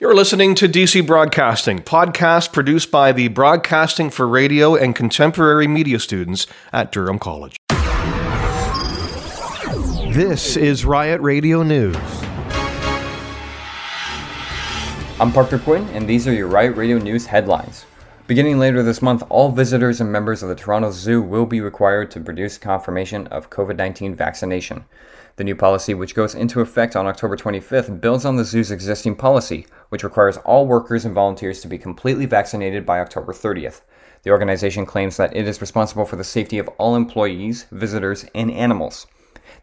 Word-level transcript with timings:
You're 0.00 0.14
listening 0.14 0.54
to 0.54 0.66
DC 0.66 1.06
Broadcasting, 1.06 1.80
podcast 1.80 2.54
produced 2.54 2.90
by 2.90 3.12
the 3.12 3.28
Broadcasting 3.28 4.08
for 4.08 4.26
Radio 4.26 4.74
and 4.74 4.96
Contemporary 4.96 5.66
Media 5.66 5.98
students 6.00 6.46
at 6.72 6.90
Durham 6.90 7.18
College. 7.18 7.58
This 10.14 10.56
is 10.56 10.86
Riot 10.86 11.20
Radio 11.20 11.62
News. 11.62 11.98
I'm 15.20 15.30
Parker 15.34 15.58
Quinn, 15.58 15.86
and 15.90 16.08
these 16.08 16.26
are 16.26 16.32
your 16.32 16.48
Riot 16.48 16.76
Radio 16.76 16.96
News 16.96 17.26
headlines. 17.26 17.84
Beginning 18.26 18.58
later 18.58 18.82
this 18.82 19.02
month, 19.02 19.22
all 19.28 19.52
visitors 19.52 20.00
and 20.00 20.10
members 20.10 20.42
of 20.42 20.48
the 20.48 20.54
Toronto 20.54 20.92
Zoo 20.92 21.20
will 21.20 21.44
be 21.44 21.60
required 21.60 22.10
to 22.12 22.20
produce 22.20 22.56
confirmation 22.56 23.26
of 23.26 23.50
COVID 23.50 23.76
19 23.76 24.14
vaccination. 24.14 24.82
The 25.40 25.44
new 25.44 25.56
policy, 25.56 25.94
which 25.94 26.14
goes 26.14 26.34
into 26.34 26.60
effect 26.60 26.94
on 26.94 27.06
October 27.06 27.34
25th, 27.34 27.98
builds 28.02 28.26
on 28.26 28.36
the 28.36 28.44
zoo's 28.44 28.70
existing 28.70 29.16
policy, 29.16 29.66
which 29.88 30.04
requires 30.04 30.36
all 30.36 30.66
workers 30.66 31.06
and 31.06 31.14
volunteers 31.14 31.62
to 31.62 31.66
be 31.66 31.78
completely 31.78 32.26
vaccinated 32.26 32.84
by 32.84 33.00
October 33.00 33.32
30th. 33.32 33.80
The 34.22 34.32
organization 34.32 34.84
claims 34.84 35.16
that 35.16 35.34
it 35.34 35.48
is 35.48 35.62
responsible 35.62 36.04
for 36.04 36.16
the 36.16 36.24
safety 36.24 36.58
of 36.58 36.68
all 36.76 36.94
employees, 36.94 37.64
visitors, 37.72 38.26
and 38.34 38.50
animals. 38.50 39.06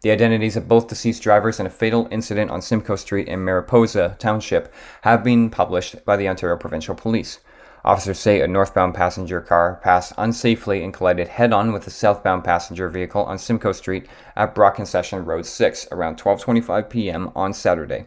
The 0.01 0.09
identities 0.09 0.55
of 0.57 0.67
both 0.67 0.87
deceased 0.87 1.21
drivers 1.21 1.59
in 1.59 1.67
a 1.67 1.69
fatal 1.69 2.07
incident 2.09 2.49
on 2.49 2.63
Simcoe 2.63 2.95
Street 2.95 3.27
in 3.27 3.45
Mariposa 3.45 4.15
Township 4.17 4.73
have 5.03 5.23
been 5.23 5.51
published 5.51 6.03
by 6.05 6.17
the 6.17 6.27
Ontario 6.27 6.57
Provincial 6.57 6.95
Police. 6.95 7.39
Officers 7.85 8.19
say 8.19 8.41
a 8.41 8.47
northbound 8.47 8.95
passenger 8.95 9.39
car 9.39 9.79
passed 9.81 10.15
unsafely 10.17 10.83
and 10.83 10.93
collided 10.93 11.27
head 11.27 11.53
on 11.53 11.71
with 11.71 11.87
a 11.87 11.91
southbound 11.91 12.43
passenger 12.43 12.89
vehicle 12.89 13.23
on 13.23 13.37
Simcoe 13.37 13.71
Street 13.71 14.07
at 14.35 14.55
Brock 14.55 14.75
Concession 14.75 15.23
Road 15.23 15.45
6 15.45 15.87
around 15.91 16.17
12:25 16.17 16.89
p.m. 16.89 17.31
on 17.35 17.53
Saturday. 17.53 18.05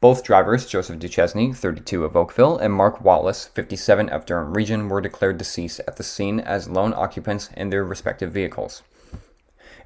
Both 0.00 0.24
drivers, 0.24 0.66
Joseph 0.66 0.98
Duchesne, 0.98 1.54
32 1.54 2.04
of 2.04 2.16
Oakville, 2.16 2.58
and 2.58 2.74
Mark 2.74 3.02
Wallace, 3.02 3.46
57 3.46 4.08
of 4.10 4.26
Durham 4.26 4.52
Region, 4.52 4.88
were 4.88 5.00
declared 5.00 5.38
deceased 5.38 5.80
at 5.86 5.96
the 5.96 6.02
scene 6.02 6.40
as 6.40 6.68
lone 6.68 6.92
occupants 6.94 7.48
in 7.56 7.70
their 7.70 7.84
respective 7.84 8.30
vehicles. 8.30 8.82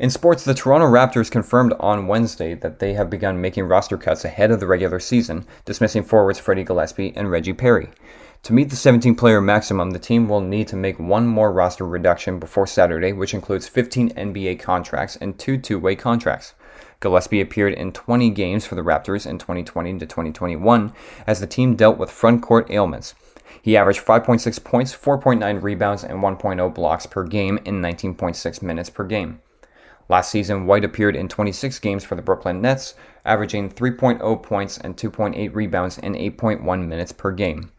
In 0.01 0.11
sports, 0.11 0.45
the 0.45 0.55
Toronto 0.55 0.87
Raptors 0.87 1.31
confirmed 1.31 1.75
on 1.81 2.07
Wednesday 2.07 2.55
that 2.55 2.79
they 2.79 2.95
have 2.95 3.11
begun 3.11 3.41
making 3.41 3.65
roster 3.65 3.97
cuts 3.97 4.25
ahead 4.25 4.51
of 4.51 4.61
the 4.61 4.67
regular 4.67 5.01
season, 5.01 5.45
dismissing 5.65 6.05
forwards 6.05 6.39
Freddie 6.39 6.65
Gillespie 6.65 7.13
and 7.17 7.31
Reggie 7.31 7.53
Perry. 7.53 7.89
To 8.45 8.53
meet 8.53 8.71
the 8.71 8.77
17 8.77 9.15
player 9.15 9.41
maximum, 9.41 9.91
the 9.91 9.99
team 9.99 10.29
will 10.29 10.41
need 10.41 10.69
to 10.69 10.77
make 10.77 10.99
one 10.99 11.27
more 11.27 11.53
roster 11.53 11.85
reduction 11.85 12.39
before 12.39 12.67
Saturday, 12.67 13.13
which 13.13 13.35
includes 13.35 13.69
15 13.69 14.11
NBA 14.11 14.61
contracts 14.61 15.17
and 15.17 15.39
two 15.39 15.59
two 15.59 15.79
way 15.79 15.97
contracts. 15.97 16.55
Gillespie 17.01 17.41
appeared 17.41 17.75
in 17.75 17.93
20 17.93 18.31
games 18.31 18.65
for 18.65 18.75
the 18.75 18.83
Raptors 18.83 19.27
in 19.27 19.39
2020 19.39 19.99
to 19.99 20.07
2021 20.07 20.93
as 21.27 21.41
the 21.41 21.47
team 21.47 21.77
dealt 21.77 21.99
with 21.99 22.11
front 22.11 22.41
court 22.41 22.71
ailments. 22.71 23.15
He 23.61 23.77
averaged 23.77 24.05
5.6 24.05 24.65
points, 24.65 24.95
4.9 24.95 25.63
rebounds, 25.63 26.05
and 26.05 26.21
1.0 26.23 26.75
blocks 26.75 27.07
per 27.07 27.25
game 27.25 27.59
in 27.65 27.83
19.6 27.83 28.63
minutes 28.63 28.89
per 28.89 29.05
game. 29.05 29.41
Last 30.09 30.31
season, 30.31 30.65
White 30.65 30.85
appeared 30.85 31.17
in 31.17 31.29
26 31.29 31.79
games 31.81 32.05
for 32.05 32.15
the 32.15 32.23
Brooklyn 32.23 32.63
Nets, 32.63 32.95
averaging 33.25 33.69
3.0 33.69 34.43
points 34.43 34.79
and 34.79 34.97
2.8 34.97 35.55
rebounds 35.55 35.99
in 35.99 36.15
8.1 36.15 36.87
minutes 36.87 37.13
per 37.13 37.31
game. 37.31 37.73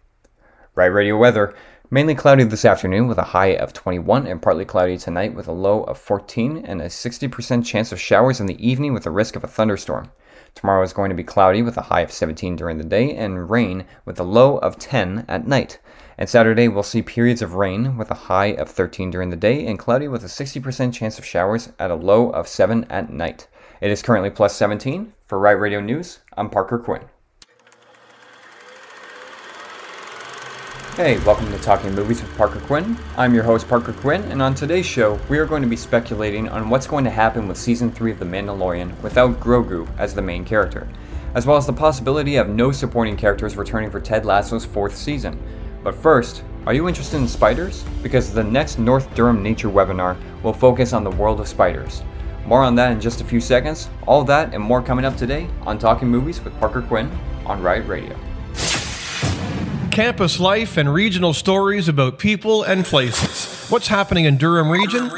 Riot 0.79 0.93
Radio 0.93 1.17
weather. 1.17 1.53
Mainly 1.91 2.15
cloudy 2.15 2.45
this 2.45 2.63
afternoon 2.63 3.09
with 3.09 3.17
a 3.17 3.33
high 3.35 3.47
of 3.47 3.73
21 3.73 4.25
and 4.25 4.41
partly 4.41 4.63
cloudy 4.63 4.97
tonight 4.97 5.35
with 5.35 5.49
a 5.49 5.51
low 5.51 5.83
of 5.83 5.97
14 5.97 6.63
and 6.65 6.81
a 6.81 6.85
60% 6.85 7.65
chance 7.65 7.91
of 7.91 7.99
showers 7.99 8.39
in 8.39 8.45
the 8.45 8.65
evening 8.65 8.93
with 8.93 9.05
a 9.05 9.11
risk 9.11 9.35
of 9.35 9.43
a 9.43 9.47
thunderstorm. 9.47 10.09
Tomorrow 10.55 10.83
is 10.83 10.93
going 10.93 11.09
to 11.09 11.17
be 11.17 11.23
cloudy 11.25 11.61
with 11.61 11.75
a 11.75 11.81
high 11.81 11.99
of 11.99 12.13
17 12.13 12.55
during 12.55 12.77
the 12.77 12.85
day 12.85 13.13
and 13.13 13.49
rain 13.49 13.83
with 14.05 14.21
a 14.21 14.23
low 14.23 14.57
of 14.59 14.79
10 14.79 15.25
at 15.27 15.45
night. 15.45 15.79
And 16.17 16.29
Saturday 16.29 16.69
we'll 16.69 16.83
see 16.83 17.01
periods 17.01 17.41
of 17.41 17.55
rain 17.55 17.97
with 17.97 18.09
a 18.09 18.29
high 18.31 18.53
of 18.53 18.69
13 18.69 19.11
during 19.11 19.31
the 19.31 19.35
day 19.35 19.67
and 19.67 19.77
cloudy 19.77 20.07
with 20.07 20.23
a 20.23 20.27
60% 20.27 20.93
chance 20.93 21.19
of 21.19 21.25
showers 21.25 21.73
at 21.77 21.91
a 21.91 21.95
low 21.95 22.29
of 22.29 22.47
7 22.47 22.85
at 22.89 23.11
night. 23.11 23.49
It 23.81 23.91
is 23.91 24.01
currently 24.01 24.29
plus 24.29 24.55
17. 24.55 25.11
For 25.27 25.39
Riot 25.39 25.59
Radio 25.59 25.81
News, 25.81 26.19
I'm 26.37 26.49
Parker 26.49 26.79
Quinn. 26.79 27.01
Hey, 30.99 31.17
welcome 31.19 31.49
to 31.53 31.57
Talking 31.59 31.95
Movies 31.95 32.21
with 32.21 32.35
Parker 32.35 32.59
Quinn. 32.59 32.97
I'm 33.15 33.33
your 33.33 33.45
host, 33.45 33.69
Parker 33.69 33.93
Quinn, 33.93 34.21
and 34.23 34.41
on 34.41 34.53
today's 34.53 34.85
show, 34.85 35.17
we 35.29 35.37
are 35.37 35.45
going 35.45 35.61
to 35.61 35.67
be 35.69 35.77
speculating 35.77 36.49
on 36.49 36.69
what's 36.69 36.87
going 36.87 37.05
to 37.05 37.09
happen 37.09 37.47
with 37.47 37.57
Season 37.57 37.89
3 37.89 38.11
of 38.11 38.19
The 38.19 38.25
Mandalorian 38.25 39.01
without 39.01 39.39
Grogu 39.39 39.87
as 39.97 40.13
the 40.13 40.21
main 40.21 40.43
character, 40.43 40.89
as 41.35 41.45
well 41.45 41.55
as 41.55 41.65
the 41.65 41.71
possibility 41.71 42.35
of 42.35 42.49
no 42.49 42.73
supporting 42.73 43.15
characters 43.15 43.55
returning 43.55 43.89
for 43.89 44.01
Ted 44.01 44.25
Lasso's 44.25 44.65
fourth 44.65 44.93
season. 44.93 45.41
But 45.85 45.95
first, 45.95 46.43
are 46.65 46.73
you 46.73 46.89
interested 46.89 47.15
in 47.15 47.29
spiders? 47.29 47.85
Because 48.03 48.33
the 48.33 48.43
next 48.43 48.77
North 48.77 49.15
Durham 49.15 49.41
Nature 49.41 49.69
webinar 49.69 50.17
will 50.43 50.51
focus 50.51 50.91
on 50.91 51.05
the 51.05 51.11
world 51.11 51.39
of 51.39 51.47
spiders. 51.47 52.03
More 52.45 52.61
on 52.61 52.75
that 52.75 52.91
in 52.91 52.99
just 52.99 53.21
a 53.21 53.23
few 53.23 53.39
seconds. 53.39 53.89
All 54.05 54.25
that 54.25 54.53
and 54.53 54.61
more 54.61 54.81
coming 54.81 55.05
up 55.05 55.15
today 55.15 55.47
on 55.61 55.79
Talking 55.79 56.09
Movies 56.09 56.41
with 56.41 56.59
Parker 56.59 56.81
Quinn 56.81 57.09
on 57.45 57.63
Riot 57.63 57.87
Radio 57.87 58.19
campus 59.91 60.39
life 60.39 60.77
and 60.77 60.93
regional 60.93 61.33
stories 61.33 61.87
about 61.87 62.19
people 62.19 62.63
and 62.63 62.85
places. 62.85 63.69
What's 63.69 63.87
happening 63.87 64.25
in 64.25 64.37
Durham 64.37 64.69
region? 64.69 65.09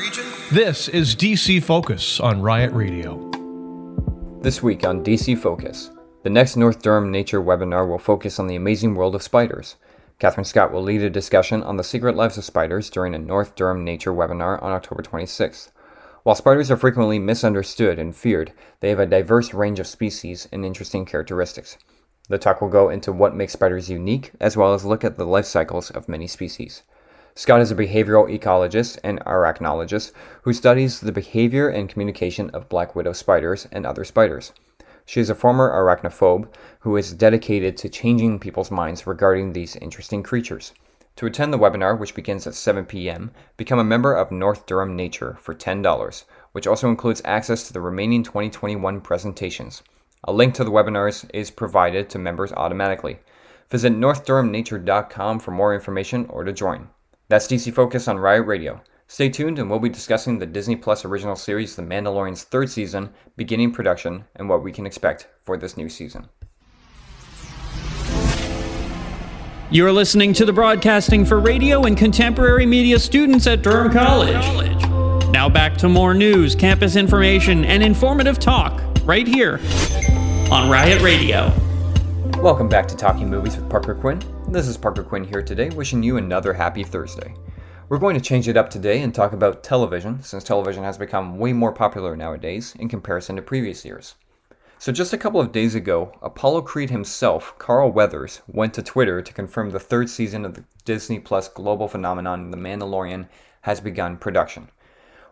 This 0.51 0.87
is 0.87 1.15
DC 1.15 1.61
Focus 1.61 2.19
on 2.19 2.41
Riot 2.41 2.71
Radio. 2.71 3.29
This 4.41 4.63
week 4.63 4.85
on 4.85 5.03
DC 5.03 5.37
Focus, 5.37 5.91
the 6.23 6.29
next 6.29 6.55
North 6.55 6.81
Durham 6.81 7.11
Nature 7.11 7.41
webinar 7.41 7.87
will 7.87 7.99
focus 7.99 8.39
on 8.39 8.47
the 8.47 8.55
amazing 8.55 8.95
world 8.95 9.13
of 9.13 9.21
spiders. 9.21 9.75
Catherine 10.19 10.45
Scott 10.45 10.71
will 10.71 10.83
lead 10.83 11.01
a 11.01 11.09
discussion 11.09 11.63
on 11.63 11.77
the 11.77 11.83
secret 11.83 12.15
lives 12.15 12.37
of 12.37 12.45
spiders 12.45 12.89
during 12.89 13.13
a 13.13 13.19
North 13.19 13.55
Durham 13.55 13.83
Nature 13.83 14.13
webinar 14.13 14.61
on 14.63 14.71
October 14.71 15.03
26th. 15.03 15.71
While 16.23 16.35
spiders 16.35 16.71
are 16.71 16.77
frequently 16.77 17.19
misunderstood 17.19 17.99
and 17.99 18.15
feared, 18.15 18.53
they 18.79 18.89
have 18.89 18.99
a 18.99 19.05
diverse 19.05 19.53
range 19.53 19.79
of 19.79 19.87
species 19.87 20.47
and 20.51 20.63
interesting 20.63 21.05
characteristics. 21.05 21.77
The 22.31 22.37
talk 22.37 22.61
will 22.61 22.69
go 22.69 22.87
into 22.87 23.11
what 23.11 23.35
makes 23.35 23.51
spiders 23.51 23.89
unique, 23.89 24.31
as 24.39 24.55
well 24.55 24.73
as 24.73 24.85
look 24.85 25.03
at 25.03 25.17
the 25.17 25.25
life 25.25 25.43
cycles 25.43 25.91
of 25.91 26.07
many 26.07 26.27
species. 26.27 26.83
Scott 27.35 27.59
is 27.59 27.71
a 27.71 27.75
behavioral 27.75 28.33
ecologist 28.33 28.97
and 29.03 29.19
arachnologist 29.25 30.13
who 30.43 30.53
studies 30.53 31.01
the 31.01 31.11
behavior 31.11 31.67
and 31.67 31.89
communication 31.89 32.49
of 32.51 32.69
black 32.69 32.95
widow 32.95 33.11
spiders 33.11 33.67
and 33.73 33.85
other 33.85 34.05
spiders. 34.05 34.53
She 35.05 35.19
is 35.19 35.29
a 35.29 35.35
former 35.35 35.71
arachnophobe 35.71 36.47
who 36.79 36.95
is 36.95 37.11
dedicated 37.11 37.75
to 37.75 37.89
changing 37.89 38.39
people's 38.39 38.71
minds 38.71 39.05
regarding 39.05 39.51
these 39.51 39.75
interesting 39.75 40.23
creatures. 40.23 40.71
To 41.17 41.25
attend 41.25 41.51
the 41.51 41.59
webinar, 41.59 41.99
which 41.99 42.15
begins 42.15 42.47
at 42.47 42.55
7 42.55 42.85
p.m., 42.85 43.31
become 43.57 43.77
a 43.79 43.83
member 43.83 44.13
of 44.13 44.31
North 44.31 44.65
Durham 44.67 44.95
Nature 44.95 45.35
for 45.41 45.53
$10, 45.53 46.23
which 46.53 46.65
also 46.65 46.87
includes 46.87 47.21
access 47.25 47.67
to 47.67 47.73
the 47.73 47.81
remaining 47.81 48.23
2021 48.23 49.01
presentations. 49.01 49.83
A 50.25 50.31
link 50.31 50.53
to 50.53 50.63
the 50.63 50.69
webinars 50.69 51.27
is 51.33 51.49
provided 51.49 52.07
to 52.11 52.19
members 52.19 52.51
automatically. 52.51 53.17
Visit 53.71 53.93
northdurhamnature.com 53.93 55.39
for 55.39 55.49
more 55.49 55.73
information 55.73 56.27
or 56.29 56.43
to 56.43 56.53
join. 56.53 56.87
That's 57.27 57.47
DC 57.47 57.73
Focus 57.73 58.07
on 58.07 58.19
Riot 58.19 58.45
Radio. 58.45 58.83
Stay 59.07 59.29
tuned 59.29 59.57
and 59.57 59.67
we'll 59.67 59.79
be 59.79 59.89
discussing 59.89 60.37
the 60.37 60.45
Disney 60.45 60.75
Plus 60.75 61.05
original 61.05 61.35
series 61.35 61.75
The 61.75 61.81
Mandalorian's 61.81 62.43
third 62.43 62.69
season, 62.69 63.09
beginning 63.35 63.71
production, 63.71 64.23
and 64.35 64.47
what 64.47 64.61
we 64.61 64.71
can 64.71 64.85
expect 64.85 65.27
for 65.43 65.57
this 65.57 65.75
new 65.75 65.89
season. 65.89 66.29
You're 69.71 69.91
listening 69.91 70.33
to 70.33 70.45
the 70.45 70.53
broadcasting 70.53 71.25
for 71.25 71.39
radio 71.39 71.85
and 71.85 71.97
contemporary 71.97 72.67
media 72.67 72.99
students 72.99 73.47
at 73.47 73.63
Durham 73.63 73.91
College. 73.91 74.45
Now 75.31 75.49
back 75.49 75.77
to 75.77 75.89
more 75.89 76.13
news, 76.13 76.53
campus 76.53 76.95
information, 76.95 77.65
and 77.65 77.81
informative 77.81 78.37
talk 78.37 78.83
right 79.03 79.27
here 79.27 79.59
on 80.51 80.69
Riot 80.69 81.01
Radio. 81.01 81.49
Welcome 82.41 82.67
back 82.67 82.85
to 82.89 82.97
Talking 82.97 83.29
Movies 83.29 83.55
with 83.55 83.69
Parker 83.69 83.95
Quinn. 83.95 84.21
This 84.49 84.67
is 84.67 84.75
Parker 84.75 85.01
Quinn 85.01 85.23
here 85.23 85.41
today, 85.41 85.69
wishing 85.69 86.03
you 86.03 86.17
another 86.17 86.51
happy 86.51 86.83
Thursday. 86.83 87.33
We're 87.87 87.99
going 87.99 88.15
to 88.15 88.21
change 88.21 88.49
it 88.49 88.57
up 88.57 88.69
today 88.69 89.01
and 89.01 89.15
talk 89.15 89.31
about 89.31 89.63
television, 89.63 90.21
since 90.21 90.43
television 90.43 90.83
has 90.83 90.97
become 90.97 91.39
way 91.39 91.53
more 91.53 91.71
popular 91.71 92.17
nowadays 92.17 92.75
in 92.79 92.89
comparison 92.89 93.37
to 93.37 93.41
previous 93.41 93.85
years. 93.85 94.15
So, 94.77 94.91
just 94.91 95.13
a 95.13 95.17
couple 95.17 95.39
of 95.39 95.53
days 95.53 95.73
ago, 95.73 96.11
Apollo 96.21 96.63
Creed 96.63 96.89
himself, 96.89 97.57
Carl 97.57 97.89
Weathers, 97.89 98.41
went 98.47 98.73
to 98.73 98.83
Twitter 98.83 99.21
to 99.21 99.33
confirm 99.33 99.69
the 99.69 99.79
third 99.79 100.09
season 100.09 100.43
of 100.43 100.55
the 100.55 100.65
Disney 100.83 101.19
Plus 101.19 101.47
global 101.47 101.87
phenomenon 101.87 102.51
The 102.51 102.57
Mandalorian 102.57 103.29
has 103.61 103.79
begun 103.79 104.17
production. 104.17 104.67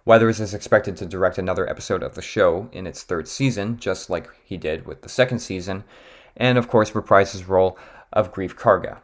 Weathers 0.05 0.39
is 0.39 0.53
expected 0.53 0.95
to 0.97 1.05
direct 1.05 1.37
another 1.37 1.69
episode 1.69 2.03
of 2.03 2.15
the 2.15 2.21
show 2.21 2.69
in 2.71 2.87
its 2.87 3.03
third 3.03 3.27
season, 3.27 3.77
just 3.77 4.09
like 4.09 4.29
he 4.43 4.57
did 4.57 4.85
with 4.85 5.01
the 5.01 5.09
second 5.09 5.39
season, 5.39 5.83
and 6.37 6.57
of 6.57 6.67
course 6.67 6.95
reprise 6.95 7.33
his 7.33 7.49
role 7.49 7.77
of 8.13 8.33
Greef 8.33 8.55
Karga. 8.55 8.99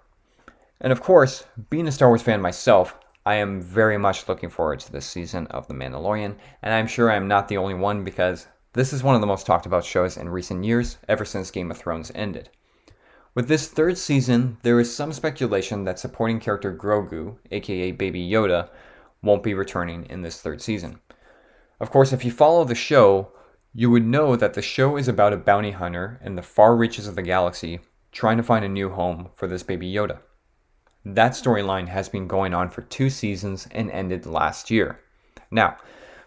And 0.79 0.91
of 0.91 1.01
course, 1.01 1.45
being 1.69 1.87
a 1.87 1.91
Star 1.91 2.07
Wars 2.07 2.21
fan 2.21 2.41
myself, 2.41 2.97
I 3.25 3.35
am 3.35 3.61
very 3.61 3.97
much 3.97 4.27
looking 4.29 4.49
forward 4.49 4.79
to 4.81 4.91
this 4.91 5.05
season 5.05 5.47
of 5.47 5.67
The 5.67 5.73
Mandalorian, 5.73 6.35
and 6.61 6.73
I'm 6.73 6.87
sure 6.87 7.11
I'm 7.11 7.27
not 7.27 7.47
the 7.47 7.57
only 7.57 7.73
one 7.73 8.03
because 8.03 8.47
this 8.73 8.93
is 8.93 9.03
one 9.03 9.15
of 9.15 9.21
the 9.21 9.27
most 9.27 9.45
talked 9.45 9.65
about 9.65 9.83
shows 9.83 10.17
in 10.17 10.29
recent 10.29 10.63
years, 10.63 10.97
ever 11.07 11.25
since 11.25 11.49
Game 11.49 11.71
of 11.71 11.77
Thrones 11.77 12.11
ended. 12.13 12.49
With 13.33 13.47
this 13.47 13.67
third 13.67 13.97
season, 13.97 14.57
there 14.63 14.79
is 14.79 14.95
some 14.95 15.11
speculation 15.11 15.83
that 15.83 15.99
supporting 15.99 16.39
character 16.39 16.73
Grogu, 16.73 17.35
aka 17.51 17.91
Baby 17.91 18.29
Yoda, 18.29 18.69
won't 19.25 19.43
be 19.43 19.53
returning 19.53 20.05
in 20.05 20.21
this 20.21 20.39
third 20.39 20.61
season. 20.61 20.99
Of 21.79 21.91
course, 21.91 22.13
if 22.13 22.23
you 22.23 22.31
follow 22.31 22.63
the 22.63 22.75
show, 22.75 23.31
you 23.73 23.89
would 23.89 24.05
know 24.05 24.37
that 24.37 24.53
the 24.53 24.61
show 24.61 24.95
is 24.95 25.09
about 25.09 25.33
a 25.33 25.37
bounty 25.37 25.71
hunter 25.71 26.19
in 26.23 26.35
the 26.35 26.41
far 26.41 26.77
reaches 26.77 27.07
of 27.07 27.15
the 27.15 27.21
galaxy 27.21 27.79
trying 28.13 28.37
to 28.37 28.43
find 28.43 28.63
a 28.63 28.69
new 28.69 28.89
home 28.89 29.29
for 29.35 29.45
this 29.45 29.63
Baby 29.63 29.91
Yoda. 29.91 30.19
That 31.03 31.33
storyline 31.33 31.89
has 31.89 32.07
been 32.07 32.27
going 32.27 32.53
on 32.53 32.69
for 32.69 32.81
two 32.83 33.09
seasons 33.09 33.67
and 33.71 33.91
ended 33.91 34.25
last 34.25 34.71
year. 34.71 35.01
Now, 35.51 35.77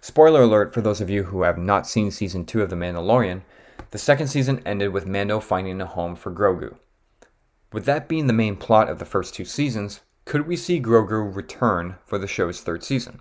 spoiler 0.03 0.43
alert 0.43 0.75
for 0.75 0.83
those 0.83 1.01
of 1.01 1.09
you 1.09 1.25
who 1.25 1.43
have 1.43 1.57
not 1.57 1.87
seen 1.87 2.11
season 2.11 2.45
2 2.45 2.61
of 2.61 2.69
The 2.69 2.77
Mandalorian, 2.77 3.41
the 3.91 3.99
second 3.99 4.29
season 4.29 4.63
ended 4.67 4.93
with 4.93 5.07
Mando 5.07 5.41
finding 5.41 5.81
a 5.81 5.87
home 5.87 6.15
for 6.15 6.31
Grogu. 6.31 6.77
With 7.73 7.87
that 7.87 8.07
being 8.07 8.27
the 8.27 8.33
main 8.35 8.57
plot 8.57 8.91
of 8.91 8.99
the 8.99 9.07
first 9.07 9.35
two 9.35 9.47
seasons, 9.47 10.01
could 10.29 10.47
we 10.47 10.57
see 10.57 10.79
Grogu 10.79 11.35
return 11.35 11.97
for 12.05 12.19
the 12.19 12.27
show's 12.27 12.61
third 12.61 12.85
season? 12.85 13.21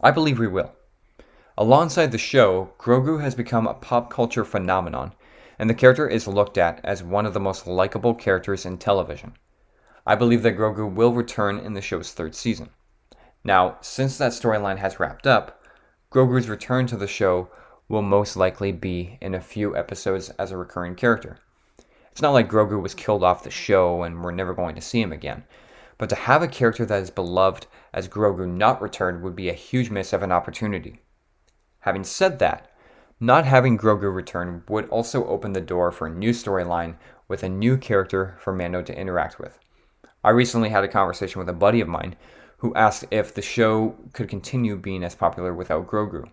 I 0.00 0.12
believe 0.12 0.38
we 0.38 0.46
will. 0.46 0.76
Alongside 1.56 2.12
the 2.12 2.18
show, 2.18 2.70
Grogu 2.78 3.20
has 3.20 3.34
become 3.34 3.66
a 3.66 3.74
pop 3.74 4.08
culture 4.08 4.44
phenomenon, 4.44 5.12
and 5.58 5.68
the 5.68 5.74
character 5.74 6.06
is 6.06 6.28
looked 6.28 6.56
at 6.56 6.80
as 6.84 7.02
one 7.02 7.26
of 7.26 7.34
the 7.34 7.40
most 7.40 7.66
likable 7.66 8.14
characters 8.14 8.64
in 8.64 8.78
television. 8.78 9.32
I 10.06 10.14
believe 10.14 10.44
that 10.44 10.56
Grogu 10.56 10.88
will 10.88 11.12
return 11.12 11.58
in 11.58 11.74
the 11.74 11.82
show's 11.82 12.12
third 12.12 12.36
season. 12.36 12.70
Now, 13.42 13.78
since 13.80 14.18
that 14.18 14.30
storyline 14.30 14.78
has 14.78 15.00
wrapped 15.00 15.26
up, 15.26 15.64
Grogu's 16.12 16.48
return 16.48 16.86
to 16.86 16.96
the 16.96 17.08
show 17.08 17.48
will 17.88 18.02
most 18.02 18.36
likely 18.36 18.70
be 18.70 19.18
in 19.20 19.34
a 19.34 19.40
few 19.40 19.76
episodes 19.76 20.30
as 20.38 20.52
a 20.52 20.56
recurring 20.56 20.94
character. 20.94 21.38
It's 22.12 22.22
not 22.22 22.34
like 22.34 22.48
Grogu 22.48 22.80
was 22.80 22.94
killed 22.94 23.24
off 23.24 23.42
the 23.42 23.50
show 23.50 24.04
and 24.04 24.22
we're 24.22 24.30
never 24.30 24.54
going 24.54 24.76
to 24.76 24.80
see 24.80 25.02
him 25.02 25.12
again. 25.12 25.42
But 25.98 26.08
to 26.10 26.14
have 26.14 26.42
a 26.42 26.48
character 26.48 26.86
that 26.86 27.02
is 27.02 27.10
beloved 27.10 27.66
as 27.92 28.08
Grogu 28.08 28.48
not 28.48 28.80
return 28.80 29.20
would 29.22 29.36
be 29.36 29.48
a 29.48 29.54
huge 29.54 29.90
miss 29.90 30.12
of 30.12 30.22
an 30.22 30.32
opportunity. 30.32 31.00
Having 31.80 32.04
said 32.04 32.38
that, 32.38 32.70
not 33.20 33.44
having 33.44 33.76
Grogu 33.76 34.14
return 34.14 34.62
would 34.68 34.88
also 34.88 35.26
open 35.26 35.52
the 35.52 35.60
door 35.60 35.90
for 35.90 36.06
a 36.06 36.14
new 36.14 36.30
storyline 36.30 36.94
with 37.26 37.42
a 37.42 37.48
new 37.48 37.76
character 37.76 38.36
for 38.38 38.52
Mando 38.52 38.80
to 38.82 38.96
interact 38.96 39.40
with. 39.40 39.58
I 40.22 40.30
recently 40.30 40.68
had 40.68 40.84
a 40.84 40.88
conversation 40.88 41.40
with 41.40 41.48
a 41.48 41.52
buddy 41.52 41.80
of 41.80 41.88
mine 41.88 42.14
who 42.58 42.74
asked 42.74 43.04
if 43.10 43.34
the 43.34 43.42
show 43.42 43.96
could 44.12 44.28
continue 44.28 44.76
being 44.76 45.02
as 45.02 45.14
popular 45.14 45.52
without 45.52 45.86
Grogu. 45.86 46.30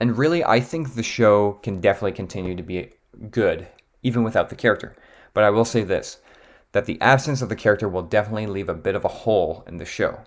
And 0.00 0.16
really, 0.16 0.44
I 0.44 0.60
think 0.60 0.94
the 0.94 1.02
show 1.02 1.54
can 1.62 1.80
definitely 1.80 2.12
continue 2.12 2.54
to 2.54 2.62
be 2.62 2.92
good 3.30 3.66
even 4.02 4.22
without 4.22 4.48
the 4.48 4.56
character. 4.56 4.96
But 5.34 5.44
I 5.44 5.50
will 5.50 5.64
say 5.64 5.82
this 5.82 6.18
that 6.72 6.86
the 6.86 7.00
absence 7.00 7.42
of 7.42 7.48
the 7.48 7.56
character 7.56 7.88
will 7.88 8.02
definitely 8.02 8.46
leave 8.46 8.68
a 8.68 8.74
bit 8.74 8.94
of 8.94 9.04
a 9.04 9.08
hole 9.08 9.64
in 9.66 9.78
the 9.78 9.84
show. 9.84 10.20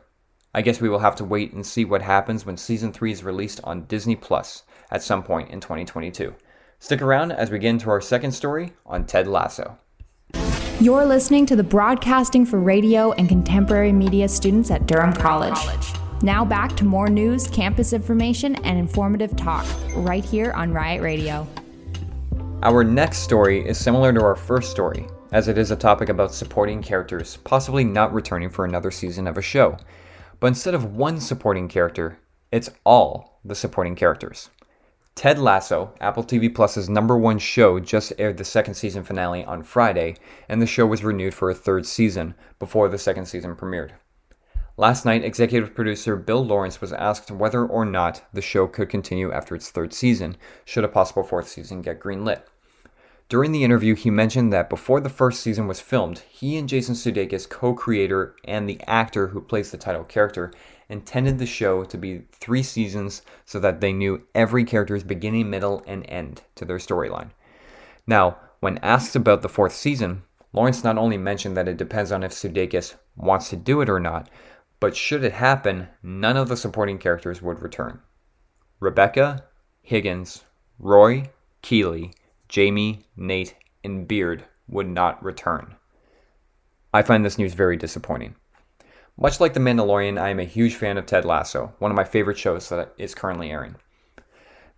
I 0.53 0.61
guess 0.61 0.81
we 0.81 0.89
will 0.89 0.99
have 0.99 1.15
to 1.15 1.23
wait 1.23 1.53
and 1.53 1.65
see 1.65 1.85
what 1.85 2.01
happens 2.01 2.45
when 2.45 2.57
season 2.57 2.91
3 2.91 3.11
is 3.11 3.23
released 3.23 3.61
on 3.63 3.85
Disney 3.85 4.15
Plus 4.15 4.63
at 4.91 5.03
some 5.03 5.23
point 5.23 5.49
in 5.49 5.61
2022. 5.61 6.33
Stick 6.79 7.01
around 7.01 7.31
as 7.31 7.51
we 7.51 7.59
get 7.59 7.69
into 7.69 7.89
our 7.89 8.01
second 8.01 8.31
story 8.31 8.73
on 8.85 9.05
Ted 9.05 9.27
Lasso. 9.27 9.77
You're 10.81 11.05
listening 11.05 11.45
to 11.45 11.55
the 11.55 11.63
Broadcasting 11.63 12.45
for 12.45 12.59
Radio 12.59 13.11
and 13.13 13.29
Contemporary 13.29 13.91
Media 13.91 14.27
students 14.27 14.71
at 14.71 14.87
Durham 14.87 15.13
College. 15.13 15.59
Now 16.23 16.43
back 16.43 16.75
to 16.77 16.83
more 16.83 17.07
news, 17.07 17.47
campus 17.47 17.93
information, 17.93 18.55
and 18.65 18.77
informative 18.77 19.35
talk 19.35 19.65
right 19.95 20.25
here 20.25 20.51
on 20.53 20.73
Riot 20.73 21.01
Radio. 21.01 21.47
Our 22.63 22.83
next 22.83 23.19
story 23.19 23.65
is 23.65 23.77
similar 23.77 24.11
to 24.11 24.21
our 24.23 24.35
first 24.35 24.71
story, 24.71 25.07
as 25.31 25.47
it 25.47 25.57
is 25.57 25.71
a 25.71 25.75
topic 25.75 26.09
about 26.09 26.33
supporting 26.33 26.81
characters 26.81 27.37
possibly 27.37 27.83
not 27.83 28.13
returning 28.13 28.49
for 28.49 28.65
another 28.65 28.91
season 28.91 29.27
of 29.27 29.37
a 29.37 29.41
show. 29.41 29.77
But 30.39 30.47
instead 30.47 30.73
of 30.73 30.95
one 30.95 31.19
supporting 31.19 31.67
character, 31.67 32.19
it's 32.51 32.69
all 32.85 33.39
the 33.45 33.55
supporting 33.55 33.95
characters. 33.95 34.49
Ted 35.15 35.39
Lasso, 35.39 35.93
Apple 36.01 36.23
TV 36.23 36.53
Plus's 36.53 36.89
number 36.89 37.17
one 37.17 37.37
show, 37.37 37.79
just 37.79 38.13
aired 38.17 38.37
the 38.37 38.43
second 38.43 38.73
season 38.73 39.03
finale 39.03 39.45
on 39.45 39.61
Friday, 39.61 40.15
and 40.49 40.61
the 40.61 40.65
show 40.65 40.85
was 40.85 41.03
renewed 41.03 41.33
for 41.33 41.49
a 41.49 41.55
third 41.55 41.85
season 41.85 42.33
before 42.59 42.89
the 42.89 42.97
second 42.97 43.25
season 43.25 43.55
premiered. 43.55 43.91
Last 44.77 45.05
night, 45.05 45.23
executive 45.23 45.75
producer 45.75 46.15
Bill 46.15 46.43
Lawrence 46.43 46.81
was 46.81 46.93
asked 46.93 47.29
whether 47.29 47.65
or 47.65 47.85
not 47.85 48.23
the 48.33 48.41
show 48.41 48.67
could 48.67 48.89
continue 48.89 49.31
after 49.31 49.53
its 49.53 49.69
third 49.69 49.93
season, 49.93 50.37
should 50.65 50.85
a 50.85 50.87
possible 50.87 51.23
fourth 51.23 51.47
season 51.47 51.81
get 51.81 51.99
greenlit. 51.99 52.41
During 53.31 53.53
the 53.53 53.63
interview, 53.63 53.95
he 53.95 54.09
mentioned 54.09 54.51
that 54.51 54.69
before 54.69 54.99
the 54.99 55.07
first 55.07 55.39
season 55.39 55.65
was 55.65 55.79
filmed, 55.79 56.19
he 56.27 56.57
and 56.57 56.67
Jason 56.67 56.95
Sudeikis, 56.95 57.47
co-creator 57.49 58.35
and 58.43 58.67
the 58.67 58.81
actor 58.87 59.29
who 59.29 59.39
plays 59.39 59.71
the 59.71 59.77
title 59.77 60.03
character, 60.03 60.51
intended 60.89 61.39
the 61.39 61.45
show 61.45 61.85
to 61.85 61.97
be 61.97 62.23
three 62.33 62.61
seasons 62.61 63.21
so 63.45 63.57
that 63.61 63.79
they 63.79 63.93
knew 63.93 64.21
every 64.35 64.65
character's 64.65 65.05
beginning, 65.05 65.49
middle, 65.49 65.81
and 65.87 66.05
end 66.09 66.41
to 66.55 66.65
their 66.65 66.75
storyline. 66.75 67.29
Now, 68.05 68.37
when 68.59 68.79
asked 68.79 69.15
about 69.15 69.43
the 69.43 69.47
fourth 69.47 69.73
season, 69.73 70.23
Lawrence 70.51 70.83
not 70.83 70.97
only 70.97 71.17
mentioned 71.17 71.55
that 71.55 71.69
it 71.69 71.77
depends 71.77 72.11
on 72.11 72.23
if 72.23 72.33
Sudeikis 72.33 72.95
wants 73.15 73.49
to 73.51 73.55
do 73.55 73.79
it 73.79 73.89
or 73.89 74.01
not, 74.01 74.29
but 74.81 74.93
should 74.93 75.23
it 75.23 75.31
happen, 75.31 75.87
none 76.03 76.35
of 76.35 76.49
the 76.49 76.57
supporting 76.57 76.97
characters 76.97 77.41
would 77.41 77.61
return. 77.61 78.01
Rebecca, 78.81 79.45
Higgins, 79.81 80.43
Roy, 80.77 81.29
Keeley, 81.61 82.11
Jamie, 82.51 83.05
Nate, 83.15 83.55
and 83.81 84.05
Beard 84.05 84.43
would 84.67 84.85
not 84.85 85.23
return. 85.23 85.75
I 86.93 87.01
find 87.01 87.23
this 87.23 87.37
news 87.37 87.53
very 87.53 87.77
disappointing. 87.77 88.35
Much 89.17 89.39
like 89.39 89.53
The 89.53 89.61
Mandalorian, 89.61 90.19
I 90.19 90.31
am 90.31 90.39
a 90.41 90.43
huge 90.43 90.75
fan 90.75 90.97
of 90.97 91.05
Ted 91.05 91.23
Lasso, 91.23 91.73
one 91.79 91.91
of 91.91 91.95
my 91.95 92.03
favorite 92.03 92.37
shows 92.37 92.67
that 92.67 92.93
is 92.97 93.15
currently 93.15 93.51
airing. 93.51 93.77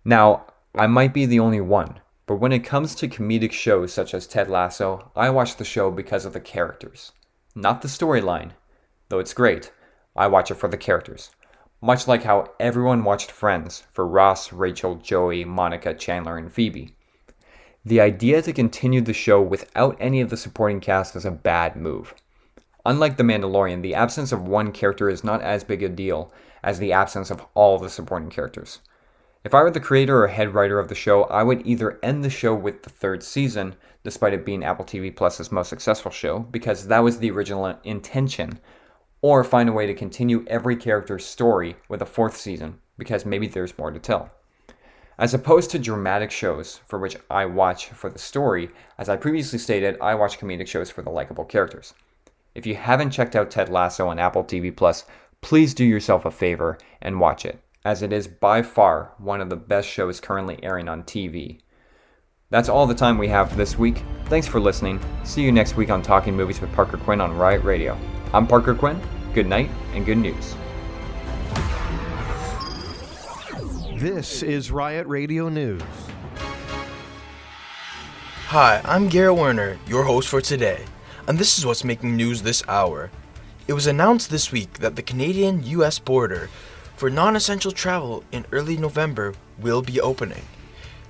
Now, 0.04 0.46
I 0.76 0.86
might 0.86 1.12
be 1.12 1.26
the 1.26 1.40
only 1.40 1.60
one, 1.60 1.98
but 2.26 2.36
when 2.36 2.52
it 2.52 2.60
comes 2.60 2.94
to 2.94 3.08
comedic 3.08 3.50
shows 3.50 3.92
such 3.92 4.14
as 4.14 4.28
Ted 4.28 4.48
Lasso, 4.48 5.10
I 5.16 5.30
watch 5.30 5.56
the 5.56 5.64
show 5.64 5.90
because 5.90 6.24
of 6.24 6.32
the 6.32 6.40
characters. 6.40 7.10
Not 7.56 7.82
the 7.82 7.88
storyline, 7.88 8.52
though 9.08 9.18
it's 9.18 9.34
great. 9.34 9.72
I 10.14 10.28
watch 10.28 10.52
it 10.52 10.58
for 10.58 10.68
the 10.68 10.76
characters. 10.76 11.32
Much 11.82 12.06
like 12.06 12.22
how 12.22 12.52
everyone 12.60 13.02
watched 13.02 13.32
Friends 13.32 13.82
for 13.90 14.06
Ross, 14.06 14.52
Rachel, 14.52 14.94
Joey, 14.94 15.44
Monica, 15.44 15.92
Chandler, 15.92 16.38
and 16.38 16.52
Phoebe. 16.52 16.94
The 17.86 18.00
idea 18.00 18.40
to 18.40 18.52
continue 18.54 19.02
the 19.02 19.12
show 19.12 19.42
without 19.42 19.98
any 20.00 20.22
of 20.22 20.30
the 20.30 20.38
supporting 20.38 20.80
cast 20.80 21.14
is 21.16 21.26
a 21.26 21.30
bad 21.30 21.76
move. 21.76 22.14
Unlike 22.86 23.18
The 23.18 23.24
Mandalorian, 23.24 23.82
the 23.82 23.94
absence 23.94 24.32
of 24.32 24.48
one 24.48 24.72
character 24.72 25.10
is 25.10 25.22
not 25.22 25.42
as 25.42 25.64
big 25.64 25.82
a 25.82 25.90
deal 25.90 26.32
as 26.62 26.78
the 26.78 26.94
absence 26.94 27.30
of 27.30 27.44
all 27.52 27.78
the 27.78 27.90
supporting 27.90 28.30
characters. 28.30 28.78
If 29.44 29.52
I 29.52 29.62
were 29.62 29.70
the 29.70 29.80
creator 29.80 30.24
or 30.24 30.28
head 30.28 30.54
writer 30.54 30.78
of 30.78 30.88
the 30.88 30.94
show, 30.94 31.24
I 31.24 31.42
would 31.42 31.66
either 31.66 31.98
end 32.02 32.24
the 32.24 32.30
show 32.30 32.54
with 32.54 32.84
the 32.84 32.88
third 32.88 33.22
season, 33.22 33.74
despite 34.02 34.32
it 34.32 34.46
being 34.46 34.64
Apple 34.64 34.86
TV 34.86 35.14
Plus's 35.14 35.52
most 35.52 35.68
successful 35.68 36.10
show, 36.10 36.38
because 36.38 36.86
that 36.86 37.00
was 37.00 37.18
the 37.18 37.30
original 37.30 37.78
intention, 37.84 38.60
or 39.20 39.44
find 39.44 39.68
a 39.68 39.72
way 39.72 39.86
to 39.86 39.92
continue 39.92 40.42
every 40.46 40.76
character's 40.76 41.26
story 41.26 41.76
with 41.90 42.00
a 42.00 42.06
fourth 42.06 42.38
season, 42.38 42.80
because 42.96 43.26
maybe 43.26 43.46
there's 43.46 43.76
more 43.76 43.90
to 43.90 43.98
tell. 43.98 44.30
As 45.18 45.32
opposed 45.32 45.70
to 45.70 45.78
dramatic 45.78 46.30
shows, 46.30 46.80
for 46.86 46.98
which 46.98 47.16
I 47.30 47.46
watch 47.46 47.90
for 47.90 48.10
the 48.10 48.18
story, 48.18 48.70
as 48.98 49.08
I 49.08 49.16
previously 49.16 49.58
stated, 49.58 49.96
I 50.00 50.14
watch 50.16 50.38
comedic 50.38 50.66
shows 50.66 50.90
for 50.90 51.02
the 51.02 51.10
likable 51.10 51.44
characters. 51.44 51.94
If 52.54 52.66
you 52.66 52.74
haven't 52.74 53.10
checked 53.10 53.36
out 53.36 53.50
Ted 53.50 53.68
Lasso 53.68 54.08
on 54.08 54.18
Apple 54.18 54.44
TV 54.44 54.74
Plus, 54.74 55.04
please 55.40 55.74
do 55.74 55.84
yourself 55.84 56.24
a 56.24 56.30
favor 56.30 56.78
and 57.00 57.20
watch 57.20 57.44
it, 57.44 57.60
as 57.84 58.02
it 58.02 58.12
is 58.12 58.26
by 58.26 58.62
far 58.62 59.12
one 59.18 59.40
of 59.40 59.50
the 59.50 59.56
best 59.56 59.88
shows 59.88 60.20
currently 60.20 60.58
airing 60.62 60.88
on 60.88 61.04
TV. 61.04 61.60
That's 62.50 62.68
all 62.68 62.86
the 62.86 62.94
time 62.94 63.18
we 63.18 63.28
have 63.28 63.56
this 63.56 63.78
week. 63.78 64.02
Thanks 64.26 64.46
for 64.46 64.60
listening. 64.60 65.00
See 65.24 65.42
you 65.42 65.52
next 65.52 65.76
week 65.76 65.90
on 65.90 66.02
Talking 66.02 66.34
Movies 66.34 66.60
with 66.60 66.72
Parker 66.72 66.96
Quinn 66.96 67.20
on 67.20 67.36
Riot 67.36 67.62
Radio. 67.62 67.98
I'm 68.32 68.46
Parker 68.46 68.74
Quinn. 68.74 69.00
Good 69.32 69.46
night 69.46 69.70
and 69.92 70.04
good 70.04 70.18
news. 70.18 70.54
This 74.04 74.42
is 74.42 74.70
Riot 74.70 75.06
Radio 75.06 75.48
News. 75.48 75.80
Hi, 78.48 78.82
I'm 78.84 79.08
Garrett 79.08 79.36
Werner, 79.36 79.78
your 79.86 80.04
host 80.04 80.28
for 80.28 80.42
today, 80.42 80.84
and 81.26 81.38
this 81.38 81.58
is 81.58 81.64
what's 81.64 81.84
making 81.84 82.14
news 82.14 82.42
this 82.42 82.62
hour. 82.68 83.10
It 83.66 83.72
was 83.72 83.86
announced 83.86 84.28
this 84.28 84.52
week 84.52 84.74
that 84.74 84.96
the 84.96 85.02
Canadian 85.02 85.62
US 85.62 85.98
border 85.98 86.50
for 86.96 87.08
non 87.08 87.34
essential 87.34 87.72
travel 87.72 88.22
in 88.30 88.44
early 88.52 88.76
November 88.76 89.32
will 89.58 89.80
be 89.80 90.02
opening. 90.02 90.44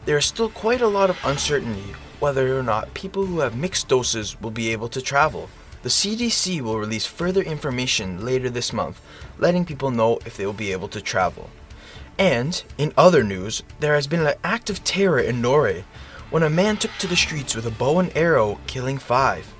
There 0.04 0.18
is 0.18 0.26
still 0.26 0.48
quite 0.48 0.80
a 0.80 0.86
lot 0.86 1.10
of 1.10 1.18
uncertainty 1.24 1.96
whether 2.20 2.56
or 2.56 2.62
not 2.62 2.94
people 2.94 3.26
who 3.26 3.40
have 3.40 3.56
mixed 3.56 3.88
doses 3.88 4.40
will 4.40 4.52
be 4.52 4.70
able 4.70 4.88
to 4.90 5.02
travel. 5.02 5.50
The 5.82 5.88
CDC 5.88 6.60
will 6.60 6.78
release 6.78 7.06
further 7.06 7.42
information 7.42 8.24
later 8.24 8.50
this 8.50 8.72
month, 8.72 9.00
letting 9.40 9.64
people 9.64 9.90
know 9.90 10.20
if 10.24 10.36
they 10.36 10.46
will 10.46 10.52
be 10.52 10.70
able 10.70 10.86
to 10.90 11.00
travel. 11.00 11.50
And, 12.18 12.62
in 12.78 12.92
other 12.96 13.24
news, 13.24 13.62
there 13.80 13.94
has 13.94 14.06
been 14.06 14.26
an 14.26 14.34
act 14.44 14.70
of 14.70 14.84
terror 14.84 15.18
in 15.18 15.40
Norway, 15.42 15.84
when 16.30 16.42
a 16.42 16.50
man 16.50 16.76
took 16.76 16.92
to 16.98 17.06
the 17.06 17.16
streets 17.16 17.54
with 17.54 17.66
a 17.66 17.70
bow 17.70 17.98
and 17.98 18.16
arrow, 18.16 18.58
killing 18.66 18.98
five. 18.98 19.52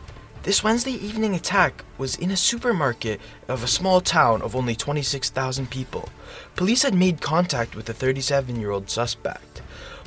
This 0.45 0.63
Wednesday 0.63 0.93
evening 0.93 1.35
attack 1.35 1.85
was 1.97 2.17
in 2.17 2.31
a 2.31 2.37
supermarket 2.37 3.21
of 3.49 3.63
a 3.63 3.67
small 3.67 4.01
town 4.01 4.43
of 4.43 4.55
only 4.55 4.77
26,000 4.77 5.71
people. 5.71 6.11
Police 6.55 6.83
had 6.83 6.95
made 6.95 7.21
contact 7.21 7.75
with 7.75 7.87
the 7.87 7.95
37 7.95 8.61
year 8.61 8.71
old 8.71 8.91
suspect, 8.91 9.63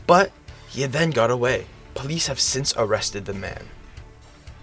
but 0.06 0.32
he 0.70 0.84
had 0.84 0.92
then 0.92 1.10
got 1.10 1.32
away. 1.32 1.66
Police 1.96 2.28
have 2.28 2.40
since 2.40 2.74
arrested 2.78 3.26
the 3.26 3.34
man. 3.34 3.64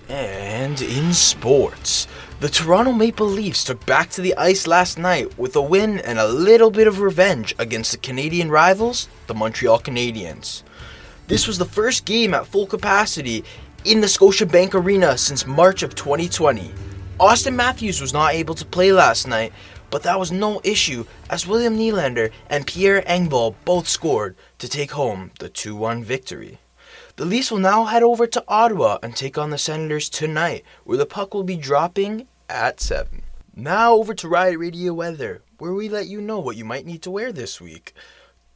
And 0.08 0.80
in 0.80 1.12
sports, 1.12 2.06
the 2.44 2.50
Toronto 2.50 2.92
Maple 2.92 3.26
Leafs 3.26 3.64
took 3.64 3.86
back 3.86 4.10
to 4.10 4.20
the 4.20 4.36
ice 4.36 4.66
last 4.66 4.98
night 4.98 5.38
with 5.38 5.56
a 5.56 5.62
win 5.62 5.98
and 6.00 6.18
a 6.18 6.28
little 6.28 6.70
bit 6.70 6.86
of 6.86 7.00
revenge 7.00 7.54
against 7.58 7.90
the 7.92 7.96
Canadian 7.96 8.50
rivals, 8.50 9.08
the 9.28 9.34
Montreal 9.34 9.80
Canadiens. 9.80 10.62
This 11.26 11.46
was 11.46 11.56
the 11.56 11.64
first 11.64 12.04
game 12.04 12.34
at 12.34 12.46
full 12.46 12.66
capacity 12.66 13.44
in 13.86 14.02
the 14.02 14.08
Scotiabank 14.08 14.74
Arena 14.74 15.16
since 15.16 15.46
March 15.46 15.82
of 15.82 15.94
2020. 15.94 16.70
Auston 17.18 17.54
Matthews 17.54 18.02
was 18.02 18.12
not 18.12 18.34
able 18.34 18.54
to 18.56 18.66
play 18.66 18.92
last 18.92 19.26
night, 19.26 19.54
but 19.88 20.02
that 20.02 20.18
was 20.18 20.30
no 20.30 20.60
issue 20.64 21.06
as 21.30 21.46
William 21.46 21.78
Nylander 21.78 22.30
and 22.50 22.66
Pierre 22.66 23.00
Engvall 23.06 23.54
both 23.64 23.88
scored 23.88 24.36
to 24.58 24.68
take 24.68 24.90
home 24.90 25.30
the 25.38 25.48
2 25.48 25.74
1 25.74 26.04
victory. 26.04 26.58
The 27.16 27.24
Leafs 27.24 27.50
will 27.50 27.60
now 27.60 27.84
head 27.84 28.02
over 28.02 28.26
to 28.26 28.44
Ottawa 28.48 28.98
and 29.02 29.16
take 29.16 29.38
on 29.38 29.48
the 29.48 29.56
Senators 29.56 30.10
tonight, 30.10 30.62
where 30.82 30.98
the 30.98 31.06
puck 31.06 31.32
will 31.32 31.44
be 31.44 31.56
dropping 31.56 32.28
at 32.48 32.80
7. 32.80 33.22
Now 33.56 33.94
over 33.94 34.14
to 34.14 34.28
Riot 34.28 34.58
Radio 34.58 34.92
Weather, 34.92 35.42
where 35.58 35.72
we 35.72 35.88
let 35.88 36.06
you 36.06 36.20
know 36.20 36.40
what 36.40 36.56
you 36.56 36.64
might 36.64 36.86
need 36.86 37.02
to 37.02 37.10
wear 37.10 37.32
this 37.32 37.60
week. 37.60 37.94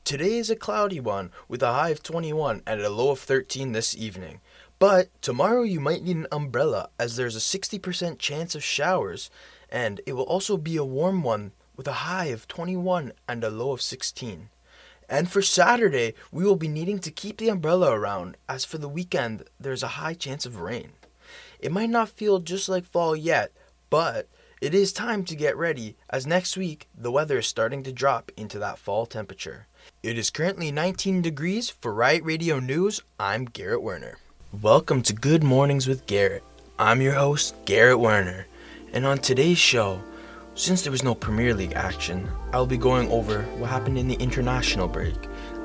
Today 0.04 0.38
is 0.38 0.50
a 0.50 0.56
cloudy 0.56 1.00
one 1.00 1.30
with 1.48 1.62
a 1.62 1.72
high 1.72 1.90
of 1.90 2.02
21 2.02 2.62
and 2.66 2.80
a 2.80 2.90
low 2.90 3.10
of 3.10 3.20
13 3.20 3.72
this 3.72 3.96
evening. 3.96 4.40
But 4.78 5.08
tomorrow 5.22 5.62
you 5.62 5.80
might 5.80 6.02
need 6.02 6.16
an 6.16 6.26
umbrella 6.30 6.90
as 6.98 7.16
there's 7.16 7.36
a 7.36 7.38
60% 7.38 8.18
chance 8.18 8.54
of 8.54 8.62
showers, 8.62 9.30
and 9.70 10.00
it 10.06 10.12
will 10.14 10.24
also 10.24 10.56
be 10.56 10.76
a 10.76 10.84
warm 10.84 11.22
one 11.22 11.52
with 11.76 11.86
a 11.86 12.04
high 12.04 12.26
of 12.26 12.48
21 12.48 13.12
and 13.28 13.44
a 13.44 13.50
low 13.50 13.72
of 13.72 13.82
16. 13.82 14.50
And 15.08 15.30
for 15.30 15.42
Saturday, 15.42 16.14
we 16.30 16.44
will 16.44 16.56
be 16.56 16.68
needing 16.68 16.98
to 17.00 17.10
keep 17.10 17.38
the 17.38 17.48
umbrella 17.48 17.92
around, 17.92 18.36
as 18.48 18.64
for 18.64 18.78
the 18.78 18.88
weekend, 18.88 19.44
there's 19.58 19.82
a 19.82 19.98
high 19.98 20.14
chance 20.14 20.44
of 20.44 20.60
rain. 20.60 20.92
It 21.60 21.72
might 21.72 21.90
not 21.90 22.10
feel 22.10 22.38
just 22.38 22.68
like 22.68 22.84
fall 22.84 23.16
yet, 23.16 23.50
but 23.90 24.28
it 24.60 24.74
is 24.74 24.92
time 24.92 25.24
to 25.24 25.36
get 25.36 25.56
ready, 25.56 25.96
as 26.10 26.26
next 26.26 26.56
week 26.56 26.88
the 26.96 27.10
weather 27.10 27.38
is 27.38 27.46
starting 27.46 27.82
to 27.84 27.92
drop 27.92 28.30
into 28.36 28.58
that 28.58 28.78
fall 28.78 29.06
temperature. 29.06 29.66
It 30.02 30.18
is 30.18 30.30
currently 30.30 30.70
19 30.70 31.22
degrees. 31.22 31.70
For 31.70 31.94
Riot 31.94 32.24
Radio 32.24 32.58
News, 32.58 33.00
I'm 33.18 33.44
Garrett 33.44 33.82
Werner. 33.82 34.18
Welcome 34.62 35.02
to 35.02 35.12
Good 35.12 35.42
Mornings 35.42 35.86
with 35.86 36.06
Garrett. 36.06 36.42
I'm 36.78 37.00
your 37.00 37.14
host, 37.14 37.54
Garrett 37.64 37.98
Werner, 37.98 38.46
and 38.92 39.06
on 39.06 39.18
today's 39.18 39.58
show, 39.58 40.02
since 40.54 40.82
there 40.82 40.92
was 40.92 41.04
no 41.04 41.14
Premier 41.14 41.54
League 41.54 41.74
action, 41.74 42.28
I'll 42.52 42.66
be 42.66 42.76
going 42.76 43.08
over 43.10 43.42
what 43.58 43.70
happened 43.70 43.96
in 43.96 44.08
the 44.08 44.16
international 44.16 44.88
break. 44.88 45.16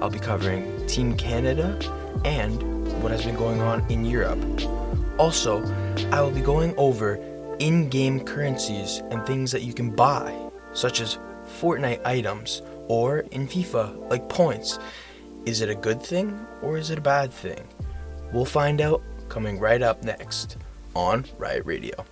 I'll 0.02 0.10
be 0.10 0.20
covering 0.20 0.86
Team 0.88 1.18
Canada 1.18 1.78
and 2.26 2.62
what 3.02 3.12
has 3.12 3.26
been 3.26 3.36
going 3.36 3.60
on 3.62 3.90
in 3.92 4.06
Europe. 4.06 4.40
Also, 5.18 5.64
I 6.12 6.22
will 6.22 6.32
be 6.32 6.42
going 6.42 6.76
over 6.78 7.20
in 7.64 7.88
game 7.88 8.20
currencies 8.20 9.02
and 9.10 9.26
things 9.26 9.50
that 9.50 9.62
you 9.62 9.74
can 9.74 9.90
buy, 9.90 10.38
such 10.74 11.00
as 11.00 11.18
Fortnite 11.62 12.06
items, 12.06 12.62
or 12.90 13.20
in 13.32 13.48
FIFA, 13.48 14.10
like 14.10 14.28
points. 14.28 14.80
Is 15.46 15.62
it 15.62 15.70
a 15.70 15.76
good 15.76 16.04
thing 16.04 16.46
or 16.62 16.78
is 16.78 16.90
it 16.90 16.98
a 16.98 17.02
bad 17.02 17.32
thing? 17.32 17.66
We'll 18.34 18.44
find 18.44 18.82
out 18.82 19.02
coming 19.30 19.60
right 19.60 19.82
up 19.82 20.04
next 20.04 20.58
on 20.94 21.24
Riot 21.38 21.66
Radio. 21.66 22.06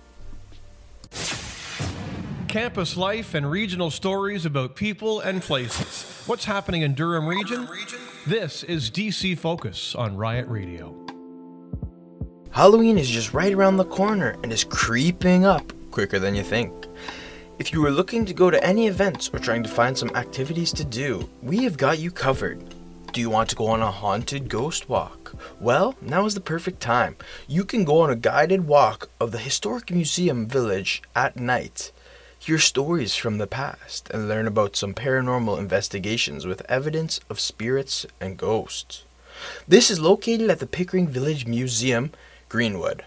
Campus 2.48 2.96
life 2.96 3.34
and 3.34 3.50
regional 3.50 3.90
stories 3.90 4.46
about 4.46 4.74
people 4.74 5.20
and 5.20 5.42
places. 5.42 6.26
What's 6.26 6.46
happening 6.46 6.80
in 6.80 6.94
Durham 6.94 7.26
region? 7.26 7.68
This 8.26 8.62
is 8.62 8.90
DC 8.90 9.36
Focus 9.36 9.94
on 9.94 10.16
Riot 10.16 10.48
Radio. 10.48 11.11
Halloween 12.52 12.98
is 12.98 13.08
just 13.08 13.32
right 13.32 13.54
around 13.54 13.78
the 13.78 13.84
corner 13.86 14.36
and 14.42 14.52
is 14.52 14.62
creeping 14.62 15.46
up 15.46 15.72
quicker 15.90 16.18
than 16.18 16.34
you 16.34 16.42
think. 16.42 16.70
If 17.58 17.72
you 17.72 17.84
are 17.86 17.90
looking 17.90 18.26
to 18.26 18.34
go 18.34 18.50
to 18.50 18.62
any 18.62 18.88
events 18.88 19.30
or 19.32 19.38
trying 19.38 19.62
to 19.62 19.70
find 19.70 19.96
some 19.96 20.14
activities 20.14 20.70
to 20.74 20.84
do, 20.84 21.30
we 21.42 21.64
have 21.64 21.78
got 21.78 21.98
you 21.98 22.10
covered. 22.10 22.62
Do 23.14 23.22
you 23.22 23.30
want 23.30 23.48
to 23.48 23.56
go 23.56 23.68
on 23.68 23.80
a 23.80 23.90
haunted 23.90 24.50
ghost 24.50 24.86
walk? 24.86 25.34
Well, 25.60 25.94
now 26.02 26.26
is 26.26 26.34
the 26.34 26.42
perfect 26.42 26.80
time. 26.80 27.16
You 27.48 27.64
can 27.64 27.84
go 27.84 28.00
on 28.00 28.10
a 28.10 28.16
guided 28.16 28.66
walk 28.66 29.08
of 29.18 29.32
the 29.32 29.38
Historic 29.38 29.90
Museum 29.90 30.46
Village 30.46 31.02
at 31.16 31.38
night. 31.38 31.90
Hear 32.38 32.58
stories 32.58 33.14
from 33.14 33.38
the 33.38 33.46
past 33.46 34.10
and 34.10 34.28
learn 34.28 34.46
about 34.46 34.76
some 34.76 34.92
paranormal 34.92 35.58
investigations 35.58 36.44
with 36.44 36.70
evidence 36.70 37.18
of 37.30 37.40
spirits 37.40 38.04
and 38.20 38.36
ghosts. 38.36 39.04
This 39.66 39.90
is 39.90 40.00
located 40.00 40.50
at 40.50 40.58
the 40.58 40.66
Pickering 40.66 41.08
Village 41.08 41.46
Museum, 41.46 42.12
Greenwood. 42.52 43.06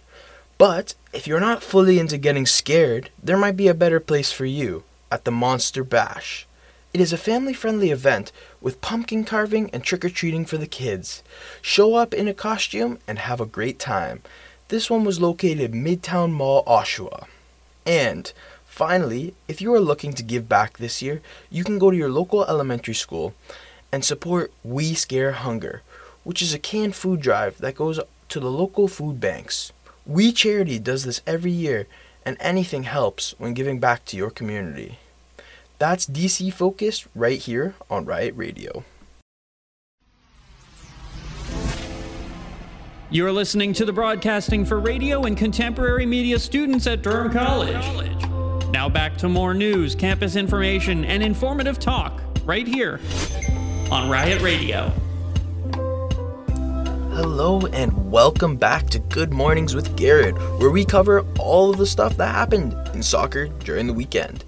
But 0.57 0.95
if 1.13 1.27
you're 1.27 1.39
not 1.39 1.61
fully 1.61 1.99
into 1.99 2.17
getting 2.17 2.47
scared, 2.47 3.11
there 3.21 3.37
might 3.37 3.55
be 3.55 3.67
a 3.67 3.75
better 3.75 3.99
place 3.99 4.31
for 4.31 4.45
you 4.45 4.83
at 5.11 5.23
the 5.23 5.29
Monster 5.29 5.83
Bash. 5.83 6.47
It 6.95 6.99
is 6.99 7.13
a 7.13 7.27
family 7.29 7.53
friendly 7.53 7.91
event 7.91 8.31
with 8.59 8.81
pumpkin 8.81 9.23
carving 9.23 9.69
and 9.69 9.83
trick 9.83 10.03
or 10.03 10.09
treating 10.09 10.45
for 10.45 10.57
the 10.57 10.65
kids. 10.65 11.21
Show 11.61 11.93
up 11.93 12.11
in 12.11 12.27
a 12.27 12.33
costume 12.33 12.97
and 13.07 13.19
have 13.19 13.39
a 13.39 13.45
great 13.45 13.77
time. 13.77 14.23
This 14.69 14.89
one 14.89 15.03
was 15.03 15.21
located 15.21 15.73
Midtown 15.73 16.31
Mall, 16.31 16.63
Oshawa. 16.65 17.27
And 17.85 18.33
finally, 18.65 19.35
if 19.47 19.61
you 19.61 19.71
are 19.75 19.79
looking 19.79 20.13
to 20.13 20.23
give 20.23 20.49
back 20.49 20.79
this 20.79 21.03
year, 21.03 21.21
you 21.51 21.63
can 21.63 21.77
go 21.77 21.91
to 21.91 21.97
your 21.97 22.09
local 22.09 22.43
elementary 22.45 22.95
school 22.95 23.35
and 23.91 24.03
support 24.03 24.51
We 24.63 24.95
Scare 24.95 25.33
Hunger, 25.33 25.83
which 26.23 26.41
is 26.41 26.51
a 26.51 26.57
canned 26.57 26.95
food 26.95 27.21
drive 27.21 27.59
that 27.59 27.75
goes 27.75 27.99
to 28.29 28.39
the 28.39 28.51
local 28.51 28.87
food 28.87 29.19
banks. 29.19 29.71
We 30.05 30.31
Charity 30.31 30.79
does 30.79 31.03
this 31.03 31.21
every 31.25 31.51
year, 31.51 31.87
and 32.25 32.37
anything 32.39 32.83
helps 32.83 33.35
when 33.37 33.53
giving 33.53 33.79
back 33.79 34.05
to 34.05 34.17
your 34.17 34.29
community. 34.29 34.99
That's 35.77 36.05
DC 36.05 36.53
Focus 36.53 37.07
right 37.15 37.39
here 37.39 37.75
on 37.89 38.05
Riot 38.05 38.33
Radio. 38.35 38.83
You're 43.11 43.31
listening 43.31 43.73
to 43.73 43.85
the 43.85 43.93
broadcasting 43.93 44.65
for 44.65 44.79
radio 44.79 45.23
and 45.23 45.37
contemporary 45.37 46.05
media 46.05 46.39
students 46.39 46.87
at 46.87 47.01
Durham 47.03 47.31
College. 47.31 47.85
Now 48.71 48.89
back 48.89 49.15
to 49.17 49.29
more 49.29 49.53
news, 49.53 49.95
campus 49.95 50.35
information, 50.35 51.05
and 51.05 51.21
informative 51.21 51.79
talk 51.79 52.21
right 52.45 52.67
here 52.67 52.99
on 53.91 54.09
Riot 54.09 54.41
Radio. 54.41 54.91
Hello 57.15 57.61
and 57.67 58.11
welcome 58.11 58.57
back 58.57 58.89
to 58.89 58.99
Good 58.99 59.31
Mornings 59.31 59.73
with 59.73 59.95
Garrett, 59.95 60.35
where 60.59 60.69
we 60.69 60.83
cover 60.83 61.25
all 61.39 61.69
of 61.69 61.77
the 61.77 61.85
stuff 61.85 62.17
that 62.17 62.35
happened 62.35 62.73
in 62.93 63.01
soccer 63.01 63.47
during 63.47 63.87
the 63.87 63.93
weekend. 63.93 64.43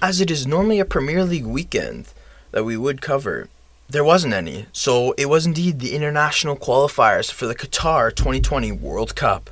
As 0.00 0.20
it 0.20 0.30
is 0.30 0.46
normally 0.46 0.78
a 0.78 0.84
Premier 0.84 1.24
League 1.24 1.44
weekend 1.44 2.12
that 2.52 2.62
we 2.62 2.76
would 2.76 3.02
cover, 3.02 3.48
there 3.88 4.04
wasn't 4.04 4.32
any, 4.32 4.66
so 4.70 5.12
it 5.18 5.28
was 5.28 5.44
indeed 5.44 5.80
the 5.80 5.96
international 5.96 6.56
qualifiers 6.56 7.32
for 7.32 7.48
the 7.48 7.56
Qatar 7.56 8.14
2020 8.14 8.70
World 8.70 9.16
Cup. 9.16 9.50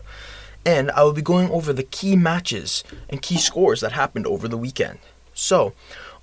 And 0.65 0.93
I 0.93 1.03
will 1.03 1.12
be 1.12 1.23
going 1.23 1.50
over 1.50 1.73
the 1.73 1.83
key 1.83 2.15
matches 2.15 2.85
and 3.11 3.21
key 3.21 3.38
scores 3.38 3.81
that 3.81 3.91
happened 3.91 4.29
over 4.29 4.47
the 4.47 4.57
weekend. 4.57 5.00
So, 5.35 5.73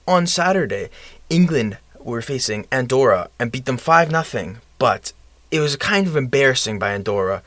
on 0.08 0.28
Saturday, 0.28 0.90
England 1.30 1.80
were 2.00 2.22
facing 2.22 2.66
Andorra 2.72 3.30
and 3.38 3.52
beat 3.52 3.66
them 3.66 3.76
5 3.76 4.26
0, 4.26 4.56
but 4.80 5.12
it 5.54 5.60
was 5.60 5.76
kind 5.76 6.08
of 6.08 6.18
embarrassing 6.18 6.80
by 6.80 6.94
Andorra. 6.94 7.44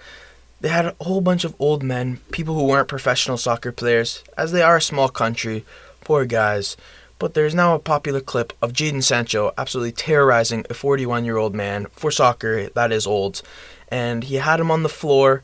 They 0.61 0.69
had 0.69 0.87
a 0.87 0.95
whole 1.01 1.21
bunch 1.21 1.43
of 1.43 1.57
old 1.59 1.83
men, 1.83 2.21
people 2.31 2.55
who 2.55 2.63
weren't 2.63 2.87
professional 2.87 3.37
soccer 3.37 3.73
players, 3.73 4.23
as 4.39 4.53
they 4.53 4.63
are 4.63 4.77
a 4.77 4.81
small 4.81 5.09
country, 5.09 5.65
poor 6.03 6.25
guys. 6.25 6.77
But 7.19 7.35
there's 7.35 7.55
now 7.55 7.75
a 7.75 7.81
popular 7.81 8.21
clip 8.21 8.53
of 8.63 8.73
Jadon 8.73 9.03
Sancho 9.03 9.53
absolutely 9.59 9.91
terrorizing 9.91 10.65
a 10.71 10.75
41 10.75 11.25
year 11.25 11.37
old 11.37 11.53
man 11.53 11.87
for 11.91 12.13
soccer 12.13 12.69
that 12.69 12.93
is 12.93 13.09
old. 13.09 13.43
And 13.89 14.23
he 14.23 14.37
had 14.37 14.61
him 14.61 14.71
on 14.71 14.85
the 14.85 14.89
floor, 14.89 15.43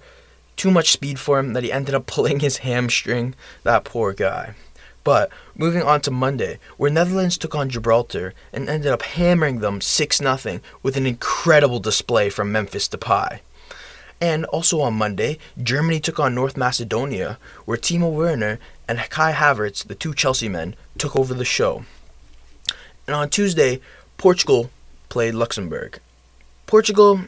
too 0.55 0.71
much 0.71 0.93
speed 0.93 1.19
for 1.19 1.41
him 1.41 1.55
that 1.55 1.65
he 1.65 1.73
ended 1.73 1.97
up 1.97 2.07
pulling 2.15 2.39
his 2.39 2.59
hamstring. 2.59 3.35
That 3.65 3.83
poor 3.83 4.13
guy. 4.13 4.55
But 5.05 5.31
moving 5.57 5.83
on 5.83 6.01
to 6.03 6.11
Monday, 6.11 6.59
where 6.77 6.91
Netherlands 6.91 7.37
took 7.37 7.55
on 7.55 7.69
Gibraltar 7.69 8.35
and 8.53 8.69
ended 8.69 8.93
up 8.93 9.03
hammering 9.03 9.61
them 9.61 9.81
6 9.81 10.17
0 10.17 10.61
with 10.83 10.97
an 10.97 11.07
incredible 11.07 11.81
display 11.81 12.31
from 12.31 12.53
Memphis 12.53 12.89
Depay. 12.89 13.41
And 14.21 14.45
also 14.47 14.81
on 14.81 14.95
Monday, 14.95 15.39
Germany 15.61 15.99
took 15.99 16.21
on 16.21 16.35
North 16.35 16.57
Macedonia, 16.57 17.39
where 17.65 17.77
Timo 17.77 18.13
Werner 18.13 18.61
and 18.87 18.99
Kai 19.11 19.33
Havertz, 19.33 19.85
the 19.85 19.97
two 19.97 20.15
Chelsea 20.15 20.49
men, 20.49 20.77
took 20.97 21.17
over 21.17 21.35
the 21.35 21.45
show. 21.45 21.85
And 23.07 23.17
on 23.17 23.31
Tuesday, 23.31 23.81
Portugal 24.19 24.71
played 25.09 25.35
Luxembourg. 25.35 25.99
Portugal 26.67 27.23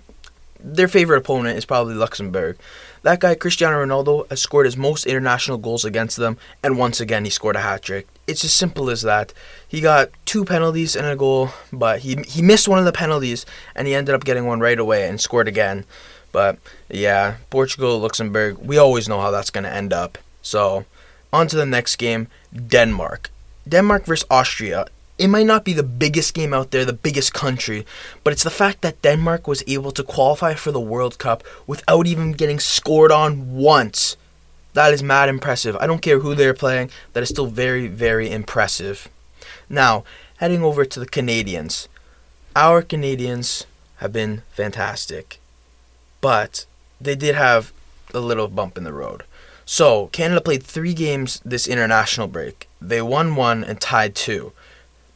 their 0.65 0.89
favorite 0.89 1.19
opponent 1.19 1.59
is 1.59 1.67
probably 1.67 1.95
Luxembourg. 1.95 2.57
That 3.05 3.21
guy, 3.21 3.35
Cristiano 3.35 3.85
Ronaldo, 3.85 4.27
has 4.31 4.41
scored 4.41 4.65
his 4.65 4.79
most 4.79 5.05
international 5.05 5.59
goals 5.59 5.85
against 5.85 6.17
them, 6.17 6.39
and 6.63 6.79
once 6.79 7.03
again, 7.03 7.27
he 7.27 7.31
scored 7.31 7.55
a 7.55 7.61
hat 7.61 7.83
trick. 7.83 8.09
It's 8.27 8.47
as 8.47 8.55
simple 8.55 8.89
as 8.89 9.03
that. 9.03 9.35
He 9.69 9.83
got 9.83 10.09
two 10.25 10.47
penalties 10.47 10.97
and 10.97 11.07
a 11.07 11.15
goal, 11.15 11.51
but 11.71 11.99
he, 11.99 12.17
he 12.27 12.41
missed 12.41 12.67
one 12.67 12.79
of 12.79 12.87
the 12.87 12.93
penalties, 12.93 13.45
and 13.75 13.87
he 13.87 13.95
ended 13.95 14.15
up 14.15 14.25
getting 14.25 14.47
one 14.47 14.61
right 14.61 14.79
away 14.79 15.07
and 15.07 15.21
scored 15.21 15.49
again. 15.49 15.85
But 16.33 16.57
yeah, 16.89 17.37
Portugal, 17.51 17.99
Luxembourg, 17.99 18.57
we 18.57 18.79
always 18.79 19.07
know 19.07 19.21
how 19.21 19.31
that's 19.31 19.51
going 19.51 19.65
to 19.65 19.73
end 19.73 19.93
up. 19.93 20.17
So, 20.41 20.87
on 21.31 21.47
to 21.49 21.57
the 21.57 21.67
next 21.67 21.97
game 21.97 22.29
Denmark. 22.57 23.31
Denmark 23.69 24.07
versus 24.07 24.27
Austria 24.31 24.87
it 25.17 25.29
might 25.29 25.47
not 25.47 25.65
be 25.65 25.73
the 25.73 25.83
biggest 25.83 26.35
game 26.35 26.53
out 26.53 26.71
there, 26.71 26.85
the 26.85 26.93
biggest 26.93 27.33
country, 27.33 27.87
but 28.25 28.33
it's 28.33 28.43
the 28.43 28.51
fact 28.51 28.83
that 28.83 29.01
Denmark 29.03 29.47
was 29.47 29.63
able 29.67 29.93
to 29.93 30.03
qualify 30.03 30.55
for 30.55 30.73
the 30.73 30.81
World 30.81 31.19
Cup 31.19 31.45
without 31.67 32.07
even 32.07 32.33
getting 32.33 32.59
scored 32.59 33.13
on 33.13 33.55
once. 33.55 34.17
That 34.73 34.93
is 34.93 35.03
mad 35.05 35.29
impressive. 35.29 35.77
I 35.77 35.87
don't 35.87 36.03
care 36.03 36.19
who 36.19 36.35
they're 36.35 36.55
playing, 36.55 36.91
that 37.13 37.23
is 37.23 37.29
still 37.29 37.47
very, 37.47 37.87
very 37.87 38.31
impressive. 38.31 39.09
Now, 39.69 40.05
heading 40.39 40.63
over 40.63 40.85
to 40.85 41.01
the 41.01 41.07
Canadians. 41.07 41.89
Our 42.57 42.83
Canadians 42.83 43.67
have 43.97 44.13
been 44.13 44.43
fantastic, 44.51 45.39
but 46.21 46.67
they 47.01 47.15
did 47.15 47.37
have 47.37 47.73
a 48.13 48.21
little 48.21 48.49
bump 48.49 48.77
in 48.77 48.85
the 48.85 48.93
road. 48.93 49.23
So, 49.65 50.09
Canada 50.09 50.41
played 50.41 50.63
three 50.63 50.93
games 50.93 51.41
this 51.45 51.67
international 51.67 52.27
break. 52.27 52.69
They 52.81 53.01
won 53.01 53.37
one 53.37 53.65
and 53.65 53.81
tied 53.81 54.15
two. 54.15 54.53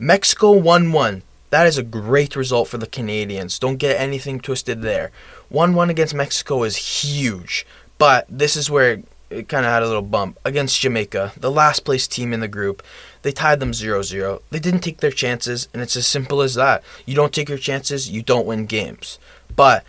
Mexico 0.00 0.52
1 0.52 0.92
1. 0.92 1.22
That 1.50 1.66
is 1.66 1.76
a 1.76 1.82
great 1.82 2.36
result 2.36 2.68
for 2.68 2.78
the 2.78 2.86
Canadians. 2.86 3.58
Don't 3.58 3.78
get 3.78 4.00
anything 4.00 4.38
twisted 4.38 4.80
there. 4.80 5.10
1 5.48 5.74
1 5.74 5.90
against 5.90 6.14
Mexico 6.14 6.62
is 6.62 7.02
huge. 7.02 7.66
But 7.98 8.24
this 8.28 8.54
is 8.54 8.70
where 8.70 9.02
it 9.28 9.48
kind 9.48 9.66
of 9.66 9.72
had 9.72 9.82
a 9.82 9.88
little 9.88 10.02
bump. 10.02 10.38
Against 10.44 10.80
Jamaica, 10.80 11.32
the 11.36 11.50
last 11.50 11.80
place 11.84 12.06
team 12.06 12.32
in 12.32 12.38
the 12.38 12.46
group, 12.46 12.84
they 13.22 13.32
tied 13.32 13.58
them 13.58 13.74
0 13.74 14.02
0. 14.02 14.40
They 14.50 14.60
didn't 14.60 14.80
take 14.80 14.98
their 14.98 15.10
chances, 15.10 15.66
and 15.72 15.82
it's 15.82 15.96
as 15.96 16.06
simple 16.06 16.42
as 16.42 16.54
that. 16.54 16.84
You 17.04 17.16
don't 17.16 17.34
take 17.34 17.48
your 17.48 17.58
chances, 17.58 18.08
you 18.08 18.22
don't 18.22 18.46
win 18.46 18.66
games. 18.66 19.18
But 19.56 19.82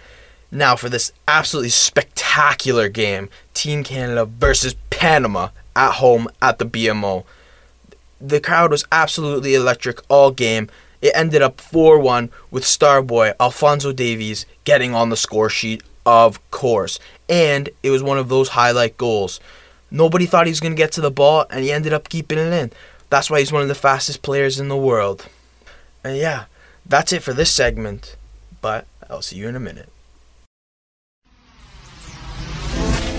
now 0.50 0.75
for 0.75 0.89
this 0.89 1.12
absolutely 1.28 1.70
spectacular 1.70 2.89
game 2.89 3.30
Team 3.54 3.84
Canada 3.84 4.25
versus 4.25 4.75
Panama 4.89 5.50
at 5.75 5.94
home 5.94 6.28
at 6.42 6.58
the 6.58 6.66
BMO 6.66 7.25
the 8.21 8.39
crowd 8.39 8.71
was 8.71 8.85
absolutely 8.91 9.53
electric 9.53 9.99
all 10.09 10.31
game. 10.31 10.69
It 11.01 11.13
ended 11.15 11.41
up 11.41 11.61
4 11.61 11.99
1 11.99 12.29
with 12.51 12.63
Starboy 12.63 13.33
Alfonso 13.39 13.91
Davies 13.91 14.45
getting 14.65 14.93
on 14.93 15.09
the 15.09 15.17
score 15.17 15.49
sheet, 15.49 15.81
of 16.05 16.39
course. 16.51 16.99
And 17.29 17.69
it 17.83 17.89
was 17.91 18.03
one 18.03 18.17
of 18.17 18.29
those 18.29 18.49
highlight 18.49 18.97
goals. 18.97 19.39
Nobody 19.91 20.25
thought 20.25 20.45
he 20.45 20.51
was 20.51 20.59
going 20.59 20.73
to 20.73 20.77
get 20.77 20.91
to 20.93 21.01
the 21.01 21.11
ball, 21.11 21.45
and 21.49 21.63
he 21.63 21.71
ended 21.71 21.93
up 21.93 22.09
keeping 22.09 22.38
it 22.38 22.53
in. 22.53 22.71
That's 23.09 23.29
why 23.29 23.39
he's 23.39 23.51
one 23.51 23.63
of 23.63 23.67
the 23.67 23.75
fastest 23.75 24.21
players 24.21 24.59
in 24.59 24.67
the 24.67 24.77
world. 24.77 25.27
And 26.03 26.17
yeah, 26.17 26.45
that's 26.85 27.11
it 27.11 27.23
for 27.23 27.33
this 27.33 27.51
segment. 27.51 28.15
But 28.61 28.85
I'll 29.09 29.21
see 29.21 29.38
you 29.38 29.47
in 29.47 29.55
a 29.55 29.59
minute. 29.59 29.89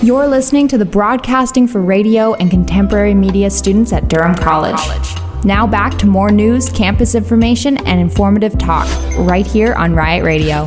You're 0.02 0.28
listening 0.28 0.66
to 0.68 0.78
the 0.78 0.86
Broadcasting 0.86 1.68
for 1.68 1.82
Radio 1.82 2.32
and 2.32 2.50
Contemporary 2.50 3.12
Media 3.12 3.50
students 3.50 3.92
at 3.92 4.08
Durham 4.08 4.34
College. 4.34 4.80
Now 5.44 5.66
back 5.66 5.98
to 5.98 6.06
more 6.06 6.30
news, 6.30 6.70
campus 6.70 7.14
information, 7.14 7.76
and 7.86 8.00
informative 8.00 8.56
talk 8.56 8.88
right 9.18 9.46
here 9.46 9.74
on 9.74 9.94
Riot 9.94 10.24
Radio. 10.24 10.64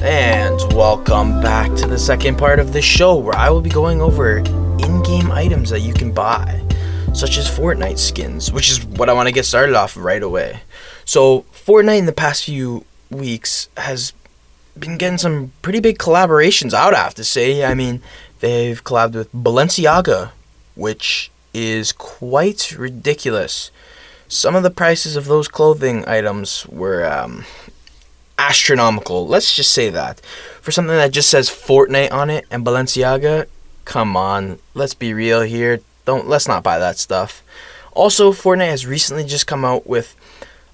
And 0.00 0.60
welcome 0.72 1.42
back 1.42 1.74
to 1.74 1.88
the 1.88 1.98
second 1.98 2.38
part 2.38 2.60
of 2.60 2.72
the 2.72 2.80
show 2.80 3.16
where 3.16 3.34
I 3.34 3.50
will 3.50 3.60
be 3.60 3.68
going 3.68 4.00
over 4.00 4.38
in 4.38 5.02
game 5.02 5.32
items 5.32 5.70
that 5.70 5.80
you 5.80 5.92
can 5.92 6.12
buy, 6.12 6.62
such 7.14 7.36
as 7.36 7.50
Fortnite 7.50 7.98
skins, 7.98 8.52
which 8.52 8.70
is 8.70 8.84
what 8.84 9.10
I 9.10 9.12
want 9.12 9.26
to 9.26 9.34
get 9.34 9.44
started 9.44 9.74
off 9.74 9.96
right 9.96 10.22
away. 10.22 10.60
So, 11.04 11.46
Fortnite 11.52 11.98
in 11.98 12.06
the 12.06 12.12
past 12.12 12.44
few 12.44 12.84
weeks 13.10 13.68
has 13.76 14.12
been 14.78 14.98
getting 14.98 15.18
some 15.18 15.52
pretty 15.62 15.80
big 15.80 15.98
collaborations 15.98 16.72
out, 16.72 16.94
I 16.94 17.02
have 17.02 17.14
to 17.14 17.24
say. 17.24 17.64
I 17.64 17.74
mean, 17.74 18.02
they've 18.40 18.82
collabed 18.82 19.14
with 19.14 19.32
Balenciaga, 19.32 20.30
which 20.74 21.30
is 21.52 21.92
quite 21.92 22.72
ridiculous. 22.76 23.70
Some 24.28 24.56
of 24.56 24.62
the 24.62 24.70
prices 24.70 25.16
of 25.16 25.26
those 25.26 25.48
clothing 25.48 26.06
items 26.08 26.66
were 26.66 27.04
um, 27.04 27.44
astronomical. 28.38 29.26
Let's 29.26 29.54
just 29.54 29.72
say 29.72 29.90
that. 29.90 30.20
For 30.60 30.72
something 30.72 30.96
that 30.96 31.12
just 31.12 31.30
says 31.30 31.48
Fortnite 31.48 32.12
on 32.12 32.30
it 32.30 32.46
and 32.50 32.66
Balenciaga, 32.66 33.46
come 33.84 34.16
on, 34.16 34.58
let's 34.74 34.94
be 34.94 35.14
real 35.14 35.42
here. 35.42 35.80
Don't 36.04 36.28
let's 36.28 36.48
not 36.48 36.62
buy 36.62 36.78
that 36.78 36.98
stuff. 36.98 37.42
Also, 37.92 38.32
Fortnite 38.32 38.70
has 38.70 38.86
recently 38.86 39.24
just 39.24 39.46
come 39.46 39.64
out 39.64 39.86
with 39.86 40.16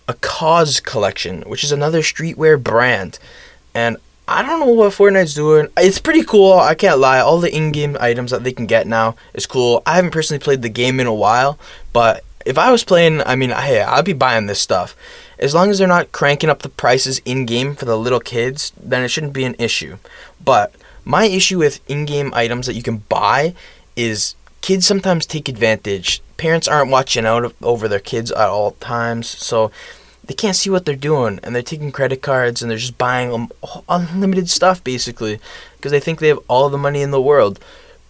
a 0.09 0.15
COS 0.15 0.81
collection, 0.81 1.43
which 1.43 1.63
is 1.63 1.71
another 1.71 2.01
streetwear 2.01 2.61
brand 2.61 3.19
and 3.75 3.97
I 4.29 4.43
don't 4.43 4.61
know 4.61 4.67
what 4.67 4.93
Fortnite's 4.93 5.35
doing. 5.35 5.69
It's 5.77 5.99
pretty 5.99 6.23
cool. 6.23 6.53
I 6.53 6.77
can't 6.77 7.01
lie. 7.01 7.19
All 7.19 7.41
the 7.41 7.55
in-game 7.55 7.97
items 7.99 8.31
that 8.31 8.45
they 8.45 8.53
can 8.53 8.67
get 8.67 8.87
now 8.87 9.17
is 9.35 9.47
cool. 9.47 9.83
I 9.85 9.97
haven't 9.97 10.13
personally 10.13 10.39
played 10.39 10.63
the 10.63 10.69
game 10.69 11.01
in 11.01 11.09
a 11.09 11.15
while, 11.15 11.59
but 11.93 12.23
if 12.47 12.57
I 12.57 12.71
was 12.71 12.85
playing, 12.85 13.23
I 13.23 13.35
mean, 13.35 13.51
hey, 13.51 13.83
I'd 13.83 14.05
be 14.05 14.13
buying 14.13 14.47
this 14.47 14.61
stuff. 14.61 14.97
As 15.39 15.55
long 15.55 15.71
as 15.71 15.79
they're 15.79 15.89
not 15.89 16.13
cranking 16.13 16.49
up 16.49 16.63
the 16.63 16.69
prices 16.69 17.21
in-game 17.25 17.75
for 17.75 17.87
the 17.87 17.99
little 17.99 18.21
kids, 18.21 18.73
then 18.81 19.03
it 19.03 19.09
shouldn't 19.09 19.33
be 19.33 19.45
an 19.45 19.57
issue. 19.59 19.97
But 20.43 20.75
my 21.05 21.25
issue 21.25 21.59
with 21.59 21.81
in-game 21.89 22.33
items 22.35 22.67
that 22.67 22.75
you 22.75 22.83
can 22.83 22.99
buy 22.99 23.55
is 23.97 24.37
kids 24.61 24.87
sometimes 24.87 25.27
take 25.27 25.49
advantage. 25.49 26.23
Parents 26.37 26.69
aren't 26.69 26.91
watching 26.91 27.27
out 27.27 27.55
over 27.63 27.89
their 27.89 27.99
kids 27.99 28.31
at 28.31 28.49
all 28.49 28.73
times, 28.73 29.29
so 29.29 29.71
they 30.31 30.35
can't 30.35 30.55
see 30.55 30.71
what 30.71 30.87
they're 30.87 30.95
doing 30.95 31.41
and 31.43 31.57
they're 31.57 31.61
taking 31.61 31.91
credit 31.91 32.23
cards 32.23 32.63
and 32.63 32.71
they're 32.71 32.79
just 32.79 32.97
buying 32.97 33.51
unlimited 33.89 34.49
stuff 34.49 34.83
basically 34.85 35.41
because 35.75 35.91
they 35.91 35.99
think 35.99 36.21
they 36.21 36.29
have 36.29 36.39
all 36.47 36.71
the 36.71 36.79
money 36.79 37.03
in 37.03 37.11
the 37.11 37.21
world. 37.21 37.59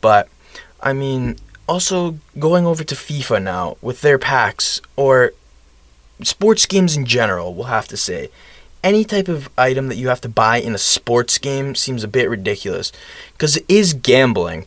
But 0.03 0.29
I 0.83 0.93
mean, 0.93 1.37
also 1.67 2.19
going 2.39 2.67
over 2.67 2.85
to 2.85 2.95
FIFA 2.95 3.43
now 3.43 3.79
with 3.81 4.03
their 4.03 4.19
packs 4.19 4.83
or 4.97 5.33
sports 6.23 6.67
games 6.67 6.95
in 6.95 7.07
general, 7.07 7.55
we'll 7.55 7.69
have 7.69 7.89
to 7.89 7.97
say. 7.97 8.29
Any 8.85 9.03
type 9.03 9.29
of 9.29 9.49
item 9.57 9.89
that 9.89 9.97
you 9.97 10.09
have 10.09 10.21
to 10.21 10.29
buy 10.29 10.59
in 10.59 10.75
a 10.75 10.79
sports 10.79 11.39
game 11.39 11.75
seems 11.75 12.05
a 12.05 12.09
bit 12.09 12.29
ridiculous 12.29 12.93
because 13.33 13.57
it 13.57 13.65
is 13.67 13.95
gambling. 13.95 14.67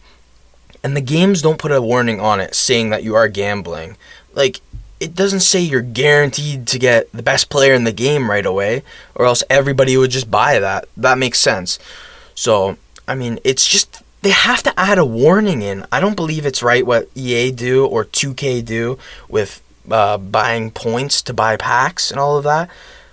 And 0.84 0.98
the 0.98 1.02
games 1.02 1.44
don't 1.44 1.60
put 1.60 1.72
a 1.72 1.84
warning 1.84 2.20
on 2.20 2.42
it 2.42 2.56
saying 2.56 2.90
that 2.90 3.04
you 3.04 3.14
are 3.14 3.28
gambling. 3.28 3.96
Like, 4.34 4.60
it 5.04 5.16
doesn't 5.16 5.42
say 5.42 5.60
you're 5.60 5.82
guaranteed 5.82 6.66
to 6.68 6.80
get 6.80 7.12
the 7.12 7.22
best 7.22 7.50
player 7.50 7.74
in 7.74 7.84
the 7.84 7.92
game 7.92 8.30
right 8.30 8.46
away, 8.46 8.84
or 9.16 9.26
else 9.26 9.44
everybody 9.50 9.98
would 9.98 10.12
just 10.12 10.32
buy 10.32 10.60
that. 10.60 10.88
That 10.96 11.18
makes 11.18 11.40
sense. 11.40 11.78
So, 12.36 12.78
I 13.06 13.14
mean, 13.16 13.38
it's 13.44 13.68
just 13.68 14.02
they 14.22 14.30
have 14.30 14.64
to 14.64 14.80
add 14.80 14.98
a 14.98 15.06
warning 15.06 15.62
in. 15.62 15.86
I 15.92 16.00
don't 16.00 16.16
believe 16.16 16.46
it's 16.46 16.64
right 16.64 16.86
what 16.86 17.10
EA 17.16 17.52
do 17.52 17.86
or 17.86 18.06
2K 18.06 18.64
do 18.64 18.98
with 19.28 19.62
uh, 19.92 20.18
buying 20.18 20.72
points 20.72 21.22
to 21.24 21.34
buy 21.34 21.58
packs 21.58 22.10
and 22.10 22.18
all 22.18 22.38
of 22.38 22.46
that. 22.46 22.70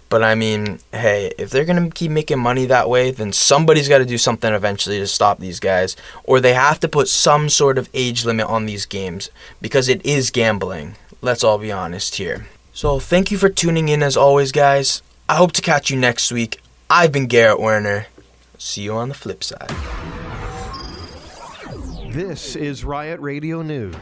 But 0.09 0.23
I 0.23 0.37
mean, 0.37 0.79
hey, 0.93 1.33
if 1.39 1.51
they're 1.51 1.65
gonna 1.65 1.91
keep 1.91 2.13
making 2.13 2.39
money 2.39 2.67
that 2.67 2.89
way, 2.89 3.11
then 3.11 3.33
somebody's 3.33 3.89
got 3.89 3.99
to 3.99 4.05
do 4.05 4.19
something 4.19 4.53
eventually 4.53 4.99
to 4.99 5.07
stop 5.07 5.39
these 5.39 5.61
guys, 5.61 5.97
or 6.25 6.41
they 6.41 6.55
have 6.55 6.81
to 6.81 6.89
put 6.89 7.09
some 7.09 7.49
sort 7.49 7.79
of 7.79 7.89
age 7.95 8.25
limit 8.25 8.47
on 8.47 8.67
these 8.67 8.87
games 8.87 9.31
because 9.61 9.89
it 9.89 10.05
is 10.05 10.31
gambling. 10.31 10.97
Let's 11.23 11.45
all 11.45 11.59
be 11.59 11.71
honest 11.71 12.15
here. 12.15 12.47
So, 12.73 12.99
thank 12.99 13.31
you 13.31 13.37
for 13.37 13.51
tuning 13.51 13.91
in 13.91 14.03
as 14.03 14.17
always, 14.17 14.53
guys. 14.53 15.03
I 15.29 15.35
hope 15.37 15.53
to 15.53 15.61
catch 15.61 15.91
you 15.91 15.99
next 15.99 16.33
week. 16.33 16.61
I've 16.89 17.13
been 17.13 17.27
Garrett 17.27 17.61
Werner. 17.61 18.07
See 18.57 18.81
you 18.81 18.95
on 18.95 19.11
the 19.11 19.15
flip 19.15 19.45
side. 19.45 19.69
This 22.11 22.57
is 22.57 22.87
Riot 22.87 23.21
Radio 23.21 23.61
News. 23.61 23.95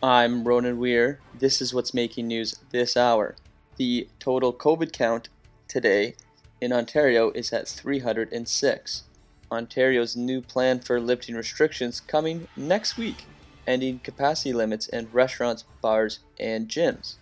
I'm 0.00 0.44
Ronan 0.44 0.78
Weir. 0.78 1.18
This 1.36 1.60
is 1.60 1.74
what's 1.74 1.92
making 1.92 2.28
news 2.28 2.54
this 2.70 2.96
hour. 2.96 3.34
The 3.78 4.08
total 4.20 4.52
COVID 4.52 4.92
count 4.92 5.28
today 5.66 6.14
in 6.60 6.72
Ontario 6.72 7.32
is 7.32 7.52
at 7.52 7.66
306. 7.66 9.02
Ontario's 9.50 10.14
new 10.14 10.40
plan 10.40 10.78
for 10.78 11.00
lifting 11.00 11.34
restrictions 11.34 11.98
coming 11.98 12.46
next 12.56 12.96
week 12.96 13.24
ending 13.66 13.98
capacity 14.00 14.52
limits 14.52 14.88
in 14.88 15.08
restaurants, 15.12 15.64
bars, 15.80 16.20
and 16.38 16.68
gyms. 16.68 17.14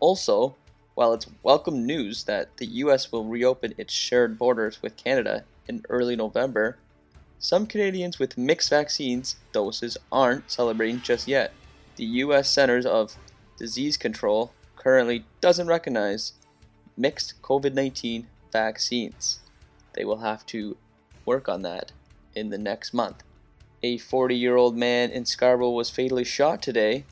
Also, 0.00 0.56
while 0.94 1.12
it's 1.12 1.28
welcome 1.42 1.86
news 1.86 2.24
that 2.24 2.56
the 2.58 2.66
US 2.66 3.10
will 3.10 3.24
reopen 3.24 3.74
its 3.78 3.94
shared 3.94 4.38
borders 4.38 4.82
with 4.82 4.96
Canada 4.96 5.44
in 5.66 5.84
early 5.88 6.16
November, 6.16 6.78
some 7.38 7.66
Canadians 7.66 8.18
with 8.18 8.38
mixed 8.38 8.70
vaccines 8.70 9.36
doses 9.52 9.96
aren't 10.10 10.50
celebrating 10.50 11.00
just 11.00 11.26
yet. 11.26 11.52
The 11.96 12.04
US 12.04 12.50
Centers 12.50 12.86
of 12.86 13.16
Disease 13.58 13.96
Control 13.96 14.52
currently 14.76 15.24
doesn't 15.40 15.66
recognize 15.66 16.32
mixed 16.96 17.40
COVID 17.42 17.74
19 17.74 18.26
vaccines. 18.52 19.40
They 19.94 20.04
will 20.04 20.18
have 20.18 20.44
to 20.46 20.76
work 21.24 21.48
on 21.48 21.62
that 21.62 21.92
in 22.34 22.50
the 22.50 22.58
next 22.58 22.92
month. 22.92 23.22
A 23.84 23.98
40 23.98 24.36
year 24.36 24.54
old 24.54 24.76
man 24.76 25.10
in 25.10 25.24
Scarborough 25.24 25.70
was 25.70 25.90
fatally 25.90 26.22
shot 26.22 26.62
today. 26.62 27.04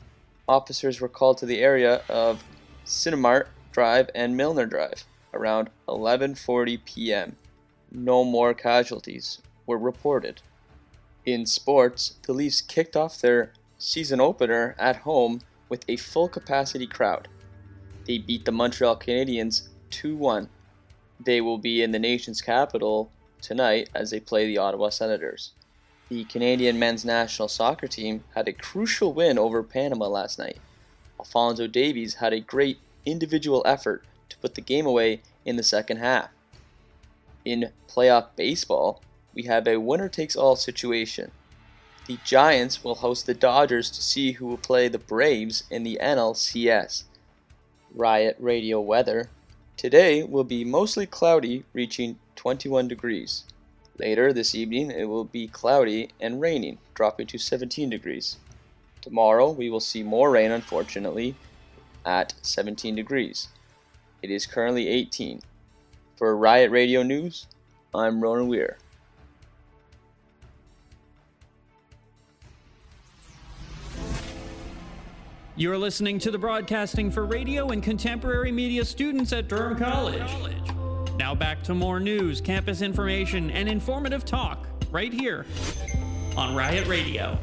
Officers 0.47 1.01
were 1.01 1.09
called 1.09 1.37
to 1.39 1.45
the 1.45 1.59
area 1.59 2.01
of 2.07 2.43
Cinemart 2.85 3.47
Drive 3.73 4.09
and 4.15 4.37
Milner 4.37 4.65
Drive 4.65 5.05
around 5.33 5.69
11:40 5.89 6.85
p.m. 6.85 7.35
No 7.91 8.23
more 8.23 8.53
casualties 8.53 9.41
were 9.67 9.77
reported. 9.77 10.41
In 11.25 11.45
sports, 11.45 12.15
the 12.25 12.31
Leafs 12.31 12.61
kicked 12.61 12.95
off 12.95 13.19
their 13.19 13.51
season 13.77 14.21
opener 14.21 14.73
at 14.79 14.97
home 14.97 15.41
with 15.67 15.83
a 15.89 15.97
full 15.97 16.29
capacity 16.29 16.87
crowd. 16.87 17.27
They 18.07 18.17
beat 18.17 18.45
the 18.45 18.51
Montreal 18.53 18.95
Canadiens 18.95 19.67
2 19.89 20.15
1. 20.15 20.49
They 21.19 21.41
will 21.41 21.57
be 21.57 21.83
in 21.83 21.91
the 21.91 21.99
nation's 21.99 22.41
capital 22.41 23.11
tonight 23.41 23.89
as 23.93 24.11
they 24.11 24.21
play 24.21 24.47
the 24.47 24.57
Ottawa 24.57 24.87
Senators. 24.87 25.51
The 26.11 26.25
Canadian 26.25 26.77
men's 26.77 27.05
national 27.05 27.47
soccer 27.47 27.87
team 27.87 28.25
had 28.35 28.49
a 28.49 28.51
crucial 28.51 29.13
win 29.13 29.39
over 29.39 29.63
Panama 29.63 30.09
last 30.09 30.37
night. 30.37 30.57
Alfonso 31.17 31.67
Davies 31.67 32.15
had 32.15 32.33
a 32.33 32.41
great 32.41 32.79
individual 33.05 33.63
effort 33.65 34.03
to 34.27 34.37
put 34.39 34.55
the 34.55 34.59
game 34.59 34.85
away 34.85 35.21
in 35.45 35.55
the 35.55 35.63
second 35.63 35.99
half. 35.99 36.27
In 37.45 37.71
playoff 37.87 38.27
baseball, 38.35 39.01
we 39.33 39.43
have 39.43 39.65
a 39.65 39.79
winner 39.79 40.09
takes 40.09 40.35
all 40.35 40.57
situation. 40.57 41.31
The 42.07 42.19
Giants 42.25 42.83
will 42.83 42.95
host 42.95 43.25
the 43.25 43.33
Dodgers 43.33 43.89
to 43.91 44.03
see 44.03 44.33
who 44.33 44.47
will 44.47 44.57
play 44.57 44.89
the 44.89 44.99
Braves 44.99 45.63
in 45.71 45.83
the 45.83 45.97
NLCS. 46.03 47.03
Riot 47.95 48.35
Radio 48.37 48.81
weather. 48.81 49.29
Today 49.77 50.23
will 50.23 50.43
be 50.43 50.65
mostly 50.65 51.05
cloudy, 51.05 51.63
reaching 51.71 52.19
21 52.35 52.89
degrees. 52.89 53.45
Later 54.01 54.33
this 54.33 54.55
evening, 54.55 54.89
it 54.89 55.07
will 55.07 55.25
be 55.25 55.47
cloudy 55.47 56.09
and 56.19 56.41
raining, 56.41 56.79
dropping 56.95 57.27
to 57.27 57.37
17 57.37 57.87
degrees. 57.87 58.37
Tomorrow, 58.99 59.51
we 59.51 59.69
will 59.69 59.79
see 59.79 60.01
more 60.01 60.31
rain, 60.31 60.49
unfortunately, 60.49 61.35
at 62.03 62.33
17 62.41 62.95
degrees. 62.95 63.49
It 64.23 64.31
is 64.31 64.47
currently 64.47 64.87
18. 64.87 65.41
For 66.15 66.35
Riot 66.35 66.71
Radio 66.71 67.03
News, 67.03 67.45
I'm 67.93 68.19
Ronan 68.21 68.47
Weir. 68.47 68.79
You're 75.55 75.77
listening 75.77 76.17
to 76.19 76.31
the 76.31 76.39
broadcasting 76.39 77.11
for 77.11 77.27
radio 77.27 77.69
and 77.69 77.83
contemporary 77.83 78.51
media 78.51 78.83
students 78.83 79.31
at 79.31 79.47
Durham 79.47 79.77
College. 79.77 80.80
Now 81.21 81.35
back 81.35 81.61
to 81.65 81.75
more 81.75 81.99
news, 81.99 82.41
campus 82.41 82.81
information, 82.81 83.51
and 83.51 83.69
informative 83.69 84.25
talk 84.25 84.65
right 84.89 85.13
here 85.13 85.45
on 86.35 86.55
Riot 86.55 86.87
Radio. 86.87 87.37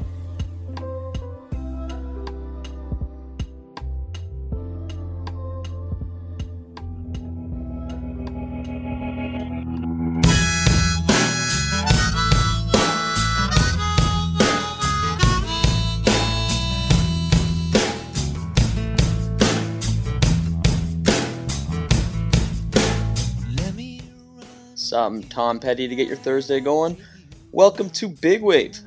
Some 24.99 25.23
Tom 25.23 25.61
Petty 25.61 25.87
to 25.87 25.95
get 25.95 26.09
your 26.09 26.17
Thursday 26.17 26.59
going. 26.59 26.97
Welcome 27.53 27.89
to 27.91 28.09
Big 28.09 28.41
Wave. 28.41 28.77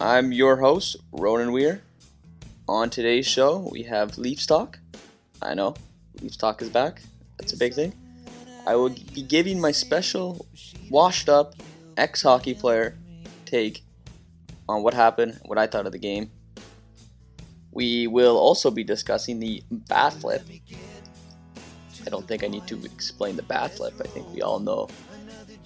I'm 0.00 0.30
your 0.30 0.54
host, 0.54 0.94
Ronan 1.10 1.50
Weir. 1.50 1.82
On 2.68 2.88
today's 2.88 3.26
show, 3.26 3.68
we 3.72 3.82
have 3.82 4.16
Leafs 4.16 4.46
Talk. 4.46 4.78
I 5.42 5.54
know, 5.54 5.74
Leafs 6.22 6.36
Talk 6.36 6.62
is 6.62 6.68
back. 6.68 7.02
That's 7.36 7.52
a 7.52 7.56
big 7.56 7.74
thing. 7.74 7.92
I 8.64 8.76
will 8.76 8.90
be 8.90 9.22
giving 9.22 9.60
my 9.60 9.72
special, 9.72 10.46
washed 10.88 11.28
up, 11.28 11.56
ex 11.96 12.22
hockey 12.22 12.54
player 12.54 12.96
take 13.44 13.82
on 14.68 14.84
what 14.84 14.94
happened, 14.94 15.40
what 15.46 15.58
I 15.58 15.66
thought 15.66 15.84
of 15.84 15.90
the 15.90 15.98
game. 15.98 16.30
We 17.72 18.06
will 18.06 18.38
also 18.38 18.70
be 18.70 18.84
discussing 18.84 19.40
the 19.40 19.64
bat 19.70 20.12
flip. 20.12 20.44
I 22.06 22.08
don't 22.08 22.28
think 22.28 22.44
I 22.44 22.46
need 22.46 22.68
to 22.68 22.84
explain 22.84 23.34
the 23.34 23.42
bat 23.42 23.72
flip. 23.76 23.94
I 24.00 24.06
think 24.06 24.32
we 24.32 24.42
all 24.42 24.60
know 24.60 24.88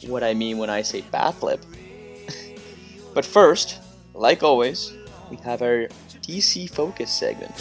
what 0.03 0.23
I 0.23 0.35
mean 0.35 0.59
when 0.59 0.71
I 0.71 0.83
say 0.83 1.03
bat 1.03 1.35
flip. 1.35 1.65
but 3.15 3.25
first, 3.25 3.81
like 4.15 4.43
always, 4.43 4.93
we 5.31 5.37
have 5.39 5.63
our 5.63 5.89
DC 6.23 6.71
Focus 6.71 7.13
segment. 7.13 7.53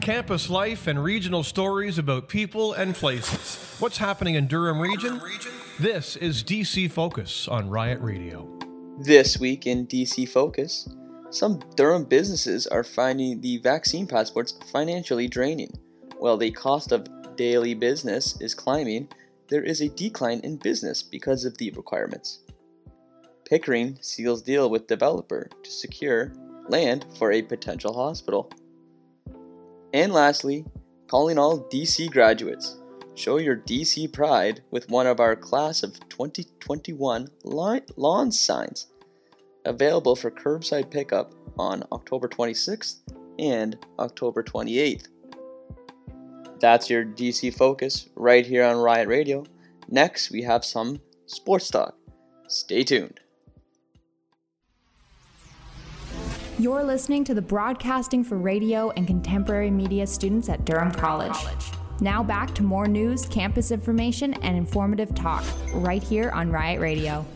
Campus 0.00 0.50
life 0.50 0.86
and 0.86 1.02
regional 1.02 1.42
stories 1.42 1.96
about 1.96 2.28
people 2.28 2.72
and 2.74 2.94
places. 2.94 3.74
What's 3.80 3.98
happening 3.98 4.34
in 4.34 4.46
Durham 4.46 4.80
region? 4.80 5.20
This 5.80 6.16
is 6.16 6.44
DC 6.44 6.90
Focus 6.90 7.48
on 7.48 7.70
Riot 7.70 8.00
Radio. 8.00 8.48
This 8.98 9.40
week 9.40 9.66
in 9.66 9.86
DC 9.86 10.28
Focus, 10.28 10.88
some 11.30 11.58
Durham 11.74 12.04
businesses 12.04 12.66
are 12.66 12.84
finding 12.84 13.40
the 13.40 13.58
vaccine 13.58 14.06
passports 14.06 14.54
financially 14.70 15.26
draining. 15.26 15.72
While 16.18 16.36
the 16.36 16.52
cost 16.52 16.92
of 16.92 17.08
daily 17.36 17.74
business 17.74 18.40
is 18.40 18.54
climbing, 18.54 19.08
there 19.48 19.62
is 19.62 19.80
a 19.80 19.88
decline 19.88 20.40
in 20.40 20.56
business 20.56 21.02
because 21.02 21.44
of 21.44 21.58
the 21.58 21.70
requirements. 21.72 22.40
Pickering 23.48 23.98
seals 24.00 24.42
deal 24.42 24.70
with 24.70 24.86
developer 24.86 25.48
to 25.62 25.70
secure 25.70 26.32
land 26.68 27.06
for 27.18 27.32
a 27.32 27.42
potential 27.42 27.92
hospital. 27.92 28.50
And 29.92 30.12
lastly, 30.12 30.64
calling 31.08 31.38
all 31.38 31.60
DC 31.60 32.10
graduates. 32.10 32.78
Show 33.14 33.36
your 33.36 33.56
DC 33.56 34.12
pride 34.12 34.62
with 34.70 34.90
one 34.90 35.06
of 35.06 35.20
our 35.20 35.36
class 35.36 35.82
of 35.82 36.00
2021 36.08 37.28
lawn 37.44 38.32
signs. 38.32 38.88
Available 39.64 40.16
for 40.16 40.30
curbside 40.30 40.90
pickup 40.90 41.32
on 41.58 41.84
October 41.92 42.28
26th 42.28 43.00
and 43.38 43.78
October 43.98 44.42
28th. 44.42 45.08
That's 46.64 46.88
your 46.88 47.04
DC 47.04 47.54
focus 47.54 48.08
right 48.16 48.46
here 48.46 48.64
on 48.64 48.78
Riot 48.78 49.06
Radio. 49.06 49.44
Next, 49.90 50.30
we 50.30 50.40
have 50.44 50.64
some 50.64 50.98
sports 51.26 51.68
talk. 51.68 51.94
Stay 52.48 52.82
tuned. 52.82 53.20
You're 56.58 56.82
listening 56.82 57.22
to 57.24 57.34
the 57.34 57.42
broadcasting 57.42 58.24
for 58.24 58.38
radio 58.38 58.88
and 58.92 59.06
contemporary 59.06 59.70
media 59.70 60.06
students 60.06 60.48
at 60.48 60.64
Durham 60.64 60.90
College. 60.90 61.36
Now 62.00 62.22
back 62.22 62.54
to 62.54 62.62
more 62.62 62.88
news, 62.88 63.26
campus 63.26 63.70
information, 63.70 64.32
and 64.32 64.56
informative 64.56 65.14
talk 65.14 65.44
right 65.74 66.02
here 66.02 66.30
on 66.30 66.50
Riot 66.50 66.80
Radio. 66.80 67.26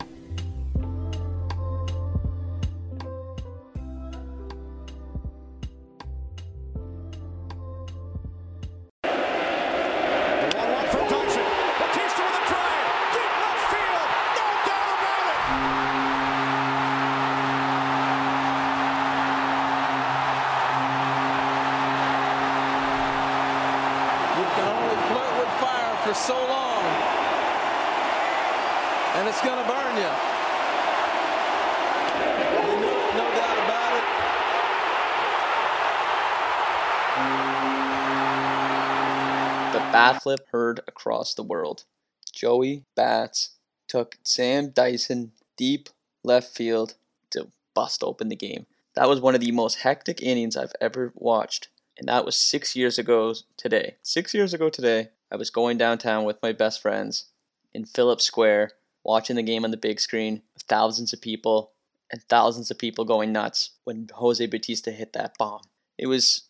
Across 40.99 41.33
the 41.33 41.43
world. 41.43 41.85
Joey 42.33 42.83
Bats 42.95 43.51
took 43.87 44.17
Sam 44.23 44.69
Dyson 44.69 45.31
deep 45.57 45.89
left 46.23 46.55
field 46.55 46.95
to 47.31 47.47
bust 47.73 48.03
open 48.03 48.27
the 48.27 48.35
game. 48.35 48.65
That 48.95 49.07
was 49.07 49.21
one 49.21 49.33
of 49.33 49.41
the 49.41 49.51
most 49.51 49.79
hectic 49.79 50.21
innings 50.21 50.57
I've 50.57 50.75
ever 50.81 51.13
watched. 51.15 51.69
And 51.97 52.07
that 52.07 52.25
was 52.25 52.37
six 52.37 52.75
years 52.75 52.97
ago 52.97 53.33
today. 53.57 53.95
Six 54.03 54.33
years 54.33 54.53
ago 54.53 54.69
today, 54.69 55.09
I 55.31 55.37
was 55.37 55.49
going 55.49 55.77
downtown 55.77 56.25
with 56.25 56.41
my 56.41 56.51
best 56.51 56.81
friends 56.81 57.25
in 57.73 57.85
Phillips 57.85 58.25
Square, 58.25 58.71
watching 59.03 59.35
the 59.35 59.43
game 59.43 59.63
on 59.63 59.71
the 59.71 59.77
big 59.77 59.99
screen 59.99 60.41
with 60.53 60.63
thousands 60.63 61.13
of 61.13 61.21
people 61.21 61.71
and 62.11 62.21
thousands 62.23 62.71
of 62.71 62.77
people 62.77 63.05
going 63.05 63.31
nuts 63.31 63.71
when 63.83 64.09
Jose 64.15 64.45
Bautista 64.47 64.91
hit 64.91 65.13
that 65.13 65.37
bomb. 65.37 65.61
It 65.97 66.07
was 66.07 66.43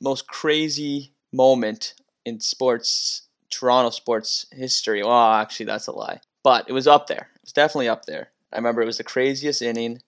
most 0.00 0.26
crazy 0.26 1.12
moment 1.32 1.94
in 2.24 2.40
sports 2.40 3.22
Toronto 3.54 3.90
sports 3.90 4.46
history. 4.52 5.02
Well, 5.02 5.12
actually, 5.12 5.66
that's 5.66 5.86
a 5.86 5.92
lie. 5.92 6.20
But 6.42 6.68
it 6.68 6.72
was 6.72 6.86
up 6.86 7.06
there. 7.06 7.28
It 7.36 7.42
was 7.42 7.52
definitely 7.52 7.88
up 7.88 8.06
there. 8.06 8.30
I 8.52 8.56
remember 8.56 8.82
it 8.82 8.86
was 8.86 8.98
the 8.98 9.04
craziest 9.04 9.62
inning, 9.62 10.00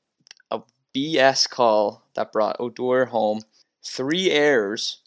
a 0.51 0.61
BS 0.95 1.49
call 1.49 2.03
that 2.15 2.33
brought 2.33 2.57
Odor 2.61 3.07
home, 3.07 3.43
three 3.85 4.31
errors 4.31 4.99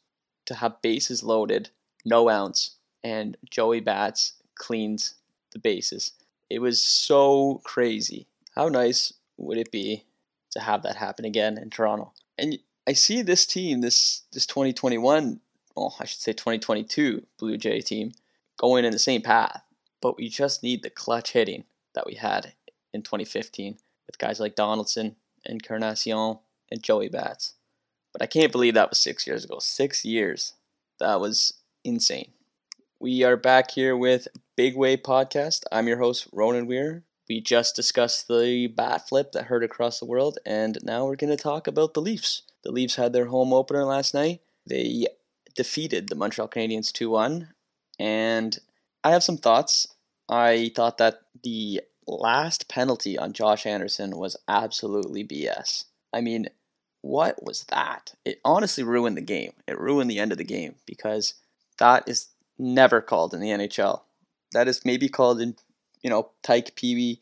to 0.45 0.55
have 0.55 0.81
bases 0.81 1.23
loaded, 1.23 1.69
no 2.05 2.29
outs, 2.29 2.77
and 3.03 3.37
Joey 3.49 3.79
Bats 3.79 4.33
cleans 4.55 5.15
the 5.51 5.59
bases. 5.59 6.11
It 6.49 6.59
was 6.59 6.81
so 6.81 7.61
crazy. 7.63 8.27
How 8.55 8.67
nice 8.67 9.13
would 9.37 9.57
it 9.57 9.71
be 9.71 10.05
to 10.51 10.59
have 10.59 10.83
that 10.83 10.95
happen 10.95 11.25
again 11.25 11.57
in 11.57 11.69
Toronto? 11.69 12.13
And 12.37 12.57
I 12.87 12.93
see 12.93 13.21
this 13.21 13.45
team, 13.45 13.81
this 13.81 14.23
this 14.33 14.45
2021, 14.47 15.39
well, 15.75 15.95
I 15.99 16.05
should 16.05 16.19
say 16.19 16.33
2022 16.33 17.25
Blue 17.37 17.57
Jay 17.57 17.81
team, 17.81 18.11
going 18.59 18.85
in 18.85 18.91
the 18.91 18.99
same 18.99 19.23
path. 19.23 19.63
But 20.01 20.17
we 20.17 20.29
just 20.29 20.61
need 20.61 20.83
the 20.83 20.89
clutch 20.89 21.31
hitting 21.31 21.63
that 21.95 22.05
we 22.05 22.15
had 22.15 22.53
in 22.93 23.01
2015 23.01 23.77
with 24.05 24.19
guys 24.19 24.39
like 24.39 24.55
Donaldson, 24.55 25.15
Encarnacion, 25.45 26.39
and 26.69 26.83
Joey 26.83 27.09
Bats. 27.09 27.53
But 28.13 28.21
I 28.21 28.27
can't 28.27 28.51
believe 28.51 28.75
that 28.75 28.89
was 28.89 28.99
six 28.99 29.25
years 29.25 29.43
ago. 29.43 29.59
Six 29.59 30.05
years. 30.05 30.53
That 30.99 31.19
was 31.19 31.53
insane. 31.83 32.31
We 32.99 33.23
are 33.23 33.37
back 33.37 33.71
here 33.71 33.95
with 33.95 34.27
Big 34.55 34.75
Wave 34.75 35.03
Podcast. 35.03 35.63
I'm 35.71 35.87
your 35.87 35.99
host, 35.99 36.27
Ronan 36.33 36.67
Weir. 36.67 37.03
We 37.29 37.39
just 37.39 37.75
discussed 37.75 38.27
the 38.27 38.67
bat 38.67 39.07
flip 39.07 39.31
that 39.33 39.45
hurt 39.45 39.63
across 39.63 39.99
the 39.99 40.05
world, 40.05 40.39
and 40.45 40.77
now 40.83 41.05
we're 41.05 41.15
going 41.15 41.35
to 41.35 41.41
talk 41.41 41.67
about 41.67 41.93
the 41.93 42.01
Leafs. 42.01 42.41
The 42.63 42.71
Leafs 42.71 42.95
had 42.95 43.13
their 43.13 43.27
home 43.27 43.53
opener 43.53 43.85
last 43.85 44.13
night. 44.13 44.41
They 44.67 45.05
defeated 45.55 46.09
the 46.09 46.15
Montreal 46.15 46.49
Canadiens 46.49 46.91
2 46.91 47.09
1, 47.09 47.53
and 47.99 48.57
I 49.03 49.11
have 49.11 49.23
some 49.23 49.37
thoughts. 49.37 49.87
I 50.29 50.71
thought 50.75 50.97
that 50.99 51.21
the 51.43 51.81
last 52.07 52.69
penalty 52.69 53.17
on 53.17 53.33
Josh 53.33 53.65
Anderson 53.65 54.17
was 54.17 54.37
absolutely 54.47 55.23
BS. 55.23 55.85
I 56.13 56.21
mean, 56.21 56.47
what 57.01 57.43
was 57.43 57.65
that? 57.65 58.13
It 58.25 58.39
honestly 58.43 58.83
ruined 58.83 59.17
the 59.17 59.21
game. 59.21 59.53
It 59.67 59.79
ruined 59.79 60.09
the 60.09 60.19
end 60.19 60.31
of 60.31 60.37
the 60.37 60.43
game 60.43 60.75
because 60.85 61.35
that 61.77 62.07
is 62.07 62.27
never 62.57 63.01
called 63.01 63.33
in 63.33 63.39
the 63.39 63.49
NHL. 63.49 64.01
That 64.53 64.67
is 64.67 64.83
maybe 64.83 65.07
called 65.07 65.39
in, 65.39 65.55
you 66.01 66.09
know, 66.09 66.29
tyke 66.43 66.75
peewee, 66.75 67.19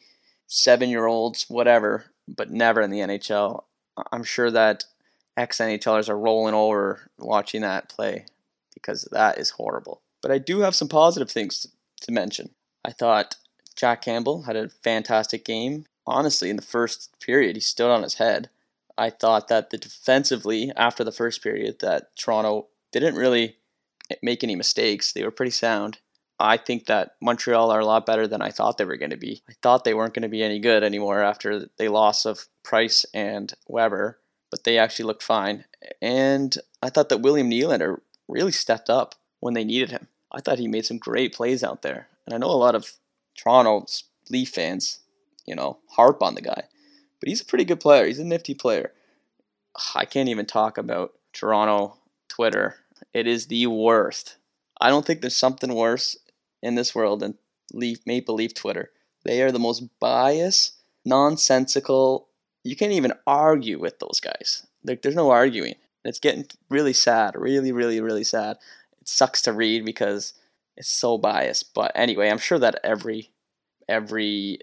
seven 0.48 0.90
year 0.90 1.06
olds, 1.06 1.46
whatever, 1.50 2.06
but 2.28 2.52
never 2.52 2.82
in 2.82 2.92
the 2.92 3.00
NHL. 3.00 3.64
I'm 4.12 4.24
sure 4.24 4.52
that 4.52 4.86
ex 5.36 5.58
NHLers 5.58 6.10
are 6.10 6.18
rolling 6.18 6.54
over 6.54 7.10
watching 7.20 7.62
that 7.62 7.90
play 7.90 8.26
because 8.74 9.08
that 9.12 9.38
is 9.38 9.52
horrible. 9.52 10.02
But 10.22 10.32
I 10.32 10.38
do 10.38 10.60
have 10.62 10.76
some 10.76 10.88
positive 10.88 11.30
things 11.30 11.68
to 12.02 12.12
mention. 12.12 12.52
I 12.84 12.92
thought 12.92 13.36
Jack 13.76 14.02
Campbell 14.02 14.44
had 14.44 14.56
a 14.56 14.70
fantastic 14.70 15.46
game. 15.46 15.86
Honestly, 16.06 16.50
in 16.50 16.56
the 16.56 16.62
first 16.62 17.20
period, 17.20 17.56
he 17.56 17.62
stood 17.62 17.92
on 17.92 18.04
his 18.04 18.16
head. 18.16 18.50
I 18.98 19.10
thought 19.10 19.48
that 19.50 19.70
the 19.70 19.78
defensively 19.78 20.72
after 20.76 21.04
the 21.04 21.12
first 21.12 21.44
period 21.44 21.80
that 21.80 22.16
Toronto 22.16 22.68
didn't 22.92 23.16
really 23.16 23.58
make 24.22 24.44
any 24.44 24.56
mistakes. 24.56 25.12
They 25.12 25.24
were 25.24 25.32
pretty 25.32 25.52
sound. 25.52 26.00
I 26.40 26.58
think 26.58 26.86
that 26.86 27.16
Montreal 27.22 27.72
are 27.72 27.80
a 27.80 27.86
lot 27.86 28.06
better 28.06 28.28
than 28.28 28.42
I 28.42 28.52
thought 28.52 28.78
they 28.78 28.86
were 28.86 28.98
going 28.98 29.12
to 29.12 29.18
be. 29.18 29.42
I 29.50 29.54
thought 29.62 29.84
they 29.84 29.94
weren't 29.94 30.14
going 30.14 30.24
to 30.24 30.30
be 30.30 30.44
any 30.44 30.60
good 30.60 30.84
anymore 30.84 31.22
after 31.22 31.68
they 31.78 31.90
loss 31.90 32.26
of 32.26 32.48
Price 32.64 33.06
and 33.14 33.54
Weber, 33.68 34.20
but 34.52 34.64
they 34.64 34.78
actually 34.78 35.06
looked 35.06 35.24
fine. 35.24 35.66
And 36.02 36.56
I 36.82 36.90
thought 36.90 37.10
that 37.10 37.22
William 37.22 37.50
Nylander 37.50 38.02
really 38.28 38.52
stepped 38.52 38.90
up 38.90 39.16
when 39.40 39.54
they 39.54 39.64
needed 39.64 39.92
him. 39.92 40.08
I 40.32 40.42
thought 40.42 40.60
he 40.60 40.68
made 40.68 40.86
some 40.86 40.98
great 40.98 41.34
plays 41.34 41.64
out 41.64 41.82
there. 41.82 42.08
And 42.26 42.34
I 42.34 42.38
know 42.38 42.52
a 42.52 42.58
lot 42.58 42.76
of 42.76 42.92
Toronto 43.38 43.86
Leaf 44.30 44.50
fans, 44.50 45.00
you 45.46 45.56
know, 45.56 45.78
harp 45.90 46.22
on 46.22 46.36
the 46.36 46.42
guy, 46.42 46.64
but 47.20 47.30
he's 47.30 47.42
a 47.42 47.46
pretty 47.46 47.66
good 47.66 47.80
player. 47.80 48.06
He's 48.06 48.20
a 48.20 48.26
nifty 48.26 48.54
player. 48.54 48.92
I 49.96 50.06
can't 50.06 50.30
even 50.30 50.46
talk 50.46 50.78
about 50.78 51.14
Toronto 51.34 51.98
Twitter. 52.28 52.76
It 53.14 53.28
is 53.28 53.48
the 53.48 53.68
worst. 53.68 54.38
I 54.82 54.90
don't 54.90 55.06
think 55.06 55.22
there's 55.22 55.36
something 55.36 55.74
worse 55.74 56.18
in 56.62 56.76
this 56.76 56.94
world 56.94 57.22
than 57.22 57.38
Leaf 57.74 58.00
Maple 58.06 58.36
Leaf 58.36 58.54
Twitter. 58.54 58.92
They 59.24 59.42
are 59.42 59.52
the 59.52 59.60
most 59.60 59.84
biased, 60.00 60.74
nonsensical. 61.06 62.28
You 62.64 62.76
can't 62.76 62.92
even 62.92 63.14
argue 63.26 63.80
with 63.80 64.00
those 64.00 64.20
guys. 64.20 64.66
Like 64.84 65.02
there's 65.02 65.16
no 65.16 65.30
arguing. 65.30 65.76
It's 66.04 66.20
getting 66.20 66.46
really 66.70 66.94
sad, 66.94 67.36
really, 67.36 67.72
really, 67.72 68.00
really 68.00 68.24
sad. 68.24 68.58
Sucks 69.08 69.42
to 69.44 69.54
read 69.54 69.86
because 69.86 70.34
it's 70.76 70.90
so 70.90 71.18
biased. 71.18 71.74
But 71.74 71.92
anyway, 71.96 72.30
I'm 72.30 72.38
sure 72.38 72.60
that 72.60 72.80
every 72.84 73.32
every 73.88 74.60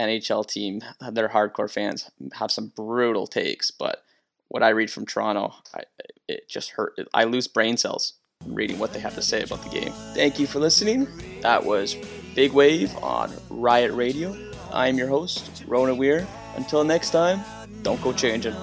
NHL 0.00 0.46
team, 0.46 0.80
their 1.12 1.28
hardcore 1.28 1.70
fans, 1.70 2.10
have 2.34 2.50
some 2.50 2.72
brutal 2.74 3.26
takes. 3.26 3.70
But 3.70 4.02
what 4.48 4.62
I 4.62 4.70
read 4.70 4.90
from 4.90 5.06
Toronto, 5.06 5.54
I, 5.74 5.82
it 6.28 6.48
just 6.48 6.70
hurt. 6.70 6.94
I 7.14 7.24
lose 7.24 7.46
brain 7.46 7.76
cells 7.76 8.14
reading 8.46 8.78
what 8.78 8.92
they 8.92 9.00
have 9.00 9.14
to 9.14 9.22
say 9.22 9.42
about 9.42 9.62
the 9.62 9.68
game. 9.68 9.92
Thank 10.14 10.38
you 10.38 10.46
for 10.46 10.58
listening. 10.58 11.06
That 11.42 11.64
was 11.64 11.96
Big 12.34 12.52
Wave 12.52 12.96
on 12.98 13.32
Riot 13.50 13.92
Radio. 13.92 14.36
I'm 14.72 14.98
your 14.98 15.08
host, 15.08 15.64
Ronan 15.66 15.96
Weir. 15.96 16.26
Until 16.56 16.82
next 16.82 17.10
time, 17.10 17.40
don't 17.82 18.02
go 18.02 18.12
changing. 18.12 18.54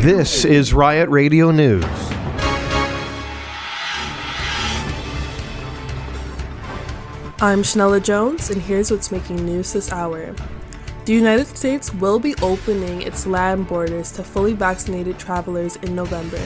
This 0.00 0.46
is 0.46 0.72
Riot 0.72 1.10
Radio 1.10 1.50
News. 1.50 1.84
I'm 7.38 7.60
Shanella 7.60 8.02
Jones, 8.02 8.48
and 8.48 8.62
here's 8.62 8.90
what's 8.90 9.12
making 9.12 9.44
news 9.44 9.74
this 9.74 9.92
hour. 9.92 10.34
The 11.04 11.12
United 11.12 11.54
States 11.54 11.92
will 11.92 12.18
be 12.18 12.34
opening 12.36 13.02
its 13.02 13.26
land 13.26 13.68
borders 13.68 14.10
to 14.12 14.24
fully 14.24 14.54
vaccinated 14.54 15.18
travelers 15.18 15.76
in 15.76 15.94
November. 15.94 16.40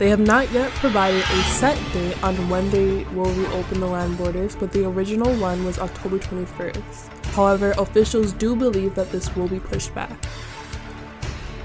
They 0.00 0.08
have 0.08 0.18
not 0.18 0.50
yet 0.50 0.72
provided 0.72 1.22
a 1.22 1.42
set 1.44 1.78
date 1.92 2.20
on 2.24 2.34
when 2.48 2.68
they 2.70 3.04
will 3.14 3.32
reopen 3.34 3.78
the 3.78 3.86
land 3.86 4.18
borders, 4.18 4.56
but 4.56 4.72
the 4.72 4.88
original 4.88 5.32
one 5.36 5.64
was 5.64 5.78
October 5.78 6.18
21st. 6.18 7.24
However, 7.26 7.72
officials 7.78 8.32
do 8.32 8.56
believe 8.56 8.96
that 8.96 9.12
this 9.12 9.36
will 9.36 9.46
be 9.46 9.60
pushed 9.60 9.94
back. 9.94 10.10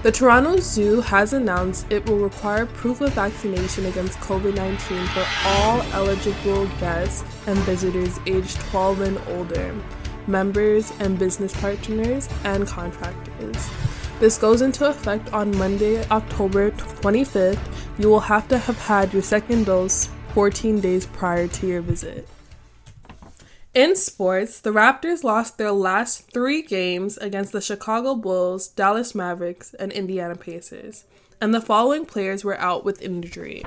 The 0.06 0.12
Toronto 0.12 0.60
Zoo 0.60 1.02
has 1.02 1.34
announced 1.34 1.88
it 1.90 2.08
will 2.08 2.20
require 2.20 2.68
proof 2.68 3.02
of 3.02 3.14
vaccination 3.14 3.88
against 3.88 4.20
COVID 4.20 4.54
19 4.54 4.78
for 5.08 5.26
all 5.46 5.82
eligible 5.94 6.68
guests 6.80 7.24
and 7.48 7.58
visitors 7.62 8.20
aged 8.28 8.60
12 8.70 9.02
and 9.02 9.20
older, 9.30 9.74
members 10.28 10.94
and 11.00 11.18
business 11.18 11.60
partners, 11.60 12.30
and 12.44 12.68
contractors. 12.68 13.70
This 14.20 14.38
goes 14.38 14.62
into 14.62 14.88
effect 14.88 15.34
on 15.34 15.58
Monday, 15.58 16.08
October 16.10 16.70
25th. 16.70 17.58
You 17.98 18.10
will 18.10 18.20
have 18.20 18.48
to 18.50 18.60
have 18.60 18.78
had 18.78 19.12
your 19.12 19.24
second 19.24 19.66
dose 19.66 20.10
14 20.36 20.82
days 20.82 21.08
prior 21.08 21.48
to 21.48 21.66
your 21.66 21.82
visit. 21.82 22.30
In 23.76 23.98
sports, 23.98 24.62
the 24.62 24.70
Raptors 24.70 25.26
lost 25.26 25.58
their 25.58 25.74
last 25.74 26.32
three 26.32 26.62
games 26.62 27.18
against 27.18 27.52
the 27.52 27.60
Chicago 27.60 28.16
Bulls, 28.16 28.70
Dallas 28.70 29.14
Mavericks, 29.14 29.74
and 29.74 29.92
Indiana 29.92 30.38
Pacers, 30.38 31.04
and 31.42 31.54
the 31.54 31.60
following 31.60 32.06
players 32.06 32.46
were 32.46 32.58
out 32.58 32.86
with 32.86 33.02
injury. 33.02 33.66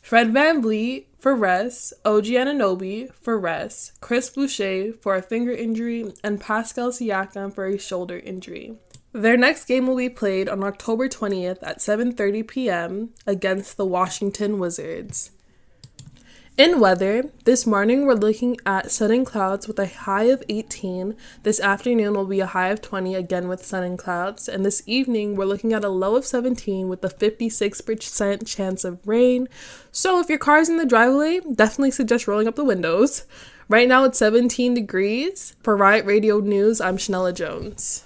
Fred 0.00 0.32
VanVleet 0.32 1.04
for 1.18 1.34
rest, 1.34 1.92
OG 2.02 2.24
Anunoby 2.24 3.12
for 3.12 3.38
rest, 3.38 4.00
Chris 4.00 4.30
Boucher 4.30 4.94
for 4.94 5.16
a 5.16 5.20
finger 5.20 5.52
injury, 5.52 6.14
and 6.24 6.40
Pascal 6.40 6.88
Siakam 6.88 7.52
for 7.52 7.66
a 7.66 7.78
shoulder 7.78 8.18
injury. 8.18 8.78
Their 9.12 9.36
next 9.36 9.66
game 9.66 9.86
will 9.86 9.98
be 9.98 10.08
played 10.08 10.48
on 10.48 10.64
October 10.64 11.10
20th 11.10 11.58
at 11.60 11.80
7:30 11.80 12.48
p.m. 12.48 13.10
against 13.26 13.76
the 13.76 13.84
Washington 13.84 14.58
Wizards. 14.58 15.32
In 16.60 16.78
weather, 16.78 17.22
this 17.46 17.66
morning 17.66 18.04
we're 18.04 18.12
looking 18.12 18.58
at 18.66 18.90
sun 18.90 19.10
and 19.10 19.24
clouds 19.24 19.66
with 19.66 19.78
a 19.78 19.86
high 19.86 20.24
of 20.24 20.42
18. 20.50 21.16
This 21.42 21.58
afternoon 21.58 22.12
will 22.12 22.26
be 22.26 22.40
a 22.40 22.46
high 22.46 22.68
of 22.68 22.82
20 22.82 23.14
again 23.14 23.48
with 23.48 23.64
sun 23.64 23.82
and 23.82 23.98
clouds. 23.98 24.46
And 24.46 24.62
this 24.62 24.82
evening 24.84 25.36
we're 25.36 25.46
looking 25.46 25.72
at 25.72 25.84
a 25.84 25.88
low 25.88 26.16
of 26.16 26.26
17 26.26 26.90
with 26.90 27.02
a 27.02 27.08
56% 27.08 28.46
chance 28.46 28.84
of 28.84 29.00
rain. 29.08 29.48
So 29.90 30.20
if 30.20 30.28
your 30.28 30.36
car's 30.36 30.68
in 30.68 30.76
the 30.76 30.84
driveway, 30.84 31.40
definitely 31.40 31.92
suggest 31.92 32.28
rolling 32.28 32.46
up 32.46 32.56
the 32.56 32.62
windows. 32.62 33.24
Right 33.70 33.88
now 33.88 34.04
it's 34.04 34.18
17 34.18 34.74
degrees. 34.74 35.56
For 35.62 35.74
Riot 35.78 36.04
Radio 36.04 36.40
News, 36.40 36.78
I'm 36.78 36.98
Shanella 36.98 37.34
Jones. 37.34 38.04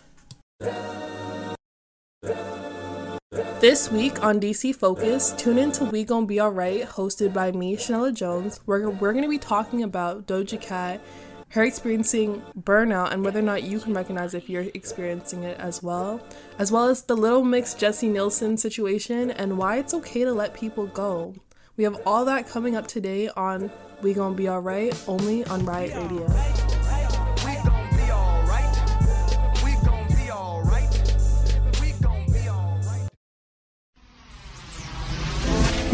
This 3.35 3.91
week 3.91 4.23
on 4.23 4.39
DC 4.39 4.77
Focus, 4.77 5.33
tune 5.37 5.59
in 5.59 5.73
to 5.73 5.85
We 5.85 6.05
Gonna 6.05 6.25
Be 6.25 6.41
Alright, 6.41 6.89
hosted 6.89 7.33
by 7.33 7.51
me, 7.51 7.77
Shanella 7.77 8.15
Jones. 8.15 8.61
We're, 8.65 8.89
we're 8.89 9.13
going 9.13 9.25
to 9.25 9.29
be 9.29 9.39
talking 9.39 9.83
about 9.83 10.29
Doja 10.29 10.61
Cat, 10.61 11.01
her 11.49 11.65
experiencing 11.65 12.45
burnout, 12.57 13.13
and 13.13 13.25
whether 13.25 13.41
or 13.41 13.43
not 13.43 13.65
you 13.65 13.81
can 13.81 13.93
recognize 13.93 14.35
if 14.35 14.49
you're 14.49 14.67
experiencing 14.75 15.43
it 15.43 15.59
as 15.59 15.83
well, 15.83 16.25
as 16.61 16.71
well 16.71 16.87
as 16.87 17.03
the 17.03 17.17
Little 17.17 17.43
Mix 17.43 17.75
Jesy 17.75 18.09
Nelson 18.09 18.57
situation 18.57 19.33
and 19.33 19.59
why 19.59 19.79
it's 19.79 19.95
okay 19.95 20.23
to 20.23 20.33
let 20.33 20.55
people 20.55 20.87
go. 20.87 21.35
We 21.77 21.83
have 21.83 22.01
all 22.07 22.25
that 22.27 22.49
coming 22.49 22.77
up 22.77 22.87
today 22.87 23.31
on 23.31 23.69
We 24.01 24.15
Gonna 24.15 24.37
Be 24.37 24.49
Alright, 24.49 25.03
only 25.09 25.45
on 25.47 25.67
Riot 25.67 25.93
Radio. 25.97 26.84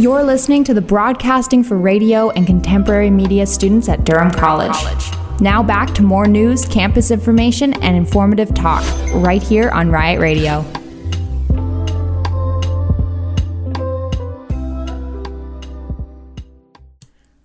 You're 0.00 0.24
listening 0.24 0.64
to 0.64 0.72
the 0.72 0.80
Broadcasting 0.80 1.62
for 1.62 1.76
Radio 1.76 2.30
and 2.30 2.46
Contemporary 2.46 3.10
Media 3.10 3.44
students 3.44 3.86
at 3.86 4.06
Durham 4.06 4.30
College. 4.30 4.74
Now 5.42 5.62
back 5.62 5.92
to 5.96 6.02
more 6.02 6.26
news, 6.26 6.64
campus 6.64 7.10
information, 7.10 7.74
and 7.82 7.94
informative 7.94 8.54
talk 8.54 8.82
right 9.12 9.42
here 9.42 9.68
on 9.68 9.90
Riot 9.90 10.18
Radio. 10.18 10.62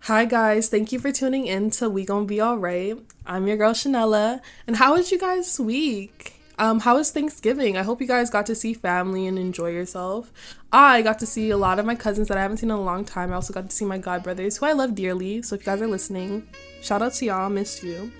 Hi 0.04 0.24
guys, 0.24 0.70
thank 0.70 0.94
you 0.94 1.00
for 1.00 1.12
tuning 1.12 1.48
in 1.48 1.72
to 1.72 1.90
We 1.90 2.06
Gon' 2.06 2.26
Be 2.26 2.42
Alright. 2.42 2.98
I'm 3.26 3.48
your 3.48 3.58
girl 3.58 3.74
Shanella, 3.74 4.40
and 4.66 4.78
how 4.78 4.94
was 4.94 5.12
you 5.12 5.20
guys' 5.20 5.60
week? 5.60 6.35
Um, 6.58 6.80
how 6.80 6.96
was 6.96 7.12
Thanksgiving? 7.12 7.76
I 7.76 7.84
hope 7.84 8.00
you 8.00 8.08
guys 8.08 8.30
got 8.30 8.46
to 8.46 8.56
see 8.56 8.74
family 8.74 9.28
and 9.28 9.38
enjoy 9.38 9.72
yourself. 9.72 10.32
I 10.72 11.02
got 11.02 11.20
to 11.20 11.26
see 11.26 11.50
a 11.50 11.58
lot 11.58 11.80
of 11.80 11.86
my 11.86 11.96
cousins 11.96 12.30
that 12.30 12.38
I 12.38 12.42
haven't 12.42 12.58
seen 12.58 12.70
in 12.70 12.78
a 12.78 12.82
long 12.82 13.04
time. 13.04 13.32
I 13.32 13.36
also 13.36 13.54
got 13.54 13.70
to 13.70 13.76
see 13.76 13.86
my 13.86 13.98
god 13.98 14.24
brothers, 14.24 14.58
who 14.58 14.66
I 14.66 14.72
love 14.72 14.96
dearly. 14.96 15.42
So 15.42 15.56
if 15.56 15.62
you 15.62 15.66
guys 15.66 15.82
are 15.82 15.88
listening, 15.88 16.48
shout 16.82 17.02
out 17.02 17.14
to 17.16 17.26
y'all, 17.26 17.50
missed 17.50 17.84
you. 17.84 18.12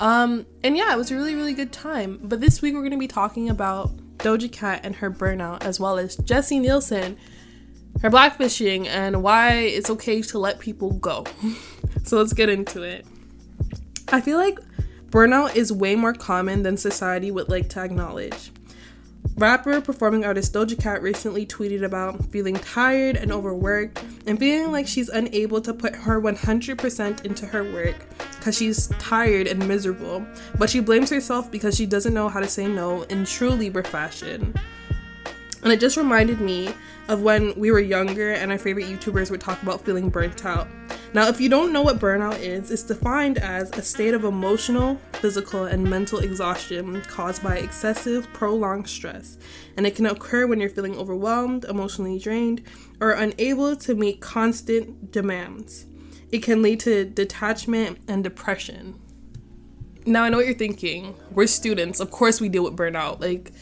Um, 0.00 0.46
and 0.62 0.76
yeah, 0.76 0.92
it 0.92 0.96
was 0.96 1.10
a 1.10 1.14
really, 1.14 1.34
really 1.34 1.54
good 1.54 1.72
time. 1.72 2.18
But 2.22 2.40
this 2.40 2.60
week 2.60 2.74
we're 2.74 2.82
gonna 2.82 2.98
be 2.98 3.08
talking 3.08 3.48
about 3.48 3.96
Doja 4.18 4.50
Cat 4.50 4.80
and 4.82 4.96
her 4.96 5.10
burnout, 5.10 5.64
as 5.64 5.78
well 5.78 5.98
as 5.98 6.16
Jesy 6.16 6.58
Nelson, 6.58 7.16
her 8.02 8.10
blackfishing, 8.10 8.86
and 8.86 9.22
why 9.22 9.52
it's 9.52 9.90
okay 9.90 10.22
to 10.22 10.38
let 10.38 10.58
people 10.58 10.92
go. 10.94 11.24
so 12.04 12.18
let's 12.18 12.32
get 12.32 12.48
into 12.48 12.82
it. 12.82 13.06
I 14.08 14.20
feel 14.20 14.38
like 14.38 14.58
burnout 15.16 15.56
is 15.56 15.72
way 15.72 15.96
more 15.96 16.12
common 16.12 16.62
than 16.62 16.76
society 16.76 17.30
would 17.30 17.48
like 17.48 17.70
to 17.70 17.80
acknowledge. 17.80 18.50
Rapper 19.36 19.80
performing 19.80 20.26
artist 20.26 20.52
Doja 20.52 20.78
Cat 20.78 21.00
recently 21.00 21.46
tweeted 21.46 21.82
about 21.82 22.22
feeling 22.26 22.54
tired 22.56 23.16
and 23.16 23.32
overworked 23.32 24.04
and 24.26 24.38
feeling 24.38 24.72
like 24.72 24.86
she's 24.86 25.08
unable 25.08 25.62
to 25.62 25.72
put 25.72 25.94
her 25.94 26.20
100% 26.20 27.24
into 27.24 27.46
her 27.46 27.64
work 27.72 27.96
because 28.32 28.58
she's 28.58 28.88
tired 28.98 29.46
and 29.46 29.66
miserable, 29.66 30.22
but 30.58 30.68
she 30.68 30.80
blames 30.80 31.08
herself 31.08 31.50
because 31.50 31.74
she 31.74 31.86
doesn't 31.86 32.12
know 32.12 32.28
how 32.28 32.40
to 32.40 32.46
say 32.46 32.66
no 32.66 33.04
in 33.04 33.24
true 33.24 33.52
Libra 33.52 33.84
fashion. 33.84 34.54
And 35.62 35.72
it 35.72 35.80
just 35.80 35.96
reminded 35.96 36.40
me 36.40 36.74
of 37.08 37.22
when 37.22 37.58
we 37.58 37.70
were 37.70 37.80
younger 37.80 38.32
and 38.32 38.50
our 38.50 38.58
favorite 38.58 38.86
YouTubers 38.86 39.30
would 39.30 39.40
talk 39.40 39.62
about 39.62 39.84
feeling 39.84 40.10
burnt 40.10 40.44
out. 40.44 40.68
Now, 41.14 41.28
if 41.28 41.40
you 41.40 41.48
don't 41.48 41.72
know 41.72 41.82
what 41.82 41.98
burnout 41.98 42.40
is, 42.40 42.70
it's 42.70 42.82
defined 42.82 43.38
as 43.38 43.70
a 43.70 43.82
state 43.82 44.12
of 44.12 44.24
emotional, 44.24 45.00
physical, 45.14 45.64
and 45.64 45.82
mental 45.82 46.18
exhaustion 46.18 47.00
caused 47.02 47.42
by 47.42 47.56
excessive, 47.56 48.30
prolonged 48.32 48.88
stress. 48.88 49.38
And 49.76 49.86
it 49.86 49.94
can 49.94 50.06
occur 50.06 50.46
when 50.46 50.60
you're 50.60 50.68
feeling 50.68 50.96
overwhelmed, 50.96 51.64
emotionally 51.64 52.18
drained, 52.18 52.62
or 53.00 53.12
unable 53.12 53.76
to 53.76 53.94
meet 53.94 54.20
constant 54.20 55.10
demands. 55.10 55.86
It 56.32 56.42
can 56.42 56.60
lead 56.60 56.80
to 56.80 57.04
detachment 57.04 57.98
and 58.08 58.22
depression. 58.22 59.00
Now, 60.04 60.24
I 60.24 60.28
know 60.28 60.36
what 60.38 60.46
you're 60.46 60.54
thinking. 60.54 61.14
We're 61.30 61.46
students. 61.46 61.98
Of 61.98 62.10
course, 62.10 62.40
we 62.40 62.48
deal 62.48 62.64
with 62.64 62.76
burnout. 62.76 63.20
Like, 63.20 63.52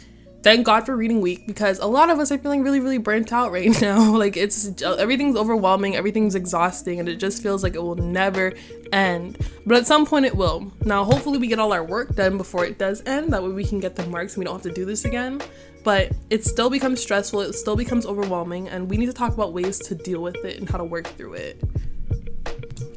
thank 0.44 0.66
God 0.66 0.84
for 0.84 0.94
reading 0.94 1.22
week 1.22 1.46
because 1.46 1.78
a 1.78 1.86
lot 1.86 2.10
of 2.10 2.18
us 2.18 2.30
are 2.30 2.36
feeling 2.36 2.62
really, 2.62 2.78
really 2.78 2.98
burnt 2.98 3.32
out 3.32 3.50
right 3.50 3.80
now. 3.80 4.14
like 4.14 4.36
it's 4.36 4.80
everything's 4.82 5.36
overwhelming, 5.36 5.96
everything's 5.96 6.34
exhausting, 6.34 7.00
and 7.00 7.08
it 7.08 7.16
just 7.16 7.42
feels 7.42 7.62
like 7.62 7.74
it 7.74 7.82
will 7.82 7.96
never 7.96 8.52
end. 8.92 9.38
But 9.66 9.78
at 9.78 9.86
some 9.86 10.06
point, 10.06 10.26
it 10.26 10.36
will. 10.36 10.70
Now, 10.84 11.02
hopefully, 11.02 11.38
we 11.38 11.48
get 11.48 11.58
all 11.58 11.72
our 11.72 11.82
work 11.82 12.14
done 12.14 12.36
before 12.36 12.64
it 12.66 12.78
does 12.78 13.02
end. 13.06 13.32
That 13.32 13.42
way, 13.42 13.50
we 13.50 13.64
can 13.64 13.80
get 13.80 13.96
the 13.96 14.06
marks 14.06 14.34
and 14.34 14.40
we 14.40 14.44
don't 14.44 14.54
have 14.54 14.62
to 14.62 14.72
do 14.72 14.84
this 14.84 15.06
again. 15.06 15.40
But 15.82 16.12
it 16.30 16.44
still 16.44 16.70
becomes 16.70 17.00
stressful, 17.00 17.40
it 17.40 17.54
still 17.54 17.76
becomes 17.76 18.06
overwhelming, 18.06 18.68
and 18.68 18.88
we 18.88 18.96
need 18.96 19.06
to 19.06 19.12
talk 19.12 19.34
about 19.34 19.52
ways 19.52 19.78
to 19.80 19.94
deal 19.94 20.22
with 20.22 20.36
it 20.44 20.58
and 20.58 20.68
how 20.68 20.78
to 20.78 20.84
work 20.84 21.06
through 21.06 21.34
it. 21.34 21.62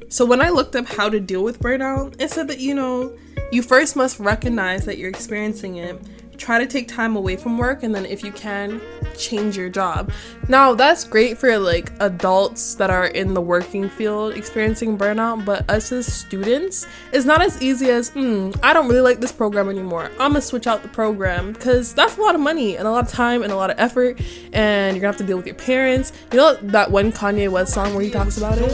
So, 0.10 0.25
when 0.25 0.41
I 0.41 0.49
looked 0.49 0.75
up 0.75 0.86
how 0.86 1.10
to 1.10 1.19
deal 1.21 1.43
with 1.43 1.60
burnout, 1.60 2.21
it 2.21 2.29
said 2.29 2.49
that 2.49 2.60
you 2.60 2.75
know, 2.75 3.17
you 3.53 3.62
first 3.62 3.95
must 3.95 4.19
recognize 4.19 4.83
that 4.86 4.97
you're 4.97 5.10
experiencing 5.10 5.77
it 5.77 6.01
try 6.38 6.60
to 6.60 6.67
take 6.67 6.88
time 6.88 7.15
away 7.15 7.36
from 7.36 7.58
work 7.58 7.84
and 7.84 7.93
then 7.93 8.06
if 8.06 8.23
you 8.23 8.32
can 8.32 8.82
change 9.17 9.58
your 9.58 9.69
job. 9.69 10.12
Now 10.47 10.73
that's 10.73 11.04
great 11.04 11.38
for 11.38 11.58
like 11.58 11.91
adults 12.00 12.76
that 12.76 12.89
are 12.89 13.08
in 13.08 13.34
the 13.34 13.41
working 13.41 13.89
field 13.89 14.36
experiencing 14.36 14.97
burnout 14.97 15.43
but 15.45 15.69
us 15.69 15.91
as 15.91 16.06
students 16.12 16.86
it's 17.12 17.26
not 17.26 17.41
as 17.41 17.62
easy 17.62 17.89
as 17.89 18.10
hmm 18.10 18.52
i 18.62 18.71
don't 18.73 18.88
really 18.88 19.02
like 19.02 19.19
this 19.19 19.32
program 19.32 19.69
anymore. 19.69 20.06
I'm 20.19 20.32
gonna 20.32 20.41
switch 20.41 20.67
out 20.67 20.84
the 20.84 20.89
program 20.89 21.54
because 21.54 21.93
that's 21.93 22.17
a 22.17 22.21
lot 22.21 22.36
of 22.36 22.41
money 22.41 22.78
and 22.78 22.88
a 22.88 22.91
lot 22.91 23.06
of 23.06 23.12
time 23.12 23.43
and 23.43 23.52
a 23.52 23.56
lot 23.56 23.69
of 23.69 23.80
effort 23.80 24.19
and 24.54 24.95
you're 24.95 25.02
gonna 25.02 25.12
have 25.13 25.17
to 25.17 25.23
deal 25.23 25.38
with 25.38 25.45
your 25.45 25.56
parents. 25.56 26.13
You 26.32 26.38
know 26.38 26.54
that 26.56 26.91
one 26.91 27.12
kanye 27.12 27.50
west 27.50 27.73
song 27.73 27.93
where 27.93 28.04
he 28.04 28.10
talks 28.12 28.38
about 28.38 28.58
it? 28.58 28.71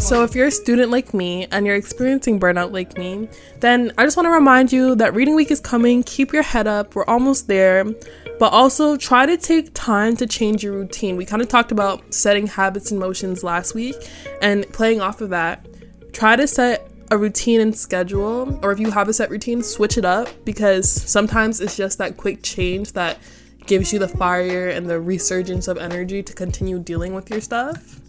So 0.00 0.24
if 0.24 0.34
you're 0.34 0.46
a 0.46 0.50
student 0.50 0.90
like 0.90 1.12
me 1.14 1.46
and 1.50 1.66
you're 1.66 1.76
experiencing 1.76 1.97
burnout 1.98 2.72
like 2.72 2.96
me, 2.96 3.28
then 3.60 3.92
I 3.98 4.04
just 4.04 4.16
want 4.16 4.26
to 4.26 4.30
remind 4.30 4.72
you 4.72 4.94
that 4.96 5.14
reading 5.14 5.34
week 5.34 5.50
is 5.50 5.60
coming. 5.60 6.02
Keep 6.02 6.32
your 6.32 6.42
head 6.42 6.66
up. 6.66 6.94
We're 6.94 7.04
almost 7.04 7.46
there. 7.46 7.84
But 8.38 8.52
also 8.52 8.96
try 8.96 9.26
to 9.26 9.36
take 9.36 9.74
time 9.74 10.16
to 10.16 10.26
change 10.26 10.62
your 10.62 10.72
routine. 10.72 11.16
We 11.16 11.24
kind 11.24 11.42
of 11.42 11.48
talked 11.48 11.72
about 11.72 12.14
setting 12.14 12.46
habits 12.46 12.90
and 12.90 13.00
motions 13.00 13.42
last 13.42 13.74
week 13.74 13.96
and 14.40 14.66
playing 14.72 15.00
off 15.00 15.20
of 15.20 15.30
that. 15.30 15.66
Try 16.12 16.36
to 16.36 16.46
set 16.46 16.88
a 17.10 17.18
routine 17.18 17.60
and 17.60 17.76
schedule, 17.76 18.58
or 18.62 18.70
if 18.70 18.78
you 18.78 18.90
have 18.90 19.08
a 19.08 19.12
set 19.12 19.30
routine, 19.30 19.62
switch 19.62 19.98
it 19.98 20.04
up 20.04 20.28
because 20.44 20.90
sometimes 20.90 21.60
it's 21.60 21.76
just 21.76 21.98
that 21.98 22.16
quick 22.16 22.42
change 22.42 22.92
that 22.92 23.18
gives 23.66 23.92
you 23.92 23.98
the 23.98 24.08
fire 24.08 24.68
and 24.68 24.88
the 24.88 25.00
resurgence 25.00 25.68
of 25.68 25.76
energy 25.76 26.22
to 26.22 26.32
continue 26.32 26.78
dealing 26.78 27.14
with 27.14 27.30
your 27.30 27.40
stuff. 27.40 28.00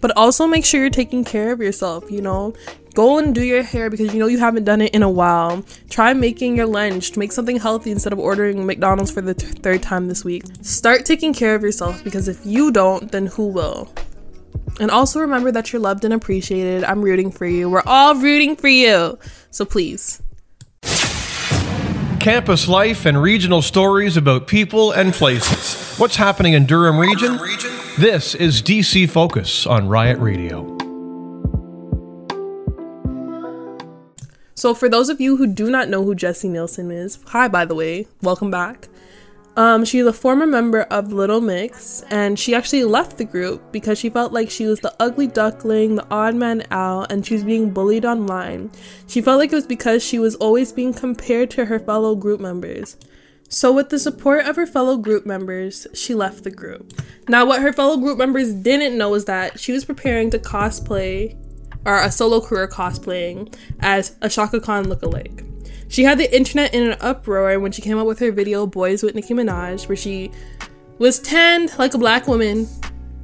But 0.00 0.16
also 0.16 0.46
make 0.46 0.64
sure 0.64 0.80
you're 0.80 0.90
taking 0.90 1.24
care 1.24 1.52
of 1.52 1.60
yourself, 1.60 2.10
you 2.10 2.20
know? 2.20 2.54
Go 2.94 3.18
and 3.18 3.34
do 3.34 3.42
your 3.42 3.62
hair 3.62 3.88
because 3.88 4.12
you 4.12 4.18
know 4.18 4.26
you 4.26 4.38
haven't 4.38 4.64
done 4.64 4.80
it 4.80 4.94
in 4.94 5.02
a 5.02 5.10
while. 5.10 5.64
Try 5.90 6.12
making 6.12 6.56
your 6.56 6.66
lunch. 6.66 7.12
To 7.12 7.18
make 7.18 7.32
something 7.32 7.56
healthy 7.56 7.90
instead 7.90 8.12
of 8.12 8.18
ordering 8.18 8.66
McDonald's 8.66 9.10
for 9.10 9.20
the 9.20 9.34
th- 9.34 9.54
third 9.58 9.82
time 9.82 10.08
this 10.08 10.24
week. 10.24 10.44
Start 10.62 11.04
taking 11.04 11.32
care 11.32 11.54
of 11.54 11.62
yourself 11.62 12.02
because 12.02 12.26
if 12.26 12.44
you 12.44 12.72
don't, 12.72 13.12
then 13.12 13.26
who 13.26 13.46
will? 13.46 13.92
And 14.80 14.90
also 14.90 15.20
remember 15.20 15.52
that 15.52 15.72
you're 15.72 15.80
loved 15.80 16.04
and 16.04 16.14
appreciated. 16.14 16.84
I'm 16.84 17.02
rooting 17.02 17.30
for 17.30 17.46
you. 17.46 17.68
We're 17.68 17.82
all 17.86 18.14
rooting 18.16 18.56
for 18.56 18.68
you. 18.68 19.18
So 19.50 19.64
please. 19.64 20.22
Campus 22.20 22.68
life 22.68 23.06
and 23.06 23.20
regional 23.20 23.62
stories 23.62 24.16
about 24.16 24.46
people 24.46 24.92
and 24.92 25.12
places. 25.12 25.96
What's 25.98 26.16
happening 26.16 26.54
in 26.54 26.66
Durham 26.66 26.98
region? 26.98 27.38
This 28.00 28.34
is 28.34 28.62
DC 28.62 29.10
Focus 29.10 29.66
on 29.66 29.86
Riot 29.86 30.18
Radio. 30.20 30.64
So, 34.54 34.72
for 34.72 34.88
those 34.88 35.10
of 35.10 35.20
you 35.20 35.36
who 35.36 35.46
do 35.46 35.68
not 35.68 35.90
know 35.90 36.02
who 36.02 36.14
Jesy 36.14 36.48
Nelson 36.48 36.90
is, 36.90 37.18
hi, 37.26 37.46
by 37.46 37.66
the 37.66 37.74
way, 37.74 38.06
welcome 38.22 38.50
back. 38.50 38.88
Um, 39.54 39.84
she's 39.84 40.06
a 40.06 40.14
former 40.14 40.46
member 40.46 40.84
of 40.84 41.12
Little 41.12 41.42
Mix, 41.42 42.02
and 42.08 42.38
she 42.38 42.54
actually 42.54 42.84
left 42.84 43.18
the 43.18 43.26
group 43.26 43.70
because 43.70 43.98
she 43.98 44.08
felt 44.08 44.32
like 44.32 44.48
she 44.48 44.64
was 44.64 44.80
the 44.80 44.94
ugly 44.98 45.26
duckling, 45.26 45.96
the 45.96 46.06
odd 46.10 46.34
man 46.34 46.62
out, 46.70 47.12
and 47.12 47.26
she 47.26 47.34
was 47.34 47.44
being 47.44 47.68
bullied 47.68 48.06
online. 48.06 48.70
She 49.08 49.20
felt 49.20 49.38
like 49.38 49.52
it 49.52 49.56
was 49.56 49.66
because 49.66 50.02
she 50.02 50.18
was 50.18 50.36
always 50.36 50.72
being 50.72 50.94
compared 50.94 51.50
to 51.50 51.66
her 51.66 51.78
fellow 51.78 52.14
group 52.14 52.40
members. 52.40 52.96
So, 53.52 53.72
with 53.72 53.88
the 53.88 53.98
support 53.98 54.46
of 54.46 54.54
her 54.54 54.66
fellow 54.66 54.96
group 54.96 55.26
members, 55.26 55.84
she 55.92 56.14
left 56.14 56.44
the 56.44 56.52
group. 56.52 56.92
Now, 57.28 57.44
what 57.44 57.60
her 57.60 57.72
fellow 57.72 57.96
group 57.96 58.16
members 58.16 58.52
didn't 58.52 58.96
know 58.96 59.12
is 59.14 59.24
that 59.24 59.58
she 59.58 59.72
was 59.72 59.84
preparing 59.84 60.30
to 60.30 60.38
cosplay, 60.38 61.36
or 61.84 61.96
a 61.96 62.12
solo 62.12 62.40
career 62.40 62.68
cosplaying, 62.68 63.52
as 63.80 64.14
a 64.22 64.28
Chaka 64.28 64.60
Khan 64.60 64.84
lookalike. 64.84 65.44
She 65.88 66.04
had 66.04 66.16
the 66.18 66.32
internet 66.32 66.72
in 66.72 66.92
an 66.92 66.96
uproar 67.00 67.58
when 67.58 67.72
she 67.72 67.82
came 67.82 67.98
out 67.98 68.06
with 68.06 68.20
her 68.20 68.30
video 68.30 68.68
Boys 68.68 69.02
with 69.02 69.16
Nicki 69.16 69.34
Minaj, 69.34 69.88
where 69.88 69.96
she 69.96 70.30
was 70.98 71.18
tanned 71.18 71.76
like 71.76 71.92
a 71.92 71.98
black 71.98 72.28
woman, 72.28 72.68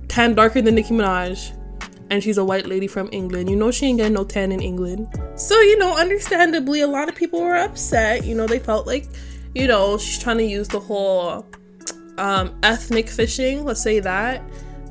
tanned 0.08 0.34
darker 0.34 0.60
than 0.60 0.74
Nicki 0.74 0.92
Minaj, 0.92 1.56
and 2.10 2.20
she's 2.20 2.36
a 2.36 2.44
white 2.44 2.66
lady 2.66 2.88
from 2.88 3.08
England. 3.12 3.48
You 3.48 3.54
know 3.54 3.70
she 3.70 3.86
ain't 3.86 3.98
getting 3.98 4.14
no 4.14 4.24
tan 4.24 4.50
in 4.50 4.60
England. 4.60 5.06
So, 5.36 5.60
you 5.60 5.78
know, 5.78 5.96
understandably, 5.96 6.80
a 6.80 6.88
lot 6.88 7.08
of 7.08 7.14
people 7.14 7.40
were 7.40 7.54
upset. 7.54 8.24
You 8.24 8.34
know, 8.34 8.48
they 8.48 8.58
felt 8.58 8.88
like, 8.88 9.06
you 9.56 9.66
know, 9.66 9.96
she's 9.96 10.18
trying 10.18 10.36
to 10.36 10.44
use 10.44 10.68
the 10.68 10.78
whole 10.78 11.46
um, 12.18 12.54
ethnic 12.62 13.08
fishing, 13.08 13.64
let's 13.64 13.80
say 13.80 14.00
that, 14.00 14.42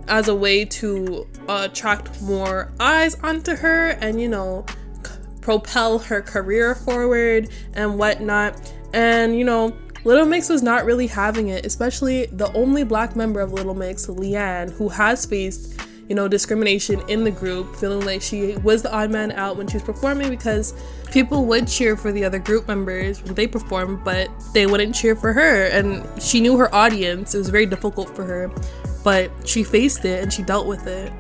as 0.08 0.28
a 0.28 0.34
way 0.34 0.66
to 0.66 1.28
uh, 1.48 1.68
attract 1.70 2.20
more 2.24 2.74
eyes 2.80 3.14
onto 3.22 3.56
her 3.56 3.90
and, 3.90 4.20
you 4.20 4.28
know, 4.28 4.66
c- 5.06 5.14
propel 5.40 6.00
her 6.00 6.20
career 6.20 6.74
forward 6.74 7.50
and 7.76 8.00
whatnot. 8.00 8.74
And, 8.92 9.38
you 9.38 9.46
know, 9.46 9.78
Little 10.04 10.26
Mix 10.26 10.50
was 10.50 10.64
not 10.64 10.84
really 10.84 11.06
having 11.06 11.50
it, 11.50 11.64
especially 11.64 12.26
the 12.26 12.52
only 12.54 12.84
black 12.84 13.16
member 13.16 13.42
of 13.42 13.54
Little 13.54 13.76
Mix, 13.76 14.10
Leigh-Anne, 14.10 14.70
who 14.70 14.90
has 14.90 15.28
faced 15.28 15.80
you 16.08 16.16
know, 16.16 16.28
discrimination 16.28 17.02
in 17.08 17.24
the 17.24 17.32
group, 17.32 17.76
feeling 17.76 18.06
like 18.06 18.22
she 18.22 18.56
was 18.58 18.84
the 18.84 18.94
odd 18.94 19.10
man 19.10 19.32
out 19.32 19.58
when 19.58 19.68
she 19.68 19.78
was 19.78 19.84
performing 19.84 20.30
because 20.30 20.74
people 21.16 21.46
would 21.46 21.66
cheer 21.66 21.96
for 21.96 22.12
the 22.12 22.26
other 22.26 22.38
group 22.38 22.68
members 22.68 23.24
when 23.24 23.34
they 23.36 23.48
performed, 23.48 24.04
but 24.04 24.30
they 24.54 24.66
wouldn't 24.66 24.94
cheer 24.94 25.16
for 25.16 25.32
her. 25.32 25.68
And 25.68 26.06
she 26.22 26.42
knew 26.42 26.58
her 26.58 26.76
audience. 26.76 27.34
It 27.34 27.38
was 27.38 27.48
very 27.48 27.66
difficult 27.66 28.14
for 28.14 28.26
her, 28.26 28.52
but 29.02 29.32
she 29.48 29.64
faced 29.64 30.04
it 30.04 30.22
and 30.22 30.34
she 30.34 30.44
dealt 30.44 30.68
with 30.68 30.88
it. 30.88 31.14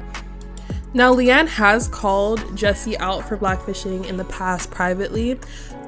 Now, 0.93 1.13
Leigh-Anne 1.13 1.47
has 1.47 1.87
called 1.87 2.57
Jesy 2.57 2.97
out 2.97 3.25
for 3.25 3.37
blackfishing 3.37 4.05
in 4.05 4.17
the 4.17 4.25
past 4.25 4.69
privately, 4.69 5.39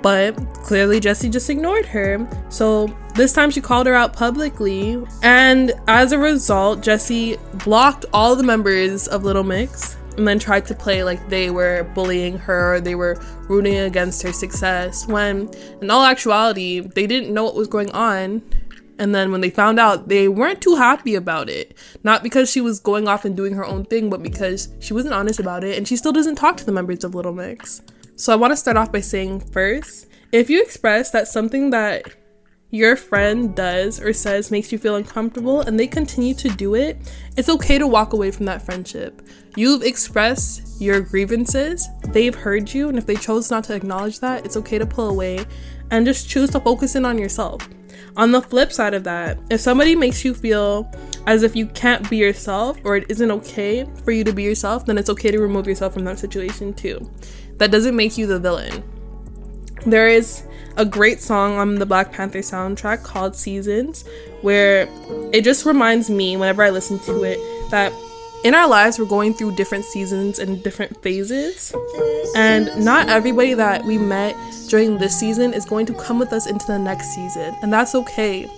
but 0.02 0.32
clearly 0.54 1.02
Jesy 1.02 1.28
just 1.28 1.50
ignored 1.50 1.86
her. 1.88 2.26
So 2.48 2.88
this 3.14 3.34
time 3.34 3.52
she 3.52 3.60
called 3.60 3.88
her 3.88 3.94
out 3.94 4.14
publicly, 4.14 5.06
and 5.22 5.74
as 5.90 6.14
a 6.14 6.18
result, 6.18 6.80
Jesy 6.80 7.38
blocked 7.66 8.06
all 8.14 8.38
the 8.38 8.44
members 8.44 9.10
of 9.10 9.26
Little 9.26 9.44
Mix 9.44 9.97
and 10.18 10.28
then 10.28 10.40
tried 10.40 10.66
to 10.66 10.76
play 10.76 11.04
like 11.04 11.30
they 11.30 11.50
were 11.50 11.84
bullying 11.96 12.38
her, 12.40 12.76
or 12.76 12.82
they 12.82 12.96
were 12.96 13.22
rooting 13.48 13.78
against 13.78 14.22
her 14.24 14.34
success, 14.34 15.08
when 15.08 15.50
in 15.82 15.90
all 15.90 16.04
actuality, 16.04 16.80
they 16.82 17.08
didn't 17.08 17.34
know 17.34 17.44
what 17.44 17.56
was 17.56 17.68
going 17.68 17.92
on 17.92 18.42
and 19.00 19.14
then 19.14 19.32
when 19.32 19.42
they 19.42 19.50
found 19.50 19.80
out, 19.80 20.08
they 20.08 20.28
weren't 20.28 20.62
too 20.62 20.76
happy 20.76 21.16
about 21.16 21.50
it. 21.50 21.78
Not 22.04 22.24
because 22.24 22.50
she 22.50 22.62
was 22.62 22.80
going 22.80 23.08
off 23.08 23.26
and 23.26 23.36
doing 23.36 23.54
her 23.54 23.66
own 23.66 23.86
thing, 23.86 24.10
but 24.10 24.24
because 24.24 24.70
she 24.80 24.94
wasn't 24.94 25.14
honest 25.14 25.40
about 25.40 25.64
it 25.64 25.78
and 25.78 25.88
she 25.88 25.96
still 25.96 26.12
doesn't 26.12 26.36
talk 26.36 26.58
to 26.58 26.66
the 26.66 26.72
members 26.72 27.04
of 27.04 27.14
Little 27.14 27.34
Mix. 27.34 27.82
So 28.16 28.34
I 28.34 28.36
want 28.36 28.52
to 28.52 28.58
start 28.58 28.78
off 28.78 28.92
by 28.92 29.02
saying 29.02 29.42
first, 29.42 30.08
if 30.32 30.50
you 30.50 30.62
express 30.62 31.12
that 31.12 31.28
something 31.28 31.70
that 31.70 32.16
your 32.70 32.96
friend 32.98 33.56
does 33.56 34.02
or 34.02 34.12
says 34.12 34.52
makes 34.52 34.72
you 34.72 34.78
feel 34.78 34.96
uncomfortable 34.96 35.62
and 35.62 35.80
they 35.80 35.88
continue 35.88 36.34
to 36.34 36.50
do 36.50 36.76
it, 36.76 36.98
it's 37.38 37.50
okay 37.50 37.78
to 37.78 37.88
walk 37.88 38.14
away 38.14 38.32
from 38.32 38.46
that 38.48 38.62
friendship. 38.62 39.22
You've 39.56 39.84
expressed 39.84 40.82
your 40.82 41.02
grievances, 41.02 41.88
they've 42.10 42.36
heard 42.36 42.74
you, 42.74 42.90
and 42.90 42.98
if 42.98 43.06
they 43.06 43.16
chose 43.16 43.50
not 43.50 43.64
to 43.66 43.76
acknowledge 43.76 44.20
that, 44.20 44.46
it's 44.46 44.58
okay 44.58 44.78
to 44.78 44.86
pull 44.86 45.10
away 45.10 45.46
and 45.90 46.06
just 46.06 46.30
choose 46.30 46.52
to 46.52 46.60
focus 46.60 46.96
in 46.96 47.06
on 47.06 47.18
yourself. 47.18 47.68
On 48.16 48.32
the 48.32 48.42
flip 48.42 48.72
side 48.72 48.94
of 48.94 49.04
that, 49.04 49.38
if 49.50 49.60
somebody 49.62 49.96
makes 49.96 50.26
you 50.26 50.34
feel 50.34 50.92
as 51.26 51.44
if 51.44 51.56
you 51.56 51.68
can't 51.68 52.08
be 52.10 52.18
yourself 52.18 52.78
or 52.84 52.98
it 52.98 53.06
isn't 53.10 53.32
okay 53.32 53.86
for 54.04 54.12
you 54.12 54.24
to 54.24 54.34
be 54.34 54.44
yourself, 54.44 54.86
then 54.86 54.98
it's 54.98 55.10
okay 55.10 55.32
to 55.32 55.40
remove 55.40 55.68
yourself 55.68 55.94
from 55.94 56.04
that 56.06 56.20
situation 56.20 56.74
too. 56.74 57.10
That 57.58 57.72
doesn't 57.72 57.96
make 57.96 58.18
you 58.18 58.28
the 58.28 58.40
villain. 58.40 58.84
There 59.86 60.08
is 60.08 60.44
a 60.76 60.86
great 60.86 61.22
song 61.22 61.58
on 61.58 61.76
the 61.76 61.86
Black 61.86 62.12
Panther 62.12 62.40
soundtrack 62.40 63.04
called 63.04 63.36
Seasons, 63.36 64.04
where 64.42 64.88
it 65.32 65.44
just 65.44 65.66
reminds 65.66 66.10
me, 66.10 66.38
whenever 66.38 66.64
I 66.64 66.70
listen 66.70 67.00
to 67.00 67.24
it, 67.24 67.40
that 67.72 67.92
in 68.44 68.54
our 68.54 68.68
lives, 68.68 69.00
we're 69.00 69.06
going 69.06 69.34
through 69.34 69.56
different 69.56 69.86
seasons 69.86 70.40
and 70.40 70.64
different 70.64 71.02
phases. 71.02 71.74
And 72.36 72.84
not 72.84 73.10
everybody 73.10 73.54
that 73.54 73.84
we 73.84 73.98
met 73.98 74.36
during 74.70 74.98
this 74.98 75.18
season 75.18 75.54
is 75.54 75.66
going 75.66 75.86
to 75.88 75.94
come 75.94 76.20
with 76.20 76.34
us 76.34 76.48
into 76.48 76.66
the 76.68 76.80
next 76.80 77.14
season. 77.16 77.56
And 77.62 77.74
that's 77.74 77.96
okay. 77.96 78.50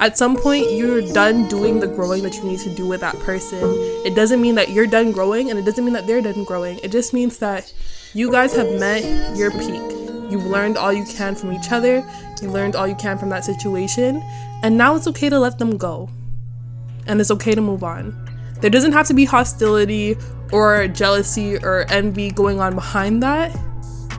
At 0.00 0.18
some 0.18 0.36
point, 0.36 0.72
you're 0.72 1.00
done 1.12 1.48
doing 1.48 1.78
the 1.78 1.86
growing 1.86 2.22
that 2.24 2.34
you 2.36 2.44
need 2.44 2.58
to 2.60 2.74
do 2.74 2.86
with 2.86 3.00
that 3.00 3.18
person. 3.20 3.60
It 4.04 4.16
doesn't 4.16 4.40
mean 4.40 4.56
that 4.56 4.70
you're 4.70 4.86
done 4.86 5.12
growing, 5.12 5.48
and 5.50 5.58
it 5.58 5.64
doesn't 5.64 5.84
mean 5.84 5.94
that 5.94 6.06
they're 6.06 6.20
done 6.20 6.44
growing. 6.44 6.78
It 6.82 6.90
just 6.90 7.14
means 7.14 7.38
that 7.38 7.72
you 8.12 8.30
guys 8.30 8.54
have 8.56 8.68
met 8.80 9.36
your 9.36 9.50
peak. 9.52 9.80
You've 10.30 10.46
learned 10.46 10.76
all 10.76 10.92
you 10.92 11.04
can 11.04 11.34
from 11.34 11.52
each 11.52 11.70
other, 11.70 12.04
you 12.40 12.50
learned 12.50 12.74
all 12.74 12.88
you 12.88 12.96
can 12.96 13.16
from 13.16 13.28
that 13.28 13.44
situation, 13.44 14.22
and 14.62 14.76
now 14.76 14.96
it's 14.96 15.06
okay 15.06 15.28
to 15.28 15.38
let 15.38 15.58
them 15.58 15.76
go. 15.76 16.10
And 17.06 17.20
it's 17.20 17.30
okay 17.30 17.54
to 17.54 17.60
move 17.60 17.84
on. 17.84 18.21
There 18.62 18.70
doesn't 18.70 18.92
have 18.92 19.08
to 19.08 19.14
be 19.14 19.24
hostility 19.24 20.16
or 20.52 20.86
jealousy 20.86 21.56
or 21.56 21.84
envy 21.88 22.30
going 22.30 22.60
on 22.60 22.76
behind 22.76 23.20
that. 23.24 23.50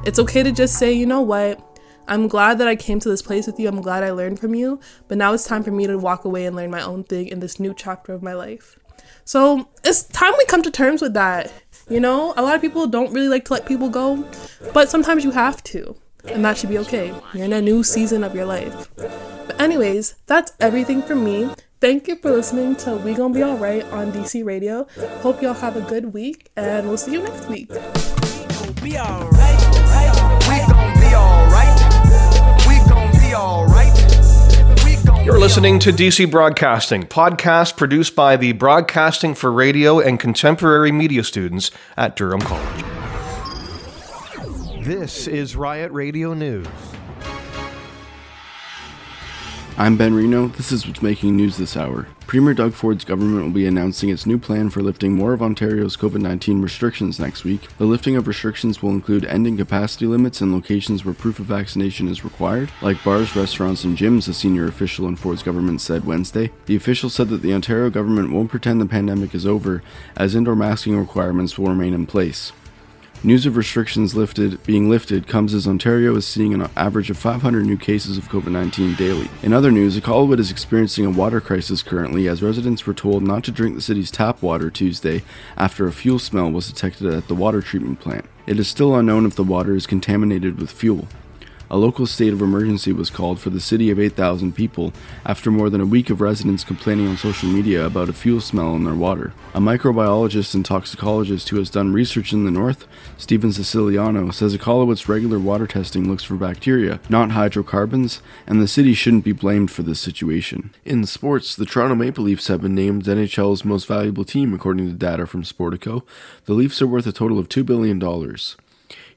It's 0.06 0.20
okay 0.20 0.44
to 0.44 0.52
just 0.52 0.78
say, 0.78 0.92
you 0.92 1.06
know 1.06 1.22
what? 1.22 1.62
I'm 2.10 2.28
glad 2.28 2.58
that 2.58 2.68
I 2.68 2.76
came 2.76 3.00
to 3.00 3.08
this 3.08 3.22
place 3.22 3.48
with 3.48 3.58
you. 3.58 3.70
I'm 3.70 3.82
glad 3.82 4.04
I 4.04 4.12
learned 4.12 4.42
from 4.42 4.54
you. 4.54 4.82
But 5.08 5.18
now 5.18 5.34
it's 5.34 5.46
time 5.46 5.64
for 5.64 5.72
me 5.72 5.88
to 5.88 5.98
walk 5.98 6.26
away 6.26 6.46
and 6.46 6.58
learn 6.58 6.70
my 6.72 6.82
own 6.82 7.06
thing 7.06 7.30
in 7.30 7.40
this 7.40 7.58
new 7.58 7.74
chapter 7.74 8.12
of 8.12 8.22
my 8.22 8.34
life. 8.34 8.78
So 9.24 9.70
it's 9.86 10.04
time 10.04 10.34
we 10.38 10.44
come 10.44 10.62
to 10.64 10.72
terms 10.72 11.02
with 11.02 11.14
that. 11.14 11.50
You 11.90 12.02
know, 12.02 12.34
a 12.36 12.42
lot 12.42 12.56
of 12.56 12.62
people 12.62 12.86
don't 12.86 13.14
really 13.14 13.30
like 13.30 13.46
to 13.46 13.54
let 13.54 13.66
people 13.66 13.88
go, 13.88 14.30
but 14.74 14.90
sometimes 14.90 15.24
you 15.24 15.32
have 15.32 15.64
to. 15.64 15.96
And 16.26 16.44
that 16.44 16.58
should 16.58 16.70
be 16.70 16.80
okay. 16.80 17.14
You're 17.34 17.46
in 17.46 17.54
a 17.54 17.62
new 17.62 17.82
season 17.82 18.26
of 18.26 18.36
your 18.36 18.46
life. 18.46 18.90
But, 18.98 19.62
anyways, 19.62 20.16
that's 20.26 20.52
everything 20.60 21.02
from 21.02 21.24
me. 21.24 21.50
Thank 21.84 22.08
you 22.08 22.16
for 22.16 22.32
listening 22.32 22.78
to 22.78 22.96
We 22.96 23.14
Gonna 23.14 23.34
Be 23.34 23.44
Alright 23.44 23.84
on 23.92 24.14
DC 24.14 24.46
Radio. 24.46 24.88
Hope 25.20 25.42
y'all 25.42 25.54
have 25.54 25.76
a 25.76 25.82
good 25.82 26.14
week, 26.14 26.50
and 26.56 26.88
we'll 26.88 26.96
see 26.96 27.12
you 27.12 27.22
next 27.22 27.50
week. 27.50 27.68
Be 27.68 28.98
alright. 28.98 29.60
We 30.48 30.60
gon' 30.72 30.94
be 31.02 31.14
alright. 31.14 31.76
We 32.66 32.78
gon' 32.88 33.12
be 33.12 33.36
alright. 33.36 35.26
You're 35.26 35.38
listening 35.38 35.78
to 35.80 35.92
DC 35.92 36.32
Broadcasting, 36.32 37.04
podcast 37.04 37.76
produced 37.76 38.16
by 38.16 38.38
the 38.38 38.54
Broadcasting 38.54 39.36
for 39.36 39.52
Radio 39.52 40.00
and 40.00 40.18
Contemporary 40.18 40.94
Media 40.94 41.26
students 41.26 41.70
at 41.98 42.16
Durham 42.16 42.40
College. 42.40 42.86
This 44.86 45.28
is 45.28 45.58
Riot 45.58 45.92
Radio 45.92 46.34
News. 46.34 46.66
I'm 49.76 49.98
Ben 49.98 50.14
Reno. 50.14 50.50
This 50.50 50.72
is 50.72 50.86
what's 50.86 51.02
making 51.02 51.36
news 51.36 51.58
this 51.58 51.76
hour. 51.76 52.06
Premier 52.28 52.54
Doug 52.54 52.74
Ford's 52.74 53.04
government 53.04 53.44
will 53.44 53.52
be 53.52 53.66
announcing 53.66 54.10
its 54.10 54.28
new 54.28 54.38
plan 54.38 54.70
for 54.70 54.84
lifting 54.84 55.14
more 55.14 55.34
of 55.34 55.42
Ontario's 55.42 55.98
COVID 55.98 56.22
19 56.22 56.62
restrictions 56.62 57.20
next 57.20 57.44
week. 57.44 57.68
The 57.80 57.86
lifting 57.86 58.16
of 58.16 58.28
restrictions 58.28 58.84
will 58.84 58.92
include 58.92 59.26
ending 59.26 59.58
capacity 59.58 60.06
limits 60.06 60.42
in 60.42 60.54
locations 60.54 61.04
where 61.04 61.16
proof 61.16 61.40
of 61.40 61.48
vaccination 61.48 62.08
is 62.08 62.24
required, 62.24 62.72
like 62.84 63.04
bars, 63.04 63.36
restaurants, 63.36 63.84
and 63.84 63.98
gyms, 63.98 64.28
a 64.28 64.34
senior 64.36 64.68
official 64.68 65.08
in 65.08 65.16
Ford's 65.16 65.42
government 65.42 65.82
said 65.82 66.06
Wednesday. 66.06 66.52
The 66.68 66.76
official 66.76 67.10
said 67.10 67.30
that 67.30 67.42
the 67.42 67.54
Ontario 67.54 67.90
government 67.90 68.32
won't 68.32 68.52
pretend 68.52 68.80
the 68.80 68.86
pandemic 68.86 69.34
is 69.34 69.48
over, 69.48 69.82
as 70.16 70.36
indoor 70.36 70.56
masking 70.56 71.00
requirements 71.00 71.58
will 71.58 71.70
remain 71.70 71.96
in 71.96 72.06
place. 72.06 72.52
News 73.26 73.46
of 73.46 73.56
restrictions 73.56 74.16
lifted 74.16 74.62
being 74.66 74.90
lifted 74.90 75.28
comes 75.28 75.54
as 75.54 75.66
Ontario 75.66 76.14
is 76.18 76.28
seeing 76.28 76.54
an 76.54 76.70
average 76.76 77.10
of 77.10 77.18
500 77.18 77.66
new 77.66 77.78
cases 77.78 78.18
of 78.18 78.28
COVID-19 78.28 78.98
daily. 78.98 79.30
In 79.42 79.54
other 79.54 79.72
news, 79.72 79.98
Iqaluit 79.98 80.40
is 80.40 80.52
experiencing 80.52 81.06
a 81.06 81.10
water 81.10 81.40
crisis 81.40 81.82
currently 81.82 82.28
as 82.28 82.44
residents 82.44 82.86
were 82.86 82.94
told 82.94 83.24
not 83.24 83.46
to 83.46 83.52
drink 83.52 83.76
the 83.76 83.82
city's 83.82 84.12
tap 84.12 84.42
water 84.42 84.70
Tuesday 84.70 85.24
after 85.56 85.88
a 85.88 85.94
fuel 85.94 86.20
smell 86.20 86.52
was 86.52 86.68
detected 86.68 87.14
at 87.14 87.30
the 87.30 87.34
water 87.34 87.62
treatment 87.62 88.02
plant. 88.02 88.26
It 88.46 88.60
is 88.60 88.68
still 88.68 88.94
unknown 88.94 89.26
if 89.26 89.36
the 89.36 89.44
water 89.46 89.74
is 89.74 89.88
contaminated 89.88 90.60
with 90.60 90.70
fuel. 90.70 91.08
A 91.74 91.78
local 91.78 92.06
state 92.06 92.34
of 92.34 92.42
emergency 92.44 92.94
was 92.94 93.10
called 93.10 93.40
for 93.40 93.50
the 93.50 93.60
city 93.60 93.90
of 93.90 94.00
8,000 94.00 94.54
people 94.54 94.94
after 95.26 95.50
more 95.50 95.72
than 95.72 95.82
a 95.82 95.88
week 95.88 96.12
of 96.12 96.22
residents 96.22 96.64
complaining 96.64 97.08
on 97.08 97.18
social 97.18 97.50
media 97.50 97.84
about 97.84 98.10
a 98.10 98.14
fuel 98.14 98.42
smell 98.42 98.76
in 98.76 98.84
their 98.84 98.94
water. 98.94 99.34
A 99.56 99.60
microbiologist 99.60 100.54
and 100.54 100.64
toxicologist 100.64 101.50
who 101.50 101.58
has 101.58 101.72
done 101.72 101.92
research 101.92 102.32
in 102.32 102.46
the 102.46 102.52
north, 102.52 102.86
Stephen 103.18 103.52
Siciliano, 103.52 104.30
says 104.30 104.56
Iqaluit's 104.56 105.10
regular 105.10 105.40
water 105.40 105.66
testing 105.66 106.08
looks 106.08 106.24
for 106.24 106.36
bacteria, 106.36 107.00
not 107.10 107.32
hydrocarbons, 107.32 108.22
and 108.46 108.62
the 108.62 108.68
city 108.68 108.94
shouldn't 108.94 109.26
be 109.26 109.32
blamed 109.32 109.72
for 109.72 109.82
this 109.82 110.00
situation. 110.00 110.70
In 110.86 111.08
sports, 111.08 111.56
the 111.56 111.66
Toronto 111.66 111.96
Maple 111.96 112.26
Leafs 112.26 112.50
have 112.50 112.62
been 112.62 112.76
named 112.76 113.06
NHL's 113.06 113.66
most 113.66 113.88
valuable 113.88 114.26
team 114.26 114.54
according 114.54 114.86
to 114.86 114.94
data 114.94 115.26
from 115.26 115.42
Sportico. 115.42 116.04
The 116.46 116.54
Leafs 116.54 116.84
are 116.84 116.88
worth 116.88 117.08
a 117.08 117.12
total 117.12 117.40
of 117.40 117.50
$2 117.50 117.66
billion. 117.66 118.00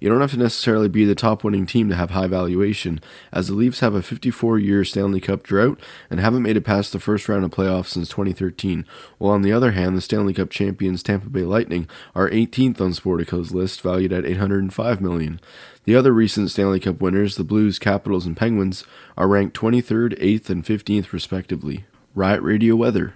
You 0.00 0.08
don't 0.08 0.20
have 0.20 0.32
to 0.32 0.38
necessarily 0.38 0.88
be 0.88 1.04
the 1.04 1.14
top 1.14 1.44
winning 1.44 1.66
team 1.66 1.88
to 1.88 1.94
have 1.96 2.10
high 2.10 2.26
valuation, 2.26 3.00
as 3.32 3.48
the 3.48 3.54
Leafs 3.54 3.80
have 3.80 3.94
a 3.94 4.02
54 4.02 4.58
year 4.58 4.84
Stanley 4.84 5.20
Cup 5.20 5.42
drought 5.42 5.80
and 6.10 6.20
haven't 6.20 6.42
made 6.42 6.56
it 6.56 6.62
past 6.62 6.92
the 6.92 6.98
first 6.98 7.28
round 7.28 7.44
of 7.44 7.50
playoffs 7.50 7.88
since 7.88 8.08
2013, 8.08 8.84
while 9.18 9.32
on 9.32 9.42
the 9.42 9.52
other 9.52 9.72
hand, 9.72 9.96
the 9.96 10.00
Stanley 10.00 10.34
Cup 10.34 10.50
champions 10.50 11.02
Tampa 11.02 11.28
Bay 11.28 11.42
Lightning 11.42 11.88
are 12.14 12.30
18th 12.30 12.80
on 12.80 12.92
Sportico's 12.92 13.52
list, 13.52 13.80
valued 13.80 14.12
at 14.12 14.26
805 14.26 15.00
million. 15.00 15.40
The 15.84 15.96
other 15.96 16.12
recent 16.12 16.50
Stanley 16.50 16.80
Cup 16.80 17.00
winners, 17.00 17.36
the 17.36 17.44
Blues, 17.44 17.78
Capitals, 17.78 18.26
and 18.26 18.36
Penguins, 18.36 18.84
are 19.16 19.28
ranked 19.28 19.56
23rd, 19.56 20.18
8th, 20.20 20.50
and 20.50 20.64
15th 20.64 21.12
respectively. 21.12 21.84
Riot 22.14 22.42
Radio 22.42 22.74
Weather. 22.74 23.14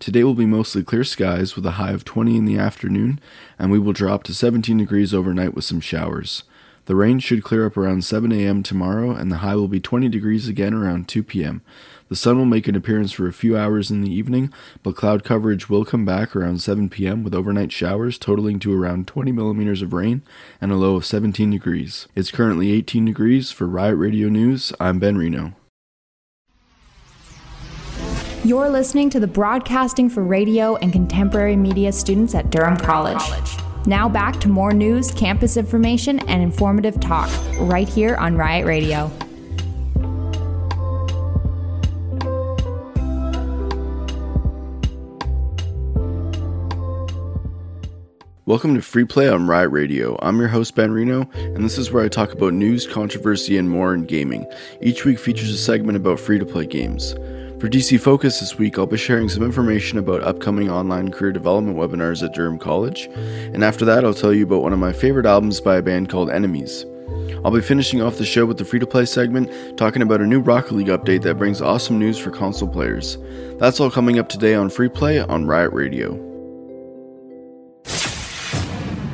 Today 0.00 0.24
will 0.24 0.34
be 0.34 0.46
mostly 0.46 0.82
clear 0.82 1.04
skies 1.04 1.54
with 1.54 1.66
a 1.66 1.72
high 1.72 1.90
of 1.90 2.06
20 2.06 2.34
in 2.34 2.46
the 2.46 2.56
afternoon, 2.56 3.20
and 3.58 3.70
we 3.70 3.78
will 3.78 3.92
drop 3.92 4.22
to 4.24 4.34
17 4.34 4.78
degrees 4.78 5.12
overnight 5.12 5.52
with 5.52 5.66
some 5.66 5.78
showers. 5.78 6.42
The 6.86 6.96
rain 6.96 7.18
should 7.18 7.44
clear 7.44 7.66
up 7.66 7.76
around 7.76 8.02
7 8.02 8.32
a.m. 8.32 8.62
tomorrow, 8.62 9.10
and 9.10 9.30
the 9.30 9.36
high 9.36 9.56
will 9.56 9.68
be 9.68 9.78
20 9.78 10.08
degrees 10.08 10.48
again 10.48 10.72
around 10.72 11.06
2 11.06 11.22
p.m. 11.22 11.60
The 12.08 12.16
sun 12.16 12.38
will 12.38 12.46
make 12.46 12.66
an 12.66 12.74
appearance 12.74 13.12
for 13.12 13.28
a 13.28 13.32
few 13.32 13.58
hours 13.58 13.90
in 13.90 14.00
the 14.00 14.10
evening, 14.10 14.50
but 14.82 14.96
cloud 14.96 15.22
coverage 15.22 15.68
will 15.68 15.84
come 15.84 16.06
back 16.06 16.34
around 16.34 16.62
7 16.62 16.88
p.m. 16.88 17.22
with 17.22 17.34
overnight 17.34 17.70
showers 17.70 18.16
totaling 18.16 18.58
to 18.60 18.74
around 18.74 19.06
20 19.06 19.32
millimeters 19.32 19.82
of 19.82 19.92
rain 19.92 20.22
and 20.62 20.72
a 20.72 20.76
low 20.76 20.96
of 20.96 21.04
17 21.04 21.50
degrees. 21.50 22.08
It's 22.16 22.30
currently 22.30 22.72
18 22.72 23.04
degrees. 23.04 23.50
For 23.50 23.66
Riot 23.66 23.98
Radio 23.98 24.30
News, 24.30 24.72
I'm 24.80 24.98
Ben 24.98 25.18
Reno. 25.18 25.59
You're 28.42 28.70
listening 28.70 29.10
to 29.10 29.20
the 29.20 29.26
Broadcasting 29.26 30.08
for 30.08 30.24
Radio 30.24 30.76
and 30.76 30.94
Contemporary 30.94 31.56
Media 31.56 31.92
students 31.92 32.34
at 32.34 32.48
Durham 32.48 32.78
College. 32.78 33.22
Now 33.84 34.08
back 34.08 34.40
to 34.40 34.48
more 34.48 34.72
news, 34.72 35.10
campus 35.10 35.58
information, 35.58 36.20
and 36.20 36.40
informative 36.42 36.98
talk 37.00 37.28
right 37.58 37.86
here 37.86 38.16
on 38.16 38.38
Riot 38.38 38.66
Radio. 38.66 39.10
Welcome 48.46 48.74
to 48.74 48.80
Free 48.80 49.04
Play 49.04 49.28
on 49.28 49.46
Riot 49.46 49.70
Radio. 49.70 50.18
I'm 50.22 50.38
your 50.38 50.48
host, 50.48 50.74
Ben 50.74 50.92
Reno, 50.92 51.28
and 51.34 51.62
this 51.62 51.76
is 51.76 51.92
where 51.92 52.02
I 52.02 52.08
talk 52.08 52.32
about 52.32 52.54
news, 52.54 52.86
controversy, 52.86 53.58
and 53.58 53.68
more 53.68 53.92
in 53.92 54.06
gaming. 54.06 54.46
Each 54.80 55.04
week 55.04 55.18
features 55.18 55.50
a 55.50 55.58
segment 55.58 55.96
about 55.96 56.18
free 56.18 56.38
to 56.38 56.46
play 56.46 56.64
games. 56.64 57.14
For 57.60 57.68
DC 57.68 58.00
Focus 58.00 58.40
this 58.40 58.56
week, 58.56 58.78
I'll 58.78 58.86
be 58.86 58.96
sharing 58.96 59.28
some 59.28 59.42
information 59.42 59.98
about 59.98 60.22
upcoming 60.22 60.70
online 60.70 61.10
career 61.10 61.30
development 61.30 61.76
webinars 61.76 62.22
at 62.22 62.32
Durham 62.32 62.58
College, 62.58 63.10
and 63.12 63.62
after 63.62 63.84
that, 63.84 64.02
I'll 64.02 64.14
tell 64.14 64.32
you 64.32 64.44
about 64.44 64.62
one 64.62 64.72
of 64.72 64.78
my 64.78 64.94
favorite 64.94 65.26
albums 65.26 65.60
by 65.60 65.76
a 65.76 65.82
band 65.82 66.08
called 66.08 66.30
Enemies. 66.30 66.86
I'll 67.44 67.50
be 67.50 67.60
finishing 67.60 68.00
off 68.00 68.16
the 68.16 68.24
show 68.24 68.46
with 68.46 68.56
the 68.56 68.64
free 68.64 68.78
to 68.78 68.86
play 68.86 69.04
segment, 69.04 69.76
talking 69.76 70.00
about 70.00 70.22
a 70.22 70.26
new 70.26 70.40
Rocket 70.40 70.72
League 70.72 70.86
update 70.86 71.20
that 71.24 71.36
brings 71.36 71.60
awesome 71.60 71.98
news 71.98 72.16
for 72.16 72.30
console 72.30 72.66
players. 72.66 73.18
That's 73.58 73.78
all 73.78 73.90
coming 73.90 74.18
up 74.18 74.30
today 74.30 74.54
on 74.54 74.70
Free 74.70 74.88
Play 74.88 75.20
on 75.20 75.46
Riot 75.46 75.74
Radio. 75.74 76.14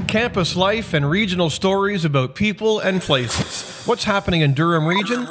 Campus 0.07 0.55
life 0.55 0.95
and 0.95 1.11
regional 1.11 1.51
stories 1.51 2.05
about 2.05 2.37
people 2.37 2.79
and 2.79 3.03
places. 3.03 3.76
What's 3.87 4.03
happening 4.03 4.41
in 4.41 4.53
Durham 4.53 4.85
region? 4.85 5.29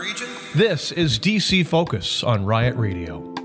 This 0.55 0.93
is 0.93 1.19
DC 1.19 1.67
Focus 1.67 2.23
on 2.23 2.45
Riot 2.45 2.77
Radio. 2.77 3.35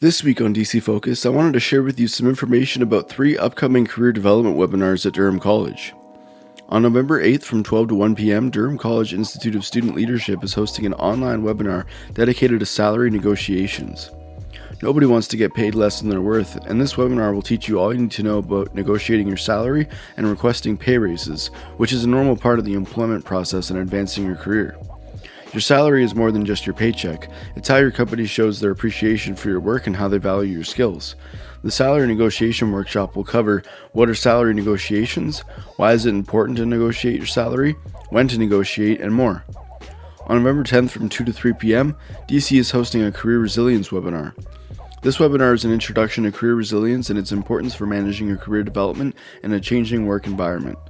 This 0.00 0.24
week 0.24 0.40
on 0.40 0.52
DC 0.52 0.82
Focus, 0.82 1.24
I 1.24 1.28
wanted 1.28 1.52
to 1.52 1.60
share 1.60 1.84
with 1.84 2.00
you 2.00 2.08
some 2.08 2.28
information 2.28 2.82
about 2.82 3.08
three 3.08 3.38
upcoming 3.38 3.86
career 3.86 4.10
development 4.10 4.56
webinars 4.56 5.06
at 5.06 5.12
Durham 5.12 5.38
College. 5.38 5.94
On 6.70 6.82
November 6.82 7.22
8th 7.22 7.44
from 7.44 7.62
12 7.62 7.90
to 7.90 7.94
1 7.94 8.16
p.m., 8.16 8.50
Durham 8.50 8.78
College 8.78 9.14
Institute 9.14 9.54
of 9.54 9.64
Student 9.64 9.94
Leadership 9.94 10.42
is 10.42 10.54
hosting 10.54 10.84
an 10.84 10.94
online 10.94 11.44
webinar 11.44 11.86
dedicated 12.14 12.58
to 12.58 12.66
salary 12.66 13.10
negotiations. 13.10 14.10
Nobody 14.82 15.06
wants 15.06 15.26
to 15.28 15.38
get 15.38 15.54
paid 15.54 15.74
less 15.74 16.00
than 16.00 16.10
their 16.10 16.20
worth, 16.20 16.56
and 16.66 16.78
this 16.78 16.94
webinar 16.94 17.32
will 17.32 17.40
teach 17.40 17.66
you 17.66 17.78
all 17.78 17.94
you 17.94 18.00
need 18.00 18.10
to 18.10 18.22
know 18.22 18.38
about 18.38 18.74
negotiating 18.74 19.26
your 19.26 19.38
salary 19.38 19.88
and 20.18 20.26
requesting 20.26 20.76
pay 20.76 20.98
raises, 20.98 21.46
which 21.78 21.94
is 21.94 22.04
a 22.04 22.08
normal 22.08 22.36
part 22.36 22.58
of 22.58 22.66
the 22.66 22.74
employment 22.74 23.24
process 23.24 23.70
in 23.70 23.78
advancing 23.78 24.26
your 24.26 24.36
career. 24.36 24.76
Your 25.54 25.62
salary 25.62 26.04
is 26.04 26.14
more 26.14 26.30
than 26.30 26.44
just 26.44 26.66
your 26.66 26.74
paycheck. 26.74 27.30
It's 27.56 27.68
how 27.68 27.78
your 27.78 27.90
company 27.90 28.26
shows 28.26 28.60
their 28.60 28.70
appreciation 28.70 29.34
for 29.34 29.48
your 29.48 29.60
work 29.60 29.86
and 29.86 29.96
how 29.96 30.08
they 30.08 30.18
value 30.18 30.52
your 30.52 30.64
skills. 30.64 31.16
The 31.62 31.70
salary 31.70 32.06
negotiation 32.06 32.70
workshop 32.70 33.16
will 33.16 33.24
cover 33.24 33.62
what 33.92 34.10
are 34.10 34.14
salary 34.14 34.52
negotiations, 34.52 35.40
why 35.76 35.94
is 35.94 36.04
it 36.04 36.10
important 36.10 36.58
to 36.58 36.66
negotiate 36.66 37.16
your 37.16 37.26
salary, 37.26 37.72
when 38.10 38.28
to 38.28 38.36
negotiate, 38.36 39.00
and 39.00 39.14
more. 39.14 39.42
On 40.26 40.36
November 40.36 40.64
10th 40.64 40.90
from 40.90 41.08
2 41.08 41.24
to 41.24 41.32
3 41.32 41.54
p.m., 41.54 41.96
DC 42.28 42.58
is 42.58 42.72
hosting 42.72 43.02
a 43.02 43.10
career 43.10 43.38
resilience 43.38 43.88
webinar. 43.88 44.34
This 45.06 45.18
webinar 45.18 45.54
is 45.54 45.64
an 45.64 45.72
introduction 45.72 46.24
to 46.24 46.32
career 46.32 46.56
resilience 46.56 47.10
and 47.10 47.16
its 47.16 47.30
importance 47.30 47.76
for 47.76 47.86
managing 47.86 48.26
your 48.26 48.38
career 48.38 48.64
development 48.64 49.14
in 49.44 49.52
a 49.52 49.60
changing 49.60 50.04
work 50.04 50.26
environment. 50.26 50.80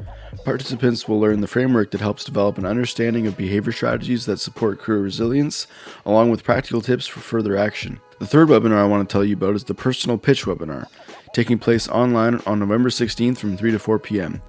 Participants 0.42 1.06
will 1.06 1.20
learn 1.20 1.42
the 1.42 1.46
framework 1.46 1.90
that 1.90 2.00
helps 2.00 2.24
develop 2.24 2.56
an 2.56 2.64
understanding 2.64 3.26
of 3.26 3.36
behavior 3.36 3.72
strategies 3.72 4.24
that 4.24 4.38
support 4.38 4.78
career 4.78 5.00
resilience, 5.00 5.66
along 6.06 6.30
with 6.30 6.44
practical 6.44 6.80
tips 6.80 7.06
for 7.06 7.20
further 7.20 7.58
action. 7.58 8.00
The 8.18 8.26
third 8.26 8.48
webinar 8.48 8.78
I 8.78 8.86
want 8.86 9.06
to 9.06 9.12
tell 9.12 9.22
you 9.22 9.34
about 9.34 9.54
is 9.54 9.64
the 9.64 9.74
Personal 9.74 10.16
Pitch 10.16 10.46
webinar, 10.46 10.86
taking 11.34 11.58
place 11.58 11.86
online 11.86 12.40
on 12.46 12.58
November 12.58 12.88
16th 12.88 13.36
from 13.36 13.58
3 13.58 13.70
to 13.72 13.78
4 13.78 13.98
p.m. 13.98 14.40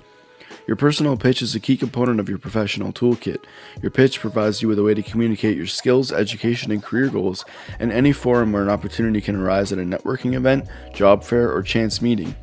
Your 0.67 0.75
personal 0.75 1.15
pitch 1.15 1.41
is 1.41 1.55
a 1.55 1.61
key 1.61 1.77
component 1.77 2.19
of 2.19 2.27
your 2.27 2.37
professional 2.37 2.91
toolkit. 2.91 3.45
Your 3.81 3.89
pitch 3.89 4.19
provides 4.19 4.61
you 4.61 4.67
with 4.67 4.77
a 4.77 4.83
way 4.83 4.93
to 4.93 5.01
communicate 5.01 5.55
your 5.55 5.65
skills, 5.65 6.11
education, 6.11 6.73
and 6.73 6.83
career 6.83 7.07
goals 7.07 7.45
in 7.79 7.89
any 7.89 8.11
forum 8.11 8.51
where 8.51 8.63
an 8.63 8.69
opportunity 8.69 9.21
can 9.21 9.37
arise 9.37 9.71
at 9.71 9.79
a 9.79 9.83
networking 9.83 10.33
event, 10.33 10.67
job 10.93 11.23
fair, 11.23 11.53
or 11.53 11.63
chance 11.63 12.01
meeting. 12.01 12.35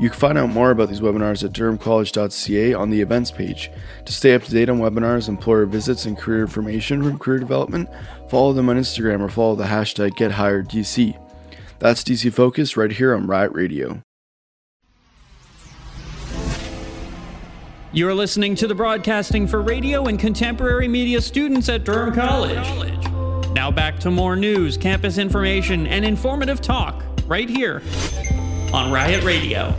You 0.00 0.10
can 0.10 0.18
find 0.18 0.38
out 0.38 0.48
more 0.48 0.72
about 0.72 0.88
these 0.88 1.00
webinars 1.00 1.44
at 1.44 1.52
durhamcollege.ca 1.52 2.74
on 2.74 2.90
the 2.90 3.00
events 3.00 3.30
page. 3.30 3.70
To 4.06 4.12
stay 4.12 4.34
up 4.34 4.42
to 4.44 4.50
date 4.50 4.68
on 4.68 4.78
webinars, 4.78 5.28
employer 5.28 5.66
visits, 5.66 6.04
and 6.04 6.18
career 6.18 6.40
information 6.40 7.02
from 7.02 7.18
career 7.18 7.38
development, 7.38 7.88
follow 8.28 8.52
them 8.52 8.68
on 8.68 8.76
Instagram 8.76 9.20
or 9.20 9.28
follow 9.28 9.54
the 9.54 9.64
hashtag 9.64 10.10
GetHiredDC. 10.10 11.16
That's 11.78 12.02
DC 12.02 12.32
Focus 12.32 12.76
right 12.76 12.92
here 12.92 13.14
on 13.14 13.26
Riot 13.26 13.52
Radio. 13.52 14.02
You're 17.94 18.14
listening 18.14 18.54
to 18.54 18.66
the 18.66 18.74
broadcasting 18.74 19.46
for 19.46 19.60
radio 19.60 20.06
and 20.06 20.18
contemporary 20.18 20.88
media 20.88 21.20
students 21.20 21.68
at 21.68 21.84
Durham 21.84 22.14
College. 22.14 22.66
Now 23.52 23.70
back 23.70 23.98
to 23.98 24.10
more 24.10 24.34
news, 24.34 24.78
campus 24.78 25.18
information, 25.18 25.86
and 25.86 26.02
informative 26.02 26.62
talk 26.62 27.04
right 27.26 27.50
here 27.50 27.82
on 28.72 28.90
Riot 28.90 29.22
Radio. 29.24 29.74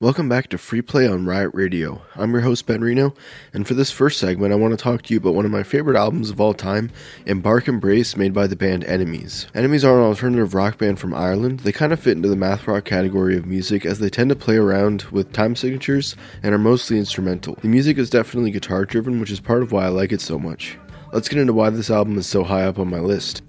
Welcome 0.00 0.28
back 0.28 0.46
to 0.50 0.58
Free 0.58 0.80
Play 0.80 1.08
on 1.08 1.26
Riot 1.26 1.50
Radio. 1.54 2.02
I'm 2.14 2.30
your 2.30 2.42
host, 2.42 2.66
Ben 2.66 2.82
Reno, 2.82 3.14
and 3.52 3.66
for 3.66 3.74
this 3.74 3.90
first 3.90 4.20
segment, 4.20 4.52
I 4.52 4.56
want 4.56 4.70
to 4.70 4.76
talk 4.80 5.02
to 5.02 5.12
you 5.12 5.18
about 5.18 5.34
one 5.34 5.44
of 5.44 5.50
my 5.50 5.64
favorite 5.64 5.96
albums 5.96 6.30
of 6.30 6.40
all 6.40 6.54
time, 6.54 6.92
Embark 7.26 7.66
Embrace, 7.66 8.16
made 8.16 8.32
by 8.32 8.46
the 8.46 8.54
band 8.54 8.84
Enemies. 8.84 9.48
Enemies 9.56 9.84
are 9.84 9.98
an 9.98 10.04
alternative 10.04 10.54
rock 10.54 10.78
band 10.78 11.00
from 11.00 11.14
Ireland. 11.14 11.60
They 11.60 11.72
kind 11.72 11.92
of 11.92 11.98
fit 11.98 12.16
into 12.16 12.28
the 12.28 12.36
math 12.36 12.68
rock 12.68 12.84
category 12.84 13.36
of 13.36 13.46
music 13.46 13.84
as 13.84 13.98
they 13.98 14.08
tend 14.08 14.30
to 14.30 14.36
play 14.36 14.56
around 14.56 15.02
with 15.10 15.32
time 15.32 15.56
signatures 15.56 16.14
and 16.44 16.54
are 16.54 16.58
mostly 16.58 16.96
instrumental. 16.96 17.56
The 17.60 17.66
music 17.66 17.98
is 17.98 18.08
definitely 18.08 18.52
guitar 18.52 18.84
driven, 18.84 19.18
which 19.18 19.32
is 19.32 19.40
part 19.40 19.64
of 19.64 19.72
why 19.72 19.86
I 19.86 19.88
like 19.88 20.12
it 20.12 20.20
so 20.20 20.38
much. 20.38 20.78
Let's 21.12 21.28
get 21.28 21.40
into 21.40 21.54
why 21.54 21.70
this 21.70 21.90
album 21.90 22.18
is 22.18 22.28
so 22.28 22.44
high 22.44 22.66
up 22.66 22.78
on 22.78 22.88
my 22.88 23.00
list. 23.00 23.42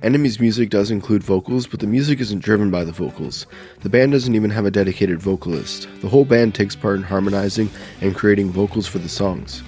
Enemy's 0.00 0.38
music 0.38 0.70
does 0.70 0.92
include 0.92 1.24
vocals, 1.24 1.66
but 1.66 1.80
the 1.80 1.86
music 1.86 2.20
isn't 2.20 2.38
driven 2.38 2.70
by 2.70 2.84
the 2.84 2.92
vocals. 2.92 3.46
The 3.80 3.88
band 3.88 4.12
doesn't 4.12 4.36
even 4.36 4.50
have 4.50 4.64
a 4.64 4.70
dedicated 4.70 5.18
vocalist. 5.18 5.88
The 6.02 6.08
whole 6.08 6.24
band 6.24 6.54
takes 6.54 6.76
part 6.76 6.98
in 6.98 7.02
harmonizing 7.02 7.68
and 8.00 8.14
creating 8.14 8.50
vocals 8.50 8.86
for 8.86 8.98
the 8.98 9.08
songs. 9.08 9.64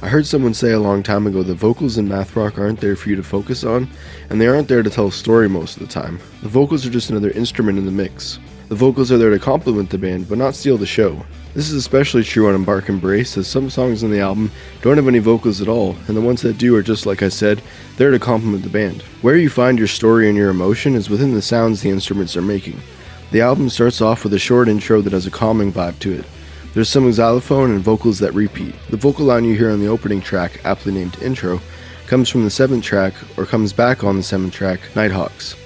I 0.00 0.06
heard 0.06 0.24
someone 0.24 0.54
say 0.54 0.70
a 0.70 0.78
long 0.78 1.02
time 1.02 1.26
ago 1.26 1.42
that 1.42 1.54
vocals 1.54 1.98
in 1.98 2.06
math 2.06 2.36
rock 2.36 2.58
aren't 2.58 2.80
there 2.80 2.94
for 2.94 3.08
you 3.08 3.16
to 3.16 3.24
focus 3.24 3.64
on, 3.64 3.88
and 4.30 4.40
they 4.40 4.46
aren't 4.46 4.68
there 4.68 4.84
to 4.84 4.90
tell 4.90 5.08
a 5.08 5.12
story 5.12 5.48
most 5.48 5.76
of 5.76 5.82
the 5.86 5.92
time. 5.92 6.20
The 6.42 6.48
vocals 6.48 6.86
are 6.86 6.90
just 6.90 7.10
another 7.10 7.30
instrument 7.30 7.76
in 7.76 7.84
the 7.84 7.90
mix. 7.90 8.38
The 8.72 8.78
vocals 8.78 9.12
are 9.12 9.18
there 9.18 9.28
to 9.28 9.38
complement 9.38 9.90
the 9.90 9.98
band, 9.98 10.30
but 10.30 10.38
not 10.38 10.54
steal 10.54 10.78
the 10.78 10.86
show. 10.86 11.26
This 11.52 11.68
is 11.68 11.74
especially 11.74 12.24
true 12.24 12.48
on 12.48 12.54
Embark 12.54 12.88
Embrace, 12.88 13.36
as 13.36 13.46
some 13.46 13.68
songs 13.68 14.02
on 14.02 14.10
the 14.10 14.20
album 14.20 14.50
don't 14.80 14.96
have 14.96 15.08
any 15.08 15.18
vocals 15.18 15.60
at 15.60 15.68
all, 15.68 15.94
and 16.08 16.16
the 16.16 16.22
ones 16.22 16.40
that 16.40 16.56
do 16.56 16.74
are 16.74 16.82
just 16.82 17.04
like 17.04 17.22
I 17.22 17.28
said, 17.28 17.60
there 17.98 18.10
to 18.10 18.18
complement 18.18 18.62
the 18.62 18.70
band. 18.70 19.02
Where 19.20 19.36
you 19.36 19.50
find 19.50 19.78
your 19.78 19.88
story 19.88 20.26
and 20.26 20.38
your 20.38 20.48
emotion 20.48 20.94
is 20.94 21.10
within 21.10 21.34
the 21.34 21.42
sounds 21.42 21.82
the 21.82 21.90
instruments 21.90 22.34
are 22.34 22.40
making. 22.40 22.80
The 23.30 23.42
album 23.42 23.68
starts 23.68 24.00
off 24.00 24.24
with 24.24 24.32
a 24.32 24.38
short 24.38 24.68
intro 24.68 25.02
that 25.02 25.12
has 25.12 25.26
a 25.26 25.30
calming 25.30 25.70
vibe 25.70 25.98
to 25.98 26.14
it. 26.20 26.24
There's 26.72 26.88
some 26.88 27.12
xylophone 27.12 27.72
and 27.72 27.80
vocals 27.80 28.20
that 28.20 28.32
repeat. 28.32 28.74
The 28.88 28.96
vocal 28.96 29.26
line 29.26 29.44
you 29.44 29.54
hear 29.54 29.70
on 29.70 29.80
the 29.80 29.88
opening 29.88 30.22
track, 30.22 30.62
aptly 30.64 30.94
named 30.94 31.20
Intro, 31.20 31.60
comes 32.06 32.30
from 32.30 32.44
the 32.44 32.50
seventh 32.50 32.84
track 32.84 33.12
or 33.36 33.44
comes 33.44 33.74
back 33.74 34.02
on 34.02 34.16
the 34.16 34.22
seventh 34.22 34.54
track, 34.54 34.80
Nighthawks. 34.96 35.61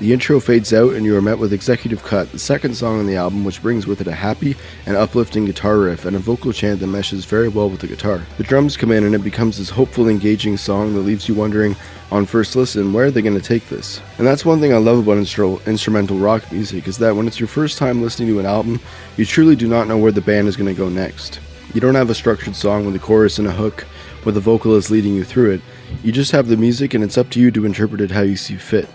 The 0.00 0.14
intro 0.14 0.40
fades 0.40 0.72
out, 0.72 0.94
and 0.94 1.04
you 1.04 1.14
are 1.14 1.20
met 1.20 1.38
with 1.38 1.52
Executive 1.52 2.02
Cut, 2.02 2.32
the 2.32 2.38
second 2.38 2.74
song 2.74 3.00
on 3.00 3.06
the 3.06 3.16
album, 3.16 3.44
which 3.44 3.60
brings 3.60 3.86
with 3.86 4.00
it 4.00 4.06
a 4.06 4.14
happy 4.14 4.56
and 4.86 4.96
uplifting 4.96 5.44
guitar 5.44 5.76
riff 5.76 6.06
and 6.06 6.16
a 6.16 6.18
vocal 6.18 6.54
chant 6.54 6.80
that 6.80 6.86
meshes 6.86 7.26
very 7.26 7.48
well 7.48 7.68
with 7.68 7.82
the 7.82 7.86
guitar. 7.86 8.22
The 8.38 8.44
drums 8.44 8.78
come 8.78 8.92
in, 8.92 9.04
and 9.04 9.14
it 9.14 9.22
becomes 9.22 9.58
this 9.58 9.68
hopeful, 9.68 10.08
engaging 10.08 10.56
song 10.56 10.94
that 10.94 11.00
leaves 11.00 11.28
you 11.28 11.34
wondering, 11.34 11.76
on 12.10 12.24
first 12.24 12.56
listen, 12.56 12.94
where 12.94 13.04
are 13.04 13.10
they 13.10 13.20
going 13.20 13.38
to 13.38 13.46
take 13.46 13.68
this? 13.68 14.00
And 14.16 14.26
that's 14.26 14.42
one 14.42 14.58
thing 14.58 14.72
I 14.72 14.78
love 14.78 15.00
about 15.00 15.18
instru- 15.18 15.62
instrumental 15.66 16.16
rock 16.16 16.50
music, 16.50 16.88
is 16.88 16.96
that 16.96 17.14
when 17.14 17.26
it's 17.26 17.38
your 17.38 17.46
first 17.46 17.76
time 17.76 18.00
listening 18.00 18.28
to 18.30 18.40
an 18.40 18.46
album, 18.46 18.80
you 19.18 19.26
truly 19.26 19.54
do 19.54 19.68
not 19.68 19.86
know 19.86 19.98
where 19.98 20.12
the 20.12 20.22
band 20.22 20.48
is 20.48 20.56
going 20.56 20.74
to 20.74 20.82
go 20.82 20.88
next. 20.88 21.40
You 21.74 21.82
don't 21.82 21.94
have 21.94 22.08
a 22.08 22.14
structured 22.14 22.56
song 22.56 22.86
with 22.86 22.96
a 22.96 23.00
chorus 23.00 23.38
and 23.38 23.46
a 23.46 23.52
hook, 23.52 23.86
with 24.24 24.38
a 24.38 24.40
vocalist 24.40 24.86
is 24.86 24.90
leading 24.90 25.14
you 25.14 25.24
through 25.24 25.50
it. 25.50 25.60
You 26.02 26.10
just 26.10 26.32
have 26.32 26.48
the 26.48 26.56
music, 26.56 26.94
and 26.94 27.04
it's 27.04 27.18
up 27.18 27.28
to 27.32 27.40
you 27.40 27.50
to 27.50 27.66
interpret 27.66 28.00
it 28.00 28.12
how 28.12 28.22
you 28.22 28.36
see 28.36 28.56
fit. 28.56 28.88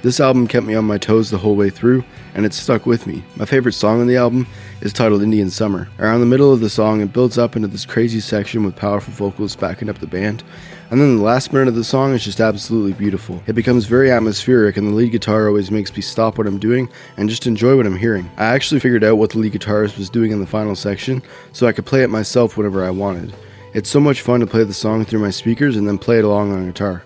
This 0.00 0.20
album 0.20 0.46
kept 0.46 0.64
me 0.64 0.76
on 0.76 0.84
my 0.84 0.96
toes 0.96 1.28
the 1.28 1.38
whole 1.38 1.56
way 1.56 1.70
through, 1.70 2.04
and 2.34 2.46
it 2.46 2.54
stuck 2.54 2.86
with 2.86 3.04
me. 3.04 3.24
My 3.34 3.44
favorite 3.44 3.72
song 3.72 4.00
on 4.00 4.06
the 4.06 4.16
album 4.16 4.46
is 4.80 4.92
titled 4.92 5.22
Indian 5.22 5.50
Summer. 5.50 5.88
Around 5.98 6.20
the 6.20 6.26
middle 6.26 6.52
of 6.52 6.60
the 6.60 6.70
song, 6.70 7.00
it 7.00 7.12
builds 7.12 7.36
up 7.36 7.56
into 7.56 7.66
this 7.66 7.84
crazy 7.84 8.20
section 8.20 8.62
with 8.64 8.76
powerful 8.76 9.12
vocals 9.12 9.56
backing 9.56 9.88
up 9.88 9.98
the 9.98 10.06
band, 10.06 10.44
and 10.92 11.00
then 11.00 11.16
the 11.16 11.22
last 11.24 11.52
minute 11.52 11.66
of 11.66 11.74
the 11.74 11.82
song 11.82 12.14
is 12.14 12.24
just 12.24 12.40
absolutely 12.40 12.92
beautiful. 12.92 13.42
It 13.48 13.54
becomes 13.54 13.86
very 13.86 14.12
atmospheric, 14.12 14.76
and 14.76 14.86
the 14.86 14.94
lead 14.94 15.10
guitar 15.10 15.48
always 15.48 15.72
makes 15.72 15.94
me 15.94 16.00
stop 16.00 16.38
what 16.38 16.46
I'm 16.46 16.60
doing 16.60 16.88
and 17.16 17.28
just 17.28 17.48
enjoy 17.48 17.76
what 17.76 17.86
I'm 17.86 17.96
hearing. 17.96 18.30
I 18.36 18.44
actually 18.44 18.78
figured 18.78 19.02
out 19.02 19.18
what 19.18 19.30
the 19.30 19.38
lead 19.38 19.52
guitarist 19.52 19.98
was 19.98 20.08
doing 20.08 20.30
in 20.30 20.38
the 20.38 20.46
final 20.46 20.76
section, 20.76 21.24
so 21.52 21.66
I 21.66 21.72
could 21.72 21.86
play 21.86 22.04
it 22.04 22.08
myself 22.08 22.56
whenever 22.56 22.84
I 22.84 22.90
wanted. 22.90 23.34
It's 23.74 23.90
so 23.90 23.98
much 23.98 24.22
fun 24.22 24.38
to 24.40 24.46
play 24.46 24.62
the 24.62 24.72
song 24.72 25.04
through 25.04 25.20
my 25.20 25.30
speakers 25.30 25.76
and 25.76 25.88
then 25.88 25.98
play 25.98 26.20
it 26.20 26.24
along 26.24 26.52
on 26.52 26.66
guitar. 26.66 27.02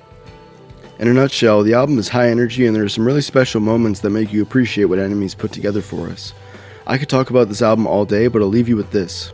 In 1.03 1.09
a 1.09 1.13
nutshell, 1.13 1.65
the 1.65 1.75
album 1.75 1.99
is 1.99 2.11
high 2.11 2.29
energy 2.29 2.65
and 2.65 2.77
there 2.77 2.85
are 2.85 2.89
some 2.89 3.05
really 3.05 3.23
special 3.23 3.61
moments 3.61 3.99
that 4.01 4.11
make 4.11 4.33
you 4.33 4.41
appreciate 4.41 4.85
what 4.85 5.01
Enemies 5.01 5.35
put 5.35 5.51
together 5.51 5.83
for 5.83 6.07
us. 6.07 6.33
I 6.87 6.97
could 6.97 7.09
talk 7.09 7.29
about 7.29 7.49
this 7.49 7.61
album 7.61 7.89
all 7.89 8.05
day, 8.05 8.29
but 8.29 8.41
I'll 8.41 8.47
leave 8.47 8.69
you 8.69 8.77
with 8.77 8.93
this. 8.93 9.33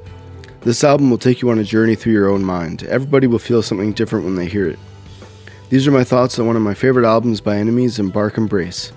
This 0.63 0.83
album 0.83 1.11
will 1.11 1.19
take 1.19 1.43
you 1.43 1.51
on 1.51 1.59
a 1.59 1.65
journey 1.65 1.95
through 1.95 2.15
your 2.15 2.31
own 2.31 2.43
mind. 2.43 2.85
Everybody 2.85 3.27
will 3.27 3.39
feel 3.39 3.61
something 3.61 3.93
different 3.93 4.25
when 4.25 4.35
they 4.35 4.47
hear 4.47 4.67
it. 4.67 4.79
These 5.69 5.87
are 5.87 5.91
my 5.91 6.05
thoughts 6.05 6.39
on 6.39 6.47
one 6.47 6.57
of 6.57 6.63
my 6.63 6.73
favorite 6.73 7.05
albums 7.05 7.43
by 7.43 7.59
Enemies, 7.59 7.99
Embark 7.99 8.39
Embrace. 8.39 8.91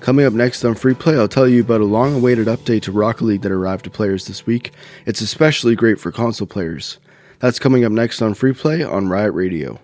Coming 0.00 0.26
up 0.26 0.32
next 0.32 0.64
on 0.64 0.74
Free 0.74 0.94
Play, 0.94 1.16
I'll 1.16 1.28
tell 1.28 1.46
you 1.46 1.60
about 1.60 1.80
a 1.80 1.84
long 1.84 2.12
awaited 2.12 2.48
update 2.48 2.82
to 2.82 2.92
Rocket 2.92 3.22
League 3.22 3.42
that 3.42 3.52
arrived 3.52 3.84
to 3.84 3.90
players 3.90 4.26
this 4.26 4.44
week. 4.44 4.72
It's 5.04 5.20
especially 5.20 5.76
great 5.76 6.00
for 6.00 6.10
console 6.10 6.48
players. 6.48 6.98
That's 7.38 7.60
coming 7.60 7.84
up 7.84 7.92
next 7.92 8.20
on 8.20 8.34
Free 8.34 8.52
Play 8.52 8.82
on 8.82 9.08
Riot 9.08 9.32
Radio. 9.32 9.78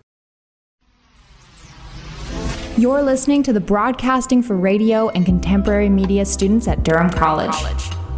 You're 2.82 3.02
listening 3.02 3.44
to 3.44 3.52
the 3.52 3.60
Broadcasting 3.60 4.42
for 4.42 4.56
Radio 4.56 5.08
and 5.10 5.24
Contemporary 5.24 5.88
Media 5.88 6.24
students 6.24 6.66
at 6.66 6.82
Durham 6.82 7.10
College. 7.10 7.54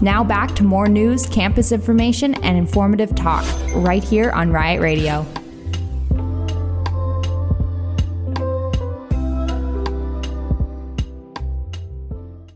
Now 0.01 0.25
back 0.25 0.57
to 0.57 0.63
more 0.63 0.89
news, 0.89 1.27
campus 1.27 1.71
information, 1.71 2.33
and 2.37 2.57
informative 2.57 3.15
talk 3.15 3.45
right 3.75 4.03
here 4.03 4.31
on 4.31 4.53
Riot 4.53 4.81
Radio. 4.81 5.27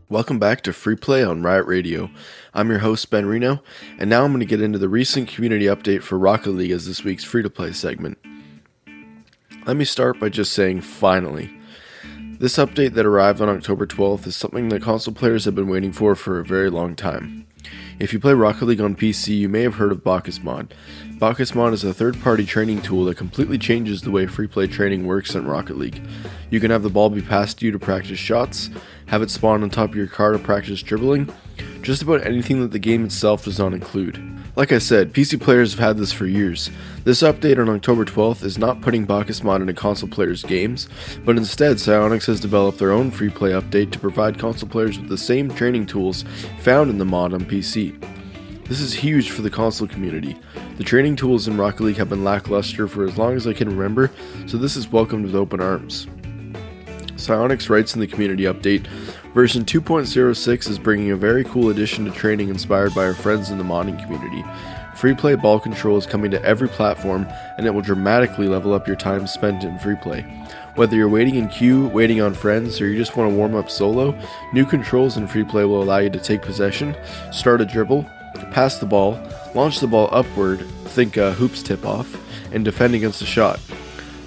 Welcome 0.09 0.39
back 0.39 0.63
to 0.63 0.73
Free 0.73 0.95
Play 0.95 1.23
on 1.23 1.43
Riot 1.43 1.67
Radio. 1.67 2.09
I'm 2.55 2.71
your 2.71 2.79
host, 2.79 3.11
Ben 3.11 3.27
Reno, 3.27 3.61
and 3.99 4.09
now 4.09 4.25
I'm 4.25 4.31
going 4.31 4.39
to 4.39 4.47
get 4.47 4.61
into 4.63 4.79
the 4.79 4.89
recent 4.89 5.29
community 5.29 5.65
update 5.65 6.01
for 6.01 6.17
Rocket 6.17 6.49
League 6.49 6.71
as 6.71 6.87
this 6.87 7.03
week's 7.03 7.23
free 7.23 7.43
to 7.43 7.51
play 7.51 7.71
segment. 7.71 8.17
Let 9.67 9.77
me 9.77 9.85
start 9.85 10.19
by 10.19 10.29
just 10.29 10.53
saying 10.53 10.81
finally. 10.81 11.58
This 12.39 12.55
update 12.55 12.93
that 12.93 13.05
arrived 13.05 13.41
on 13.41 13.49
October 13.49 13.85
12th 13.85 14.25
is 14.25 14.33
something 14.33 14.69
that 14.69 14.81
console 14.81 15.13
players 15.13 15.43
have 15.43 15.55
been 15.55 15.67
waiting 15.67 15.91
for 15.91 16.15
for 16.15 16.39
a 16.39 16.45
very 16.45 16.69
long 16.69 16.95
time. 16.95 17.45
If 17.99 18.13
you 18.13 18.19
play 18.21 18.33
Rocket 18.33 18.63
League 18.63 18.79
on 18.79 18.95
PC, 18.95 19.37
you 19.37 19.49
may 19.49 19.63
have 19.63 19.75
heard 19.75 19.91
of 19.91 20.05
BakkesMod. 20.05 20.71
Bacchus 21.19 21.53
Mod 21.53 21.73
is 21.73 21.83
a 21.83 21.93
third 21.93 22.21
party 22.21 22.45
training 22.45 22.81
tool 22.81 23.03
that 23.03 23.17
completely 23.17 23.57
changes 23.57 24.03
the 24.03 24.11
way 24.11 24.25
free 24.25 24.47
play 24.47 24.67
training 24.67 25.05
works 25.05 25.35
in 25.35 25.47
Rocket 25.47 25.77
League. 25.77 26.01
You 26.49 26.61
can 26.61 26.71
have 26.71 26.81
the 26.81 26.89
ball 26.89 27.09
be 27.09 27.21
passed 27.21 27.59
to 27.59 27.65
you 27.65 27.73
to 27.73 27.79
practice 27.79 28.19
shots, 28.19 28.69
have 29.07 29.21
it 29.21 29.29
spawn 29.29 29.61
on 29.61 29.69
top 29.69 29.89
of 29.89 29.97
your 29.97 30.07
car 30.07 30.31
to 30.31 30.39
practice 30.39 30.81
dribbling, 30.81 31.29
just 31.81 32.01
about 32.01 32.25
anything 32.25 32.61
that 32.61 32.71
the 32.71 32.79
game 32.79 33.03
itself 33.03 33.43
does 33.43 33.59
not 33.59 33.73
include. 33.73 34.38
Like 34.59 34.73
I 34.73 34.79
said, 34.79 35.13
PC 35.13 35.39
players 35.39 35.71
have 35.71 35.79
had 35.79 35.97
this 35.97 36.11
for 36.11 36.25
years. 36.25 36.69
This 37.05 37.21
update 37.21 37.57
on 37.59 37.69
October 37.69 38.03
12th 38.03 38.43
is 38.43 38.57
not 38.57 38.81
putting 38.81 39.07
BakkesMod 39.07 39.61
into 39.61 39.73
console 39.73 40.09
players' 40.09 40.43
games, 40.43 40.89
but 41.23 41.37
instead 41.37 41.77
Psyonix 41.77 42.25
has 42.25 42.41
developed 42.41 42.77
their 42.77 42.91
own 42.91 43.09
free 43.09 43.29
play 43.29 43.51
update 43.51 43.89
to 43.91 43.99
provide 43.99 44.37
console 44.37 44.67
players 44.67 44.99
with 44.99 45.07
the 45.07 45.17
same 45.17 45.49
training 45.49 45.85
tools 45.85 46.25
found 46.59 46.89
in 46.89 46.97
the 46.97 47.05
mod 47.05 47.33
on 47.33 47.45
PC. 47.45 47.97
This 48.65 48.81
is 48.81 48.93
huge 48.93 49.29
for 49.29 49.43
the 49.43 49.49
console 49.49 49.87
community. 49.87 50.37
The 50.75 50.83
training 50.83 51.15
tools 51.15 51.47
in 51.47 51.55
Rocket 51.55 51.83
League 51.83 51.95
have 51.95 52.09
been 52.09 52.25
lackluster 52.25 52.85
for 52.89 53.05
as 53.05 53.17
long 53.17 53.37
as 53.37 53.47
I 53.47 53.53
can 53.53 53.69
remember, 53.69 54.11
so 54.45 54.57
this 54.57 54.75
is 54.75 54.91
welcomed 54.91 55.23
with 55.23 55.35
open 55.35 55.61
arms. 55.61 56.05
Psyonix 57.15 57.69
writes 57.69 57.93
in 57.93 58.01
the 58.01 58.07
community 58.07 58.43
update 58.43 58.87
Version 59.33 59.63
2.06 59.63 60.69
is 60.69 60.79
bringing 60.79 61.11
a 61.11 61.15
very 61.15 61.43
cool 61.43 61.69
addition 61.69 62.03
to 62.03 62.11
training 62.11 62.49
inspired 62.49 62.95
by 62.95 63.05
our 63.05 63.13
friends 63.13 63.51
in 63.51 63.59
the 63.59 63.63
modding 63.63 64.01
community. 64.03 64.43
Free 64.95 65.13
play 65.13 65.35
ball 65.35 65.59
control 65.59 65.97
is 65.97 66.07
coming 66.07 66.31
to 66.31 66.43
every 66.43 66.67
platform, 66.67 67.27
and 67.57 67.67
it 67.67 67.69
will 67.71 67.83
dramatically 67.83 68.47
level 68.47 68.73
up 68.73 68.87
your 68.87 68.95
time 68.95 69.27
spent 69.27 69.63
in 69.63 69.77
free 69.77 69.95
play. 69.95 70.21
Whether 70.73 70.95
you're 70.95 71.07
waiting 71.07 71.35
in 71.35 71.47
queue, 71.47 71.87
waiting 71.89 72.21
on 72.21 72.33
friends, 72.33 72.81
or 72.81 72.89
you 72.89 72.97
just 72.97 73.15
want 73.15 73.29
to 73.29 73.35
warm 73.35 73.55
up 73.55 73.69
solo, 73.69 74.19
new 74.51 74.65
controls 74.65 75.15
in 75.15 75.27
free 75.27 75.43
play 75.43 75.63
will 75.63 75.83
allow 75.83 75.99
you 75.99 76.09
to 76.09 76.19
take 76.19 76.41
possession, 76.41 76.95
start 77.31 77.61
a 77.61 77.65
dribble, 77.65 78.09
pass 78.51 78.79
the 78.79 78.85
ball, 78.87 79.21
launch 79.53 79.79
the 79.79 79.87
ball 79.87 80.09
upward, 80.11 80.61
think 80.85 81.17
a 81.17 81.33
hoops 81.33 81.61
tip 81.61 81.85
off, 81.85 82.17
and 82.51 82.65
defend 82.65 82.95
against 82.95 83.21
a 83.21 83.27
shot. 83.27 83.59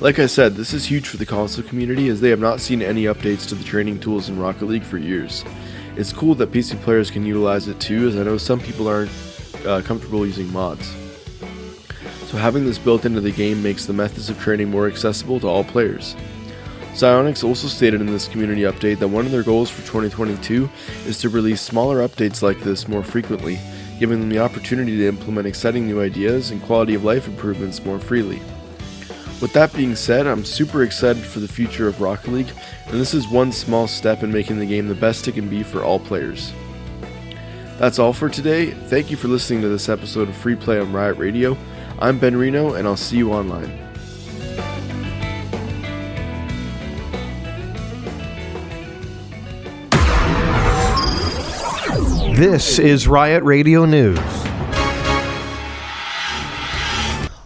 Like 0.02 0.18
I 0.18 0.26
said, 0.26 0.56
this 0.56 0.74
is 0.74 0.84
huge 0.84 1.06
for 1.06 1.16
the 1.16 1.24
console 1.24 1.64
community 1.64 2.08
as 2.08 2.20
they 2.20 2.30
have 2.30 2.40
not 2.40 2.60
seen 2.60 2.82
any 2.82 3.04
updates 3.04 3.48
to 3.48 3.54
the 3.54 3.62
training 3.62 4.00
tools 4.00 4.28
in 4.28 4.36
Rocket 4.36 4.66
League 4.66 4.82
for 4.82 4.98
years. 4.98 5.44
It's 5.94 6.12
cool 6.12 6.34
that 6.34 6.50
PC 6.50 6.82
players 6.82 7.08
can 7.08 7.24
utilize 7.24 7.68
it 7.68 7.78
too, 7.78 8.08
as 8.08 8.16
I 8.16 8.24
know 8.24 8.36
some 8.36 8.58
people 8.58 8.88
aren't 8.88 9.12
uh, 9.64 9.80
comfortable 9.82 10.26
using 10.26 10.52
mods. 10.52 10.92
So 12.26 12.36
having 12.36 12.64
this 12.64 12.80
built 12.80 13.04
into 13.04 13.20
the 13.20 13.30
game 13.30 13.62
makes 13.62 13.86
the 13.86 13.92
methods 13.92 14.28
of 14.28 14.40
training 14.40 14.72
more 14.72 14.88
accessible 14.88 15.38
to 15.38 15.46
all 15.46 15.62
players. 15.62 16.16
Psyonix 16.94 17.44
also 17.44 17.68
stated 17.68 18.00
in 18.00 18.08
this 18.08 18.26
community 18.26 18.62
update 18.62 18.98
that 18.98 19.06
one 19.06 19.24
of 19.24 19.30
their 19.30 19.44
goals 19.44 19.70
for 19.70 19.82
2022 19.82 20.68
is 21.06 21.20
to 21.20 21.28
release 21.28 21.60
smaller 21.60 21.98
updates 21.98 22.42
like 22.42 22.58
this 22.58 22.88
more 22.88 23.04
frequently, 23.04 23.60
giving 24.00 24.18
them 24.18 24.30
the 24.30 24.40
opportunity 24.40 24.96
to 24.96 25.06
implement 25.06 25.46
exciting 25.46 25.86
new 25.86 26.00
ideas 26.00 26.50
and 26.50 26.60
quality 26.60 26.94
of 26.94 27.04
life 27.04 27.28
improvements 27.28 27.84
more 27.84 28.00
freely. 28.00 28.42
With 29.42 29.54
that 29.54 29.74
being 29.74 29.96
said, 29.96 30.28
I'm 30.28 30.44
super 30.44 30.84
excited 30.84 31.24
for 31.24 31.40
the 31.40 31.48
future 31.48 31.88
of 31.88 32.00
Rocket 32.00 32.30
League, 32.30 32.52
and 32.86 33.00
this 33.00 33.12
is 33.12 33.26
one 33.26 33.50
small 33.50 33.88
step 33.88 34.22
in 34.22 34.30
making 34.30 34.60
the 34.60 34.66
game 34.66 34.86
the 34.86 34.94
best 34.94 35.26
it 35.26 35.32
can 35.32 35.48
be 35.48 35.64
for 35.64 35.82
all 35.82 35.98
players. 35.98 36.52
That's 37.76 37.98
all 37.98 38.12
for 38.12 38.28
today. 38.28 38.70
Thank 38.70 39.10
you 39.10 39.16
for 39.16 39.26
listening 39.26 39.60
to 39.62 39.68
this 39.68 39.88
episode 39.88 40.28
of 40.28 40.36
Free 40.36 40.54
Play 40.54 40.78
on 40.78 40.92
Riot 40.92 41.18
Radio. 41.18 41.58
I'm 41.98 42.20
Ben 42.20 42.36
Reno, 42.36 42.74
and 42.74 42.86
I'll 42.86 42.96
see 42.96 43.16
you 43.16 43.32
online. 43.32 43.80
This 52.36 52.78
is 52.78 53.08
Riot 53.08 53.42
Radio 53.42 53.86
News. 53.86 54.20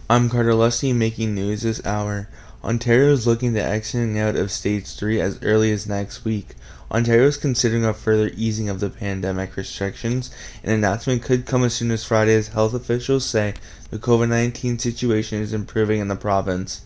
I'm 0.09 0.29
Carter 0.29 0.53
Lusty 0.53 0.93
making 0.93 1.35
news 1.35 1.63
this 1.63 1.85
hour. 1.85 2.29
Ontario 2.63 3.11
is 3.11 3.27
looking 3.27 3.53
to 3.55 3.61
exiting 3.61 4.17
out 4.17 4.37
of 4.37 4.53
stage 4.53 4.87
3 4.95 5.19
as 5.19 5.37
early 5.43 5.69
as 5.73 5.85
next 5.85 6.23
week. 6.23 6.55
Ontario 6.89 7.27
is 7.27 7.35
considering 7.35 7.83
a 7.83 7.93
further 7.93 8.31
easing 8.33 8.69
of 8.69 8.79
the 8.79 8.89
pandemic 8.89 9.57
restrictions. 9.57 10.31
An 10.63 10.71
announcement 10.71 11.23
could 11.23 11.45
come 11.45 11.65
as 11.65 11.73
soon 11.73 11.91
as 11.91 12.05
Friday 12.05 12.35
as 12.35 12.47
health 12.47 12.73
officials 12.73 13.25
say 13.25 13.55
the 13.89 13.99
COVID 13.99 14.29
19 14.29 14.79
situation 14.79 15.41
is 15.41 15.51
improving 15.51 15.99
in 15.99 16.07
the 16.07 16.15
province. 16.15 16.83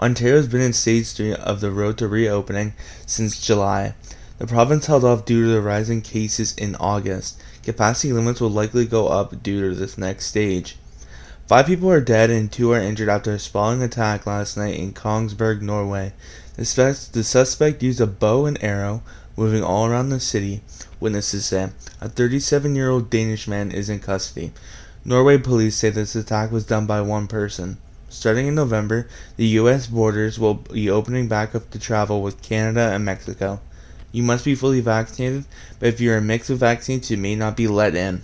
Ontario 0.00 0.38
has 0.38 0.48
been 0.48 0.60
in 0.60 0.72
stage 0.72 1.12
3 1.12 1.32
of 1.32 1.60
the 1.60 1.70
road 1.70 1.96
to 1.98 2.08
reopening 2.08 2.72
since 3.06 3.40
July. 3.40 3.94
The 4.38 4.48
province 4.48 4.86
held 4.86 5.04
off 5.04 5.24
due 5.24 5.44
to 5.44 5.52
the 5.52 5.62
rising 5.62 6.02
cases 6.02 6.52
in 6.56 6.74
August. 6.80 7.40
Capacity 7.62 8.12
limits 8.12 8.40
will 8.40 8.50
likely 8.50 8.84
go 8.84 9.06
up 9.06 9.44
due 9.44 9.70
to 9.70 9.76
this 9.76 9.96
next 9.96 10.26
stage. 10.26 10.76
Five 11.46 11.66
people 11.66 11.90
are 11.90 12.00
dead 12.00 12.30
and 12.30 12.50
two 12.50 12.72
are 12.72 12.80
injured 12.80 13.10
after 13.10 13.30
a 13.34 13.38
sprawling 13.38 13.82
attack 13.82 14.24
last 14.24 14.56
night 14.56 14.78
in 14.78 14.94
Kongsberg, 14.94 15.60
Norway. 15.60 16.14
The, 16.56 16.64
spe- 16.64 17.12
the 17.12 17.22
suspect 17.22 17.82
used 17.82 18.00
a 18.00 18.06
bow 18.06 18.46
and 18.46 18.56
arrow, 18.64 19.02
moving 19.36 19.62
all 19.62 19.84
around 19.84 20.08
the 20.08 20.20
city, 20.20 20.62
witnesses 21.00 21.44
say. 21.44 21.68
A 22.00 22.08
37 22.08 22.74
year 22.74 22.88
old 22.88 23.10
Danish 23.10 23.46
man 23.46 23.72
is 23.72 23.90
in 23.90 24.00
custody. 24.00 24.54
Norway 25.04 25.36
police 25.36 25.76
say 25.76 25.90
this 25.90 26.16
attack 26.16 26.50
was 26.50 26.64
done 26.64 26.86
by 26.86 27.02
one 27.02 27.26
person. 27.26 27.76
Starting 28.08 28.46
in 28.46 28.54
November, 28.54 29.06
the 29.36 29.48
U.S. 29.48 29.86
borders 29.86 30.38
will 30.38 30.54
be 30.54 30.88
opening 30.88 31.28
back 31.28 31.54
up 31.54 31.70
to 31.72 31.78
travel 31.78 32.22
with 32.22 32.40
Canada 32.40 32.92
and 32.94 33.04
Mexico. 33.04 33.60
You 34.12 34.22
must 34.22 34.46
be 34.46 34.54
fully 34.54 34.80
vaccinated, 34.80 35.44
but 35.78 35.90
if 35.90 36.00
you're 36.00 36.16
a 36.16 36.22
mix 36.22 36.48
of 36.48 36.56
vaccines, 36.56 37.10
you 37.10 37.18
may 37.18 37.36
not 37.36 37.54
be 37.54 37.68
let 37.68 37.94
in. 37.94 38.22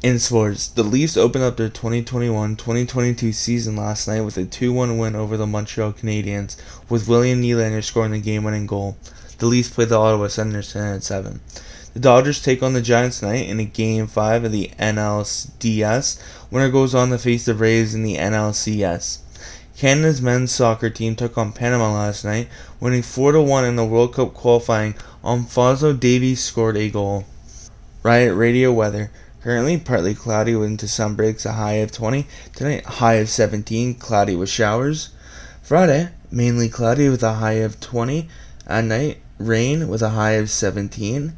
In 0.00 0.20
sports, 0.20 0.68
the 0.68 0.84
Leafs 0.84 1.16
opened 1.16 1.42
up 1.42 1.56
their 1.56 1.68
2021-2022 1.68 3.34
season 3.34 3.74
last 3.74 4.06
night 4.06 4.20
with 4.20 4.36
a 4.36 4.44
2-1 4.44 4.96
win 4.96 5.16
over 5.16 5.36
the 5.36 5.44
Montreal 5.44 5.92
Canadiens, 5.92 6.56
with 6.88 7.08
William 7.08 7.42
Nylander 7.42 7.82
scoring 7.82 8.12
the 8.12 8.20
game-winning 8.20 8.68
goal. 8.68 8.96
The 9.38 9.46
Leafs 9.46 9.70
play 9.70 9.86
the 9.86 9.98
Ottawa 9.98 10.28
Senators 10.28 10.72
10 10.72 10.82
at 10.84 11.02
7. 11.02 11.40
The 11.94 11.98
Dodgers 11.98 12.40
take 12.40 12.62
on 12.62 12.74
the 12.74 12.80
Giants 12.80 13.18
tonight 13.18 13.48
in 13.48 13.58
a 13.58 13.64
Game 13.64 14.06
5 14.06 14.44
of 14.44 14.52
the 14.52 14.70
NLDS. 14.78 16.22
Winner 16.52 16.70
goes 16.70 16.94
on 16.94 17.10
to 17.10 17.18
face 17.18 17.46
the 17.46 17.54
Braves 17.54 17.92
in 17.92 18.04
the 18.04 18.18
NLCS. 18.18 19.18
Canada's 19.76 20.22
men's 20.22 20.52
soccer 20.52 20.90
team 20.90 21.16
took 21.16 21.36
on 21.36 21.50
Panama 21.50 21.92
last 21.92 22.24
night, 22.24 22.46
winning 22.78 23.02
4 23.02 23.42
1 23.42 23.64
in 23.64 23.74
the 23.74 23.84
World 23.84 24.14
Cup 24.14 24.32
qualifying. 24.32 24.94
Alfonso 25.24 25.92
Davies 25.92 26.40
scored 26.40 26.76
a 26.76 26.88
goal. 26.88 27.24
Riot 28.04 28.36
Radio 28.36 28.72
weather. 28.72 29.10
Currently 29.48 29.78
partly 29.78 30.14
cloudy 30.14 30.54
with 30.54 30.68
into 30.68 30.86
sun 30.86 31.14
breaks, 31.14 31.46
a 31.46 31.52
high 31.52 31.80
of 31.80 31.90
20. 31.90 32.26
Tonight, 32.54 32.84
high 32.84 33.14
of 33.14 33.30
17, 33.30 33.94
cloudy 33.94 34.36
with 34.36 34.50
showers. 34.50 35.08
Friday, 35.62 36.10
mainly 36.30 36.68
cloudy 36.68 37.08
with 37.08 37.22
a 37.22 37.32
high 37.32 37.64
of 37.64 37.80
20. 37.80 38.28
At 38.66 38.84
night, 38.84 39.22
rain 39.38 39.88
with 39.88 40.02
a 40.02 40.10
high 40.10 40.32
of 40.32 40.50
17. 40.50 41.32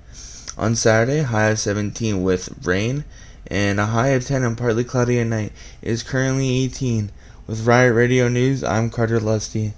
On 0.59 0.75
Saturday, 0.75 1.23
high 1.23 1.51
of 1.51 1.61
17 1.61 2.25
with 2.25 2.67
rain. 2.67 3.05
And 3.47 3.79
a 3.79 3.87
high 3.87 4.09
of 4.09 4.27
10 4.27 4.43
and 4.43 4.59
partly 4.59 4.83
cloudy 4.83 5.21
at 5.21 5.29
night. 5.29 5.53
It 5.81 5.91
is 5.91 6.03
currently 6.03 6.65
18. 6.65 7.13
With 7.47 7.65
Riot 7.65 7.95
Radio 7.95 8.27
News, 8.27 8.65
I'm 8.65 8.91
Carter 8.91 9.21
Lusty. 9.21 9.75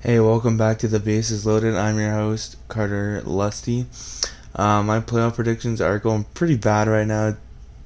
Hey, 0.00 0.20
welcome 0.20 0.56
back 0.56 0.78
to 0.78 0.86
the 0.86 1.00
Bases 1.00 1.44
Loaded. 1.44 1.74
I'm 1.74 1.98
your 1.98 2.12
host, 2.12 2.56
Carter 2.68 3.20
Lusty. 3.24 3.86
Uh, 4.54 4.80
my 4.80 5.00
playoff 5.00 5.34
predictions 5.34 5.80
are 5.80 5.98
going 5.98 6.22
pretty 6.34 6.56
bad 6.56 6.86
right 6.86 7.06
now. 7.06 7.36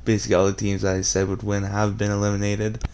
Basically, 0.05 0.35
all 0.35 0.45
the 0.45 0.53
teams 0.53 0.85
I 0.85 1.01
said 1.01 1.29
would 1.29 1.43
win 1.43 1.63
have 1.63 1.97
been 1.97 2.11
eliminated. 2.11 2.85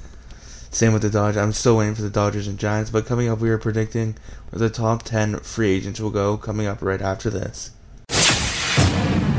Same 0.70 0.92
with 0.92 1.02
the 1.02 1.10
Dodgers. 1.10 1.42
I'm 1.42 1.52
still 1.52 1.78
waiting 1.78 1.96
for 1.96 2.02
the 2.02 2.10
Dodgers 2.10 2.46
and 2.46 2.60
Giants. 2.60 2.92
But 2.92 3.06
coming 3.06 3.28
up, 3.28 3.40
we 3.40 3.50
are 3.50 3.58
predicting 3.58 4.14
where 4.50 4.60
the 4.60 4.70
top 4.70 5.02
10 5.02 5.40
free 5.40 5.72
agents 5.72 5.98
will 5.98 6.10
go 6.10 6.36
coming 6.36 6.68
up 6.68 6.80
right 6.80 7.02
after 7.02 7.28
this. 7.28 7.72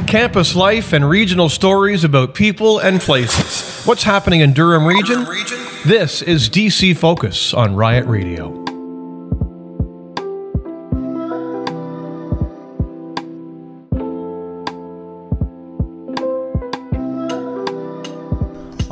Campus 0.07 0.57
life 0.57 0.91
and 0.91 1.09
regional 1.09 1.47
stories 1.47 2.03
about 2.03 2.35
people 2.35 2.79
and 2.79 2.99
places. 2.99 3.85
What's 3.85 4.03
happening 4.03 4.41
in 4.41 4.51
Durham 4.51 4.85
region? 4.85 5.23
This 5.85 6.21
is 6.21 6.49
DC 6.49 6.97
Focus 6.97 7.53
on 7.53 7.77
Riot 7.77 8.05
Radio. 8.07 8.68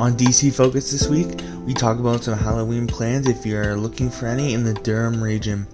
On 0.08 0.16
DC 0.16 0.54
Focus 0.54 0.90
this 0.90 1.06
week, 1.06 1.38
we 1.66 1.74
talk 1.74 1.98
about 1.98 2.24
some 2.24 2.38
Halloween 2.38 2.86
plans 2.86 3.28
if 3.28 3.44
you're 3.44 3.76
looking 3.76 4.08
for 4.08 4.24
any 4.24 4.54
in 4.54 4.64
the 4.64 4.72
Durham 4.72 5.22
region. 5.22 5.66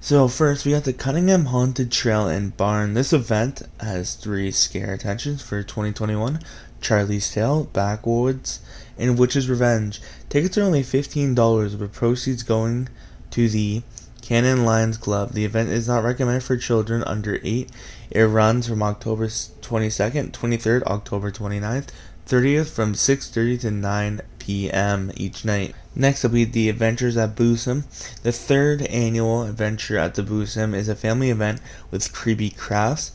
So, 0.00 0.28
first, 0.28 0.64
we 0.64 0.70
got 0.70 0.84
the 0.84 0.92
Cunningham 0.92 1.46
Haunted 1.46 1.90
Trail 1.90 2.28
and 2.28 2.56
Barn. 2.56 2.94
This 2.94 3.12
event 3.12 3.62
has 3.80 4.14
three 4.14 4.52
scare 4.52 4.94
attentions 4.94 5.42
for 5.42 5.64
2021 5.64 6.38
Charlie's 6.80 7.28
Tale, 7.32 7.64
Backwoods, 7.64 8.60
and 8.96 9.18
Witch's 9.18 9.50
Revenge. 9.50 10.00
Tickets 10.28 10.56
are 10.56 10.62
only 10.62 10.84
$15, 10.84 11.76
with 11.76 11.92
proceeds 11.92 12.44
going 12.44 12.88
to 13.32 13.48
the 13.48 13.82
Cannon 14.22 14.64
Lions 14.64 14.96
Club. 14.96 15.32
The 15.32 15.44
event 15.44 15.70
is 15.70 15.88
not 15.88 16.04
recommended 16.04 16.44
for 16.44 16.56
children 16.56 17.02
under 17.02 17.40
8. 17.42 17.68
It 18.10 18.22
runs 18.22 18.68
from 18.68 18.82
October 18.82 19.26
22nd, 19.26 20.30
23rd, 20.30 20.82
October 20.84 21.32
29th, 21.32 21.88
30th 22.28 22.68
from 22.68 22.92
6:30 22.92 23.60
to 23.62 23.70
9 23.70 24.20
p.m. 24.38 25.10
each 25.16 25.46
night. 25.46 25.74
Next 25.94 26.22
will 26.22 26.30
be 26.30 26.44
the 26.44 26.68
Adventures 26.68 27.16
at 27.16 27.34
Boosum. 27.34 27.84
The 28.22 28.32
third 28.32 28.82
annual 28.82 29.44
Adventure 29.44 29.96
at 29.96 30.14
the 30.14 30.22
Boosum 30.22 30.74
is 30.74 30.90
a 30.90 30.94
family 30.94 31.30
event 31.30 31.62
with 31.90 32.12
creepy 32.12 32.50
crafts, 32.50 33.12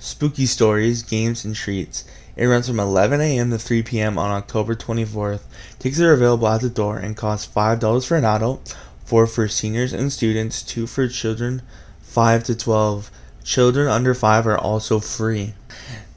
spooky 0.00 0.46
stories, 0.46 1.04
games, 1.04 1.44
and 1.44 1.54
treats. 1.54 2.02
It 2.34 2.46
runs 2.46 2.66
from 2.66 2.80
11 2.80 3.20
a.m. 3.20 3.50
to 3.50 3.58
3 3.58 3.84
p.m. 3.84 4.18
on 4.18 4.32
October 4.32 4.74
24th. 4.74 5.42
Tickets 5.78 6.00
are 6.00 6.12
available 6.12 6.48
at 6.48 6.60
the 6.60 6.68
door 6.68 6.98
and 6.98 7.16
cost 7.16 7.54
$5 7.54 8.04
for 8.04 8.16
an 8.16 8.24
adult, 8.24 8.76
4 9.04 9.28
for 9.28 9.46
seniors 9.46 9.92
and 9.92 10.12
students, 10.12 10.64
2 10.64 10.88
for 10.88 11.06
children 11.06 11.62
5 12.02 12.42
to 12.42 12.56
12. 12.56 13.10
Children 13.44 13.86
under 13.86 14.12
5 14.12 14.46
are 14.48 14.58
also 14.58 14.98
free. 14.98 15.54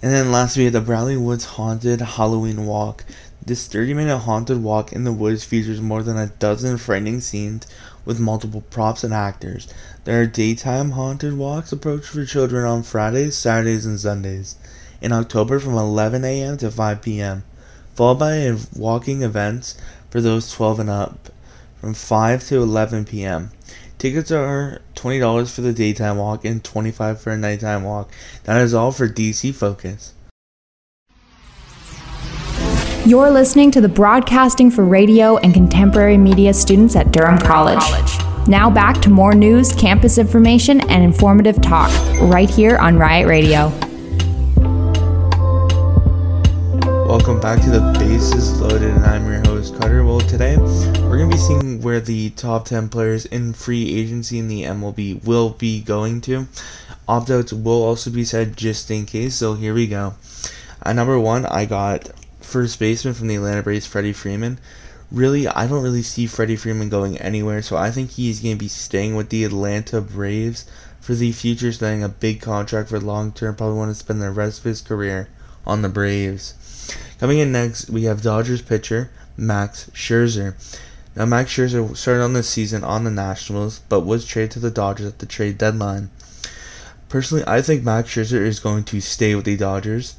And 0.02 0.14
then 0.14 0.32
last 0.32 0.56
we 0.56 0.64
had 0.64 0.72
the 0.72 0.80
Bradley 0.80 1.18
Woods 1.18 1.43
Haunted 1.43 2.00
Halloween 2.00 2.66
Walk. 2.66 3.04
This 3.45 3.68
30 3.68 3.93
minute 3.95 4.20
haunted 4.20 4.64
walk 4.64 4.93
in 4.93 5.04
the 5.04 5.12
woods 5.12 5.43
features 5.43 5.82
more 5.82 6.04
than 6.04 6.18
a 6.18 6.28
dozen 6.28 6.78
frightening 6.78 7.20
scenes 7.20 7.68
with 8.06 8.18
multiple 8.18 8.62
props 8.62 9.04
and 9.04 9.14
actors. 9.14 9.68
There 10.06 10.22
are 10.22 10.26
daytime 10.26 10.91
haunted 10.91 11.38
walks 11.38 11.74
approached 11.74 12.06
for 12.06 12.26
children 12.26 12.64
on 12.66 12.84
Fridays, 12.84 13.36
Saturdays, 13.36 13.86
and 13.86 14.00
Sundays 14.00 14.56
in 15.02 15.12
October 15.12 15.60
from 15.60 15.74
11 15.74 16.24
a.m. 16.24 16.56
to 16.60 16.72
5 16.72 17.02
p.m., 17.02 17.43
followed 17.93 18.20
by 18.20 18.56
walking 18.74 19.22
events 19.22 19.78
for 20.10 20.22
those 20.22 20.50
12 20.54 20.80
and 20.80 20.89
up 20.89 21.30
from 21.82 21.93
5 21.93 22.47
to 22.47 22.62
11 22.62 23.04
p.m. 23.04 23.52
Tickets 24.00 24.32
are 24.32 24.82
$20 24.95 25.54
for 25.54 25.60
the 25.60 25.74
daytime 25.74 26.18
walk 26.18 26.45
and 26.45 26.64
25 26.64 27.20
for 27.20 27.32
a 27.32 27.38
nighttime 27.38 27.84
walk. 27.84 28.10
That 28.45 28.62
is 28.62 28.74
all 28.74 28.93
for 28.93 29.10
DC 29.10 29.54
Focus. 29.54 30.14
You're 33.06 33.30
listening 33.30 33.72
to 33.72 33.82
the 33.82 33.89
Broadcasting 33.89 34.72
for 34.72 34.86
Radio 34.86 35.36
and 35.38 35.54
Contemporary 35.54 36.18
Media 36.18 36.54
students 36.54 36.95
at 36.95 37.12
Durham 37.12 37.39
College. 37.39 37.84
Now 38.47 38.70
back 38.70 39.02
to 39.02 39.10
more 39.10 39.36
news, 39.36 39.74
campus 39.74 40.18
information, 40.18 40.80
and 40.89 41.04
informative 41.04 41.62
talk 41.62 41.91
right 42.22 42.50
here 42.50 42.78
on 42.78 42.97
Riot 42.97 43.28
Radio. 43.28 43.88
Welcome 47.30 47.43
back 47.43 47.63
to 47.65 47.69
the 47.69 47.99
Bases 47.99 48.59
Loaded, 48.59 48.89
and 48.89 49.05
I'm 49.05 49.32
your 49.32 49.41
host 49.41 49.80
Carter. 49.80 50.03
Well, 50.03 50.19
today 50.19 50.57
we're 50.57 51.19
going 51.19 51.30
to 51.30 51.36
be 51.36 51.39
seeing 51.39 51.80
where 51.80 51.99
the 51.99 52.32
top 52.32 52.65
10 52.65 52.89
players 52.89 53.27
in 53.27 53.53
free 53.53 53.99
agency 53.99 54.39
in 54.39 54.47
the 54.47 54.63
MLB 54.63 55.23
will 55.23 55.51
be 55.51 55.80
going 55.80 56.21
to. 56.21 56.47
Opt 57.07 57.30
outs 57.30 57.53
will 57.53 57.84
also 57.84 58.09
be 58.09 58.23
said 58.23 58.57
just 58.57 58.89
in 58.89 59.05
case, 59.05 59.36
so 59.36 59.53
here 59.53 59.75
we 59.75 59.86
go. 59.86 60.15
At 60.82 60.95
number 60.95 61.19
one, 61.19 61.45
I 61.45 61.65
got 61.65 62.09
first 62.41 62.80
baseman 62.80 63.13
from 63.13 63.27
the 63.27 63.36
Atlanta 63.36 63.61
Braves, 63.61 63.86
Freddie 63.86 64.11
Freeman. 64.11 64.57
Really, 65.11 65.47
I 65.47 65.67
don't 65.67 65.84
really 65.84 66.01
see 66.01 66.25
Freddie 66.25 66.55
Freeman 66.55 66.89
going 66.89 67.19
anywhere, 67.19 67.61
so 67.61 67.77
I 67.77 67.91
think 67.91 68.09
he's 68.09 68.39
going 68.39 68.55
to 68.55 68.59
be 68.59 68.67
staying 68.67 69.15
with 69.15 69.30
the 69.30 69.43
Atlanta 69.43 70.01
Braves 70.01 70.65
for 70.99 71.13
the 71.13 71.32
future, 71.32 71.71
signing 71.71 72.03
a 72.03 72.09
big 72.09 72.41
contract 72.41 72.89
for 72.89 72.99
long 72.99 73.32
term. 73.32 73.55
Probably 73.55 73.77
want 73.77 73.91
to 73.91 73.95
spend 73.95 74.19
the 74.19 74.32
rest 74.32 74.57
of 74.57 74.65
his 74.65 74.82
career 74.82 75.30
on 75.67 75.84
the 75.84 75.89
Braves. 75.89 76.55
Coming 77.19 77.39
in 77.39 77.51
next, 77.51 77.89
we 77.89 78.03
have 78.03 78.21
Dodgers 78.21 78.61
pitcher 78.61 79.09
Max 79.35 79.89
Scherzer. 79.93 80.55
Now, 81.15 81.25
Max 81.25 81.51
Scherzer 81.51 81.95
started 81.97 82.23
on 82.23 82.33
this 82.33 82.49
season 82.49 82.83
on 82.83 83.03
the 83.03 83.11
Nationals, 83.11 83.81
but 83.89 84.01
was 84.01 84.25
traded 84.25 84.51
to 84.51 84.59
the 84.59 84.71
Dodgers 84.71 85.07
at 85.07 85.19
the 85.19 85.25
trade 85.25 85.57
deadline. 85.57 86.09
Personally, 87.09 87.43
I 87.47 87.61
think 87.61 87.83
Max 87.83 88.09
Scherzer 88.09 88.41
is 88.41 88.59
going 88.59 88.83
to 88.85 89.01
stay 89.01 89.33
with 89.35 89.45
the 89.45 89.57
Dodgers, 89.57 90.15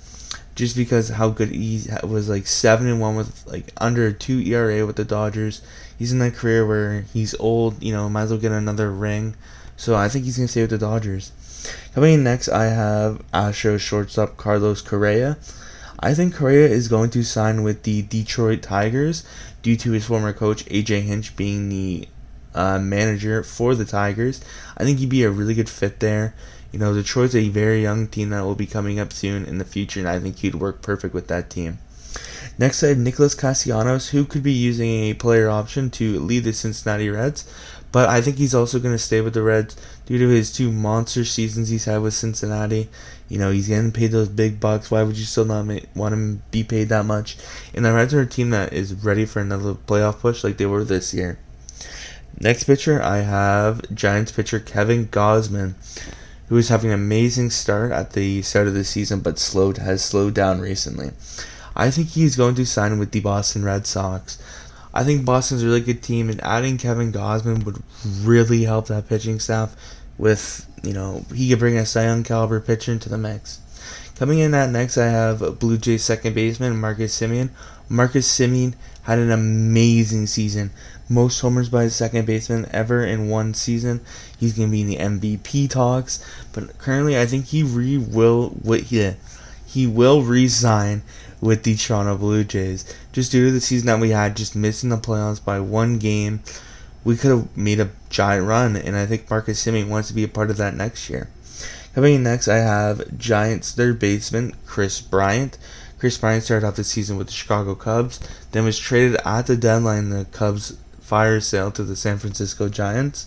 just 0.56 0.76
because 0.76 1.10
how 1.10 1.28
good 1.28 1.50
he 1.50 1.84
was, 2.02 2.28
like 2.28 2.46
seven 2.46 2.86
and 2.86 3.00
one 3.00 3.16
with 3.16 3.46
like 3.46 3.72
under 3.76 4.12
two 4.12 4.40
ERA 4.40 4.84
with 4.84 4.96
the 4.96 5.04
Dodgers. 5.04 5.62
He's 5.98 6.12
in 6.12 6.18
that 6.18 6.34
career 6.34 6.66
where 6.66 7.02
he's 7.12 7.34
old, 7.38 7.82
you 7.82 7.92
know, 7.92 8.08
might 8.08 8.22
as 8.22 8.30
well 8.30 8.40
get 8.40 8.52
another 8.52 8.90
ring. 8.90 9.36
So 9.76 9.94
I 9.94 10.08
think 10.08 10.24
he's 10.24 10.36
gonna 10.36 10.48
stay 10.48 10.62
with 10.62 10.70
the 10.70 10.78
Dodgers. 10.78 11.32
Coming 11.94 12.14
in 12.14 12.24
next, 12.24 12.48
I 12.48 12.66
have 12.66 13.22
Astros 13.32 13.80
shortstop 13.80 14.36
Carlos 14.36 14.82
Correa. 14.82 15.38
I 16.02 16.14
think 16.14 16.34
Correa 16.34 16.66
is 16.66 16.88
going 16.88 17.10
to 17.10 17.22
sign 17.22 17.62
with 17.62 17.82
the 17.82 18.00
Detroit 18.00 18.62
Tigers 18.62 19.22
due 19.62 19.76
to 19.76 19.92
his 19.92 20.06
former 20.06 20.32
coach 20.32 20.64
AJ 20.64 21.02
Hinch 21.02 21.36
being 21.36 21.68
the 21.68 22.08
uh, 22.54 22.78
manager 22.78 23.42
for 23.42 23.74
the 23.74 23.84
Tigers. 23.84 24.40
I 24.78 24.84
think 24.84 24.98
he'd 24.98 25.10
be 25.10 25.24
a 25.24 25.30
really 25.30 25.52
good 25.52 25.68
fit 25.68 26.00
there. 26.00 26.34
You 26.72 26.78
know, 26.78 26.94
Detroit's 26.94 27.34
a 27.34 27.50
very 27.50 27.82
young 27.82 28.08
team 28.08 28.30
that 28.30 28.44
will 28.44 28.54
be 28.54 28.66
coming 28.66 28.98
up 28.98 29.12
soon 29.12 29.44
in 29.44 29.58
the 29.58 29.64
future, 29.64 30.00
and 30.00 30.08
I 30.08 30.18
think 30.18 30.38
he'd 30.38 30.54
work 30.54 30.80
perfect 30.80 31.12
with 31.12 31.28
that 31.28 31.50
team. 31.50 31.78
Next, 32.58 32.82
I 32.82 32.88
have 32.88 32.98
Nicholas 32.98 33.34
Castellanos, 33.34 34.08
who 34.08 34.24
could 34.24 34.42
be 34.42 34.52
using 34.52 34.90
a 34.90 35.14
player 35.14 35.50
option 35.50 35.90
to 35.90 36.18
lead 36.18 36.44
the 36.44 36.52
Cincinnati 36.52 37.10
Reds, 37.10 37.44
but 37.92 38.08
I 38.08 38.20
think 38.20 38.36
he's 38.36 38.54
also 38.54 38.78
going 38.78 38.94
to 38.94 38.98
stay 38.98 39.20
with 39.20 39.34
the 39.34 39.42
Reds 39.42 39.76
due 40.06 40.18
to 40.18 40.28
his 40.28 40.52
two 40.52 40.70
monster 40.70 41.24
seasons 41.24 41.68
he's 41.68 41.86
had 41.86 42.02
with 42.02 42.14
Cincinnati. 42.14 42.88
You 43.28 43.38
know, 43.38 43.50
he's 43.50 43.68
getting 43.68 43.92
paid 43.92 44.12
those 44.12 44.28
big 44.28 44.60
bucks. 44.60 44.90
Why 44.90 45.02
would 45.02 45.18
you 45.18 45.24
still 45.24 45.44
not 45.44 45.66
want 45.94 46.14
him 46.14 46.42
be 46.50 46.64
paid 46.64 46.88
that 46.88 47.04
much? 47.04 47.36
And 47.74 47.84
the 47.84 47.92
Reds 47.92 48.14
are 48.14 48.20
a 48.20 48.26
team 48.26 48.50
that 48.50 48.72
is 48.72 48.94
ready 48.94 49.24
for 49.24 49.40
another 49.40 49.74
playoff 49.74 50.20
push 50.20 50.44
like 50.44 50.56
they 50.56 50.66
were 50.66 50.84
this 50.84 51.14
year. 51.14 51.38
Next 52.38 52.64
pitcher, 52.64 53.02
I 53.02 53.18
have 53.18 53.94
Giants 53.94 54.32
pitcher 54.32 54.60
Kevin 54.60 55.08
Gausman, 55.08 55.74
who 56.48 56.56
is 56.56 56.68
having 56.68 56.90
an 56.90 56.94
amazing 56.94 57.50
start 57.50 57.92
at 57.92 58.12
the 58.14 58.42
start 58.42 58.66
of 58.66 58.74
the 58.74 58.84
season, 58.84 59.20
but 59.20 59.38
slowed 59.38 59.78
has 59.78 60.02
slowed 60.02 60.34
down 60.34 60.60
recently. 60.60 61.10
I 61.76 61.90
think 61.90 62.08
he's 62.08 62.36
going 62.36 62.54
to 62.56 62.66
sign 62.66 62.98
with 62.98 63.12
the 63.12 63.20
Boston 63.20 63.64
Red 63.64 63.86
Sox. 63.86 64.38
I 64.92 65.04
think 65.04 65.24
Boston's 65.24 65.62
a 65.62 65.66
really 65.66 65.80
good 65.80 66.02
team, 66.02 66.28
and 66.28 66.42
adding 66.42 66.76
Kevin 66.76 67.12
Gausman 67.12 67.64
would 67.64 67.82
really 68.22 68.64
help 68.64 68.88
that 68.88 69.08
pitching 69.08 69.38
staff. 69.38 69.76
With 70.18 70.66
you 70.82 70.92
know, 70.92 71.24
he 71.34 71.48
could 71.48 71.58
bring 71.58 71.78
a 71.78 71.86
Cy 71.86 72.04
Young 72.04 72.24
caliber 72.24 72.60
pitcher 72.60 72.92
into 72.92 73.08
the 73.08 73.18
mix. 73.18 73.60
Coming 74.16 74.40
in 74.40 74.52
at 74.52 74.70
next, 74.70 74.98
I 74.98 75.06
have 75.06 75.58
Blue 75.58 75.78
Jays 75.78 76.04
second 76.04 76.34
baseman 76.34 76.78
Marcus 76.78 77.18
Semien. 77.18 77.50
Marcus 77.88 78.28
Semien 78.28 78.74
had 79.02 79.18
an 79.18 79.30
amazing 79.30 80.26
season, 80.26 80.70
most 81.08 81.40
homers 81.40 81.68
by 81.68 81.84
a 81.84 81.90
second 81.90 82.26
baseman 82.26 82.68
ever 82.70 83.04
in 83.04 83.28
one 83.28 83.54
season. 83.54 84.00
He's 84.38 84.52
gonna 84.52 84.68
be 84.68 84.82
in 84.82 84.86
the 84.88 84.98
MVP 84.98 85.70
talks, 85.70 86.24
but 86.52 86.76
currently, 86.78 87.18
I 87.18 87.26
think 87.26 87.46
he 87.46 87.62
re 87.62 87.96
will 87.96 88.50
what 88.62 88.80
he 88.80 89.14
he 89.66 89.86
will 89.86 90.22
resign 90.22 91.02
with 91.40 91.62
the 91.62 91.76
Toronto 91.76 92.16
Blue 92.16 92.44
Jays. 92.44 92.84
Just 93.12 93.32
due 93.32 93.46
to 93.46 93.52
the 93.52 93.60
season 93.60 93.86
that 93.86 94.00
we 94.00 94.10
had, 94.10 94.36
just 94.36 94.54
missing 94.54 94.90
the 94.90 94.96
playoffs 94.96 95.44
by 95.44 95.60
one 95.60 95.98
game, 95.98 96.40
we 97.04 97.16
could 97.16 97.30
have 97.30 97.56
made 97.56 97.80
a 97.80 97.90
giant 98.10 98.46
run, 98.46 98.76
and 98.76 98.96
I 98.96 99.06
think 99.06 99.30
Marcus 99.30 99.64
Semien 99.64 99.88
wants 99.88 100.08
to 100.08 100.14
be 100.14 100.24
a 100.24 100.28
part 100.28 100.50
of 100.50 100.58
that 100.58 100.74
next 100.74 101.08
year. 101.08 101.28
Coming 101.94 102.16
in 102.16 102.22
next, 102.22 102.46
I 102.46 102.58
have 102.58 103.18
Giants 103.18 103.72
third 103.72 103.98
baseman 103.98 104.54
Kris 104.66 105.00
Bryant. 105.00 105.58
Kris 105.98 106.18
Bryant 106.18 106.44
started 106.44 106.66
off 106.66 106.76
the 106.76 106.84
season 106.84 107.16
with 107.16 107.26
the 107.26 107.32
Chicago 107.32 107.74
Cubs, 107.74 108.20
then 108.52 108.64
was 108.64 108.78
traded 108.78 109.18
at 109.24 109.46
the 109.46 109.56
deadline 109.56 110.10
the 110.10 110.26
Cubs 110.26 110.76
fire 111.00 111.40
sale 111.40 111.70
to 111.72 111.82
the 111.82 111.96
San 111.96 112.18
Francisco 112.18 112.68
Giants. 112.68 113.26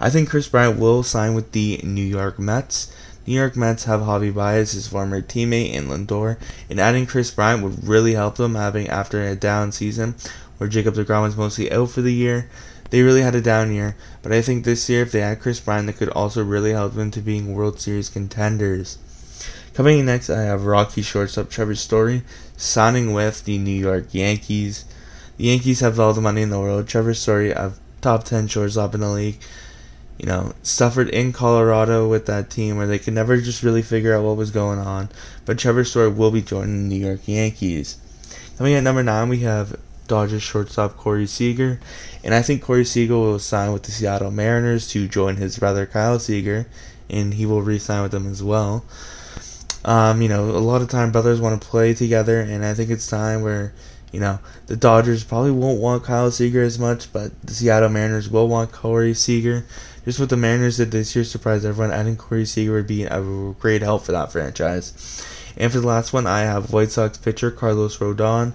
I 0.00 0.10
think 0.10 0.28
Kris 0.28 0.48
Bryant 0.48 0.78
will 0.78 1.02
sign 1.02 1.34
with 1.34 1.52
the 1.52 1.80
New 1.84 2.04
York 2.04 2.38
Mets. 2.38 2.92
New 3.26 3.34
York 3.34 3.56
Mets 3.56 3.84
have 3.84 4.00
Javi 4.00 4.32
Baez, 4.32 4.72
his 4.72 4.86
former 4.86 5.20
teammate 5.20 5.72
in 5.72 5.88
Lindor, 5.88 6.38
and 6.70 6.78
adding 6.78 7.06
Kris 7.06 7.30
Bryant 7.30 7.62
would 7.62 7.86
really 7.86 8.14
help 8.14 8.36
them 8.36 8.54
having 8.54 8.88
after 8.88 9.22
a 9.22 9.34
down 9.34 9.72
season 9.72 10.14
where 10.58 10.68
Jacob 10.68 10.94
DeGrom 10.94 11.22
was 11.22 11.36
mostly 11.36 11.70
out 11.72 11.90
for 11.90 12.02
the 12.02 12.14
year. 12.14 12.48
They 12.90 13.02
really 13.02 13.22
had 13.22 13.34
a 13.34 13.40
down 13.40 13.74
year, 13.74 13.96
but 14.22 14.32
I 14.32 14.42
think 14.42 14.64
this 14.64 14.88
year 14.88 15.02
if 15.02 15.10
they 15.10 15.22
add 15.22 15.40
Kris 15.40 15.58
Bryant, 15.58 15.86
that 15.86 15.96
could 15.96 16.08
also 16.10 16.44
really 16.44 16.70
help 16.70 16.94
them 16.94 17.10
to 17.10 17.20
being 17.20 17.52
World 17.52 17.80
Series 17.80 18.08
contenders. 18.08 18.98
Coming 19.74 19.98
in 19.98 20.06
next, 20.06 20.30
I 20.30 20.42
have 20.42 20.64
Rocky 20.64 21.02
shortstop 21.02 21.50
Trevor 21.50 21.74
Story 21.74 22.22
signing 22.56 23.12
with 23.12 23.44
the 23.44 23.58
New 23.58 23.72
York 23.72 24.06
Yankees. 24.12 24.84
The 25.36 25.44
Yankees 25.44 25.80
have 25.80 26.00
all 26.00 26.14
the 26.14 26.20
money 26.20 26.42
in 26.42 26.50
the 26.50 26.60
world. 26.60 26.88
Trevor 26.88 27.12
Story, 27.12 27.50
a 27.50 27.72
top 28.00 28.24
10 28.24 28.46
shortstop 28.46 28.94
in 28.94 29.00
the 29.00 29.10
league, 29.10 29.38
you 30.18 30.26
know, 30.26 30.52
suffered 30.62 31.08
in 31.10 31.32
Colorado 31.32 32.08
with 32.08 32.26
that 32.26 32.50
team 32.50 32.76
where 32.76 32.86
they 32.86 32.98
could 32.98 33.14
never 33.14 33.36
just 33.40 33.62
really 33.62 33.82
figure 33.82 34.14
out 34.14 34.24
what 34.24 34.36
was 34.36 34.50
going 34.50 34.78
on. 34.78 35.08
But 35.44 35.58
Trevor 35.58 35.84
Story 35.84 36.08
will 36.08 36.30
be 36.30 36.42
joining 36.42 36.88
the 36.88 36.96
New 36.96 37.06
York 37.06 37.20
Yankees. 37.26 37.98
Coming 38.56 38.74
at 38.74 38.82
number 38.82 39.02
nine, 39.02 39.28
we 39.28 39.40
have 39.40 39.78
Dodgers 40.08 40.42
shortstop 40.42 40.96
Corey 40.96 41.26
Seager, 41.26 41.80
and 42.24 42.34
I 42.34 42.42
think 42.42 42.62
Corey 42.62 42.84
Seager 42.84 43.16
will 43.16 43.38
sign 43.38 43.72
with 43.72 43.82
the 43.82 43.90
Seattle 43.90 44.30
Mariners 44.30 44.88
to 44.88 45.08
join 45.08 45.36
his 45.36 45.58
brother 45.58 45.84
Kyle 45.84 46.18
Seager, 46.18 46.66
and 47.10 47.34
he 47.34 47.44
will 47.44 47.62
re-sign 47.62 48.02
with 48.02 48.12
them 48.12 48.30
as 48.30 48.42
well. 48.42 48.84
Um, 49.84 50.22
you 50.22 50.28
know, 50.28 50.44
a 50.50 50.58
lot 50.58 50.82
of 50.82 50.88
time 50.88 51.12
brothers 51.12 51.40
want 51.40 51.60
to 51.60 51.68
play 51.68 51.92
together, 51.92 52.40
and 52.40 52.64
I 52.64 52.74
think 52.74 52.90
it's 52.90 53.06
time 53.06 53.42
where 53.42 53.72
you 54.12 54.20
know, 54.20 54.38
the 54.66 54.76
Dodgers 54.76 55.24
probably 55.24 55.50
won't 55.50 55.80
want 55.80 56.04
Kyle 56.04 56.30
Seager 56.30 56.62
as 56.62 56.78
much, 56.78 57.12
but 57.12 57.32
the 57.42 57.52
Seattle 57.52 57.88
Mariners 57.88 58.30
will 58.30 58.48
want 58.48 58.72
Corey 58.72 59.12
Seager. 59.12 59.66
Just 60.06 60.20
what 60.20 60.28
the 60.28 60.36
Mariners 60.36 60.76
did 60.76 60.92
this 60.92 61.16
year 61.16 61.24
surprised 61.24 61.66
everyone. 61.66 61.92
Adding 61.92 62.16
Corey 62.16 62.44
Seager 62.44 62.74
would 62.74 62.86
be 62.86 63.02
a 63.02 63.20
great 63.58 63.82
help 63.82 64.04
for 64.04 64.12
that 64.12 64.30
franchise. 64.30 64.92
And 65.56 65.72
for 65.72 65.80
the 65.80 65.86
last 65.88 66.12
one, 66.12 66.28
I 66.28 66.42
have 66.42 66.72
White 66.72 66.92
Sox 66.92 67.18
pitcher 67.18 67.50
Carlos 67.50 67.98
Rodon. 67.98 68.54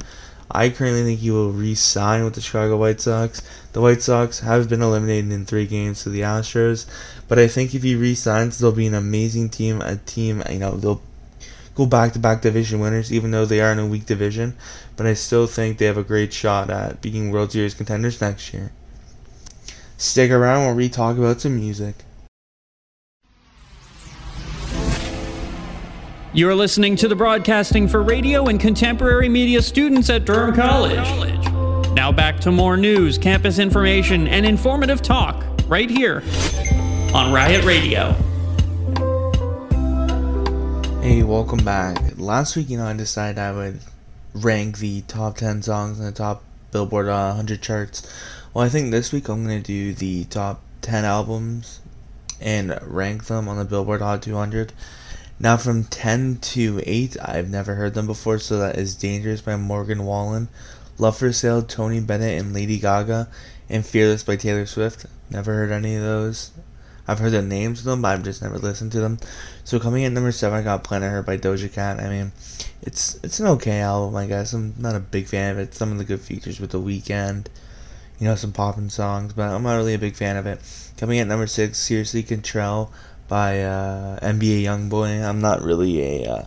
I 0.50 0.70
currently 0.70 1.04
think 1.04 1.20
he 1.20 1.30
will 1.30 1.52
re-sign 1.52 2.24
with 2.24 2.36
the 2.36 2.42
Chicago 2.42 2.78
White 2.78 3.02
Sox. 3.02 3.42
The 3.74 3.82
White 3.82 4.02
Sox 4.02 4.40
have 4.40 4.70
been 4.70 4.82
eliminated 4.82 5.30
in 5.34 5.46
three 5.46 5.68
games 5.68 6.04
to 6.04 6.10
the 6.10 6.22
Astros, 6.22 6.86
but 7.28 7.38
I 7.38 7.50
think 7.50 7.76
if 7.76 7.84
he 7.84 7.96
re-signs, 7.96 8.58
they'll 8.58 8.72
be 8.72 8.88
an 8.88 8.94
amazing 8.94 9.50
team. 9.50 9.82
A 9.82 9.98
team, 9.98 10.42
you 10.50 10.60
know, 10.60 10.78
they'll 10.78 11.02
go 11.76 11.86
back-to-back 11.86 12.42
division 12.44 12.80
winners, 12.80 13.12
even 13.12 13.32
though 13.32 13.46
they 13.46 13.60
are 13.60 13.74
in 13.74 13.80
a 13.80 13.86
weak 13.86 14.06
division. 14.06 14.56
But 14.96 15.06
I 15.06 15.16
still 15.16 15.48
think 15.48 15.80
they 15.80 15.86
have 15.88 15.98
a 15.98 16.04
great 16.04 16.32
shot 16.32 16.70
at 16.70 17.02
being 17.02 17.30
World 17.30 17.52
Series 17.52 17.74
contenders 17.74 18.22
next 18.22 18.54
year. 18.54 18.72
Stick 20.02 20.32
around 20.32 20.66
while 20.66 20.74
we 20.74 20.90
talk 20.90 21.20
about 21.20 21.42
some 21.42 21.58
music. 21.58 21.94
You're 26.34 26.56
listening 26.56 26.96
to 26.96 27.08
the 27.08 27.16
broadcasting 27.16 27.88
for 27.88 28.02
radio 28.02 28.48
and 28.48 28.60
contemporary 28.60 29.30
media 29.30 29.62
students 29.62 30.10
at 30.10 30.26
Durham 30.26 30.56
College. 30.56 31.08
Now 31.94 32.12
back 32.12 32.40
to 32.40 32.52
more 32.52 32.78
news, 32.78 33.20
campus 33.20 33.60
information, 33.60 34.28
and 34.28 34.44
informative 34.44 35.04
talk 35.04 35.46
right 35.68 35.88
here 35.88 36.24
on 37.14 37.32
Riot 37.32 37.64
Radio. 37.64 38.14
Hey, 41.04 41.22
welcome 41.22 41.64
back. 41.64 42.18
Last 42.18 42.56
week, 42.56 42.72
you 42.72 42.80
know, 42.80 42.88
I 42.88 42.94
decided 42.94 43.38
I 43.38 43.52
would 43.52 43.80
rank 44.34 44.80
the 44.80 45.02
top 45.02 45.38
10 45.38 45.62
songs 45.62 46.00
in 46.00 46.06
the 46.06 46.12
top 46.12 46.44
Billboard 46.72 47.08
uh, 47.08 47.28
100 47.28 47.62
charts. 47.62 48.12
Well, 48.54 48.66
I 48.66 48.70
think 48.70 48.92
this 48.92 49.14
week 49.14 49.30
I'm 49.30 49.46
going 49.46 49.64
to 49.64 49.66
do 49.66 49.94
the 49.94 50.26
top 50.26 50.62
10 50.82 51.06
albums 51.06 51.80
and 52.42 52.78
rank 52.82 53.28
them 53.28 53.48
on 53.48 53.58
the 53.58 53.64
Billboard 53.64 54.02
Hot 54.02 54.22
200. 54.22 54.74
Now, 55.40 55.56
from 55.56 55.86
10 55.86 56.40
to 56.42 56.82
8, 56.86 57.16
I've 57.22 57.50
never 57.50 57.76
heard 57.76 57.94
them 57.94 58.08
before, 58.08 58.40
so 58.40 58.60
that 58.60 58.78
is 58.78 58.94
Dangerous 58.94 59.40
by 59.40 59.56
Morgan 59.56 60.04
Wallen, 60.04 60.50
Love 60.98 61.16
for 61.16 61.32
Sale, 61.32 61.62
Tony 61.62 62.02
Bennett 62.02 62.42
and 62.42 62.54
Lady 62.54 62.78
Gaga, 62.78 63.30
and 63.70 63.86
Fearless 63.86 64.24
by 64.24 64.36
Taylor 64.36 64.66
Swift. 64.66 65.06
Never 65.30 65.54
heard 65.54 65.72
any 65.72 65.96
of 65.96 66.04
those. 66.04 66.52
I've 67.08 67.20
heard 67.20 67.32
the 67.32 67.42
names 67.42 67.80
of 67.80 67.86
them, 67.86 68.02
but 68.02 68.10
I've 68.10 68.24
just 68.24 68.42
never 68.42 68.58
listened 68.58 68.92
to 68.92 69.00
them. 69.00 69.18
So 69.64 69.80
coming 69.80 70.04
in 70.04 70.14
number 70.14 70.34
seven, 70.34 70.60
I 70.60 70.62
got 70.62 70.84
Planet 70.84 71.10
Her 71.10 71.24
by 71.24 71.38
Doja 71.38 71.72
Cat. 71.72 72.02
I 72.02 72.10
mean, 72.10 72.34
it's 72.82 73.18
it's 73.24 73.40
an 73.40 73.48
okay 73.48 73.80
album, 73.80 74.14
I 74.18 74.28
guess. 74.28 74.52
I'm 74.52 74.76
not 74.78 74.96
a 74.96 75.00
big 75.00 75.28
fan 75.28 75.54
of 75.54 75.60
it. 75.60 75.74
Some 75.74 75.94
of 75.94 76.00
the 76.00 76.04
good 76.04 76.20
features 76.20 76.60
with 76.60 76.72
the 76.72 76.82
Weeknd, 76.82 77.48
you 78.22 78.28
know, 78.28 78.36
some 78.36 78.52
popping 78.52 78.90
songs, 78.90 79.34
but 79.34 79.50
I'm 79.50 79.64
not 79.64 79.78
really 79.78 79.96
a 79.96 80.00
big 80.00 80.16
fan 80.16 80.38
of 80.38 80.46
it. 80.46 80.60
Coming 80.96 81.18
at 81.18 81.26
number 81.26 81.48
six, 81.48 81.80
Sincerely 81.80 82.24
Kentrell 82.24 82.92
by 83.28 83.64
uh, 83.64 84.20
NBA 84.20 84.62
YoungBoy. 84.62 85.28
I'm 85.28 85.42
not 85.42 85.64
really 85.64 86.24
a 86.24 86.32
uh, 86.32 86.46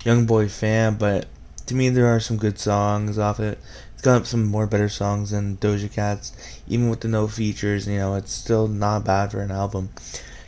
YoungBoy 0.00 0.50
fan, 0.50 0.96
but 0.96 1.26
to 1.66 1.76
me 1.76 1.88
there 1.88 2.08
are 2.08 2.18
some 2.18 2.36
good 2.36 2.58
songs 2.58 3.16
off 3.16 3.38
it. 3.38 3.60
It's 3.92 4.02
got 4.02 4.26
some 4.26 4.44
more 4.44 4.66
better 4.66 4.88
songs 4.88 5.30
than 5.30 5.56
Doja 5.58 5.90
Cat's, 5.90 6.32
even 6.66 6.90
with 6.90 7.02
the 7.02 7.08
no 7.08 7.28
features. 7.28 7.86
You 7.86 7.98
know, 7.98 8.16
it's 8.16 8.32
still 8.32 8.66
not 8.66 9.04
bad 9.04 9.30
for 9.30 9.40
an 9.40 9.52
album. 9.52 9.90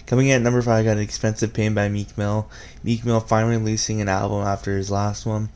Coming 0.05 0.27
in 0.27 0.35
at 0.35 0.43
number 0.43 0.63
five, 0.63 0.85
I 0.85 0.95
got 0.95 0.99
Expensive 0.99 1.55
Pain 1.55 1.75
by 1.75 1.89
Meek 1.89 2.19
Mill. 2.19 2.51
Meek 2.83 3.05
Mill 3.05 3.21
finally 3.21 3.57
releasing 3.57 4.01
an 4.01 4.09
album 4.09 4.45
after 4.45 4.77
his 4.77 4.91
last 4.91 5.27
one. 5.27 5.49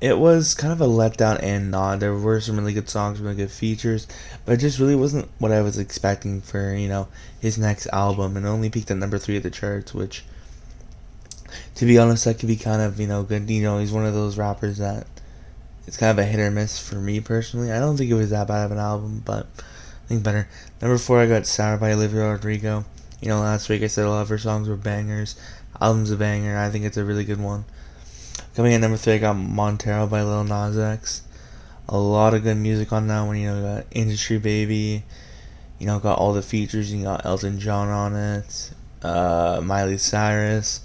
It 0.00 0.18
was 0.18 0.54
kind 0.54 0.72
of 0.72 0.80
a 0.80 0.86
letdown 0.86 1.42
and 1.42 1.70
not. 1.70 2.00
There 2.00 2.14
were 2.14 2.40
some 2.40 2.58
really 2.58 2.74
good 2.74 2.90
songs, 2.90 3.18
really 3.18 3.36
good 3.36 3.50
features, 3.50 4.06
but 4.44 4.52
it 4.52 4.58
just 4.58 4.78
really 4.78 4.94
wasn't 4.94 5.28
what 5.38 5.52
I 5.52 5.62
was 5.62 5.78
expecting 5.78 6.42
for, 6.42 6.74
you 6.74 6.88
know, 6.88 7.08
his 7.40 7.56
next 7.56 7.86
album. 7.92 8.36
And 8.36 8.46
only 8.46 8.68
peaked 8.68 8.90
at 8.90 8.98
number 8.98 9.16
three 9.16 9.38
of 9.38 9.42
the 9.42 9.50
charts, 9.50 9.94
which, 9.94 10.24
to 11.76 11.86
be 11.86 11.98
honest, 11.98 12.26
that 12.26 12.38
could 12.38 12.48
be 12.48 12.56
kind 12.56 12.82
of, 12.82 13.00
you 13.00 13.06
know, 13.06 13.22
good. 13.22 13.48
You 13.48 13.62
know, 13.62 13.78
he's 13.78 13.92
one 13.92 14.04
of 14.04 14.12
those 14.12 14.36
rappers 14.36 14.76
that 14.78 15.06
it's 15.86 15.96
kind 15.96 16.10
of 16.10 16.18
a 16.18 16.28
hit 16.28 16.40
or 16.40 16.50
miss 16.50 16.78
for 16.78 16.96
me 16.96 17.20
personally. 17.20 17.72
I 17.72 17.78
don't 17.78 17.96
think 17.96 18.10
it 18.10 18.14
was 18.14 18.30
that 18.30 18.48
bad 18.48 18.66
of 18.66 18.72
an 18.72 18.78
album, 18.78 19.22
but 19.24 19.46
I 19.56 20.08
think 20.08 20.22
better. 20.22 20.48
Number 20.82 20.98
four, 20.98 21.20
I 21.20 21.26
got 21.26 21.46
Sour 21.46 21.78
by 21.78 21.92
Olivia 21.92 22.28
Rodrigo. 22.28 22.84
You 23.20 23.28
know, 23.28 23.40
last 23.40 23.68
week 23.68 23.82
I 23.82 23.86
said 23.86 24.04
a 24.04 24.10
lot 24.10 24.22
of 24.22 24.28
her 24.28 24.38
songs 24.38 24.68
were 24.68 24.76
bangers. 24.76 25.36
Album's 25.80 26.10
a 26.10 26.16
banger. 26.16 26.58
I 26.58 26.70
think 26.70 26.84
it's 26.84 26.96
a 26.96 27.04
really 27.04 27.24
good 27.24 27.40
one. 27.40 27.64
Coming 28.56 28.72
in 28.72 28.80
number 28.80 28.96
three, 28.96 29.12
I 29.12 29.18
got 29.18 29.34
Montero 29.34 30.06
by 30.06 30.22
Lil 30.22 30.44
Nas 30.44 30.78
X. 30.78 31.20
A 31.90 31.98
lot 31.98 32.32
of 32.32 32.42
good 32.42 32.56
music 32.56 32.90
on 32.90 33.06
that 33.08 33.20
one. 33.20 33.36
You 33.36 33.48
know, 33.52 33.62
got 33.62 33.86
Industry 33.90 34.38
Baby. 34.38 35.04
You 35.78 35.86
know, 35.86 35.98
got 35.98 36.18
all 36.18 36.32
the 36.32 36.40
features. 36.40 36.90
You 36.90 37.02
got 37.04 37.26
Elton 37.26 37.60
John 37.60 37.88
on 37.90 38.16
it. 38.16 38.70
Uh, 39.02 39.60
Miley 39.62 39.98
Cyrus. 39.98 40.80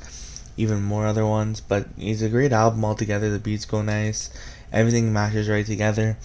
Even 0.58 0.82
more 0.82 1.06
other 1.06 1.26
ones. 1.26 1.62
But 1.62 1.88
it's 1.98 2.22
a 2.22 2.28
great 2.28 2.52
album 2.52 2.84
altogether. 2.84 3.32
The 3.32 3.40
beats 3.40 3.64
go 3.64 3.82
nice. 3.82 4.30
Everything 4.74 5.14
matches 5.14 5.48
right 5.48 5.66
together. 5.66 6.18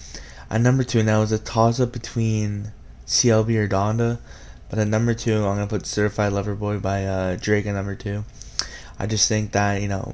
At 0.49 0.59
number 0.59 0.83
two, 0.83 1.01
now 1.01 1.21
was 1.21 1.31
a 1.31 1.39
toss 1.39 1.79
up 1.79 1.93
between 1.93 2.73
CLB 3.05 3.55
or 3.55 3.69
Donda. 3.69 4.19
But 4.69 4.79
at 4.79 4.89
number 4.89 5.13
two, 5.13 5.37
I'm 5.37 5.55
gonna 5.55 5.67
put 5.67 5.85
"Certified 5.85 6.33
Lover 6.33 6.55
Boy" 6.55 6.79
by 6.79 7.05
uh, 7.05 7.37
Drake 7.39 7.67
at 7.67 7.73
number 7.73 7.95
two. 7.95 8.25
I 8.99 9.05
just 9.05 9.29
think 9.29 9.53
that 9.53 9.81
you 9.81 9.87
know, 9.87 10.13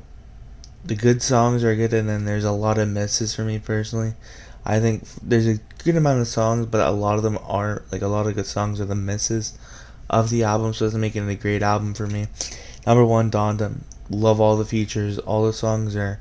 the 0.85 0.95
good 0.95 1.21
songs 1.21 1.63
are 1.63 1.75
good, 1.75 1.93
and 1.93 2.09
then 2.09 2.25
there's 2.25 2.43
a 2.43 2.51
lot 2.51 2.77
of 2.77 2.89
misses 2.89 3.33
for 3.33 3.43
me 3.43 3.59
personally. 3.59 4.13
I 4.65 4.79
think 4.79 5.03
there's 5.21 5.47
a 5.47 5.59
good 5.83 5.95
amount 5.95 6.21
of 6.21 6.27
songs, 6.27 6.65
but 6.65 6.85
a 6.85 6.91
lot 6.91 7.17
of 7.17 7.23
them 7.23 7.37
are 7.43 7.83
like 7.91 8.01
a 8.01 8.07
lot 8.07 8.27
of 8.27 8.35
good 8.35 8.45
songs 8.45 8.79
are 8.79 8.85
the 8.85 8.95
misses 8.95 9.57
of 10.09 10.29
the 10.29 10.43
album, 10.43 10.73
so 10.73 10.85
it 10.85 10.87
doesn't 10.87 11.01
make 11.01 11.15
it 11.15 11.27
a 11.27 11.35
great 11.35 11.63
album 11.63 11.93
for 11.93 12.07
me. 12.07 12.27
Number 12.85 13.05
one, 13.05 13.31
Donda. 13.31 13.75
Love 14.09 14.39
all 14.41 14.57
the 14.57 14.65
features. 14.65 15.17
All 15.19 15.45
the 15.45 15.53
songs 15.53 15.95
are 15.95 16.19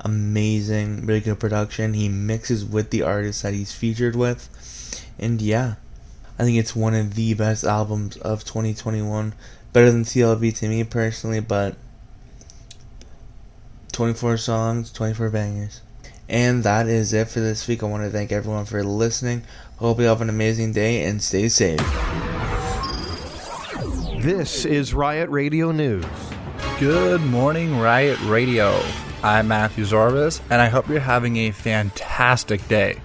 amazing, 0.00 1.06
really 1.06 1.20
good 1.20 1.38
production. 1.38 1.94
He 1.94 2.08
mixes 2.08 2.64
with 2.64 2.90
the 2.90 3.02
artists 3.02 3.42
that 3.42 3.54
he's 3.54 3.72
featured 3.72 4.16
with. 4.16 4.48
And 5.18 5.40
yeah, 5.40 5.74
I 6.38 6.44
think 6.44 6.58
it's 6.58 6.74
one 6.74 6.94
of 6.94 7.14
the 7.14 7.34
best 7.34 7.64
albums 7.64 8.16
of 8.18 8.44
2021. 8.44 9.34
Better 9.72 9.92
than 9.92 10.04
CLB 10.04 10.56
to 10.58 10.68
me 10.68 10.82
personally, 10.84 11.40
but 11.40 11.76
24 13.90 14.36
songs, 14.36 14.92
24 14.92 15.30
bangers. 15.30 15.80
And 16.28 16.62
that 16.64 16.86
is 16.86 17.12
it 17.12 17.28
for 17.28 17.40
this 17.40 17.66
week. 17.66 17.82
I 17.82 17.86
want 17.86 18.04
to 18.04 18.10
thank 18.10 18.32
everyone 18.32 18.64
for 18.64 18.84
listening. 18.84 19.42
Hope 19.78 19.98
you 19.98 20.04
have 20.04 20.20
an 20.20 20.28
amazing 20.28 20.72
day 20.72 21.04
and 21.04 21.22
stay 21.22 21.48
safe. 21.48 21.80
This 24.20 24.64
is 24.64 24.94
Riot 24.94 25.30
Radio 25.30 25.72
News. 25.72 26.04
Good 26.78 27.20
morning, 27.22 27.78
Riot 27.78 28.20
Radio. 28.22 28.80
I'm 29.22 29.48
Matthew 29.48 29.84
Zorbas, 29.84 30.40
and 30.50 30.62
I 30.62 30.68
hope 30.68 30.88
you're 30.88 31.00
having 31.00 31.36
a 31.36 31.50
fantastic 31.50 32.66
day. 32.68 33.00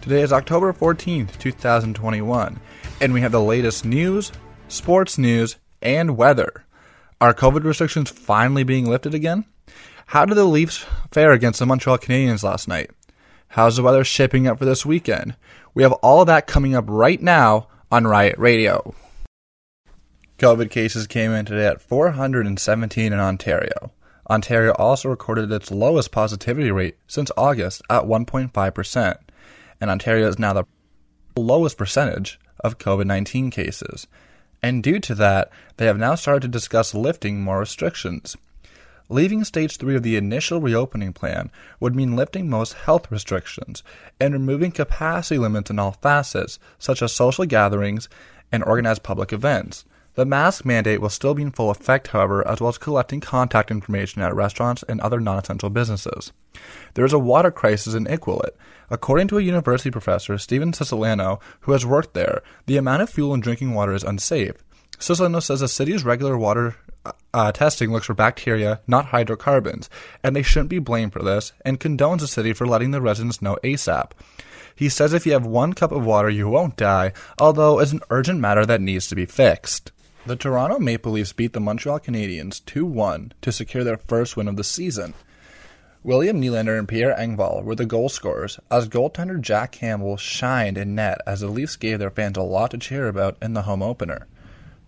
Today 0.00 0.22
is 0.22 0.32
October 0.32 0.72
14th, 0.72 1.36
2021, 1.38 2.60
and 3.00 3.12
we 3.12 3.20
have 3.20 3.32
the 3.32 3.40
latest 3.40 3.84
news, 3.84 4.32
sports 4.68 5.18
news, 5.18 5.56
and 5.82 6.16
weather. 6.16 6.64
Are 7.20 7.34
COVID 7.34 7.64
restrictions 7.64 8.10
finally 8.10 8.62
being 8.62 8.86
lifted 8.86 9.14
again? 9.14 9.44
How 10.10 10.24
did 10.24 10.36
the 10.36 10.44
Leafs 10.44 10.86
fare 11.10 11.32
against 11.32 11.58
the 11.58 11.66
Montreal 11.66 11.98
Canadiens 11.98 12.44
last 12.44 12.68
night? 12.68 12.90
How's 13.48 13.74
the 13.74 13.82
weather 13.82 14.04
shaping 14.04 14.46
up 14.46 14.56
for 14.56 14.64
this 14.64 14.86
weekend? 14.86 15.34
We 15.74 15.82
have 15.82 15.92
all 15.94 16.20
of 16.20 16.28
that 16.28 16.46
coming 16.46 16.76
up 16.76 16.84
right 16.86 17.20
now 17.20 17.66
on 17.90 18.06
Riot 18.06 18.38
Radio. 18.38 18.94
COVID 20.38 20.70
cases 20.70 21.08
came 21.08 21.32
in 21.32 21.44
today 21.44 21.66
at 21.66 21.82
417 21.82 23.12
in 23.12 23.18
Ontario. 23.18 23.90
Ontario 24.30 24.72
also 24.78 25.08
recorded 25.08 25.50
its 25.50 25.72
lowest 25.72 26.12
positivity 26.12 26.70
rate 26.70 26.96
since 27.08 27.32
August 27.36 27.82
at 27.90 28.04
1.5%, 28.04 29.16
and 29.80 29.90
Ontario 29.90 30.28
is 30.28 30.38
now 30.38 30.52
the 30.52 30.66
lowest 31.36 31.76
percentage 31.76 32.38
of 32.60 32.78
COVID 32.78 33.06
19 33.06 33.50
cases. 33.50 34.06
And 34.62 34.84
due 34.84 35.00
to 35.00 35.16
that, 35.16 35.50
they 35.78 35.86
have 35.86 35.98
now 35.98 36.14
started 36.14 36.42
to 36.42 36.48
discuss 36.48 36.94
lifting 36.94 37.40
more 37.40 37.58
restrictions. 37.58 38.36
Leaving 39.08 39.44
stage 39.44 39.76
3 39.76 39.96
of 39.96 40.02
the 40.02 40.16
initial 40.16 40.60
reopening 40.60 41.12
plan 41.12 41.50
would 41.78 41.94
mean 41.94 42.16
lifting 42.16 42.50
most 42.50 42.72
health 42.72 43.10
restrictions 43.10 43.82
and 44.18 44.34
removing 44.34 44.72
capacity 44.72 45.38
limits 45.38 45.70
in 45.70 45.78
all 45.78 45.92
facets, 45.92 46.58
such 46.78 47.02
as 47.02 47.12
social 47.12 47.44
gatherings 47.44 48.08
and 48.50 48.64
organized 48.64 49.04
public 49.04 49.32
events. 49.32 49.84
The 50.16 50.24
mask 50.24 50.64
mandate 50.64 51.00
will 51.02 51.10
still 51.10 51.34
be 51.34 51.42
in 51.42 51.50
full 51.50 51.70
effect, 51.70 52.08
however, 52.08 52.46
as 52.48 52.58
well 52.58 52.70
as 52.70 52.78
collecting 52.78 53.20
contact 53.20 53.70
information 53.70 54.22
at 54.22 54.34
restaurants 54.34 54.82
and 54.88 54.98
other 55.00 55.20
non 55.20 55.38
essential 55.38 55.68
businesses. 55.68 56.32
There 56.94 57.04
is 57.04 57.12
a 57.12 57.18
water 57.18 57.50
crisis 57.50 57.92
in 57.92 58.06
Iqaluit. 58.06 58.52
According 58.88 59.28
to 59.28 59.38
a 59.38 59.42
university 59.42 59.90
professor, 59.90 60.38
Stephen 60.38 60.72
Siciliano, 60.72 61.38
who 61.60 61.72
has 61.72 61.84
worked 61.84 62.14
there, 62.14 62.42
the 62.64 62.78
amount 62.78 63.02
of 63.02 63.10
fuel 63.10 63.34
in 63.34 63.40
drinking 63.40 63.74
water 63.74 63.92
is 63.92 64.02
unsafe. 64.02 64.54
Siciliano 64.98 65.40
says 65.40 65.60
the 65.60 65.68
city's 65.68 66.02
regular 66.02 66.38
water 66.38 66.76
uh, 67.34 67.52
testing 67.52 67.92
looks 67.92 68.06
for 68.06 68.14
bacteria, 68.14 68.80
not 68.86 69.06
hydrocarbons, 69.06 69.90
and 70.22 70.34
they 70.34 70.42
shouldn't 70.42 70.70
be 70.70 70.78
blamed 70.78 71.12
for 71.12 71.22
this, 71.22 71.52
and 71.64 71.80
condones 71.80 72.20
the 72.20 72.28
city 72.28 72.52
for 72.52 72.66
letting 72.66 72.90
the 72.90 73.00
residents 73.00 73.42
know 73.42 73.58
ASAP. 73.62 74.12
He 74.74 74.88
says 74.88 75.12
if 75.12 75.26
you 75.26 75.32
have 75.32 75.46
one 75.46 75.72
cup 75.72 75.92
of 75.92 76.04
water, 76.04 76.28
you 76.28 76.48
won't 76.48 76.76
die, 76.76 77.12
although 77.38 77.78
it's 77.78 77.92
an 77.92 78.02
urgent 78.10 78.40
matter 78.40 78.66
that 78.66 78.80
needs 78.80 79.06
to 79.08 79.14
be 79.14 79.26
fixed. 79.26 79.90
The 80.26 80.36
Toronto 80.36 80.78
Maple 80.78 81.12
Leafs 81.12 81.32
beat 81.32 81.52
the 81.52 81.60
Montreal 81.60 82.00
Canadiens 82.00 82.64
2 82.64 82.84
1 82.84 83.32
to 83.42 83.52
secure 83.52 83.84
their 83.84 83.96
first 83.96 84.36
win 84.36 84.48
of 84.48 84.56
the 84.56 84.64
season. 84.64 85.14
William 86.02 86.40
Nylander 86.40 86.78
and 86.78 86.86
Pierre 86.86 87.16
Engvall 87.16 87.64
were 87.64 87.74
the 87.74 87.86
goal 87.86 88.08
scorers, 88.08 88.60
as 88.70 88.88
goaltender 88.88 89.40
Jack 89.40 89.72
Campbell 89.72 90.16
shined 90.16 90.78
in 90.78 90.94
net 90.94 91.18
as 91.26 91.40
the 91.40 91.48
Leafs 91.48 91.76
gave 91.76 91.98
their 91.98 92.10
fans 92.10 92.36
a 92.36 92.42
lot 92.42 92.70
to 92.72 92.78
cheer 92.78 93.08
about 93.08 93.36
in 93.40 93.54
the 93.54 93.62
home 93.62 93.82
opener. 93.82 94.26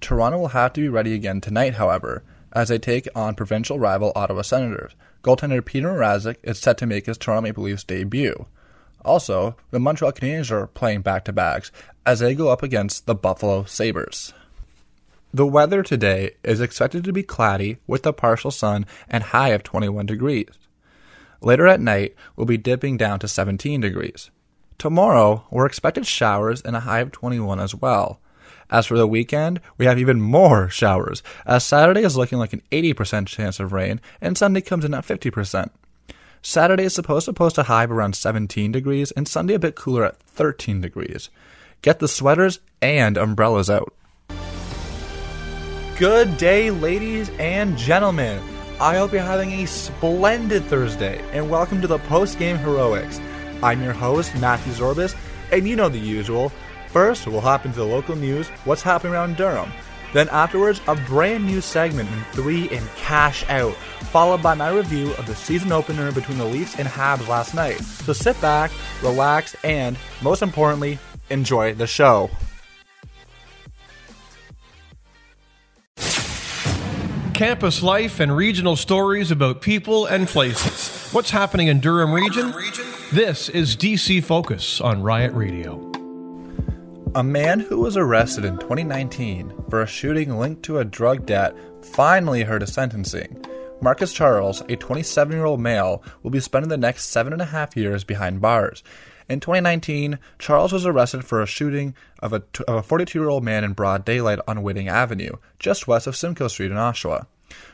Toronto 0.01 0.39
will 0.39 0.49
have 0.49 0.73
to 0.75 0.81
be 0.81 0.89
ready 0.89 1.15
again 1.15 1.41
tonight, 1.41 1.75
however, 1.75 2.23
as 2.53 2.69
they 2.69 2.79
take 2.79 3.09
on 3.15 3.35
provincial 3.35 3.79
rival 3.79 4.13
Ottawa 4.15 4.43
Senators. 4.43 4.93
Goaltender 5.23 5.65
Peter 5.65 5.89
Mrazek 5.89 6.37
is 6.43 6.59
set 6.59 6.79
to 6.79 6.87
make 6.87 7.07
his 7.07 7.19
Toronto 7.19 7.43
Maple 7.43 7.65
Leafs 7.65 7.85
debut. 7.85 8.47
Also, 9.05 9.57
the 9.71 9.79
Montreal 9.79 10.13
Canadiens 10.13 10.51
are 10.51 10.67
playing 10.67 11.03
back 11.03 11.25
to 11.25 11.33
backs 11.33 11.71
as 12.07 12.21
they 12.21 12.35
go 12.35 12.49
up 12.49 12.63
against 12.63 13.07
the 13.07 13.15
Buffalo 13.15 13.65
Sabres. 13.65 14.33
The 15.33 15.47
weather 15.47 15.83
today 15.83 16.33
is 16.43 16.61
expected 16.61 17.05
to 17.05 17.13
be 17.13 17.23
cloudy 17.23 17.79
with 17.87 18.07
a 18.07 18.13
partial 18.13 18.51
sun 18.51 18.87
and 19.09 19.23
high 19.23 19.51
of 19.51 19.63
21 19.63 20.07
degrees. 20.07 20.49
Later 21.41 21.67
at 21.67 21.81
night, 21.81 22.15
we'll 22.35 22.47
be 22.47 22.57
dipping 22.57 22.97
down 22.97 23.19
to 23.21 23.29
17 23.29 23.81
degrees. 23.81 24.31
Tomorrow, 24.79 25.45
we're 25.51 25.67
expected 25.67 26.07
showers 26.07 26.63
and 26.63 26.75
a 26.75 26.81
high 26.81 27.01
of 27.01 27.13
21 27.13 27.61
as 27.61 27.75
well. 27.75 28.21
As 28.71 28.87
for 28.87 28.99
the 28.99 29.07
weekend, 29.07 29.61
we 29.79 29.87
have 29.87 29.99
even 29.99 30.21
more 30.21 30.69
showers, 30.69 31.23
as 31.47 31.65
Saturday 31.65 32.03
is 32.03 32.17
looking 32.17 32.39
like 32.39 32.53
an 32.53 32.63
80% 32.71 33.27
chance 33.27 33.61
of 33.61 33.73
rain 33.73 34.01
and 34.21 34.37
Sunday 34.37 34.61
comes 34.61 34.85
in 34.85 34.93
at 34.93 35.07
50%. 35.07 35.71
Saturday 36.43 36.85
is 36.85 36.95
supposed 36.95 37.25
to 37.25 37.33
post 37.33 37.59
a 37.59 37.65
high 37.65 37.85
of 37.85 37.91
around 37.91 38.15
17 38.15 38.71
degrees 38.71 39.11
and 39.13 39.27
Sunday 39.27 39.55
a 39.55 39.59
bit 39.59 39.75
cooler 39.75 40.05
at 40.05 40.21
13 40.21 40.81
degrees. 40.81 41.31
Get 41.81 41.99
the 41.99 42.09
sweaters 42.09 42.61
and 42.83 43.17
umbrellas 43.17 43.71
out. 43.71 43.95
Good 45.97 46.37
day, 46.37 46.71
ladies 46.71 47.31
and 47.39 47.77
gentlemen. 47.77 48.41
I 48.81 48.97
hope 48.97 49.13
you're 49.13 49.23
having 49.23 49.51
a 49.51 49.67
splendid 49.67 50.65
Thursday, 50.67 51.21
and 51.33 51.51
welcome 51.51 51.81
to 51.81 51.89
the 51.89 51.99
post 51.99 52.39
game 52.39 52.57
heroics. 52.59 53.19
I'm 53.63 53.83
your 53.83 53.93
host, 53.93 54.37
Matthew 54.37 54.73
Zorbas, 54.75 55.17
and 55.51 55.67
you 55.67 55.75
know 55.75 55.89
the 55.89 55.99
usual. 55.99 56.53
First, 56.89 57.27
we'll 57.27 57.41
hop 57.41 57.67
into 57.67 57.79
the 57.79 57.85
local 57.85 58.17
news, 58.17 58.49
what's 58.65 58.83
happening 58.83 59.13
around 59.13 59.37
Durham. 59.37 59.71
Then, 60.15 60.29
afterwards, 60.31 60.81
a 60.89 60.97
brand 60.97 61.45
new 61.45 61.61
segment 61.61 62.11
in 62.11 62.23
three 62.33 62.69
and 62.71 62.89
cash 62.97 63.45
out, 63.51 63.75
followed 64.11 64.43
by 64.43 64.55
my 64.55 64.71
review 64.71 65.13
of 65.15 65.27
the 65.27 65.35
season 65.35 65.71
opener 65.71 66.11
between 66.13 66.39
the 66.39 66.47
Leafs 66.47 66.79
and 66.79 66.89
Habs 66.89 67.29
last 67.29 67.55
night. 67.55 67.79
So 67.81 68.15
sit 68.15 68.41
back, 68.41 68.71
relax, 69.03 69.55
and, 69.65 69.99
most 70.23 70.41
importantly, 70.41 70.99
enjoy 71.29 71.75
the 71.75 71.87
show. 71.87 72.31
Campus 77.35 77.83
life 77.83 78.19
and 78.19 78.35
regional 78.35 78.77
stories 78.77 79.31
about 79.31 79.61
people 79.61 80.07
and 80.07 80.27
places. 80.27 81.13
What's 81.13 81.31
happening 81.31 81.69
in 81.69 81.81
Durham 81.81 82.13
region? 82.13 82.53
This 83.13 83.49
is 83.49 83.77
DC 83.77 84.25
Focus 84.25 84.81
on 84.81 85.03
Riot 85.03 85.33
Radio. 85.35 85.88
A 87.19 87.25
man 87.25 87.59
who 87.59 87.81
was 87.81 87.97
arrested 87.97 88.45
in 88.45 88.59
2019 88.59 89.53
for 89.69 89.83
a 89.83 89.89
shooting 89.89 90.39
linked 90.39 90.63
to 90.63 90.79
a 90.79 90.85
drug 90.85 91.27
debt 91.27 91.53
finally 91.83 92.45
heard 92.45 92.63
a 92.63 92.67
sentencing. 92.69 93.45
Marcus 93.81 94.13
Charles, 94.13 94.63
a 94.69 94.77
27 94.77 95.33
year 95.37 95.45
old 95.45 95.61
male, 95.61 96.05
will 96.23 96.31
be 96.31 96.39
spending 96.39 96.69
the 96.69 96.77
next 96.77 97.07
seven 97.07 97.33
and 97.33 97.43
a 97.43 97.47
half 97.47 97.77
years 97.77 98.05
behind 98.05 98.41
bars. 98.41 98.85
In 99.29 99.41
2019, 99.41 100.21
Charles 100.39 100.73
was 100.73 100.87
arrested 100.87 101.25
for 101.25 101.43
a 101.43 101.47
shooting 101.47 101.97
of 102.21 102.33
a 102.69 102.83
42 102.85 103.19
year 103.19 103.29
old 103.29 103.43
man 103.43 103.65
in 103.65 103.73
broad 103.73 104.05
daylight 104.05 104.39
on 104.47 104.63
Whiting 104.63 104.87
Avenue, 104.87 105.33
just 105.59 105.89
west 105.89 106.07
of 106.07 106.15
Simcoe 106.15 106.47
Street 106.47 106.71
in 106.71 106.77
Oshawa. 106.77 107.27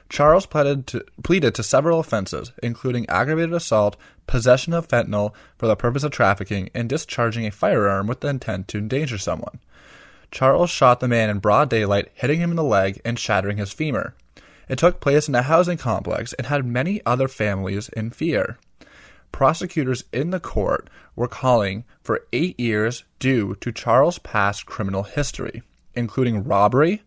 Charles 0.09 0.47
pleaded 0.47 0.87
to, 0.87 1.05
pleaded 1.23 1.55
to 1.57 1.63
several 1.63 2.01
offenses, 2.01 2.53
including 2.63 3.07
aggravated 3.11 3.53
assault, 3.53 3.99
possession 4.27 4.73
of 4.73 4.89
fentanyl 4.89 5.35
for 5.57 5.67
the 5.67 5.77
purpose 5.77 6.03
of 6.03 6.11
trafficking, 6.11 6.71
and 6.75 6.89
discharging 6.89 7.47
a 7.47 7.51
firearm 7.51 8.07
with 8.07 8.21
the 8.21 8.29
intent 8.29 8.69
to 8.69 8.79
endanger 8.79 9.19
someone. 9.19 9.61
Charles 10.31 10.71
shot 10.71 11.01
the 11.01 11.09
man 11.09 11.31
in 11.31 11.39
broad 11.39 11.71
daylight, 11.71 12.11
hitting 12.15 12.41
him 12.41 12.51
in 12.51 12.57
the 12.57 12.65
leg 12.65 13.01
and 13.05 13.19
shattering 13.19 13.57
his 13.57 13.73
femur. 13.73 14.15
It 14.69 14.79
took 14.79 15.01
place 15.01 15.29
in 15.29 15.35
a 15.35 15.43
housing 15.43 15.79
complex 15.79 16.33
and 16.33 16.47
had 16.47 16.65
many 16.65 17.01
other 17.05 17.29
families 17.29 17.89
in 17.91 18.11
fear 18.11 18.59
prosecutors 19.35 20.05
in 20.13 20.31
the 20.31 20.39
court 20.39 20.89
were 21.17 21.27
calling 21.27 21.83
for 22.01 22.25
eight 22.33 22.59
years 22.59 23.03
due 23.19 23.57
to 23.57 23.73
Charles' 23.73 24.21
past 24.21 24.65
criminal 24.65 25.03
history, 25.03 25.61
including 25.93 26.45
robbery, 26.45 27.03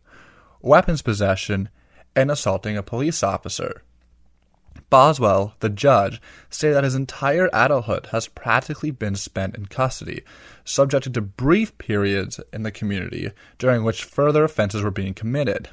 weapons 0.62 1.02
possession, 1.02 1.70
and 2.18 2.30
assaulting 2.30 2.76
a 2.76 2.84
police 2.84 3.24
officer. 3.24 3.82
Boswell, 4.90 5.54
the 5.60 5.70
judge, 5.70 6.22
stated 6.50 6.76
that 6.76 6.84
his 6.84 6.96
entire 6.96 7.50
adulthood 7.52 8.08
has 8.08 8.28
practically 8.28 8.92
been 8.92 9.16
spent 9.16 9.56
in 9.56 9.66
custody, 9.66 10.24
subjected 10.64 11.14
to 11.14 11.22
brief 11.22 11.78
periods 11.78 12.40
in 12.54 12.64
the 12.64 12.72
community 12.72 13.32
during 13.58 13.84
which 13.84 14.06
further 14.06 14.44
offenses 14.44 14.82
were 14.82 14.92
being 14.92 15.14
committed. 15.14 15.70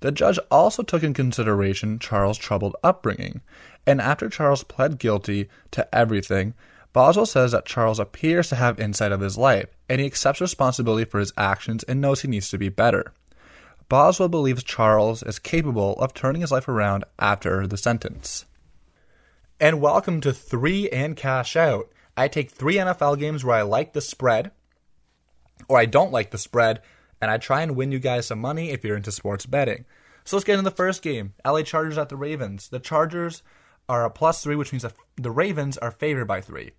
The 0.00 0.12
judge 0.12 0.38
also 0.50 0.82
took 0.82 1.02
in 1.02 1.14
consideration 1.14 1.98
Charles' 1.98 2.38
troubled 2.38 2.74
upbringing 2.82 3.40
and 3.86 4.00
after 4.00 4.28
Charles 4.28 4.64
pled 4.64 4.98
guilty 4.98 5.48
to 5.72 5.92
everything, 5.94 6.54
Boswell 6.92 7.26
says 7.26 7.52
that 7.52 7.66
Charles 7.66 7.98
appears 7.98 8.48
to 8.48 8.56
have 8.56 8.78
insight 8.78 9.12
of 9.12 9.20
his 9.20 9.38
life, 9.38 9.68
and 9.88 10.00
he 10.00 10.06
accepts 10.06 10.40
responsibility 10.40 11.04
for 11.04 11.18
his 11.18 11.32
actions 11.36 11.82
and 11.84 12.00
knows 12.00 12.20
he 12.20 12.28
needs 12.28 12.50
to 12.50 12.58
be 12.58 12.68
better. 12.68 13.12
Boswell 13.92 14.30
believes 14.30 14.64
Charles 14.64 15.22
is 15.22 15.38
capable 15.38 15.92
of 15.98 16.14
turning 16.14 16.40
his 16.40 16.50
life 16.50 16.66
around 16.66 17.04
after 17.18 17.66
the 17.66 17.76
sentence. 17.76 18.46
And 19.60 19.82
welcome 19.82 20.22
to 20.22 20.32
Three 20.32 20.88
and 20.88 21.14
Cash 21.14 21.56
Out. 21.56 21.92
I 22.16 22.28
take 22.28 22.50
three 22.50 22.76
NFL 22.76 23.18
games 23.18 23.44
where 23.44 23.54
I 23.54 23.60
like 23.60 23.92
the 23.92 24.00
spread, 24.00 24.50
or 25.68 25.78
I 25.78 25.84
don't 25.84 26.10
like 26.10 26.30
the 26.30 26.38
spread, 26.38 26.80
and 27.20 27.30
I 27.30 27.36
try 27.36 27.60
and 27.60 27.76
win 27.76 27.92
you 27.92 27.98
guys 27.98 28.24
some 28.24 28.38
money 28.38 28.70
if 28.70 28.82
you're 28.82 28.96
into 28.96 29.12
sports 29.12 29.44
betting. 29.44 29.84
So 30.24 30.36
let's 30.36 30.44
get 30.44 30.54
into 30.54 30.70
the 30.70 30.74
first 30.74 31.02
game 31.02 31.34
LA 31.44 31.60
Chargers 31.60 31.98
at 31.98 32.08
the 32.08 32.16
Ravens. 32.16 32.70
The 32.70 32.80
Chargers 32.80 33.42
are 33.90 34.06
a 34.06 34.10
plus 34.10 34.42
three, 34.42 34.56
which 34.56 34.72
means 34.72 34.86
the 35.16 35.30
Ravens 35.30 35.76
are 35.76 35.90
favored 35.90 36.24
by 36.24 36.40
three. 36.40 36.70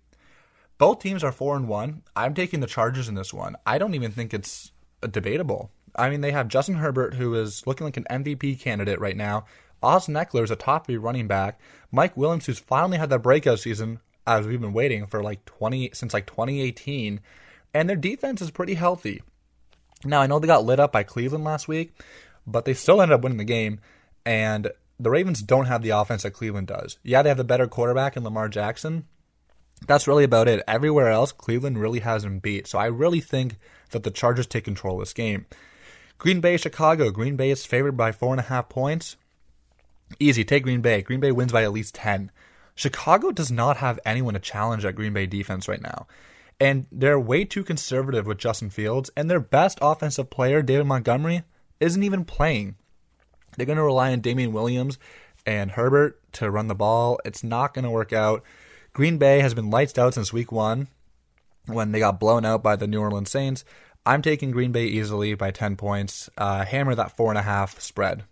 Both 0.78 0.98
teams 0.98 1.22
are 1.22 1.30
four 1.30 1.54
and 1.54 1.68
one. 1.68 2.02
I'm 2.16 2.34
taking 2.34 2.58
the 2.58 2.66
Chargers 2.66 3.08
in 3.08 3.14
this 3.14 3.32
one. 3.32 3.54
I 3.64 3.78
don't 3.78 3.94
even 3.94 4.10
think 4.10 4.34
it's 4.34 4.72
debatable. 5.08 5.70
I 5.96 6.10
mean, 6.10 6.20
they 6.20 6.32
have 6.32 6.48
Justin 6.48 6.76
Herbert, 6.76 7.14
who 7.14 7.34
is 7.34 7.66
looking 7.66 7.84
like 7.84 7.96
an 7.96 8.06
MVP 8.10 8.60
candidate 8.60 9.00
right 9.00 9.16
now. 9.16 9.46
Austin 9.82 10.14
Ekeler 10.14 10.44
is 10.44 10.50
a 10.50 10.56
top 10.56 10.86
three 10.86 10.96
running 10.96 11.28
back. 11.28 11.60
Mike 11.92 12.16
Williams, 12.16 12.46
who's 12.46 12.58
finally 12.58 12.98
had 12.98 13.10
that 13.10 13.22
breakout 13.22 13.60
season, 13.60 14.00
as 14.26 14.46
we've 14.46 14.60
been 14.60 14.72
waiting 14.72 15.06
for 15.06 15.22
like 15.22 15.44
20 15.44 15.90
since 15.92 16.14
like 16.14 16.26
2018, 16.26 17.20
and 17.74 17.88
their 17.88 17.96
defense 17.96 18.40
is 18.40 18.50
pretty 18.50 18.74
healthy. 18.74 19.22
Now 20.04 20.20
I 20.20 20.26
know 20.26 20.38
they 20.38 20.46
got 20.46 20.64
lit 20.64 20.80
up 20.80 20.92
by 20.92 21.02
Cleveland 21.02 21.44
last 21.44 21.68
week, 21.68 21.92
but 22.46 22.64
they 22.64 22.74
still 22.74 23.00
ended 23.00 23.14
up 23.14 23.22
winning 23.22 23.38
the 23.38 23.44
game. 23.44 23.80
And 24.24 24.70
the 24.98 25.10
Ravens 25.10 25.42
don't 25.42 25.66
have 25.66 25.82
the 25.82 25.90
offense 25.90 26.22
that 26.22 26.32
Cleveland 26.32 26.68
does. 26.68 26.98
Yeah, 27.02 27.22
they 27.22 27.28
have 27.28 27.38
the 27.38 27.44
better 27.44 27.66
quarterback 27.66 28.16
in 28.16 28.24
Lamar 28.24 28.48
Jackson. 28.48 29.06
That's 29.86 30.06
really 30.06 30.24
about 30.24 30.48
it. 30.48 30.62
Everywhere 30.66 31.10
else, 31.10 31.32
Cleveland 31.32 31.78
really 31.78 32.00
has 32.00 32.22
them 32.22 32.38
beat. 32.38 32.66
So 32.66 32.78
I 32.78 32.86
really 32.86 33.20
think 33.20 33.56
that 33.90 34.02
the 34.02 34.10
Chargers 34.10 34.46
take 34.46 34.64
control 34.64 34.94
of 34.94 35.00
this 35.00 35.12
game. 35.12 35.46
Green 36.18 36.40
Bay, 36.40 36.56
Chicago. 36.56 37.10
Green 37.10 37.36
Bay 37.36 37.50
is 37.50 37.66
favored 37.66 37.96
by 37.96 38.12
four 38.12 38.32
and 38.32 38.40
a 38.40 38.44
half 38.44 38.68
points. 38.68 39.16
Easy, 40.18 40.44
take 40.44 40.62
Green 40.62 40.80
Bay. 40.80 41.02
Green 41.02 41.20
Bay 41.20 41.32
wins 41.32 41.52
by 41.52 41.64
at 41.64 41.72
least 41.72 41.94
10. 41.94 42.30
Chicago 42.74 43.30
does 43.30 43.50
not 43.50 43.76
have 43.78 44.00
anyone 44.04 44.34
to 44.34 44.40
challenge 44.40 44.82
that 44.82 44.94
Green 44.94 45.12
Bay 45.12 45.26
defense 45.26 45.68
right 45.68 45.82
now. 45.82 46.06
And 46.60 46.86
they're 46.90 47.18
way 47.18 47.44
too 47.44 47.64
conservative 47.64 48.26
with 48.26 48.38
Justin 48.38 48.70
Fields, 48.70 49.10
and 49.16 49.28
their 49.28 49.40
best 49.40 49.78
offensive 49.82 50.30
player, 50.30 50.62
David 50.62 50.86
Montgomery, 50.86 51.42
isn't 51.80 52.02
even 52.02 52.24
playing. 52.24 52.76
They're 53.56 53.66
going 53.66 53.76
to 53.76 53.82
rely 53.82 54.12
on 54.12 54.20
Damien 54.20 54.52
Williams 54.52 54.98
and 55.46 55.72
Herbert 55.72 56.20
to 56.34 56.50
run 56.50 56.68
the 56.68 56.74
ball. 56.74 57.20
It's 57.24 57.44
not 57.44 57.74
going 57.74 57.84
to 57.84 57.90
work 57.90 58.12
out. 58.12 58.42
Green 58.92 59.18
Bay 59.18 59.40
has 59.40 59.54
been 59.54 59.70
lights 59.70 59.98
out 59.98 60.14
since 60.14 60.32
week 60.32 60.52
one 60.52 60.88
when 61.66 61.92
they 61.92 61.98
got 61.98 62.20
blown 62.20 62.44
out 62.44 62.62
by 62.62 62.76
the 62.76 62.86
New 62.86 63.00
Orleans 63.00 63.30
Saints. 63.30 63.64
I'm 64.06 64.22
taking 64.22 64.50
Green 64.50 64.72
Bay 64.72 64.86
easily 64.86 65.34
by 65.34 65.50
10 65.50 65.76
points. 65.76 66.28
Uh, 66.36 66.64
hammer 66.64 66.94
that 66.94 67.16
four 67.16 67.30
and 67.30 67.38
a 67.38 67.42
half 67.42 67.80
spread. 67.80 68.24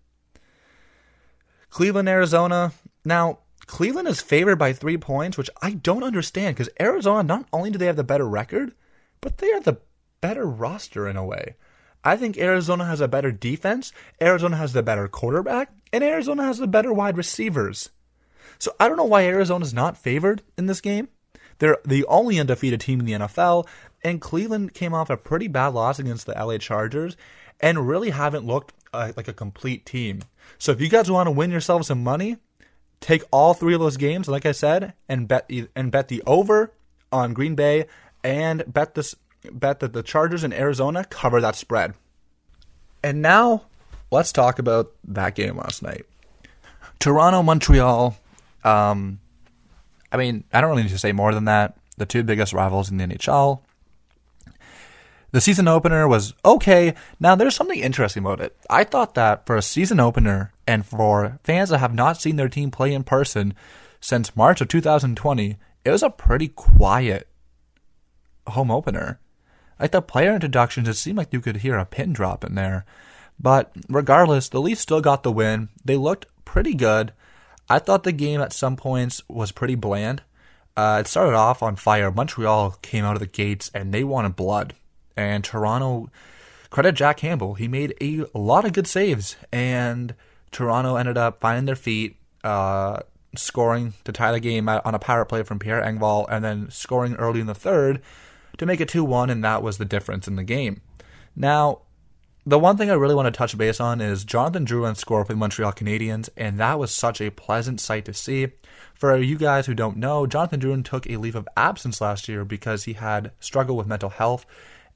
Cleveland, 1.71 2.09
Arizona. 2.09 2.73
Now, 3.05 3.39
Cleveland 3.67 4.09
is 4.09 4.21
favored 4.21 4.57
by 4.57 4.73
three 4.73 4.99
points, 4.99 5.39
which 5.39 5.49
I 5.63 5.71
don't 5.71 6.03
understand 6.03 6.57
because 6.57 6.69
Arizona, 6.81 7.23
not 7.23 7.47
only 7.53 7.71
do 7.71 7.79
they 7.79 7.87
have 7.87 7.97
the 7.97 8.05
better 8.05 8.29
record, 8.29 8.75
but 9.21 9.39
they 9.39 9.51
are 9.53 9.61
the 9.61 9.79
better 10.21 10.45
roster 10.45 11.09
in 11.09 11.17
a 11.17 11.25
way. 11.25 11.57
I 12.05 12.17
think 12.17 12.37
Arizona 12.37 12.85
has 12.85 13.01
a 13.01 13.09
better 13.09 13.31
defense, 13.31 13.93
Arizona 14.21 14.57
has 14.57 14.73
the 14.73 14.83
better 14.83 15.09
quarterback, 15.09 15.73
and 15.93 16.03
Arizona 16.03 16.45
has 16.45 16.59
the 16.59 16.67
better 16.67 16.93
wide 16.93 17.17
receivers. 17.17 17.91
So 18.59 18.75
I 18.79 18.89
don't 18.89 18.97
know 18.97 19.05
why 19.05 19.25
Arizona's 19.25 19.73
not 19.73 19.97
favored 19.97 20.43
in 20.59 20.67
this 20.67 20.81
game. 20.81 21.09
They're 21.59 21.79
the 21.85 22.05
only 22.07 22.41
undefeated 22.41 22.81
team 22.81 23.01
in 23.01 23.07
the 23.07 23.13
NFL, 23.13 23.67
and 24.05 24.21
Cleveland 24.21 24.75
came 24.75 24.95
off 24.95 25.11
a 25.11 25.17
pretty 25.17 25.49
bad 25.49 25.69
loss 25.69 25.99
against 25.99 26.27
the 26.27 26.33
LA 26.33 26.59
Chargers 26.59 27.17
and 27.61 27.89
really 27.89 28.11
haven't 28.11 28.47
looked 28.47 28.73
uh, 28.93 29.13
like 29.17 29.29
a 29.29 29.33
complete 29.33 29.87
team. 29.87 30.23
So 30.59 30.73
if 30.73 30.81
you 30.81 30.89
guys 30.89 31.11
want 31.11 31.29
to 31.29 31.31
win 31.31 31.51
yourselves 31.51 31.89
some 31.89 32.03
money, 32.03 32.37
take 33.01 33.23
all 33.31 33.55
three 33.55 33.75
of 33.75 33.81
those 33.81 33.97
games, 33.97 34.29
like 34.29 34.47
I 34.47 34.53
said, 34.53 34.95
and 35.09 35.29
bet 35.29 35.51
and 35.77 35.93
bet 35.93 36.09
the 36.09 36.23
over 36.27 36.73
on 37.11 37.35
Green 37.35 37.55
Bay 37.55 37.87
and 38.25 38.65
bet 38.67 38.95
this 38.95 39.15
bet 39.53 39.81
that 39.81 39.93
the 39.93 40.03
Chargers 40.03 40.45
in 40.45 40.53
Arizona 40.53 41.05
cover 41.05 41.41
that 41.41 41.57
spread. 41.57 41.95
And 43.03 43.23
now 43.23 43.65
let's 44.11 44.33
talk 44.33 44.59
about 44.59 44.93
that 45.05 45.35
game 45.35 45.57
last 45.57 45.83
night. 45.83 46.05
Toronto 46.99 47.43
Montreal. 47.43 48.17
Um, 48.63 49.19
I 50.13 50.17
mean, 50.17 50.45
I 50.53 50.61
don't 50.61 50.71
really 50.71 50.85
need 50.85 50.91
to 50.91 50.99
say 50.99 51.13
more 51.13 51.35
than 51.35 51.47
that. 51.47 51.77
The 51.97 52.07
two 52.07 52.23
biggest 52.23 52.53
rivals 52.53 52.91
in 52.91 52.97
the 52.97 53.05
NHL. 53.05 53.61
The 55.33 55.41
season 55.41 55.67
opener 55.67 56.07
was 56.07 56.35
okay. 56.45 56.95
Now, 57.19 57.35
there's 57.35 57.57
something 57.57 57.81
interesting 57.81 58.23
about 58.23 58.41
it. 58.41 58.55
I 58.69 58.85
thought 58.85 59.15
that 59.15 59.47
for 59.47 59.57
a 59.57 59.63
season 59.63 59.99
opener 59.99 60.53
and 60.67 60.85
for 60.85 61.39
fans 61.43 61.71
that 61.71 61.79
have 61.79 61.95
not 61.95 62.21
seen 62.21 62.37
their 62.37 62.51
team 62.51 62.71
play 62.71 62.93
in 62.93 63.03
person 63.03 63.55
since 63.99 64.37
March 64.37 64.61
of 64.61 64.69
2020, 64.69 65.57
it 65.85 65.91
was 65.91 66.03
a 66.03 66.11
pretty 66.11 66.49
quiet 66.49 67.29
home 68.47 68.71
opener. 68.71 69.21
Like 69.81 69.93
the 69.93 70.03
player 70.03 70.35
introductions, 70.35 70.87
it 70.87 70.95
seemed 70.95 71.17
like 71.17 71.33
you 71.33 71.41
could 71.41 71.57
hear 71.57 71.79
a 71.79 71.87
pin 71.87 72.13
drop 72.13 72.45
in 72.45 72.55
there. 72.55 72.85
But 73.41 73.73
regardless, 73.89 74.51
the 74.51 74.61
Leafs 74.61 74.83
still 74.83 75.01
got 75.01 75.23
the 75.23 75.33
win. 75.33 75.71
They 75.83 75.97
looked 75.97 76.27
pretty 76.45 76.75
good. 76.75 77.15
I 77.71 77.79
thought 77.79 78.03
the 78.03 78.13
game 78.13 78.43
at 78.43 78.53
some 78.53 78.77
points 78.77 79.23
was 79.29 79.51
pretty 79.51 79.77
bland. 79.77 80.23
Uh, 80.77 80.99
it 81.01 81.09
started 81.09 81.35
off 81.35 81.63
on 81.63 81.77
fire. 81.77 82.11
Montreal 82.11 82.77
came 82.83 83.05
out 83.05 83.17
of 83.17 83.21
the 83.21 83.27
gates 83.27 83.71
and 83.75 83.93
they 83.93 84.05
wanted 84.05 84.37
blood. 84.37 84.75
And 85.17 85.45
Toronto, 85.45 86.11
credit 86.71 86.93
Jack 86.93 87.19
Campbell, 87.19 87.55
he 87.55 87.69
made 87.69 87.95
a 88.01 88.27
lot 88.35 88.65
of 88.65 88.73
good 88.73 88.87
saves. 88.87 89.37
And 89.53 90.15
Toronto 90.51 90.97
ended 90.97 91.19
up 91.19 91.41
finding 91.41 91.67
their 91.67 91.77
feet, 91.77 92.17
uh, 92.45 93.01
scoring 93.37 93.95
to 94.05 94.13
tie 94.13 94.33
the 94.33 94.41
game 94.41 94.69
on 94.69 94.95
a 94.95 94.99
power 94.99 95.25
play 95.25 95.43
from 95.43 95.59
Pierre 95.59 95.83
Engvall, 95.83 96.27
and 96.29 96.45
then 96.45 96.71
scoring 96.71 97.15
early 97.17 97.41
in 97.41 97.47
the 97.47 97.55
third 97.55 98.03
to 98.59 98.67
make 98.67 98.81
it 98.81 98.89
2 98.89 99.05
1, 99.05 99.31
and 99.31 99.43
that 99.45 99.63
was 99.63 99.79
the 99.79 99.85
difference 99.85 100.29
in 100.29 100.37
the 100.37 100.45
game. 100.45 100.83
Now, 101.35 101.81
the 102.45 102.59
one 102.59 102.77
thing 102.77 102.91
I 102.91 102.95
really 102.95 103.15
want 103.15 103.27
to 103.27 103.39
touch 103.39 103.57
base 103.57 103.79
on 103.79 104.01
is 104.01 104.25
Jonathan 104.25 104.67
Drouin 104.67 104.97
scored 104.97 105.29
for 105.29 105.33
the 105.33 105.39
Montreal 105.39 105.73
Canadiens, 105.73 106.29
and 106.37 106.59
that 106.59 106.79
was 106.79 106.93
such 106.93 107.21
a 107.21 107.31
pleasant 107.31 107.81
sight 107.81 108.05
to 108.07 108.13
see. 108.13 108.49
For 108.95 109.17
you 109.17 109.37
guys 109.39 109.67
who 109.67 109.75
don't 109.75 109.97
know, 109.97 110.27
Jonathan 110.27 110.61
Drouin 110.61 110.85
took 110.85 111.09
a 111.09 111.19
leave 111.19 111.37
of 111.37 111.49
absence 111.57 112.01
last 112.01 112.29
year 112.29 112.45
because 112.45 112.85
he 112.85 112.95
had 112.95 113.31
struggled 113.39 113.79
with 113.79 113.87
mental 113.87 114.11
health 114.11 114.45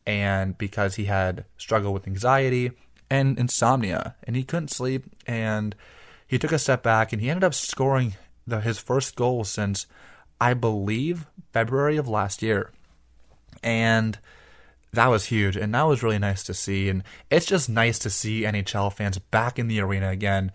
and 0.06 0.56
because 0.56 0.94
he 0.94 1.06
had 1.06 1.44
struggled 1.58 1.94
with 1.94 2.06
anxiety 2.06 2.70
and 3.10 3.38
insomnia 3.38 4.14
and 4.22 4.36
he 4.36 4.44
couldn't 4.44 4.70
sleep 4.70 5.04
and 5.26 5.74
he 6.26 6.38
took 6.38 6.52
a 6.52 6.58
step 6.58 6.82
back 6.82 7.12
and 7.12 7.20
he 7.20 7.30
ended 7.30 7.44
up 7.44 7.54
scoring 7.54 8.14
the, 8.46 8.60
his 8.60 8.78
first 8.78 9.16
goal 9.16 9.44
since 9.44 9.86
I 10.40 10.54
believe 10.54 11.26
February 11.52 11.96
of 11.96 12.08
last 12.08 12.42
year. 12.42 12.72
And 13.62 14.18
that 14.92 15.06
was 15.08 15.26
huge 15.26 15.56
and 15.56 15.74
that 15.74 15.82
was 15.82 16.02
really 16.02 16.18
nice 16.18 16.42
to 16.44 16.54
see 16.54 16.88
and 16.88 17.02
it's 17.30 17.46
just 17.46 17.68
nice 17.68 17.98
to 18.00 18.10
see 18.10 18.42
NHL 18.42 18.92
fans 18.92 19.18
back 19.18 19.58
in 19.58 19.68
the 19.68 19.80
arena 19.80 20.10
again, 20.10 20.52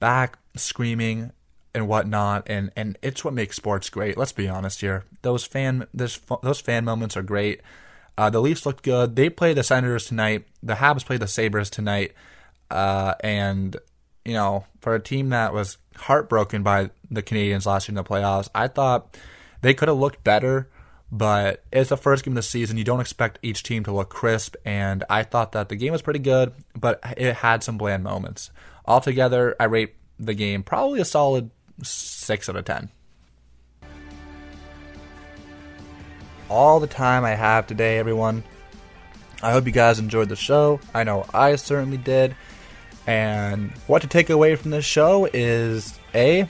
back 0.00 0.38
screaming 0.56 1.32
and 1.74 1.86
whatnot 1.86 2.44
and 2.46 2.70
and 2.74 2.98
it's 3.02 3.24
what 3.24 3.34
makes 3.34 3.56
sports 3.56 3.90
great. 3.90 4.16
Let's 4.16 4.32
be 4.32 4.48
honest 4.48 4.80
here. 4.80 5.04
Those 5.22 5.44
fan 5.44 5.86
this 5.92 6.18
those 6.42 6.60
fan 6.60 6.84
moments 6.84 7.16
are 7.16 7.22
great. 7.22 7.60
Uh, 8.18 8.30
the 8.30 8.40
Leafs 8.40 8.64
looked 8.64 8.82
good. 8.82 9.16
They 9.16 9.28
play 9.28 9.52
the 9.52 9.62
Senators 9.62 10.06
tonight. 10.06 10.46
The 10.62 10.74
Habs 10.74 11.04
play 11.04 11.18
the 11.18 11.28
Sabres 11.28 11.70
tonight. 11.70 12.12
Uh, 12.70 13.14
and, 13.20 13.76
you 14.24 14.32
know, 14.32 14.64
for 14.80 14.94
a 14.94 15.00
team 15.00 15.28
that 15.30 15.52
was 15.52 15.78
heartbroken 15.96 16.62
by 16.62 16.90
the 17.10 17.22
Canadiens 17.22 17.66
last 17.66 17.88
year 17.88 17.92
in 17.92 17.96
the 17.96 18.04
playoffs, 18.04 18.48
I 18.54 18.68
thought 18.68 19.16
they 19.60 19.74
could 19.74 19.88
have 19.88 19.98
looked 19.98 20.24
better. 20.24 20.68
But 21.12 21.62
it's 21.72 21.90
the 21.90 21.96
first 21.96 22.24
game 22.24 22.32
of 22.32 22.36
the 22.36 22.42
season. 22.42 22.78
You 22.78 22.84
don't 22.84 23.00
expect 23.00 23.38
each 23.42 23.62
team 23.62 23.84
to 23.84 23.92
look 23.92 24.08
crisp. 24.08 24.56
And 24.64 25.04
I 25.08 25.22
thought 25.22 25.52
that 25.52 25.68
the 25.68 25.76
game 25.76 25.92
was 25.92 26.02
pretty 26.02 26.18
good, 26.18 26.52
but 26.74 27.00
it 27.16 27.34
had 27.36 27.62
some 27.62 27.78
bland 27.78 28.02
moments. 28.02 28.50
Altogether, 28.84 29.54
I 29.60 29.64
rate 29.64 29.94
the 30.18 30.34
game 30.34 30.62
probably 30.62 31.00
a 31.00 31.04
solid 31.04 31.50
6 31.82 32.48
out 32.48 32.56
of 32.56 32.64
10. 32.64 32.90
All 36.48 36.80
the 36.80 36.86
time 36.86 37.24
I 37.24 37.34
have 37.34 37.66
today, 37.66 37.98
everyone. 37.98 38.42
I 39.42 39.52
hope 39.52 39.66
you 39.66 39.72
guys 39.72 39.98
enjoyed 39.98 40.28
the 40.28 40.36
show. 40.36 40.80
I 40.94 41.04
know 41.04 41.26
I 41.32 41.56
certainly 41.56 41.98
did. 41.98 42.34
And 43.06 43.70
what 43.86 44.02
to 44.02 44.08
take 44.08 44.30
away 44.30 44.56
from 44.56 44.70
this 44.70 44.84
show 44.84 45.28
is 45.32 45.98
A, 46.14 46.48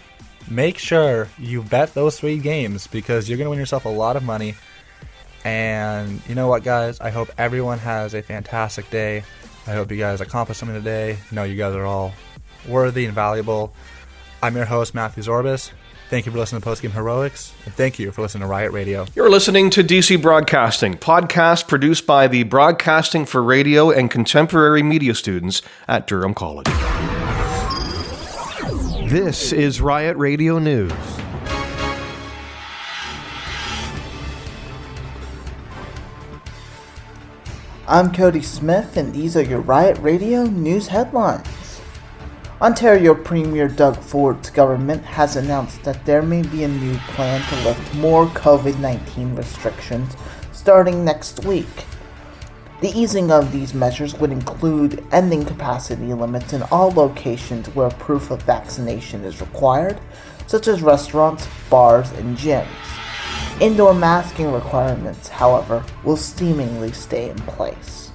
make 0.49 0.79
sure 0.79 1.29
you 1.39 1.63
bet 1.63 1.95
those 1.95 2.19
three 2.19 2.39
games 2.39 2.87
because 2.87 3.29
you're 3.29 3.39
going 3.39 3.47
to 3.47 3.51
win 3.51 3.59
yourself 3.59 3.85
a 3.85 3.91
lot 3.91 4.17
of 4.17 4.23
money. 4.23 4.55
And 5.45 6.21
you 6.29 6.35
know 6.35 6.49
what, 6.49 6.65
guys? 6.65 7.01
I 7.01 7.11
hope 7.11 7.31
everyone 7.39 7.79
has 7.79 8.15
a 8.15 8.23
fantastic 8.23 8.89
day. 8.91 9.23
I 9.67 9.73
hope 9.73 9.91
you 9.91 9.99
guys 9.99 10.21
accomplish 10.21 10.59
something 10.59 10.77
today. 10.77 11.19
know 11.31 11.45
you 11.45 11.57
guys 11.57 11.75
are 11.75 11.85
all 11.85 12.13
worthy 12.67 13.05
and 13.05 13.15
valuable. 13.15 13.75
I'm 14.43 14.57
your 14.57 14.65
host, 14.65 14.95
Matthew 14.95 15.23
Zorbis. 15.23 15.73
Thank 16.09 16.25
you 16.25 16.31
for 16.31 16.39
listening 16.39 16.63
to 16.63 16.69
Postgame 16.69 16.93
Heroics, 16.93 17.53
and 17.65 17.75
thank 17.75 17.99
you 17.99 18.13
for 18.13 18.23
listening 18.23 18.43
to 18.43 18.47
Riot 18.47 18.71
Radio. 18.71 19.07
You're 19.17 19.29
listening 19.29 19.71
to 19.71 19.83
DC 19.83 20.23
Broadcasting, 20.23 20.95
podcast 20.95 21.67
produced 21.67 22.07
by 22.07 22.29
the 22.29 22.45
Broadcasting 22.45 23.27
for 23.27 23.43
Radio 23.43 23.91
and 23.91 24.09
Contemporary 24.09 24.85
Media 24.85 25.17
students 25.17 25.63
at 25.89 26.07
Durham 26.07 26.33
College. 26.33 26.69
This 29.11 29.53
is 29.53 29.81
Riot 29.81 30.17
Radio 30.17 30.61
News. 30.61 30.93
I'm 37.89 38.13
Cody 38.13 38.43
Smith, 38.43 38.97
and 38.97 39.13
these 39.13 39.37
are 39.37 39.43
your 39.43 39.61
Riot 39.61 39.99
Radio 39.99 40.45
news 40.45 40.87
headlines. 40.87 41.66
Ontario 42.63 43.15
Premier 43.15 43.69
Doug 43.69 43.99
Ford's 43.99 44.49
government 44.49 45.05
has 45.05 45.37
announced 45.37 45.83
that 45.83 46.07
there 46.07 46.23
may 46.23 46.41
be 46.41 46.65
a 46.65 46.69
new 46.69 46.97
plan 47.09 47.43
to 47.51 47.69
lift 47.69 47.95
more 47.97 48.29
COVID 48.29 48.79
19 48.79 49.35
restrictions 49.35 50.17
starting 50.53 51.05
next 51.05 51.45
week. 51.45 51.85
The 52.81 52.99
easing 52.99 53.31
of 53.31 53.53
these 53.53 53.75
measures 53.75 54.15
would 54.15 54.33
include 54.33 55.05
ending 55.13 55.45
capacity 55.45 56.15
limits 56.15 56.55
in 56.55 56.63
all 56.71 56.91
locations 56.93 57.67
where 57.75 57.91
proof 57.91 58.31
of 58.31 58.41
vaccination 58.45 59.23
is 59.25 59.43
required, 59.43 60.01
such 60.47 60.67
as 60.67 60.81
restaurants, 60.81 61.47
bars, 61.69 62.11
and 62.13 62.39
gyms. 62.39 62.67
Indoor 63.61 63.93
masking 63.93 64.51
requirements, 64.51 65.29
however, 65.29 65.85
will 66.05 66.17
seemingly 66.17 66.93
stay 66.93 67.29
in 67.29 67.37
place. 67.37 68.06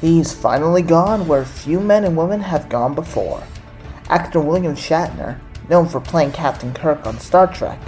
He's 0.00 0.32
finally 0.32 0.82
gone 0.82 1.26
where 1.26 1.44
few 1.44 1.80
men 1.80 2.04
and 2.04 2.16
women 2.16 2.40
have 2.40 2.68
gone 2.68 2.94
before. 2.94 3.42
Actor 4.08 4.40
William 4.40 4.74
Shatner, 4.74 5.40
known 5.68 5.88
for 5.88 6.00
playing 6.00 6.32
Captain 6.32 6.72
Kirk 6.74 7.06
on 7.06 7.18
Star 7.18 7.46
Trek, 7.52 7.80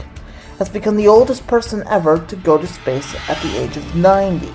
has 0.59 0.69
become 0.69 0.97
the 0.97 1.09
oldest 1.09 1.47
person 1.47 1.85
ever 1.89 2.19
to 2.27 2.37
go 2.37 2.59
to 2.59 2.67
space 2.67 3.15
at 3.29 3.41
the 3.43 3.57
age 3.59 3.77
of 3.77 3.95
90. 3.95 4.53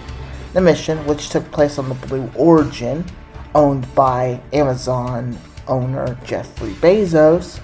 The 0.54 0.62
mission, 0.62 1.06
which 1.06 1.30
took 1.30 1.50
place 1.52 1.78
on 1.78 1.90
the 1.90 2.08
Blue 2.08 2.30
Origin, 2.36 3.06
owned 3.56 3.94
by 3.96 4.42
Amazon 4.52 5.38
owner 5.68 6.18
Jeffrey 6.26 6.74
Bezos, 6.74 7.60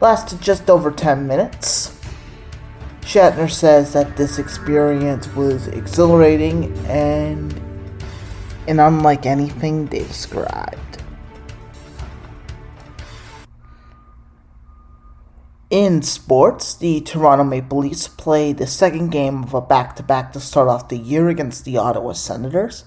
lasted 0.00 0.40
just 0.40 0.70
over 0.70 0.90
10 0.90 1.26
minutes. 1.26 1.98
Shatner 3.00 3.50
says 3.50 3.92
that 3.92 4.16
this 4.16 4.38
experience 4.38 5.26
was 5.34 5.66
exhilarating 5.68 6.72
and, 6.86 7.60
and 8.70 8.80
unlike 8.80 9.26
anything 9.26 9.86
they 9.86 9.98
described. 9.98 11.02
In 15.70 16.02
sports, 16.02 16.74
the 16.74 17.00
Toronto 17.00 17.42
Maple 17.42 17.78
Leafs 17.78 18.06
play 18.06 18.52
the 18.52 18.68
second 18.68 19.10
game 19.10 19.42
of 19.42 19.54
a 19.54 19.60
back 19.60 19.96
to 19.96 20.04
back 20.04 20.32
to 20.32 20.40
start 20.40 20.68
off 20.68 20.88
the 20.88 20.96
year 20.96 21.28
against 21.28 21.64
the 21.64 21.78
Ottawa 21.78 22.12
Senators. 22.12 22.84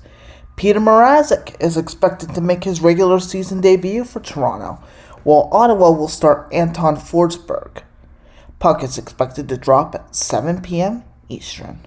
Peter 0.55 0.79
Mrazek 0.79 1.61
is 1.61 1.75
expected 1.75 2.33
to 2.33 2.41
make 2.41 2.63
his 2.63 2.81
regular 2.81 3.19
season 3.19 3.59
debut 3.59 4.05
for 4.05 4.21
Toronto, 4.21 4.81
while 5.23 5.49
Ottawa 5.51 5.91
will 5.91 6.07
start 6.07 6.47
Anton 6.53 6.95
Forsberg. 6.95 7.83
Puck 8.59 8.83
is 8.83 8.97
expected 8.97 9.49
to 9.49 9.57
drop 9.57 9.95
at 9.95 10.15
7 10.15 10.61
p.m. 10.61 11.03
Eastern. 11.27 11.79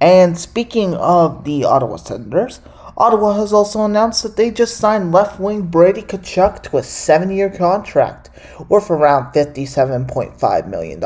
And 0.00 0.38
speaking 0.38 0.94
of 0.94 1.44
the 1.44 1.64
Ottawa 1.64 1.96
Senators, 1.96 2.60
Ottawa 2.96 3.34
has 3.34 3.52
also 3.52 3.84
announced 3.84 4.22
that 4.22 4.36
they 4.36 4.50
just 4.50 4.76
signed 4.76 5.12
left 5.12 5.38
wing 5.38 5.62
Brady 5.62 6.02
Tkachuk 6.02 6.62
to 6.64 6.78
a 6.78 6.82
seven 6.82 7.30
year 7.30 7.50
contract 7.50 8.30
worth 8.68 8.90
around 8.90 9.32
$57.5 9.32 10.68
million. 10.68 11.00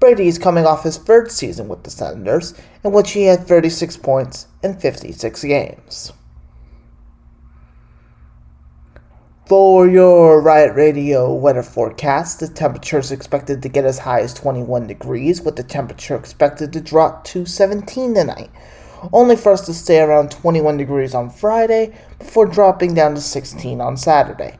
Brady 0.00 0.26
is 0.26 0.38
coming 0.38 0.66
off 0.66 0.82
his 0.82 0.98
third 0.98 1.30
season 1.30 1.68
with 1.68 1.84
the 1.84 1.90
Senators, 1.90 2.54
in 2.82 2.92
which 2.92 3.12
he 3.12 3.24
had 3.24 3.46
36 3.46 3.96
points 3.98 4.48
in 4.62 4.78
56 4.78 5.44
games. 5.44 6.12
For 9.46 9.86
your 9.86 10.40
Riot 10.40 10.74
Radio 10.74 11.32
weather 11.32 11.62
forecast, 11.62 12.40
the 12.40 12.48
temperature 12.48 12.98
is 12.98 13.12
expected 13.12 13.62
to 13.62 13.68
get 13.68 13.84
as 13.84 13.98
high 13.98 14.20
as 14.20 14.32
21 14.32 14.86
degrees, 14.86 15.42
with 15.42 15.56
the 15.56 15.62
temperature 15.62 16.16
expected 16.16 16.72
to 16.72 16.80
drop 16.80 17.24
to 17.24 17.44
17 17.44 18.14
tonight 18.14 18.50
only 19.12 19.36
for 19.36 19.52
us 19.52 19.66
to 19.66 19.74
stay 19.74 20.00
around 20.00 20.30
21 20.30 20.76
degrees 20.76 21.14
on 21.14 21.30
Friday 21.30 21.96
before 22.18 22.46
dropping 22.46 22.94
down 22.94 23.14
to 23.14 23.20
16 23.20 23.80
on 23.80 23.96
Saturday. 23.96 24.56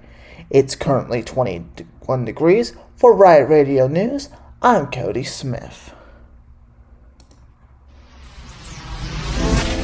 It's 0.51 0.75
currently 0.75 1.23
21 1.23 2.25
degrees. 2.25 2.75
For 2.97 3.15
Riot 3.15 3.49
Radio 3.49 3.89
News, 3.89 4.29
I'm 4.63 4.87
Cody 4.91 5.25
Smith. 5.25 5.94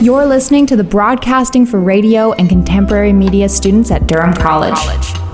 You're 0.03 0.25
listening 0.25 0.65
to 0.69 0.77
the 0.77 0.83
Broadcasting 0.83 1.67
for 1.67 1.79
Radio 1.79 2.33
and 2.33 2.49
Contemporary 2.49 3.13
Media 3.13 3.51
students 3.51 3.91
at 3.91 4.07
Durham 4.07 4.33
College. 4.33 4.73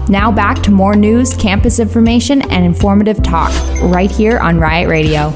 Now 0.09 0.32
back 0.32 0.60
to 0.64 0.72
more 0.72 0.97
news, 0.97 1.36
campus 1.36 1.78
information, 1.78 2.43
and 2.51 2.64
informative 2.64 3.22
talk 3.22 3.52
right 3.80 4.10
here 4.10 4.40
on 4.40 4.59
Riot 4.59 4.88
Radio. 4.88 5.32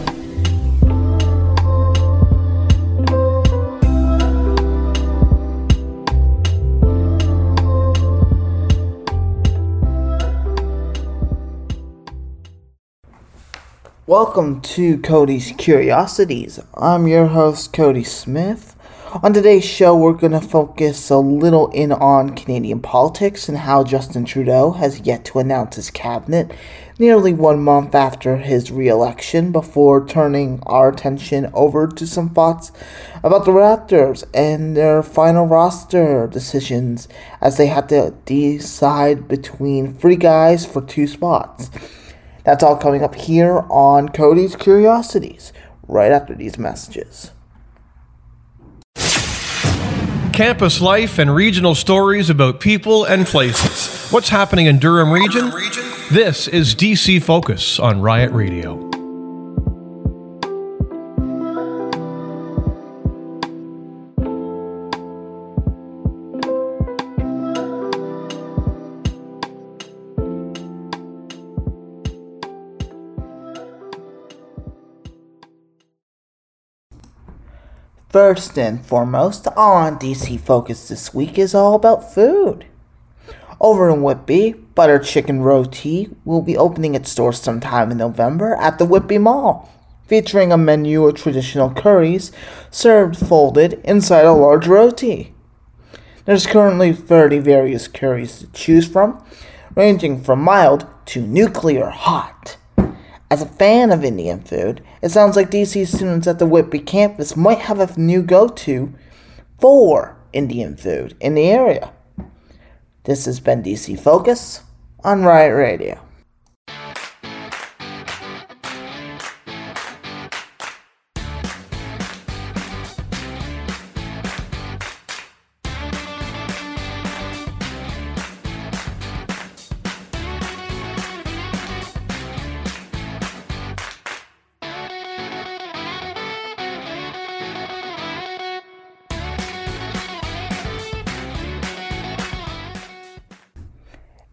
Welcome 14.09 14.61
to 14.63 14.99
Cody's 14.99 15.53
Curiosities. 15.57 16.59
I'm 16.75 17.07
your 17.07 17.29
host, 17.29 17.73
Cody 17.73 18.03
Smith. 18.03 18.75
On 19.13 19.33
today's 19.33 19.65
show, 19.65 19.97
we're 19.97 20.13
going 20.13 20.35
to 20.35 20.41
focus 20.41 21.11
a 21.11 21.19
little 21.19 21.69
in 21.73 21.91
on 21.91 22.37
Canadian 22.37 22.79
politics 22.79 23.49
and 23.49 23.59
how 23.59 23.83
Justin 23.83 24.25
Trudeau 24.25 24.71
has 24.71 25.01
yet 25.01 25.25
to 25.25 25.41
announce 25.41 25.75
his 25.75 25.91
cabinet 25.91 26.53
nearly 26.97 27.35
one 27.35 27.61
month 27.61 27.93
after 27.97 28.37
his 28.37 28.71
re 28.71 28.87
election 28.87 29.51
before 29.51 30.07
turning 30.07 30.63
our 30.63 30.91
attention 30.91 31.51
over 31.55 31.89
to 31.89 32.07
some 32.07 32.31
thoughts 32.31 32.71
about 33.25 33.47
the 33.47 33.51
Raptors 33.51 34.23
and 34.33 34.77
their 34.77 35.03
final 35.03 35.45
roster 35.45 36.29
decisions 36.29 37.09
as 37.41 37.57
they 37.57 37.67
had 37.67 37.89
to 37.89 38.15
decide 38.27 39.27
between 39.27 39.93
three 39.93 40.15
guys 40.15 40.65
for 40.65 40.83
two 40.83 41.09
spots. 41.09 41.69
That's 42.45 42.63
all 42.63 42.77
coming 42.77 43.03
up 43.03 43.17
here 43.17 43.65
on 43.71 44.11
Cody's 44.11 44.55
Curiosities 44.55 45.53
right 45.89 46.13
after 46.13 46.37
these 46.37 46.59
messages. 46.59 47.33
Campus 50.41 50.81
life 50.81 51.19
and 51.19 51.35
regional 51.35 51.75
stories 51.75 52.31
about 52.31 52.61
people 52.61 53.05
and 53.05 53.27
places. 53.27 54.11
What's 54.11 54.31
happening 54.31 54.65
in 54.65 54.79
Durham 54.79 55.13
region? 55.13 55.51
This 56.11 56.49
is 56.49 56.75
DC 56.75 57.23
Focus 57.23 57.79
on 57.79 58.01
Riot 58.01 58.33
Radio. 58.33 58.90
First 78.11 78.59
and 78.59 78.85
foremost, 78.85 79.47
on 79.57 79.97
DC 79.97 80.41
Focus 80.41 80.89
this 80.89 81.15
week 81.15 81.39
is 81.39 81.55
all 81.55 81.77
about 81.77 82.13
food. 82.13 82.67
Over 83.61 83.89
in 83.89 84.03
Whitby, 84.03 84.55
Butter 84.75 84.99
Chicken 84.99 85.43
Roti 85.43 86.09
will 86.25 86.43
be 86.43 86.57
opening 86.57 86.97
its 86.97 87.15
doors 87.15 87.41
sometime 87.41 87.93
in 87.93 87.99
November 87.99 88.57
at 88.57 88.79
the 88.79 88.85
Whitby 88.85 89.19
Mall, 89.19 89.71
featuring 90.09 90.51
a 90.51 90.59
menu 90.59 91.07
of 91.07 91.15
traditional 91.15 91.71
curries 91.73 92.33
served 92.69 93.17
folded 93.17 93.75
inside 93.85 94.25
a 94.25 94.33
large 94.33 94.67
roti. 94.67 95.33
There's 96.25 96.49
currently 96.49 96.93
30 96.93 97.39
various 97.39 97.87
curries 97.87 98.41
to 98.41 98.49
choose 98.49 98.89
from, 98.89 99.25
ranging 99.77 100.21
from 100.21 100.43
mild 100.43 100.85
to 101.07 101.21
nuclear 101.25 101.91
hot. 101.91 102.57
As 103.31 103.43
a 103.43 103.47
fan 103.47 103.93
of 103.93 104.05
Indian 104.05 104.41
food, 104.41 104.83
it 105.03 105.11
sounds 105.11 105.37
like 105.37 105.53
DC 105.53 105.87
students 105.87 106.27
at 106.27 106.41
the 106.41 106.47
Whitby 106.47 106.81
campus 106.81 107.37
might 107.37 107.61
have 107.61 107.79
a 107.79 107.99
new 107.99 108.23
go 108.23 108.49
to 108.49 108.93
for 109.61 110.17
Indian 110.33 110.77
food 110.77 111.17
in 111.21 111.37
the 111.37 111.49
area. 111.49 111.93
This 113.05 113.27
has 113.27 113.39
been 113.39 113.63
DC 113.63 114.01
Focus 114.01 114.63
on 115.05 115.23
Riot 115.23 115.55
Radio. 115.55 116.01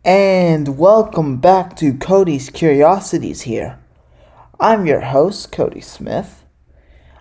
And 0.08 0.78
welcome 0.78 1.36
back 1.36 1.76
to 1.76 1.94
Cody's 1.94 2.50
Curiosities 2.50 3.42
here. 3.42 3.78
I'm 4.58 4.86
your 4.86 5.02
host, 5.02 5.52
Cody 5.52 5.82
Smith. 5.82 6.46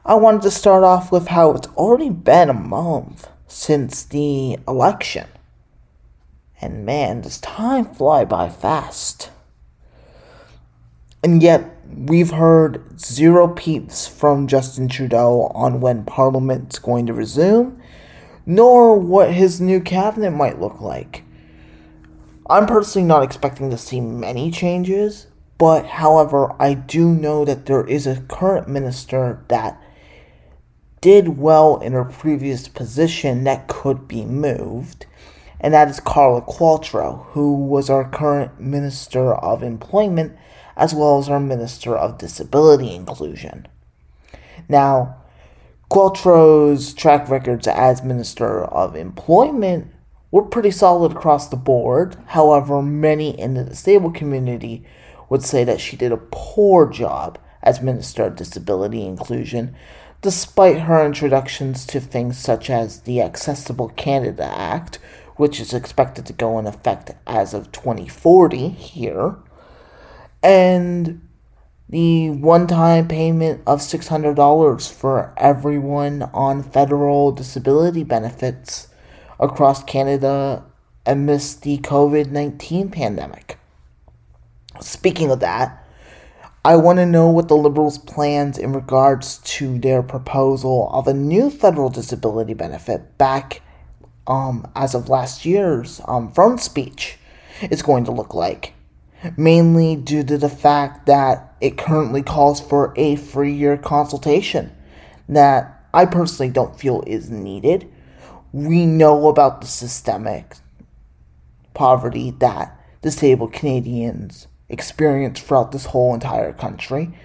I 0.04 0.14
wanted 0.14 0.42
to 0.42 0.52
start 0.52 0.84
off 0.84 1.10
with 1.10 1.26
how 1.26 1.50
it's 1.54 1.66
already 1.70 2.10
been 2.10 2.48
a 2.48 2.54
month 2.54 3.28
since 3.48 4.04
the 4.04 4.58
election. 4.68 5.26
And 6.60 6.86
man, 6.86 7.22
does 7.22 7.38
time 7.38 7.86
fly 7.86 8.24
by 8.24 8.48
fast. 8.48 9.30
And 11.24 11.42
yet, 11.42 11.68
we've 11.92 12.30
heard 12.30 13.00
zero 13.00 13.48
peeps 13.48 14.06
from 14.06 14.46
Justin 14.46 14.86
Trudeau 14.86 15.50
on 15.56 15.80
when 15.80 16.04
Parliament's 16.04 16.78
going 16.78 17.06
to 17.06 17.12
resume, 17.12 17.82
nor 18.46 18.96
what 18.96 19.32
his 19.32 19.60
new 19.60 19.80
cabinet 19.80 20.30
might 20.30 20.60
look 20.60 20.80
like. 20.80 21.24
I'm 22.48 22.66
personally 22.66 23.08
not 23.08 23.24
expecting 23.24 23.70
to 23.70 23.78
see 23.78 24.00
many 24.00 24.52
changes, 24.52 25.26
but 25.58 25.84
however, 25.86 26.54
I 26.60 26.74
do 26.74 27.08
know 27.08 27.44
that 27.44 27.66
there 27.66 27.84
is 27.84 28.06
a 28.06 28.20
current 28.22 28.68
minister 28.68 29.42
that 29.48 29.82
did 31.00 31.38
well 31.38 31.80
in 31.80 31.92
her 31.92 32.04
previous 32.04 32.68
position 32.68 33.44
that 33.44 33.66
could 33.66 34.06
be 34.06 34.24
moved, 34.24 35.06
and 35.60 35.74
that 35.74 35.88
is 35.88 35.98
Carla 35.98 36.42
Qualtrough, 36.42 37.26
who 37.30 37.54
was 37.54 37.90
our 37.90 38.08
current 38.08 38.60
Minister 38.60 39.34
of 39.34 39.62
Employment 39.62 40.36
as 40.76 40.94
well 40.94 41.18
as 41.18 41.28
our 41.28 41.40
Minister 41.40 41.96
of 41.96 42.18
Disability 42.18 42.94
Inclusion. 42.94 43.66
Now, 44.68 45.16
Qualtrough's 45.90 46.92
track 46.94 47.28
records 47.28 47.66
as 47.66 48.02
Minister 48.02 48.64
of 48.64 48.94
Employment 48.94 49.92
were 50.30 50.42
pretty 50.42 50.70
solid 50.70 51.12
across 51.12 51.48
the 51.48 51.56
board. 51.56 52.16
However, 52.26 52.82
many 52.82 53.38
in 53.38 53.54
the 53.54 53.64
disabled 53.64 54.14
community 54.14 54.84
would 55.28 55.42
say 55.42 55.64
that 55.64 55.80
she 55.80 55.96
did 55.96 56.12
a 56.12 56.16
poor 56.30 56.88
job 56.88 57.38
as 57.62 57.82
Minister 57.82 58.24
of 58.24 58.36
Disability 58.36 59.04
Inclusion, 59.04 59.74
despite 60.22 60.80
her 60.82 61.04
introductions 61.04 61.86
to 61.86 62.00
things 62.00 62.38
such 62.38 62.70
as 62.70 63.02
the 63.02 63.20
Accessible 63.20 63.88
Canada 63.90 64.44
Act, 64.44 64.98
which 65.36 65.60
is 65.60 65.74
expected 65.74 66.26
to 66.26 66.32
go 66.32 66.58
in 66.58 66.66
effect 66.66 67.12
as 67.26 67.52
of 67.52 67.72
2040 67.72 68.68
here, 68.70 69.36
and 70.42 71.20
the 71.88 72.30
one 72.30 72.66
time 72.66 73.06
payment 73.06 73.62
of 73.66 73.80
$600 73.80 74.92
for 74.92 75.34
everyone 75.36 76.22
on 76.34 76.62
federal 76.62 77.32
disability 77.32 78.02
benefits 78.02 78.88
across 79.38 79.84
Canada 79.84 80.64
amidst 81.04 81.62
the 81.62 81.78
COVID 81.78 82.30
19 82.30 82.90
pandemic. 82.90 83.58
Speaking 84.80 85.30
of 85.30 85.40
that, 85.40 85.86
I 86.64 86.74
want 86.76 86.98
to 86.98 87.06
know 87.06 87.28
what 87.28 87.48
the 87.48 87.56
Liberals' 87.56 87.96
plans 87.96 88.58
in 88.58 88.72
regards 88.72 89.38
to 89.38 89.78
their 89.78 90.02
proposal 90.02 90.90
of 90.92 91.06
a 91.06 91.14
new 91.14 91.48
federal 91.48 91.90
disability 91.90 92.54
benefit 92.54 93.16
back 93.18 93.62
um, 94.26 94.66
as 94.74 94.94
of 94.94 95.08
last 95.08 95.46
year's 95.46 96.00
um, 96.06 96.32
throne 96.32 96.58
speech 96.58 97.18
is 97.70 97.82
going 97.82 98.04
to 98.06 98.10
look 98.10 98.34
like. 98.34 98.74
Mainly 99.36 99.96
due 99.96 100.24
to 100.24 100.36
the 100.36 100.48
fact 100.48 101.06
that 101.06 101.54
it 101.60 101.78
currently 101.78 102.22
calls 102.22 102.60
for 102.60 102.92
a 102.96 103.16
free 103.16 103.52
year 103.52 103.76
consultation 103.76 104.76
that 105.28 105.84
I 105.94 106.04
personally 106.04 106.50
don't 106.50 106.78
feel 106.78 107.02
is 107.06 107.30
needed. 107.30 107.90
We 108.52 108.86
know 108.86 109.28
about 109.28 109.60
the 109.60 109.66
systemic 109.66 110.56
poverty 111.74 112.30
that 112.38 112.78
disabled 113.02 113.52
Canadians 113.52 114.48
experience 114.68 115.40
throughout 115.40 115.72
this 115.72 115.86
whole 115.86 116.14
entire 116.14 116.52
country. 116.52 117.16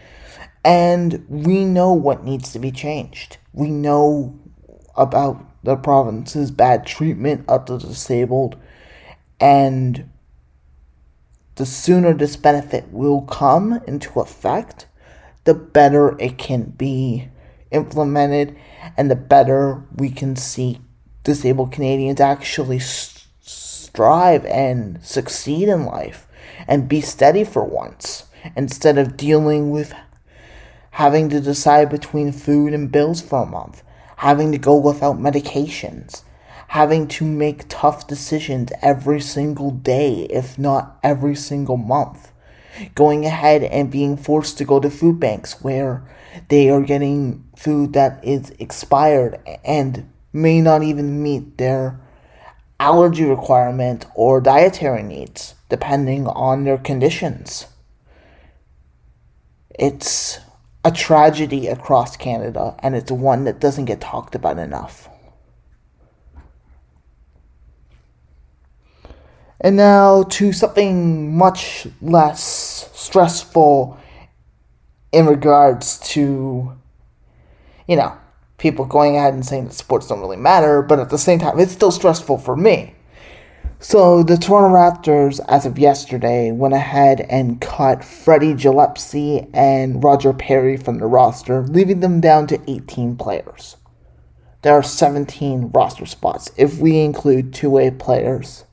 And 0.64 1.26
we 1.28 1.66
know 1.66 1.94
what 1.94 2.24
needs 2.24 2.52
to 2.54 2.60
be 2.60 2.72
changed. 2.72 3.38
We 3.54 3.70
know 3.70 4.40
about 4.96 5.44
the 5.64 5.76
province's 5.76 6.52
bad 6.52 6.86
treatment 6.86 7.46
of 7.48 7.66
the 7.66 7.78
disabled. 7.78 8.58
And 9.40 10.10
the 11.56 11.66
sooner 11.66 12.14
this 12.14 12.36
benefit 12.36 12.92
will 12.92 13.22
come 13.22 13.82
into 13.88 14.20
effect, 14.20 14.88
the 15.46 15.54
better 15.54 16.20
it 16.20 16.38
can 16.38 16.64
be 16.72 17.30
implemented 17.72 18.56
and 18.98 19.10
the 19.10 19.16
better 19.16 19.84
we 19.96 20.10
can 20.10 20.36
see 20.36 20.80
disabled 21.24 21.72
Canadians 21.72 22.20
actually 22.20 22.80
strive 22.80 24.46
and 24.46 25.04
succeed 25.04 25.68
in 25.70 25.86
life 25.86 26.28
and 26.68 26.90
be 26.90 27.02
steady 27.02 27.44
for 27.44 27.64
once 27.64 28.26
instead 28.56 28.98
of 28.98 29.18
dealing 29.18 29.70
with 29.70 29.94
having 30.92 31.30
to 31.30 31.40
decide 31.40 31.90
between 31.90 32.32
food 32.32 32.74
and 32.74 32.92
bills 32.92 33.22
for 33.22 33.44
a 33.44 33.46
month, 33.46 33.84
having 34.18 34.52
to 34.52 34.58
go 34.58 34.76
without 34.76 35.18
medications, 35.18 36.24
having 36.70 37.08
to 37.08 37.26
make 37.26 37.68
tough 37.68 38.08
decisions 38.08 38.72
every 38.82 39.20
single 39.20 39.72
day, 39.72 40.28
if 40.30 40.58
not 40.58 41.00
every 41.04 41.36
single 41.36 41.78
month, 41.78 42.32
going 42.96 43.26
ahead 43.26 43.64
and 43.64 43.92
being 43.92 44.18
forced 44.18 44.58
to 44.58 44.66
go 44.66 44.80
to 44.80 44.90
food 44.90 45.20
banks 45.20 45.62
where 45.62 46.04
they 46.50 46.70
are 46.70 46.82
getting 46.82 47.44
food 47.56 47.94
that 47.94 48.24
is 48.24 48.52
expired 48.60 49.40
and 49.66 50.10
may 50.34 50.62
not 50.62 50.84
even 50.84 51.22
meet 51.22 51.58
their 51.58 52.00
allergy 52.80 53.26
requirement 53.26 54.06
or 54.16 54.42
dietary 54.42 55.04
needs, 55.04 55.56
depending 55.70 56.28
on 56.28 56.64
their 56.64 56.78
conditions. 56.78 57.68
It's 59.70 60.40
a 60.84 60.92
tragedy 60.92 61.68
across 61.68 62.18
Canada, 62.18 62.76
and 62.80 62.96
it's 62.96 63.12
one 63.12 63.44
that 63.44 63.60
doesn't 63.60 63.86
get 63.86 64.02
talked 64.02 64.36
about 64.36 64.58
enough. 64.58 65.08
And 69.60 69.76
now 69.76 70.24
to 70.24 70.52
something 70.52 71.38
much 71.38 71.86
less 72.02 72.90
stressful 72.94 74.00
in 75.12 75.28
regards 75.28 76.00
to, 76.00 76.74
you 77.88 77.96
know, 77.96 78.18
people 78.62 78.86
going 78.86 79.18
ahead 79.18 79.34
and 79.34 79.46
saying 79.46 79.66
that 79.66 79.74
sports 79.74 80.08
don't 80.08 80.22
really 80.22 80.38
matter, 80.38 80.84
but 80.84 81.00
at 81.00 81.10
the 81.10 81.18
same 81.18 81.40
time, 81.40 81.60
it's 81.60 81.72
still 81.74 81.92
stressful 81.92 82.38
for 82.38 82.56
me. 82.56 82.94
So 83.80 84.22
the 84.22 84.38
Toronto 84.38 84.76
Raptors, 84.76 85.40
as 85.48 85.66
of 85.66 85.80
yesterday, 85.80 86.52
went 86.52 86.76
ahead 86.76 87.22
and 87.22 87.60
cut 87.60 88.04
Freddie 88.04 88.54
Gillespie 88.54 89.48
and 89.52 90.04
Roger 90.04 90.32
Perry 90.32 90.78
from 90.78 91.00
the 91.00 91.08
roster, 91.08 91.64
leaving 91.64 92.02
them 92.02 92.22
down 92.22 92.46
to 92.48 92.62
18 92.70 93.16
players. 93.16 93.78
There 94.62 94.74
are 94.74 94.84
17 94.84 95.72
roster 95.74 96.06
spots 96.06 96.52
if 96.56 96.78
we 96.78 97.00
include 97.00 97.56
two-way 97.56 97.90
players. 97.90 98.66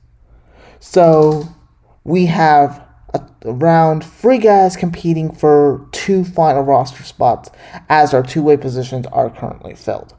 So 0.79 1.45
we 2.03 2.27
have 2.27 2.85
around 3.45 4.03
three 4.03 4.37
guys 4.37 4.75
competing 4.75 5.31
for 5.33 5.87
two 5.91 6.23
final 6.23 6.61
roster 6.61 7.03
spots 7.03 7.49
as 7.87 8.13
our 8.13 8.23
two 8.23 8.43
way 8.43 8.57
positions 8.57 9.05
are 9.07 9.29
currently 9.29 9.75
filled. 9.75 10.15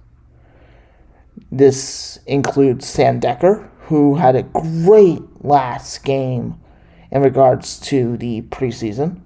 This 1.53 2.19
includes 2.27 2.87
Sam 2.87 3.21
Dekker, 3.21 3.69
who 3.83 4.17
had 4.17 4.37
a 4.37 4.43
great 4.43 5.23
last 5.45 6.05
game 6.05 6.61
in 7.11 7.23
regards 7.23 7.79
to 7.81 8.17
the 8.17 8.43
preseason. 8.43 9.21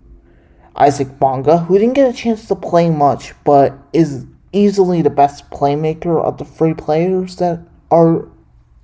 Isaac 0.77 1.19
Bonga, 1.19 1.59
who 1.59 1.79
didn't 1.79 1.95
get 1.95 2.13
a 2.13 2.17
chance 2.17 2.49
to 2.49 2.57
play 2.57 2.91
much, 2.91 3.33
but 3.45 3.79
is 3.93 4.27
easily 4.53 5.03
the 5.03 5.11
best 5.11 5.51
playmaker 5.51 6.23
of 6.23 6.39
the 6.39 6.45
three 6.45 6.75
players 6.75 7.37
that 7.37 7.61
are 7.91 8.29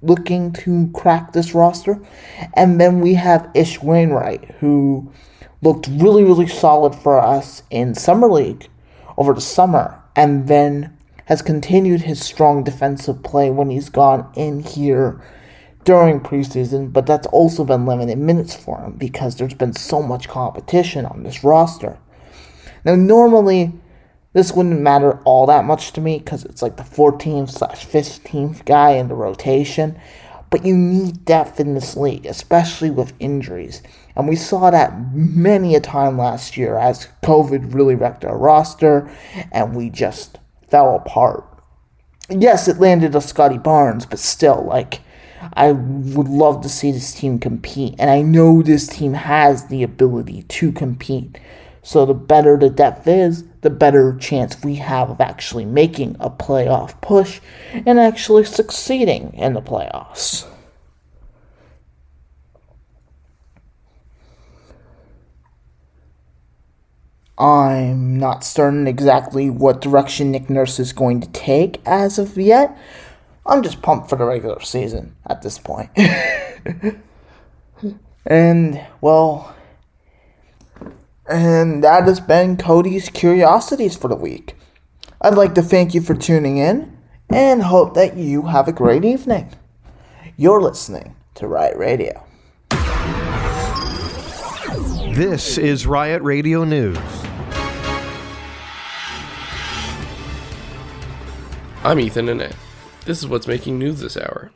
looking 0.02 0.52
to 0.52 0.90
crack 0.94 1.32
this 1.32 1.54
roster. 1.54 2.00
And 2.54 2.80
then 2.80 3.00
we 3.00 3.14
have 3.14 3.50
Ish 3.54 3.82
Wainwright, 3.82 4.44
who 4.60 5.10
looked 5.62 5.88
really, 5.88 6.24
really 6.24 6.48
solid 6.48 6.94
for 6.94 7.20
us 7.20 7.62
in 7.70 7.94
Summer 7.94 8.30
League 8.30 8.68
over 9.16 9.34
the 9.34 9.40
summer, 9.40 10.02
and 10.16 10.48
then 10.48 10.96
has 11.26 11.42
continued 11.42 12.02
his 12.02 12.20
strong 12.20 12.64
defensive 12.64 13.22
play 13.22 13.50
when 13.50 13.70
he's 13.70 13.88
gone 13.88 14.30
in 14.34 14.60
here 14.60 15.22
during 15.84 16.20
preseason, 16.20 16.92
but 16.92 17.06
that's 17.06 17.26
also 17.28 17.64
been 17.64 17.86
limited 17.86 18.18
minutes 18.18 18.54
for 18.54 18.80
him 18.80 18.92
because 18.92 19.36
there's 19.36 19.54
been 19.54 19.72
so 19.72 20.02
much 20.02 20.28
competition 20.28 21.06
on 21.06 21.22
this 21.22 21.42
roster. 21.44 21.98
Now, 22.84 22.94
normally, 22.94 23.72
this 24.32 24.52
wouldn't 24.52 24.80
matter 24.80 25.20
all 25.24 25.46
that 25.46 25.64
much 25.64 25.92
to 25.92 26.00
me 26.00 26.18
because 26.18 26.44
it's 26.44 26.62
like 26.62 26.76
the 26.76 26.82
14th 26.82 27.50
slash 27.50 27.86
15th 27.86 28.64
guy 28.64 28.90
in 28.90 29.08
the 29.08 29.14
rotation. 29.14 29.98
But 30.50 30.64
you 30.64 30.76
need 30.76 31.24
depth 31.24 31.60
in 31.60 31.74
this 31.74 31.96
league, 31.96 32.26
especially 32.26 32.90
with 32.90 33.12
injuries. 33.20 33.82
And 34.16 34.28
we 34.28 34.36
saw 34.36 34.70
that 34.70 35.14
many 35.14 35.74
a 35.76 35.80
time 35.80 36.18
last 36.18 36.56
year 36.56 36.76
as 36.76 37.08
COVID 37.22 37.72
really 37.72 37.94
wrecked 37.94 38.24
our 38.24 38.36
roster 38.36 39.10
and 39.52 39.74
we 39.76 39.90
just 39.90 40.38
fell 40.68 40.96
apart. 40.96 41.44
Yes, 42.28 42.68
it 42.68 42.78
landed 42.78 43.14
a 43.14 43.20
Scottie 43.20 43.58
Barnes, 43.58 44.06
but 44.06 44.18
still, 44.20 44.64
like, 44.64 45.00
I 45.54 45.72
would 45.72 46.28
love 46.28 46.60
to 46.62 46.68
see 46.68 46.92
this 46.92 47.14
team 47.14 47.38
compete. 47.38 47.94
And 47.98 48.10
I 48.10 48.22
know 48.22 48.62
this 48.62 48.86
team 48.86 49.14
has 49.14 49.66
the 49.66 49.82
ability 49.82 50.42
to 50.42 50.70
compete. 50.70 51.38
So 51.82 52.06
the 52.06 52.14
better 52.14 52.56
the 52.56 52.70
depth 52.70 53.08
is, 53.08 53.44
the 53.62 53.70
better 53.70 54.16
chance 54.18 54.62
we 54.62 54.76
have 54.76 55.10
of 55.10 55.20
actually 55.20 55.64
making 55.64 56.16
a 56.18 56.30
playoff 56.30 57.00
push 57.00 57.40
and 57.72 57.98
actually 58.00 58.44
succeeding 58.44 59.32
in 59.34 59.54
the 59.54 59.62
playoffs. 59.62 60.46
I'm 67.40 68.18
not 68.18 68.44
certain 68.44 68.86
exactly 68.86 69.48
what 69.48 69.80
direction 69.80 70.30
Nick 70.30 70.50
Nurse 70.50 70.78
is 70.78 70.92
going 70.92 71.22
to 71.22 71.28
take 71.30 71.80
as 71.86 72.18
of 72.18 72.36
yet. 72.36 72.76
I'm 73.46 73.62
just 73.62 73.80
pumped 73.80 74.10
for 74.10 74.16
the 74.16 74.26
regular 74.26 74.60
season 74.60 75.16
at 75.26 75.40
this 75.40 75.58
point. 75.58 75.88
and, 78.26 78.86
well, 79.00 79.54
and 81.30 81.84
that 81.84 82.04
has 82.04 82.18
been 82.18 82.56
Cody's 82.56 83.08
Curiosities 83.08 83.96
for 83.96 84.08
the 84.08 84.16
week. 84.16 84.56
I'd 85.20 85.34
like 85.34 85.54
to 85.54 85.62
thank 85.62 85.94
you 85.94 86.00
for 86.00 86.14
tuning 86.14 86.58
in 86.58 86.98
and 87.28 87.62
hope 87.62 87.94
that 87.94 88.16
you 88.16 88.42
have 88.42 88.66
a 88.66 88.72
great 88.72 89.04
evening. 89.04 89.54
You're 90.36 90.60
listening 90.60 91.14
to 91.34 91.46
Riot 91.46 91.76
Radio. 91.76 92.24
This 95.14 95.56
is 95.56 95.86
Riot 95.86 96.22
Radio 96.22 96.64
News. 96.64 96.98
I'm 101.84 102.00
Ethan 102.00 102.28
Annette. 102.28 102.56
This 103.04 103.18
is 103.18 103.28
what's 103.28 103.46
making 103.46 103.78
news 103.78 104.00
this 104.00 104.16
hour. 104.16 104.50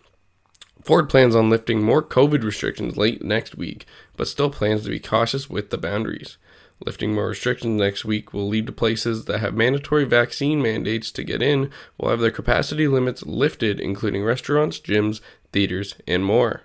Ford 0.82 1.08
plans 1.08 1.34
on 1.34 1.48
lifting 1.48 1.82
more 1.82 2.02
COVID 2.02 2.42
restrictions 2.42 2.96
late 2.96 3.22
next 3.22 3.56
week, 3.56 3.86
but 4.16 4.28
still 4.28 4.50
plans 4.50 4.82
to 4.82 4.90
be 4.90 5.00
cautious 5.00 5.48
with 5.48 5.70
the 5.70 5.78
boundaries. 5.78 6.36
Lifting 6.84 7.14
more 7.14 7.28
restrictions 7.28 7.80
next 7.80 8.04
week 8.04 8.34
will 8.34 8.46
lead 8.46 8.66
to 8.66 8.72
places 8.72 9.24
that 9.24 9.40
have 9.40 9.54
mandatory 9.54 10.04
vaccine 10.04 10.60
mandates 10.60 11.10
to 11.12 11.24
get 11.24 11.40
in 11.40 11.70
will 11.96 12.10
have 12.10 12.20
their 12.20 12.30
capacity 12.30 12.86
limits 12.86 13.24
lifted, 13.24 13.80
including 13.80 14.22
restaurants, 14.22 14.78
gyms, 14.78 15.20
theaters, 15.50 15.94
and 16.06 16.24
more. 16.24 16.62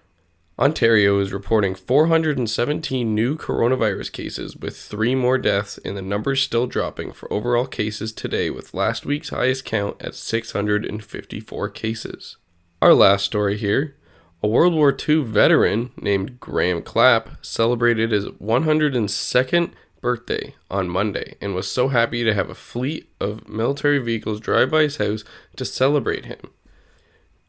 Ontario 0.59 1.21
is 1.21 1.31
reporting 1.31 1.73
417 1.73 3.15
new 3.15 3.37
coronavirus 3.37 4.11
cases, 4.11 4.57
with 4.57 4.77
three 4.77 5.15
more 5.15 5.37
deaths, 5.37 5.79
and 5.85 5.95
the 5.95 6.01
numbers 6.01 6.41
still 6.41 6.67
dropping 6.67 7.13
for 7.13 7.31
overall 7.31 7.65
cases 7.65 8.11
today, 8.11 8.49
with 8.49 8.73
last 8.73 9.05
week's 9.05 9.29
highest 9.29 9.63
count 9.63 9.95
at 10.01 10.15
654 10.15 11.69
cases. 11.69 12.35
Our 12.81 12.93
last 12.93 13.23
story 13.23 13.55
here 13.55 13.95
a 14.41 14.47
World 14.47 14.73
War 14.73 14.95
II 15.07 15.23
veteran 15.23 15.91
named 15.99 16.39
Graham 16.39 16.81
Clapp 16.81 17.45
celebrated 17.45 18.11
his 18.11 18.25
102nd 18.25 19.71
birthday 20.01 20.55
on 20.69 20.89
Monday 20.89 21.35
and 21.41 21.55
was 21.55 21.69
so 21.69 21.89
happy 21.89 22.23
to 22.23 22.33
have 22.33 22.49
a 22.49 22.55
fleet 22.55 23.09
of 23.19 23.47
military 23.47 23.99
vehicles 23.99 24.39
drive 24.39 24.71
by 24.71 24.83
his 24.83 24.97
house 24.97 25.23
to 25.55 25.65
celebrate 25.65 26.25
him. 26.25 26.39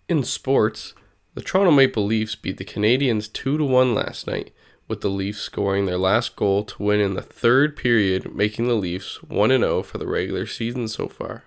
In 0.09 0.24
sports, 0.24 0.94
the 1.35 1.43
Toronto 1.43 1.70
Maple 1.70 2.05
Leafs 2.05 2.35
beat 2.35 2.56
the 2.56 2.64
Canadiens 2.64 3.32
2 3.32 3.59
to 3.59 3.64
1 3.64 3.94
last 3.94 4.27
night, 4.27 4.52
with 4.89 5.01
the 5.01 5.09
Leafs 5.09 5.39
scoring 5.39 5.86
their 5.86 5.97
last 5.97 6.35
goal 6.35 6.64
to 6.64 6.82
win 6.82 6.98
in 6.98 7.14
the 7.14 7.22
third 7.22 7.77
period, 7.77 8.35
making 8.35 8.66
the 8.66 8.74
Leafs 8.74 9.22
1 9.22 9.51
0 9.51 9.82
for 9.85 9.98
the 9.98 10.09
regular 10.09 10.47
season 10.47 10.89
so 10.89 11.06
far. 11.06 11.44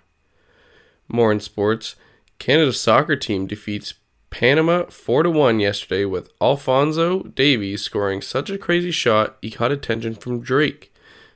More 1.09 1.31
in 1.31 1.41
sports, 1.41 1.95
Canada's 2.39 2.79
soccer 2.79 3.17
team 3.17 3.45
defeats 3.45 3.95
Panama 4.29 4.85
4 4.85 5.29
1 5.29 5.59
yesterday 5.59 6.05
with 6.05 6.31
Alphonso 6.41 7.23
Davies 7.23 7.81
scoring 7.81 8.21
such 8.21 8.49
a 8.49 8.57
crazy 8.57 8.91
shot 8.91 9.37
he 9.41 9.51
caught 9.51 9.73
attention 9.73 10.15
from 10.15 10.39
Drake. 10.39 10.92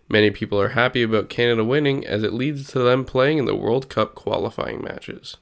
Many 0.09 0.31
people 0.31 0.59
are 0.59 0.69
happy 0.69 1.03
about 1.03 1.29
Canada 1.29 1.63
winning 1.63 2.05
as 2.05 2.23
it 2.23 2.33
leads 2.33 2.67
to 2.71 2.79
them 2.79 3.03
playing 3.03 3.37
in 3.39 3.45
the 3.45 3.55
World 3.55 3.89
Cup 3.89 4.15
qualifying 4.15 4.81
matches. 4.81 5.37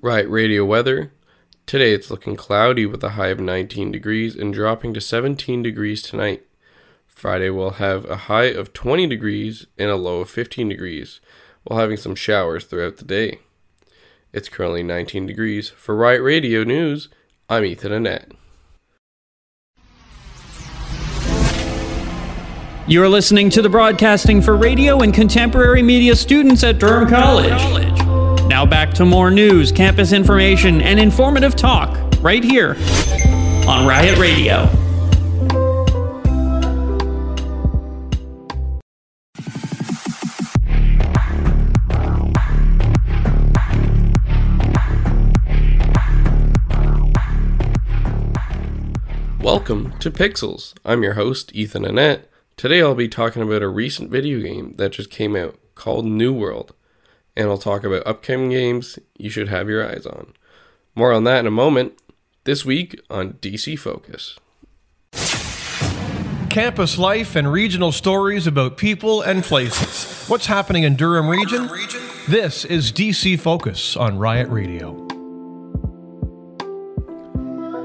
Riot 0.00 0.28
Radio 0.28 0.64
weather 0.64 1.12
Today 1.64 1.94
it's 1.94 2.10
looking 2.10 2.36
cloudy 2.36 2.84
with 2.86 3.02
a 3.02 3.10
high 3.10 3.28
of 3.28 3.40
19 3.40 3.92
degrees 3.92 4.36
and 4.36 4.52
dropping 4.52 4.92
to 4.94 5.00
17 5.00 5.62
degrees 5.62 6.02
tonight. 6.02 6.42
Friday 7.06 7.50
we'll 7.50 7.72
have 7.72 8.04
a 8.04 8.16
high 8.28 8.50
of 8.50 8.72
20 8.72 9.06
degrees 9.06 9.66
and 9.78 9.88
a 9.88 9.96
low 9.96 10.20
of 10.20 10.28
15 10.28 10.68
degrees, 10.68 11.20
while 11.62 11.78
having 11.78 11.96
some 11.96 12.14
showers 12.14 12.64
throughout 12.64 12.98
the 12.98 13.04
day. 13.04 13.38
It's 14.32 14.48
currently 14.48 14.82
19 14.82 15.24
degrees. 15.24 15.70
For 15.70 15.94
Riot 15.94 16.20
Radio 16.20 16.64
News, 16.64 17.08
I'm 17.48 17.64
Ethan 17.64 17.92
Annette. 17.92 18.32
You're 22.88 23.08
listening 23.08 23.48
to 23.50 23.62
the 23.62 23.68
broadcasting 23.68 24.42
for 24.42 24.56
radio 24.56 25.02
and 25.02 25.14
contemporary 25.14 25.82
media 25.82 26.16
students 26.16 26.64
at 26.64 26.80
Durham 26.80 27.08
College. 27.08 27.62
Now 28.48 28.66
back 28.66 28.92
to 28.94 29.04
more 29.04 29.30
news, 29.30 29.70
campus 29.70 30.12
information, 30.12 30.80
and 30.82 30.98
informative 30.98 31.54
talk 31.54 31.96
right 32.20 32.42
here 32.42 32.76
on 33.68 33.86
Riot 33.86 34.18
Radio. 34.18 34.68
Welcome 49.40 49.96
to 50.00 50.10
Pixels. 50.10 50.74
I'm 50.84 51.04
your 51.04 51.14
host, 51.14 51.54
Ethan 51.54 51.84
Annette. 51.84 52.31
Today 52.62 52.80
I'll 52.80 52.94
be 52.94 53.08
talking 53.08 53.42
about 53.42 53.60
a 53.60 53.68
recent 53.68 54.08
video 54.08 54.38
game 54.38 54.76
that 54.76 54.92
just 54.92 55.10
came 55.10 55.34
out 55.34 55.58
called 55.74 56.06
New 56.06 56.32
World 56.32 56.72
and 57.34 57.48
I'll 57.48 57.58
talk 57.58 57.82
about 57.82 58.06
upcoming 58.06 58.50
games 58.50 59.00
you 59.18 59.30
should 59.30 59.48
have 59.48 59.68
your 59.68 59.84
eyes 59.84 60.06
on. 60.06 60.32
More 60.94 61.12
on 61.12 61.24
that 61.24 61.40
in 61.40 61.48
a 61.48 61.50
moment. 61.50 62.00
This 62.44 62.64
week 62.64 63.00
on 63.10 63.32
DC 63.40 63.76
Focus. 63.80 64.38
Campus 66.50 66.98
life 66.98 67.34
and 67.34 67.52
regional 67.52 67.90
stories 67.90 68.46
about 68.46 68.76
people 68.76 69.22
and 69.22 69.42
places. 69.42 70.28
What's 70.28 70.46
happening 70.46 70.84
in 70.84 70.94
Durham 70.94 71.28
region? 71.28 71.68
This 72.28 72.64
is 72.64 72.92
DC 72.92 73.40
Focus 73.40 73.96
on 73.96 74.18
Riot 74.18 74.48
Radio. 74.50 74.94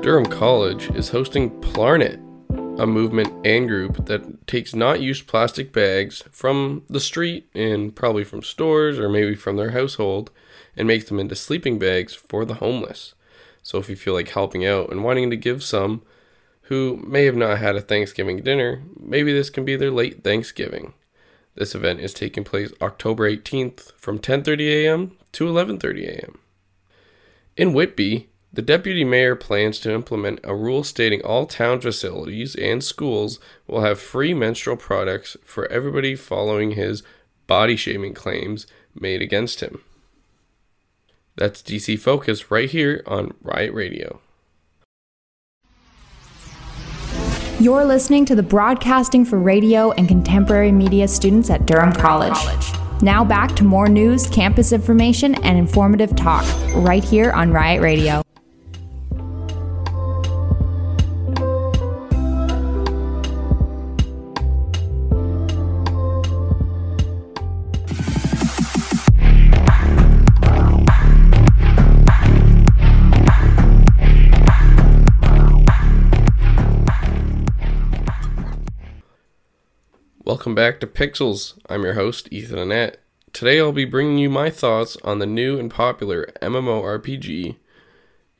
Durham 0.03 0.27
College 0.27 0.91
is 0.91 1.09
hosting 1.09 1.49
Plarnet, 1.61 2.19
a 2.79 2.85
movement 2.85 3.33
and 3.43 3.67
group 3.67 4.05
that 4.05 4.36
takes 4.47 4.73
not 4.73 5.01
used 5.01 5.27
plastic 5.27 5.71
bags 5.71 6.23
from 6.31 6.83
the 6.89 6.99
street 6.99 7.47
and 7.53 7.95
probably 7.95 8.23
from 8.23 8.41
stores 8.41 8.97
or 8.97 9.09
maybe 9.09 9.35
from 9.35 9.57
their 9.57 9.71
household 9.71 10.31
and 10.75 10.87
makes 10.87 11.05
them 11.05 11.19
into 11.19 11.35
sleeping 11.35 11.77
bags 11.77 12.13
for 12.13 12.45
the 12.45 12.55
homeless. 12.55 13.13
So 13.61 13.77
if 13.77 13.89
you 13.89 13.97
feel 13.97 14.13
like 14.13 14.29
helping 14.29 14.65
out 14.65 14.89
and 14.89 15.03
wanting 15.03 15.29
to 15.29 15.35
give 15.35 15.61
some 15.63 16.01
who 16.63 16.97
may 17.05 17.25
have 17.25 17.35
not 17.35 17.59
had 17.59 17.75
a 17.75 17.81
Thanksgiving 17.81 18.41
dinner, 18.41 18.81
maybe 18.99 19.33
this 19.33 19.49
can 19.49 19.65
be 19.65 19.75
their 19.75 19.91
late 19.91 20.23
Thanksgiving. 20.23 20.93
This 21.55 21.73
event 21.73 21.99
is 21.99 22.13
taking 22.13 22.43
place 22.43 22.71
October 22.81 23.29
18th 23.29 23.91
from 23.93 24.19
10:30 24.19 24.85
a.m. 24.85 25.17
to 25.31 25.45
11:30 25.45 26.07
a.m. 26.07 26.39
In 27.55 27.73
Whitby, 27.73 28.29
the 28.51 28.61
deputy 28.61 29.03
mayor 29.03 29.35
plans 29.35 29.79
to 29.79 29.93
implement 29.93 30.39
a 30.43 30.55
rule 30.55 30.83
stating 30.83 31.21
all 31.21 31.45
town 31.45 31.81
facilities 31.81 32.55
and 32.55 32.83
schools 32.83 33.39
will 33.67 33.81
have 33.81 33.99
free 33.99 34.33
menstrual 34.33 34.77
products 34.77 35.35
for 35.43 35.67
everybody 35.71 36.15
following 36.15 36.71
his 36.71 37.03
body 37.45 37.75
shaming 37.75 38.13
claims 38.13 38.65
made 38.95 39.21
against 39.21 39.61
him. 39.61 39.81
That's 41.35 41.61
DC 41.61 41.99
Focus 41.99 42.49
right 42.49 42.69
here 42.69 43.03
on 43.05 43.33
Riot 43.41 43.73
Radio. 43.73 44.21
You're 47.59 47.85
listening 47.85 48.25
to 48.25 48.35
the 48.35 48.43
broadcasting 48.43 49.25
for 49.25 49.39
radio 49.39 49.91
and 49.91 50.07
contemporary 50.07 50.71
media 50.71 51.07
students 51.07 51.49
at 51.49 51.65
Durham 51.65 51.91
College. 51.91 52.37
Now 53.01 53.23
back 53.23 53.55
to 53.57 53.63
more 53.63 53.87
news, 53.87 54.27
campus 54.27 54.71
information, 54.71 55.35
and 55.43 55.57
informative 55.57 56.15
talk 56.15 56.45
right 56.75 57.03
here 57.03 57.31
on 57.31 57.51
Riot 57.51 57.81
Radio. 57.81 58.21
Back 80.57 80.79
to 80.79 80.87
Pixels. 80.87 81.53
I'm 81.69 81.83
your 81.83 81.93
host, 81.93 82.29
Ethan 82.31 82.57
Annette. 82.57 82.97
Today 83.31 83.59
I'll 83.59 83.71
be 83.71 83.85
bringing 83.85 84.17
you 84.17 84.27
my 84.27 84.49
thoughts 84.49 84.97
on 85.03 85.19
the 85.19 85.27
new 85.27 85.59
and 85.59 85.69
popular 85.69 86.33
MMORPG 86.41 87.57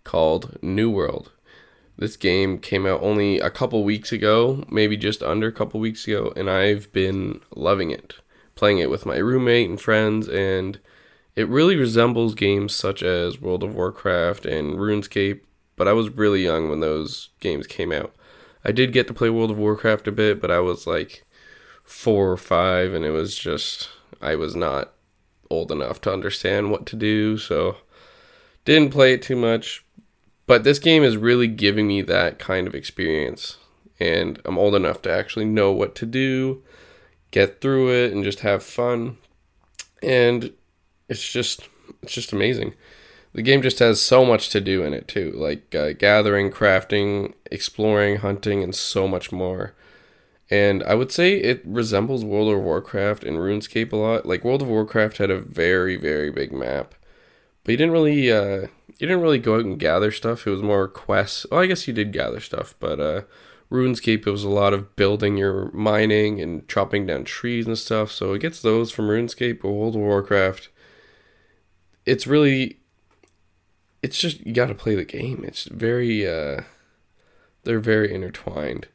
called 0.03 0.57
New 0.63 0.89
World. 0.89 1.31
This 1.95 2.17
game 2.17 2.57
came 2.57 2.87
out 2.87 3.03
only 3.03 3.39
a 3.39 3.51
couple 3.51 3.83
weeks 3.83 4.11
ago, 4.11 4.65
maybe 4.67 4.97
just 4.97 5.21
under 5.21 5.45
a 5.45 5.51
couple 5.51 5.79
weeks 5.79 6.07
ago, 6.07 6.33
and 6.35 6.49
I've 6.49 6.91
been 6.91 7.39
loving 7.55 7.91
it. 7.91 8.15
playing 8.55 8.79
it 8.79 8.89
with 8.89 9.05
my 9.05 9.17
roommate 9.17 9.69
and 9.69 9.79
friends, 9.79 10.27
and 10.27 10.79
it 11.35 11.47
really 11.47 11.75
resembles 11.75 12.33
games 12.33 12.73
such 12.73 13.03
as 13.03 13.39
World 13.39 13.61
of 13.61 13.75
Warcraft 13.75 14.43
and 14.47 14.79
RuneScape, 14.79 15.41
but 15.75 15.87
I 15.87 15.93
was 15.93 16.09
really 16.09 16.43
young 16.43 16.67
when 16.67 16.79
those 16.79 17.29
games 17.39 17.67
came 17.67 17.91
out. 17.91 18.11
I 18.65 18.71
did 18.71 18.91
get 18.91 19.05
to 19.05 19.13
play 19.13 19.29
World 19.29 19.51
of 19.51 19.59
Warcraft 19.59 20.07
a 20.07 20.11
bit, 20.11 20.41
but 20.41 20.49
I 20.49 20.61
was 20.61 20.87
like 20.87 21.23
four 21.87 22.31
or 22.31 22.37
five, 22.37 22.93
and 22.93 23.05
it 23.05 23.11
was 23.11 23.35
just, 23.35 23.89
I 24.21 24.35
was 24.35 24.55
not 24.55 24.93
old 25.49 25.71
enough 25.71 26.01
to 26.01 26.13
understand 26.13 26.69
what 26.69 26.85
to 26.85 26.95
do, 26.95 27.37
so 27.37 27.77
didn't 28.65 28.91
play 28.91 29.13
it 29.13 29.21
too 29.21 29.37
much. 29.37 29.83
But 30.45 30.63
this 30.63 30.79
game 30.79 31.03
is 31.03 31.17
really 31.17 31.47
giving 31.47 31.87
me 31.87 32.01
that 32.03 32.39
kind 32.39 32.67
of 32.67 32.75
experience, 32.75 33.57
and 33.99 34.39
I'm 34.45 34.57
old 34.57 34.75
enough 34.75 35.01
to 35.03 35.11
actually 35.11 35.45
know 35.45 35.71
what 35.71 35.95
to 35.95 36.05
do, 36.05 36.61
get 37.31 37.61
through 37.61 37.91
it, 37.91 38.11
and 38.11 38.23
just 38.23 38.41
have 38.41 38.63
fun. 38.63 39.17
And 40.03 40.53
it's 41.09 41.27
just, 41.31 41.67
it's 42.03 42.13
just 42.13 42.33
amazing. 42.33 42.75
The 43.33 43.41
game 43.41 43.61
just 43.61 43.79
has 43.79 44.01
so 44.01 44.25
much 44.25 44.49
to 44.49 44.59
do 44.59 44.83
in 44.83 44.93
it 44.93 45.07
too, 45.07 45.31
like 45.31 45.73
uh, 45.73 45.93
gathering, 45.93 46.51
crafting, 46.51 47.33
exploring, 47.49 48.17
hunting, 48.17 48.61
and 48.61 48.75
so 48.75 49.07
much 49.07 49.31
more. 49.31 49.73
And 50.49 50.81
I 50.83 50.95
would 50.95 51.11
say 51.11 51.35
it 51.35 51.61
resembles 51.65 52.23
World 52.23 52.53
of 52.53 52.61
Warcraft 52.61 53.23
and 53.23 53.37
RuneScape 53.37 53.91
a 53.91 53.97
lot. 53.97 54.25
Like 54.25 54.45
World 54.45 54.61
of 54.61 54.69
Warcraft 54.69 55.17
had 55.17 55.29
a 55.29 55.39
very 55.39 55.97
very 55.97 56.31
big 56.31 56.53
map, 56.53 56.95
but 57.63 57.71
you 57.71 57.77
didn't 57.77 57.91
really 57.91 58.31
uh, 58.31 58.67
you 58.87 59.07
didn't 59.07 59.21
really 59.21 59.39
go 59.39 59.55
out 59.55 59.65
and 59.65 59.79
gather 59.79 60.11
stuff. 60.11 60.47
It 60.47 60.51
was 60.51 60.63
more 60.63 60.87
quests. 60.87 61.45
Well, 61.51 61.59
I 61.59 61.65
guess 61.65 61.87
you 61.87 61.93
did 61.93 62.13
gather 62.13 62.39
stuff, 62.39 62.75
but 62.79 62.99
uh, 62.99 63.21
RuneScape 63.69 64.25
it 64.25 64.31
was 64.31 64.45
a 64.45 64.49
lot 64.49 64.73
of 64.73 64.95
building 64.95 65.35
your 65.35 65.69
mining 65.73 66.39
and 66.39 66.67
chopping 66.69 67.05
down 67.05 67.25
trees 67.25 67.67
and 67.67 67.77
stuff. 67.77 68.11
So 68.11 68.33
it 68.33 68.39
gets 68.39 68.61
those 68.61 68.91
from 68.91 69.09
RuneScape. 69.09 69.61
But 69.61 69.71
World 69.71 69.95
of 69.95 70.01
Warcraft, 70.01 70.69
it's 72.05 72.25
really, 72.25 72.79
it's 74.01 74.17
just 74.17 74.45
you 74.45 74.53
got 74.53 74.67
to 74.67 74.75
play 74.75 74.95
the 74.95 75.03
game. 75.03 75.43
It's 75.45 75.65
very, 75.65 76.25
uh, 76.25 76.61
they're 77.63 77.79
very 77.79 78.13
intertwined, 78.13 78.87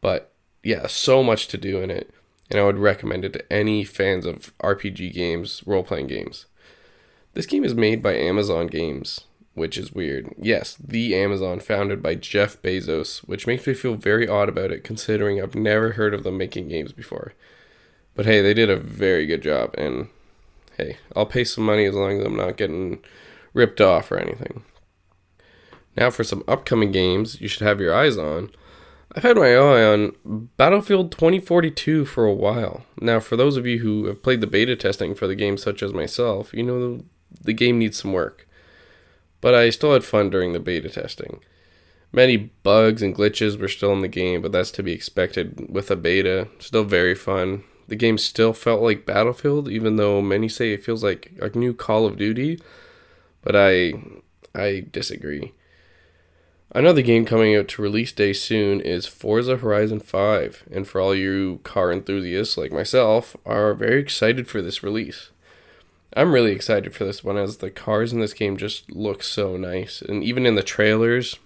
but 0.00 0.32
yeah, 0.62 0.86
so 0.86 1.22
much 1.22 1.48
to 1.48 1.58
do 1.58 1.80
in 1.80 1.90
it, 1.90 2.10
and 2.50 2.58
I 2.58 2.64
would 2.64 2.78
recommend 2.78 3.24
it 3.24 3.32
to 3.34 3.52
any 3.52 3.84
fans 3.84 4.26
of 4.26 4.56
RPG 4.58 5.12
games, 5.12 5.62
role 5.66 5.82
playing 5.82 6.08
games. 6.08 6.46
This 7.34 7.46
game 7.46 7.64
is 7.64 7.74
made 7.74 8.02
by 8.02 8.14
Amazon 8.16 8.66
Games, 8.66 9.20
which 9.54 9.76
is 9.78 9.92
weird. 9.92 10.34
Yes, 10.38 10.76
the 10.82 11.14
Amazon 11.14 11.60
founded 11.60 12.02
by 12.02 12.14
Jeff 12.14 12.60
Bezos, 12.62 13.18
which 13.20 13.46
makes 13.46 13.66
me 13.66 13.74
feel 13.74 13.94
very 13.94 14.26
odd 14.26 14.48
about 14.48 14.72
it 14.72 14.84
considering 14.84 15.40
I've 15.40 15.54
never 15.54 15.92
heard 15.92 16.14
of 16.14 16.24
them 16.24 16.38
making 16.38 16.68
games 16.68 16.92
before. 16.92 17.34
But 18.14 18.26
hey, 18.26 18.40
they 18.40 18.54
did 18.54 18.70
a 18.70 18.76
very 18.76 19.26
good 19.26 19.42
job, 19.42 19.74
and 19.78 20.08
hey, 20.76 20.96
I'll 21.14 21.26
pay 21.26 21.44
some 21.44 21.64
money 21.64 21.84
as 21.84 21.94
long 21.94 22.18
as 22.18 22.26
I'm 22.26 22.36
not 22.36 22.56
getting 22.56 23.00
ripped 23.52 23.80
off 23.80 24.10
or 24.10 24.18
anything. 24.18 24.64
Now, 25.96 26.10
for 26.10 26.24
some 26.24 26.44
upcoming 26.48 26.92
games 26.92 27.40
you 27.40 27.48
should 27.48 27.66
have 27.66 27.80
your 27.80 27.94
eyes 27.94 28.16
on. 28.16 28.50
I've 29.18 29.24
had 29.24 29.36
my 29.36 29.56
eye 29.56 29.82
on 29.82 30.12
Battlefield 30.56 31.10
2042 31.10 32.04
for 32.04 32.24
a 32.24 32.32
while. 32.32 32.84
Now, 33.00 33.18
for 33.18 33.34
those 33.34 33.56
of 33.56 33.66
you 33.66 33.80
who 33.80 34.06
have 34.06 34.22
played 34.22 34.40
the 34.40 34.46
beta 34.46 34.76
testing 34.76 35.12
for 35.16 35.26
the 35.26 35.34
game, 35.34 35.56
such 35.56 35.82
as 35.82 35.92
myself, 35.92 36.54
you 36.54 36.62
know 36.62 37.02
the, 37.40 37.52
game 37.52 37.80
needs 37.80 37.98
some 37.98 38.12
work. 38.12 38.46
But 39.40 39.56
I 39.56 39.70
still 39.70 39.92
had 39.92 40.04
fun 40.04 40.30
during 40.30 40.52
the 40.52 40.60
beta 40.60 40.88
testing. 40.88 41.40
Many 42.12 42.36
bugs 42.62 43.02
and 43.02 43.12
glitches 43.12 43.58
were 43.58 43.66
still 43.66 43.92
in 43.92 44.02
the 44.02 44.06
game, 44.06 44.40
but 44.40 44.52
that's 44.52 44.70
to 44.70 44.84
be 44.84 44.92
expected 44.92 45.66
with 45.68 45.90
a 45.90 45.96
beta. 45.96 46.46
Still 46.60 46.84
very 46.84 47.16
fun. 47.16 47.64
The 47.88 47.96
game 47.96 48.18
still 48.18 48.52
felt 48.52 48.82
like 48.82 49.04
Battlefield, 49.04 49.68
even 49.68 49.96
though 49.96 50.22
many 50.22 50.48
say 50.48 50.72
it 50.72 50.84
feels 50.84 51.02
like 51.02 51.32
a 51.42 51.48
new 51.58 51.74
Call 51.74 52.06
of 52.06 52.18
Duty. 52.18 52.60
But 53.42 53.56
I 53.56 53.94
I 54.54 54.86
disagree. 54.92 55.54
Another 56.72 57.00
game 57.00 57.24
coming 57.24 57.56
out 57.56 57.66
to 57.68 57.82
release 57.82 58.12
day 58.12 58.34
soon 58.34 58.80
is 58.82 59.06
Forza 59.06 59.56
Horizon 59.56 60.00
5, 60.00 60.64
and 60.70 60.86
for 60.86 61.00
all 61.00 61.14
you 61.14 61.60
car 61.62 61.90
enthusiasts 61.90 62.58
like 62.58 62.70
myself, 62.70 63.34
are 63.46 63.72
very 63.72 64.00
excited 64.00 64.48
for 64.48 64.60
this 64.60 64.82
release. 64.82 65.30
I'm 66.14 66.32
really 66.32 66.52
excited 66.52 66.94
for 66.94 67.04
this 67.04 67.24
one 67.24 67.38
as 67.38 67.58
the 67.58 67.70
cars 67.70 68.12
in 68.12 68.20
this 68.20 68.34
game 68.34 68.58
just 68.58 68.90
look 68.92 69.22
so 69.22 69.56
nice, 69.56 70.02
and 70.02 70.22
even 70.22 70.44
in 70.44 70.56
the 70.56 70.62
trailers, 70.62 71.38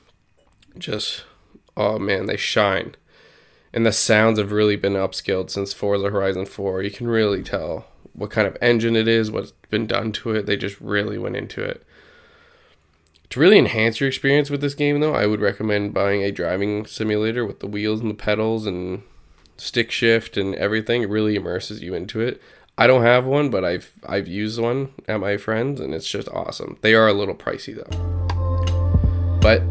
just 0.77 1.25
oh 1.77 2.01
man, 2.01 2.27
they 2.27 2.37
shine. 2.37 2.97
And 3.73 3.87
the 3.87 3.93
sounds 3.93 4.41
have 4.41 4.51
really 4.51 4.77
been 4.77 4.95
upscaled 4.95 5.51
since 5.51 5.73
Forza 5.73 6.11
Horizon 6.11 6.47
4. 6.47 6.83
You 6.83 6.91
can 6.91 7.07
really 7.07 7.43
tell 7.45 7.87
what 8.13 8.31
kind 8.31 8.47
of 8.47 8.59
engine 8.61 8.97
it 8.97 9.07
is, 9.07 9.31
what's 9.31 9.53
been 9.71 9.87
done 9.87 10.11
to 10.13 10.33
it. 10.33 10.47
They 10.47 10.57
just 10.57 10.81
really 10.81 11.17
went 11.17 11.37
into 11.37 11.63
it. 11.63 11.85
To 13.33 13.41
really 13.41 13.57
enhance 13.57 13.99
your 13.99 14.09
experience 14.09 14.51
with 14.51 14.61
this 14.61 14.75
game, 14.75 15.01
though, 15.01 15.15
I 15.15 15.25
would 15.25 15.41
recommend 15.41 15.95
buying 15.95 16.23
a 16.23 16.31
driving 16.31 16.85
simulator 16.85 17.47
with 17.47 17.61
the 17.61 17.67
wheels 17.67 18.03
and 18.03 18.11
the 18.11 18.15
pedals 18.15 18.67
and 18.67 19.05
stick 19.57 19.91
shift 19.91 20.37
and 20.37 20.55
everything. 20.57 21.01
It 21.01 21.09
really 21.09 21.35
immerses 21.35 21.81
you 21.81 21.95
into 21.95 22.21
it. 22.21 22.43
I 22.77 22.87
don't 22.87 23.01
have 23.01 23.25
one, 23.25 23.49
but 23.49 23.65
I've 23.65 23.91
I've 24.07 24.29
used 24.29 24.61
one 24.61 24.93
at 25.09 25.19
my 25.19 25.39
friends, 25.39 25.81
and 25.81 25.95
it's 25.95 26.11
just 26.11 26.29
awesome. 26.29 26.77
They 26.83 26.93
are 26.93 27.09
a 27.09 27.15
little 27.15 27.35
pricey 27.35 27.75
though. 27.75 29.39
But 29.41 29.63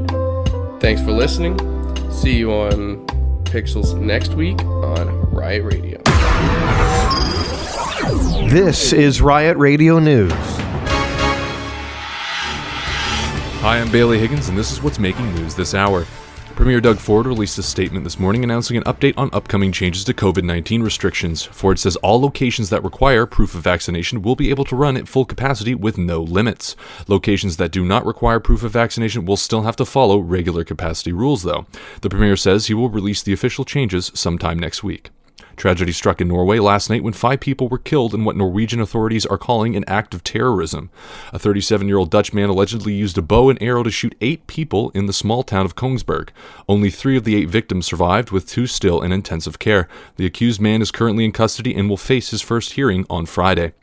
thanks 0.82 1.04
for 1.04 1.12
listening. 1.12 1.60
See 2.12 2.38
you 2.38 2.52
on 2.52 3.06
Pixels 3.44 3.96
next 3.96 4.34
week 4.34 4.60
on 4.64 5.30
Riot 5.30 5.64
Radio. 5.66 6.02
This 8.50 8.92
is 8.92 9.22
Riot 9.22 9.58
Radio 9.58 10.00
News. 10.00 10.61
Hi, 13.62 13.78
I'm 13.78 13.92
Bailey 13.92 14.18
Higgins, 14.18 14.50
and 14.50 14.58
this 14.58 14.72
is 14.72 14.82
what's 14.82 14.98
making 14.98 15.36
news 15.36 15.54
this 15.54 15.76
hour. 15.76 16.08
Premier 16.56 16.82
Doug 16.82 16.98
Ford 16.98 17.28
released 17.28 17.60
a 17.60 17.64
statement 17.64 18.04
this 18.04 18.18
morning 18.18 18.44
announcing 18.44 18.76
an 18.76 18.84
update 18.86 19.14
on 19.18 19.30
upcoming 19.34 19.72
changes 19.72 20.04
to 20.06 20.16
COVID 20.16 20.44
19 20.44 20.82
restrictions. 20.82 21.44
Ford 21.44 21.78
says 21.78 21.96
all 21.98 22.20
locations 22.20 22.72
that 22.72 22.84
require 22.84 23.28
proof 23.28 23.54
of 23.54 23.62
vaccination 23.62 24.24
will 24.24 24.36
be 24.36 24.50
able 24.50 24.66
to 24.66 24.76
run 24.76 24.98
at 24.98 25.08
full 25.08 25.26
capacity 25.26 25.76
with 25.76 26.00
no 26.00 26.24
limits. 26.24 26.76
Locations 27.08 27.58
that 27.58 27.72
do 27.72 27.86
not 27.86 28.04
require 28.04 28.40
proof 28.40 28.64
of 28.64 28.72
vaccination 28.72 29.26
will 29.26 29.38
still 29.38 29.62
have 29.62 29.76
to 29.76 29.86
follow 29.86 30.18
regular 30.18 30.64
capacity 30.64 31.12
rules, 31.12 31.44
though. 31.44 31.68
The 32.02 32.10
Premier 32.10 32.36
says 32.38 32.66
he 32.66 32.74
will 32.74 32.90
release 32.90 33.22
the 33.22 33.34
official 33.34 33.64
changes 33.64 34.12
sometime 34.16 34.58
next 34.58 34.84
week. 34.84 35.12
Tragedy 35.56 35.92
struck 35.92 36.22
in 36.22 36.28
Norway 36.28 36.60
last 36.60 36.90
night 36.90 37.04
when 37.04 37.14
five 37.14 37.40
people 37.40 37.68
were 37.68 37.78
killed 37.78 38.14
in 38.14 38.26
what 38.26 38.36
Norwegian 38.36 38.80
authorities 38.80 39.26
are 39.26 39.38
calling 39.38 39.76
an 39.76 39.86
act 39.88 40.14
of 40.14 40.24
terrorism. 40.24 40.90
A 41.34 41.40
37 41.40 41.88
year 41.88 41.98
old 41.98 42.10
Dutch 42.10 42.34
man 42.34 42.50
allegedly 42.50 42.94
used 42.94 43.18
a 43.18 43.22
bow 43.22 43.50
and 43.50 43.62
arrow 43.62 43.84
to 43.84 43.92
shoot 43.92 44.16
eight 44.22 44.48
people 44.48 44.90
in 44.92 45.06
the 45.06 45.14
small 45.14 45.44
town 45.44 45.66
of 45.66 45.76
Kongsberg. 45.76 46.30
Only 46.68 46.90
three 46.90 47.18
of 47.18 47.24
the 47.24 47.36
eight 47.36 47.50
victims 47.50 47.86
survived, 47.86 48.32
with 48.32 48.48
two 48.48 48.68
still 48.68 49.02
in 49.02 49.12
intensive 49.12 49.60
care. 49.60 49.88
The 50.16 50.26
accused 50.26 50.62
man 50.62 50.82
is 50.82 50.92
currently 50.92 51.26
in 51.26 51.32
custody 51.32 51.76
and 51.76 51.90
will 51.90 51.98
face 51.98 52.32
his 52.32 52.42
first 52.42 52.74
hearing 52.74 53.06
on 53.10 53.26
Friday. 53.26 53.74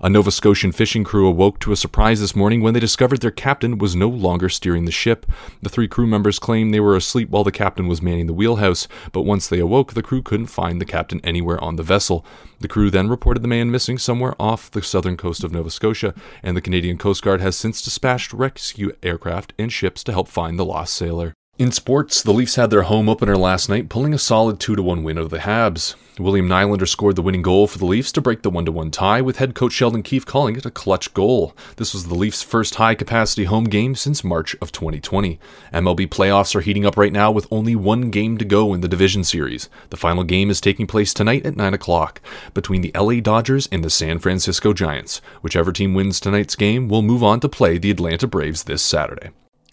A 0.00 0.08
Nova 0.08 0.30
Scotian 0.30 0.70
fishing 0.70 1.02
crew 1.02 1.26
awoke 1.26 1.58
to 1.58 1.72
a 1.72 1.76
surprise 1.76 2.20
this 2.20 2.36
morning 2.36 2.60
when 2.60 2.72
they 2.72 2.78
discovered 2.78 3.20
their 3.20 3.32
captain 3.32 3.78
was 3.78 3.96
no 3.96 4.08
longer 4.08 4.48
steering 4.48 4.84
the 4.84 4.92
ship. 4.92 5.26
The 5.60 5.68
three 5.68 5.88
crew 5.88 6.06
members 6.06 6.38
claim 6.38 6.70
they 6.70 6.78
were 6.78 6.94
asleep 6.94 7.30
while 7.30 7.42
the 7.42 7.50
captain 7.50 7.88
was 7.88 8.00
manning 8.00 8.28
the 8.28 8.32
wheelhouse, 8.32 8.86
but 9.10 9.22
once 9.22 9.48
they 9.48 9.58
awoke, 9.58 9.94
the 9.94 10.02
crew 10.02 10.22
couldn't 10.22 10.46
find 10.46 10.80
the 10.80 10.84
captain 10.84 11.20
anywhere 11.24 11.60
on 11.62 11.74
the 11.74 11.82
vessel. 11.82 12.24
The 12.60 12.68
crew 12.68 12.90
then 12.90 13.08
reported 13.08 13.42
the 13.42 13.48
man 13.48 13.72
missing 13.72 13.98
somewhere 13.98 14.36
off 14.38 14.70
the 14.70 14.82
southern 14.82 15.16
coast 15.16 15.42
of 15.42 15.50
Nova 15.50 15.68
Scotia, 15.68 16.14
and 16.44 16.56
the 16.56 16.60
Canadian 16.60 16.96
Coast 16.96 17.24
Guard 17.24 17.40
has 17.40 17.56
since 17.56 17.82
dispatched 17.82 18.32
rescue 18.32 18.92
aircraft 19.02 19.52
and 19.58 19.72
ships 19.72 20.04
to 20.04 20.12
help 20.12 20.28
find 20.28 20.60
the 20.60 20.64
lost 20.64 20.94
sailor. 20.94 21.34
In 21.58 21.72
sports, 21.72 22.22
the 22.22 22.32
Leafs 22.32 22.54
had 22.54 22.70
their 22.70 22.82
home 22.82 23.08
opener 23.08 23.36
last 23.36 23.68
night, 23.68 23.88
pulling 23.88 24.14
a 24.14 24.18
solid 24.18 24.60
2 24.60 24.80
1 24.80 25.02
win 25.02 25.18
over 25.18 25.28
the 25.28 25.38
Habs. 25.42 25.96
William 26.16 26.48
Nylander 26.48 26.86
scored 26.86 27.16
the 27.16 27.22
winning 27.22 27.42
goal 27.42 27.66
for 27.66 27.78
the 27.78 27.84
Leafs 27.84 28.12
to 28.12 28.20
break 28.20 28.42
the 28.42 28.50
1 28.50 28.72
1 28.72 28.90
tie, 28.92 29.20
with 29.20 29.38
head 29.38 29.56
coach 29.56 29.72
Sheldon 29.72 30.04
Keefe 30.04 30.24
calling 30.24 30.54
it 30.54 30.64
a 30.64 30.70
clutch 30.70 31.12
goal. 31.14 31.56
This 31.74 31.92
was 31.92 32.06
the 32.06 32.14
Leafs' 32.14 32.44
first 32.44 32.76
high 32.76 32.94
capacity 32.94 33.42
home 33.42 33.64
game 33.64 33.96
since 33.96 34.22
March 34.22 34.54
of 34.62 34.70
2020. 34.70 35.40
MLB 35.74 36.06
playoffs 36.06 36.54
are 36.54 36.60
heating 36.60 36.86
up 36.86 36.96
right 36.96 37.12
now 37.12 37.32
with 37.32 37.48
only 37.50 37.74
one 37.74 38.10
game 38.10 38.38
to 38.38 38.44
go 38.44 38.72
in 38.72 38.80
the 38.80 38.86
division 38.86 39.24
series. 39.24 39.68
The 39.90 39.96
final 39.96 40.22
game 40.22 40.50
is 40.50 40.60
taking 40.60 40.86
place 40.86 41.12
tonight 41.12 41.44
at 41.44 41.56
9 41.56 41.74
o'clock 41.74 42.20
between 42.54 42.82
the 42.82 42.92
LA 42.94 43.18
Dodgers 43.18 43.68
and 43.72 43.84
the 43.84 43.90
San 43.90 44.20
Francisco 44.20 44.72
Giants. 44.72 45.20
Whichever 45.42 45.72
team 45.72 45.92
wins 45.92 46.20
tonight's 46.20 46.54
game 46.54 46.88
will 46.88 47.02
move 47.02 47.24
on 47.24 47.40
to 47.40 47.48
play 47.48 47.78
the 47.78 47.90
Atlanta 47.90 48.28
Braves 48.28 48.62
this 48.62 48.80
Saturday. 48.80 49.30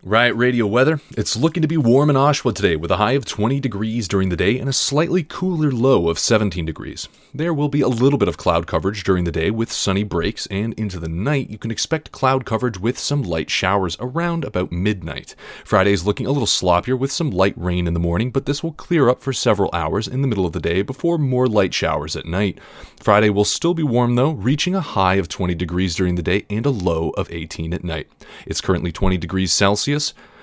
Riot 0.08 0.36
Radio 0.36 0.68
weather. 0.68 1.02
It's 1.18 1.36
looking 1.36 1.64
to 1.64 1.68
be 1.68 1.78
warm 1.78 2.12
in 2.12 2.16
Oshawa 2.16 2.54
today 2.54 2.76
with 2.76 2.92
a 2.92 2.98
high 2.98 3.14
of 3.14 3.26
20 3.26 3.60
degrees 3.60 4.08
during 4.08 4.30
the 4.30 4.36
day 4.36 4.60
and 4.60 4.70
a 4.70 4.74
slightly 4.74 5.24
cooler 5.24 5.72
low 5.72 6.10
of 6.10 6.20
17 6.20 6.64
degrees. 6.64 7.08
There 7.34 7.56
will 7.56 7.70
be 7.70 7.82
a 7.82 7.88
little 7.88 8.20
bit 8.20 8.28
of 8.28 8.38
cloud 8.38 8.68
coverage 8.68 9.04
during 9.04 9.24
the 9.24 9.32
day 9.32 9.50
with 9.50 9.72
sunny 9.72 10.04
breaks, 10.04 10.46
and 10.46 10.76
into 10.76 11.00
the 11.00 11.10
night 11.10 11.50
you 11.50 11.58
can 11.58 11.72
expect 11.72 12.12
cloud 12.12 12.46
coverage 12.46 12.80
with 12.80 13.00
some 13.00 13.24
light 13.24 13.50
showers 13.50 13.98
around 14.00 14.46
about 14.46 14.72
midnight. 14.72 15.34
Friday 15.66 15.92
is 15.92 16.06
looking 16.06 16.28
a 16.28 16.32
little 16.32 16.46
sloppier 16.46 16.98
with 16.98 17.12
some 17.12 17.32
light 17.32 17.56
rain 17.58 17.88
in 17.88 17.96
the 17.96 18.00
morning, 18.00 18.30
but 18.30 18.46
this 18.46 18.62
will 18.62 18.74
clear 18.74 19.10
up 19.10 19.24
for 19.24 19.34
several 19.34 19.72
hours 19.74 20.08
in 20.08 20.22
the 20.22 20.28
middle 20.28 20.46
of 20.46 20.54
the 20.54 20.60
day 20.60 20.84
before 20.84 21.18
more 21.18 21.48
light 21.48 21.74
showers 21.74 22.16
at 22.16 22.28
night. 22.28 22.60
Friday 23.02 23.32
will 23.32 23.44
still 23.44 23.74
be 23.74 23.82
warm 23.82 24.14
though, 24.14 24.34
reaching 24.34 24.76
a 24.76 24.82
high 24.82 25.16
of 25.16 25.28
20 25.30 25.56
degrees 25.56 25.96
during 25.96 26.14
the 26.14 26.22
day 26.22 26.46
and 26.48 26.68
a 26.68 26.70
low 26.70 27.10
of 27.18 27.32
18 27.32 27.74
at 27.74 27.84
night. 27.84 28.08
It's 28.46 28.62
currently 28.62 28.92
20 28.92 29.18
degrees 29.18 29.52
Celsius 29.52 29.95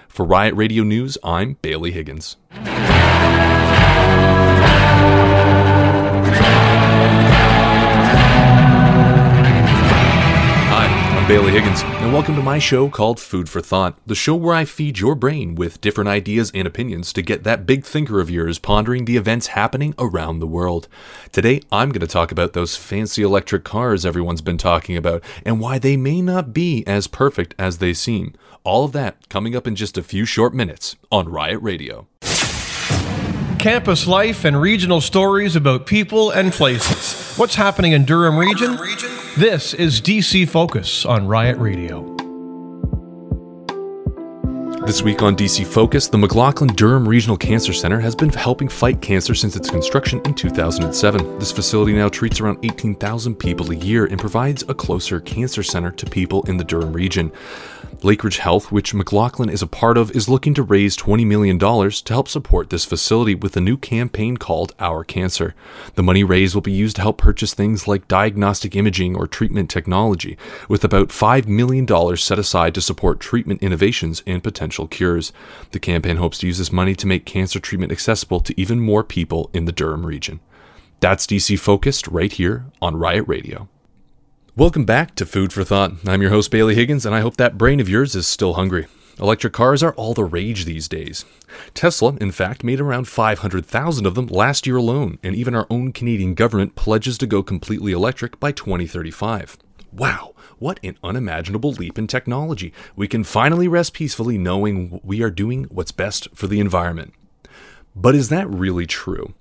for 0.09 0.24
Riot 0.24 0.55
Radio 0.55 0.83
News, 0.83 1.19
I'm 1.23 1.55
Bailey 1.61 1.91
Higgins. 1.91 2.37
Hi, 10.70 10.87
I'm 10.87 11.29
Bailey 11.29 11.53
Higgins, 11.53 11.83
and 11.83 12.12
welcome 12.12 12.35
to 12.37 12.43
my 12.43 12.59
show 12.59 12.89
called 12.89 13.20
Food 13.20 13.49
for 13.49 13.61
Thought, 13.61 13.99
the 14.07 14.15
show 14.15 14.35
where 14.35 14.55
I 14.55 14.65
feed 14.65 14.99
your 14.99 15.15
brain 15.15 15.55
with 15.55 15.83
different 15.83 16.09
ideas 16.09 16.51
and 16.55 16.66
opinions 16.66 17.12
to 17.12 17.20
get 17.20 17.45
that 17.45 17.66
big 17.66 17.85
thinker 17.85 18.20
of 18.20 18.31
yours 18.31 18.59
pondering 18.59 19.05
the 19.05 19.19
events 19.19 19.49
happening 19.49 19.95
around 19.99 20.39
the 20.39 20.47
world. 20.47 20.89
Today, 21.31 21.61
I'm 21.70 21.91
going 21.91 22.01
to 22.01 22.07
talk 22.07 22.33
about 22.33 22.55
those 22.55 22.77
fancy 22.77 23.23
electric 23.23 23.65
cars 23.65 24.07
everyone's 24.07 24.41
been 24.41 24.59
talking 24.59 24.97
about 24.97 25.23
and 25.45 25.61
why 25.61 25.79
they 25.79 25.99
may 25.99 26.23
not 26.23 26.55
be 26.55 26.83
as 26.87 27.07
perfect 27.07 27.55
as 27.59 27.79
they 27.79 27.93
seem. 27.93 28.35
All 28.64 28.84
of 28.84 28.93
that 28.93 29.28
coming 29.28 29.56
up 29.56 29.66
in 29.66 29.74
just 29.74 29.98
a 29.98 30.05
few 30.05 30.24
short 30.24 30.55
minutes 30.55 30.94
on 31.10 31.28
Riot 31.28 31.60
Radio. 31.62 32.06
Campus 33.59 34.06
life 34.06 34.44
and 34.44 34.60
regional 34.60 35.01
stories 35.01 35.56
about 35.56 35.86
people 35.86 36.30
and 36.30 36.52
places. 36.52 37.36
What's 37.36 37.56
happening 37.56 37.90
in 37.90 38.05
Durham 38.05 38.39
region? 38.39 38.76
This 39.36 39.74
is 39.74 40.01
DC 40.01 40.48
Focus 40.48 41.05
on 41.05 41.26
Riot 41.26 41.59
Radio. 41.59 42.09
This 44.86 45.02
week 45.02 45.22
on 45.22 45.36
DC 45.36 45.66
Focus, 45.66 46.09
the 46.09 46.18
McLaughlin 46.18 46.74
Durham 46.74 47.09
Regional 47.09 47.36
Cancer 47.36 47.72
Center 47.72 47.98
has 48.01 48.14
been 48.14 48.30
helping 48.30 48.68
fight 48.68 49.01
cancer 49.01 49.34
since 49.34 49.56
its 49.56 49.70
construction 49.70 50.20
in 50.24 50.34
2007. 50.34 51.39
This 51.39 51.52
facility 51.52 51.94
now 51.94 52.09
treats 52.09 52.40
around 52.40 52.59
18,000 52.64 53.36
people 53.36 53.70
a 53.70 53.76
year 53.76 54.06
and 54.06 54.18
provides 54.18 54.62
a 54.68 54.74
closer 54.74 55.20
cancer 55.20 55.62
center 55.62 55.93
to 55.93 56.06
people 56.06 56.43
in 56.44 56.56
the 56.56 56.64
Durham 56.64 56.93
region. 56.93 57.32
Lakeridge 58.01 58.39
Health, 58.39 58.73
which 58.73 58.94
McLaughlin 58.94 59.48
is 59.48 59.62
a 59.62 59.66
part 59.66 59.97
of, 59.97 60.10
is 60.10 60.28
looking 60.28 60.55
to 60.55 60.62
raise 60.62 60.97
$20 60.97 61.27
million 61.27 61.59
to 61.59 62.12
help 62.12 62.27
support 62.27 62.70
this 62.70 62.85
facility 62.85 63.35
with 63.35 63.56
a 63.56 63.60
new 63.60 63.77
campaign 63.77 64.36
called 64.36 64.74
Our 64.81 65.05
Cancer. 65.05 65.55
The 65.94 66.02
money 66.02 66.24
raised 66.24 66.55
will 66.55 66.62
be 66.62 66.73
used 66.73 66.97
to 66.97 67.02
help 67.02 67.19
purchase 67.19 67.55
things 67.55 67.86
like 67.86 68.09
diagnostic 68.09 68.74
imaging 68.74 69.14
or 69.14 69.27
treatment 69.27 69.70
technology, 69.70 70.36
with 70.69 70.82
about 70.82 71.10
$5 71.10 71.47
million 71.47 72.16
set 72.16 72.39
aside 72.39 72.74
to 72.74 72.81
support 72.81 73.20
treatment 73.20 73.62
innovations 73.62 74.23
and 74.27 74.43
potential 74.43 74.89
cures. 74.89 75.32
The 75.70 75.78
campaign 75.78 76.16
hopes 76.16 76.39
to 76.39 76.47
use 76.47 76.59
this 76.59 76.73
money 76.73 76.94
to 76.97 77.06
make 77.06 77.27
cancer 77.27 77.60
treatment 77.60 77.93
accessible 77.93 78.40
to 78.40 78.60
even 78.60 78.81
more 78.81 79.05
people 79.05 79.51
in 79.52 79.66
the 79.66 79.73
Durham 79.73 80.06
region. 80.06 80.40
That's 81.01 81.27
DC 81.27 81.59
Focused 81.59 82.09
right 82.09 82.32
here 82.32 82.66
on 82.81 82.97
Riot 82.97 83.27
Radio. 83.28 83.69
Welcome 84.55 84.85
back 84.85 85.15
to 85.15 85.24
Food 85.24 85.51
for 85.51 85.65
Thought. 85.65 85.93
I'm 86.07 86.20
your 86.20 86.31
host, 86.31 86.51
Bailey 86.51 86.74
Higgins, 86.74 87.07
and 87.07 87.15
I 87.15 87.20
hope 87.20 87.39
that 87.39 87.57
brain 87.57 87.81
of 87.81 87.89
yours 87.89 88.15
is 88.15 88.27
still 88.27 88.53
hungry. 88.53 88.87
Electric 89.19 89.55
cars 89.55 89.83
are 89.83 89.95
all 89.95 90.12
the 90.12 90.27
rage 90.27 90.66
these 90.66 90.89
days. 90.89 91.24
Tesla, 91.73 92.16
in 92.16 92.33
fact, 92.33 92.62
made 92.62 92.79
around 92.79 93.09
500,000 93.09 94.05
of 94.05 94.15
them 94.15 94.27
last 94.27 94.66
year 94.66 94.77
alone, 94.77 95.19
and 95.23 95.35
even 95.35 95.55
our 95.55 95.66
own 95.70 95.91
Canadian 95.91 96.35
government 96.35 96.74
pledges 96.74 97.16
to 97.16 97.27
go 97.27 97.43
completely 97.43 97.93
electric 97.93 98.39
by 98.39 98.53
2035. 98.53 99.57
Wow, 99.91 100.35
what 100.59 100.79
an 100.83 100.99
unimaginable 101.03 101.73
leap 101.73 101.97
in 101.97 102.07
technology. 102.07 102.74
We 102.95 103.09
can 103.09 103.24
finally 103.24 103.69
rest 103.69 103.95
peacefully 103.95 104.37
knowing 104.37 105.01
we 105.03 105.23
are 105.23 105.31
doing 105.31 105.65
what's 105.70 105.93
best 105.93 106.29
for 106.35 106.47
the 106.47 106.61
environment. 106.61 107.15
But 107.97 108.15
is 108.15 108.29
that 108.29 108.51
really 108.51 108.85
true? 108.85 109.33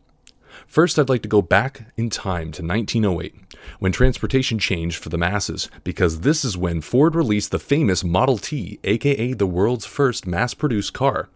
First, 0.68 0.98
I'd 0.98 1.10
like 1.10 1.24
to 1.24 1.28
go 1.28 1.42
back 1.42 1.92
in 1.98 2.10
time 2.10 2.54
to 2.54 2.64
1908, 2.64 3.51
when 3.80 3.92
transportation 3.92 4.60
changed 4.60 4.98
for 4.98 5.10
the 5.10 5.18
masses, 5.18 5.70
because 5.84 6.22
this 6.22 6.44
is 6.46 6.58
when 6.58 6.82
Ford 6.82 7.16
released 7.16 7.52
the 7.52 7.60
famous 7.60 8.04
Model 8.04 8.38
T, 8.38 8.80
aka 8.84 9.34
the 9.34 9.48
world's 9.48 9.86
first 9.86 10.28
mass 10.28 10.54
produced 10.54 10.94
car. 10.94 11.30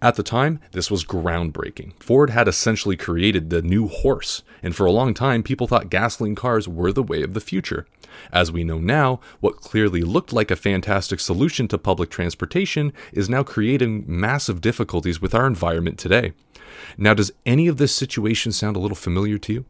At 0.00 0.14
the 0.16 0.22
time, 0.22 0.60
this 0.72 0.90
was 0.90 1.04
groundbreaking. 1.04 1.94
Ford 2.00 2.30
had 2.30 2.48
essentially 2.48 2.96
created 2.96 3.50
the 3.50 3.62
new 3.62 3.88
horse, 3.88 4.42
and 4.62 4.74
for 4.74 4.86
a 4.86 4.92
long 4.92 5.14
time, 5.14 5.42
people 5.42 5.66
thought 5.66 5.90
gasoline 5.90 6.34
cars 6.34 6.68
were 6.68 6.92
the 6.92 7.02
way 7.02 7.22
of 7.22 7.34
the 7.34 7.40
future. 7.40 7.86
As 8.32 8.52
we 8.52 8.62
know 8.62 8.78
now, 8.78 9.20
what 9.40 9.60
clearly 9.60 10.02
looked 10.02 10.32
like 10.32 10.50
a 10.50 10.56
fantastic 10.56 11.18
solution 11.18 11.66
to 11.68 11.78
public 11.78 12.10
transportation 12.10 12.92
is 13.12 13.28
now 13.28 13.42
creating 13.42 14.04
massive 14.06 14.60
difficulties 14.60 15.20
with 15.20 15.34
our 15.34 15.46
environment 15.46 15.98
today. 15.98 16.32
Now, 16.96 17.14
does 17.14 17.32
any 17.44 17.66
of 17.66 17.76
this 17.76 17.94
situation 17.94 18.52
sound 18.52 18.76
a 18.76 18.80
little 18.80 18.96
familiar 18.96 19.38
to 19.38 19.52
you? 19.52 19.64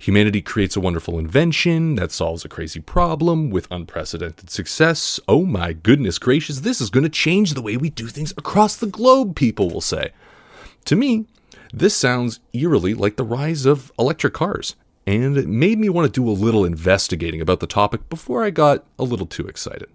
Humanity 0.00 0.40
creates 0.40 0.76
a 0.76 0.80
wonderful 0.80 1.18
invention 1.18 1.96
that 1.96 2.10
solves 2.10 2.42
a 2.42 2.48
crazy 2.48 2.80
problem 2.80 3.50
with 3.50 3.68
unprecedented 3.70 4.48
success. 4.48 5.20
Oh 5.28 5.44
my 5.44 5.74
goodness 5.74 6.18
gracious, 6.18 6.60
this 6.60 6.80
is 6.80 6.88
going 6.88 7.02
to 7.04 7.10
change 7.10 7.52
the 7.52 7.60
way 7.60 7.76
we 7.76 7.90
do 7.90 8.06
things 8.06 8.32
across 8.38 8.76
the 8.76 8.86
globe, 8.86 9.36
people 9.36 9.68
will 9.68 9.82
say. 9.82 10.12
To 10.86 10.96
me, 10.96 11.26
this 11.70 11.94
sounds 11.94 12.40
eerily 12.54 12.94
like 12.94 13.16
the 13.16 13.24
rise 13.24 13.66
of 13.66 13.92
electric 13.98 14.32
cars, 14.32 14.74
and 15.06 15.36
it 15.36 15.46
made 15.46 15.78
me 15.78 15.90
want 15.90 16.06
to 16.06 16.20
do 16.20 16.26
a 16.26 16.32
little 16.32 16.64
investigating 16.64 17.42
about 17.42 17.60
the 17.60 17.66
topic 17.66 18.08
before 18.08 18.42
I 18.42 18.48
got 18.48 18.86
a 18.98 19.04
little 19.04 19.26
too 19.26 19.48
excited. 19.48 19.90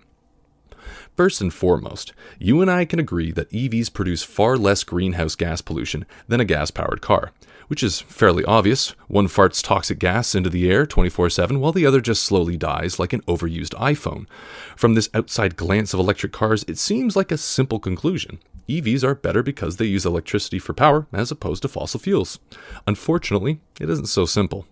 First 1.18 1.41
and 1.41 1.52
foremost, 1.52 2.14
you 2.38 2.61
and 2.61 2.69
I 2.69 2.86
can 2.86 2.99
agree 2.99 3.32
that 3.32 3.49
EVs 3.49 3.91
produce 3.91 4.22
far 4.22 4.56
less 4.56 4.84
greenhouse 4.84 5.34
gas 5.34 5.61
pollution 5.61 6.06
than 6.27 6.40
a 6.40 6.45
gas 6.45 6.69
powered 6.69 7.02
car, 7.02 7.32
which 7.68 7.84
is 7.84 8.02
fairly 8.02 8.44
obvious. 8.46 8.90
One 9.08 9.28
farts 9.28 9.64
toxic 9.64 10.00
gas 10.00 10.36
into 10.36 10.50
the 10.50 10.70
air 10.70 10.86
24 10.86 11.30
7, 11.30 11.60
while 11.60 11.72
the 11.72 11.86
other 11.86 12.02
just 12.02 12.24
slowly 12.24 12.58
dies 12.58 13.00
like 13.00 13.14
an 13.14 13.22
overused 13.22 13.70
iPhone. 13.80 14.28
From 14.76 14.94
this 14.94 15.10
outside 15.14 15.56
glance 15.56 15.94
of 15.94 16.00
electric 16.00 16.32
cars, 16.32 16.66
it 16.68 16.78
seems 16.78 17.16
like 17.16 17.32
a 17.32 17.38
simple 17.38 17.80
conclusion. 17.80 18.40
EVs 18.68 19.04
are 19.04 19.16
better 19.16 19.44
because 19.44 19.78
they 19.78 19.86
use 19.86 20.06
electricity 20.06 20.60
for 20.60 20.74
power 20.74 21.08
as 21.14 21.32
opposed 21.32 21.62
to 21.62 21.68
fossil 21.68 22.00
fuels. 22.00 22.40
Unfortunately, 22.88 23.60
it 23.80 23.90
isn't 23.90 24.08
so 24.08 24.26
simple. 24.26 24.66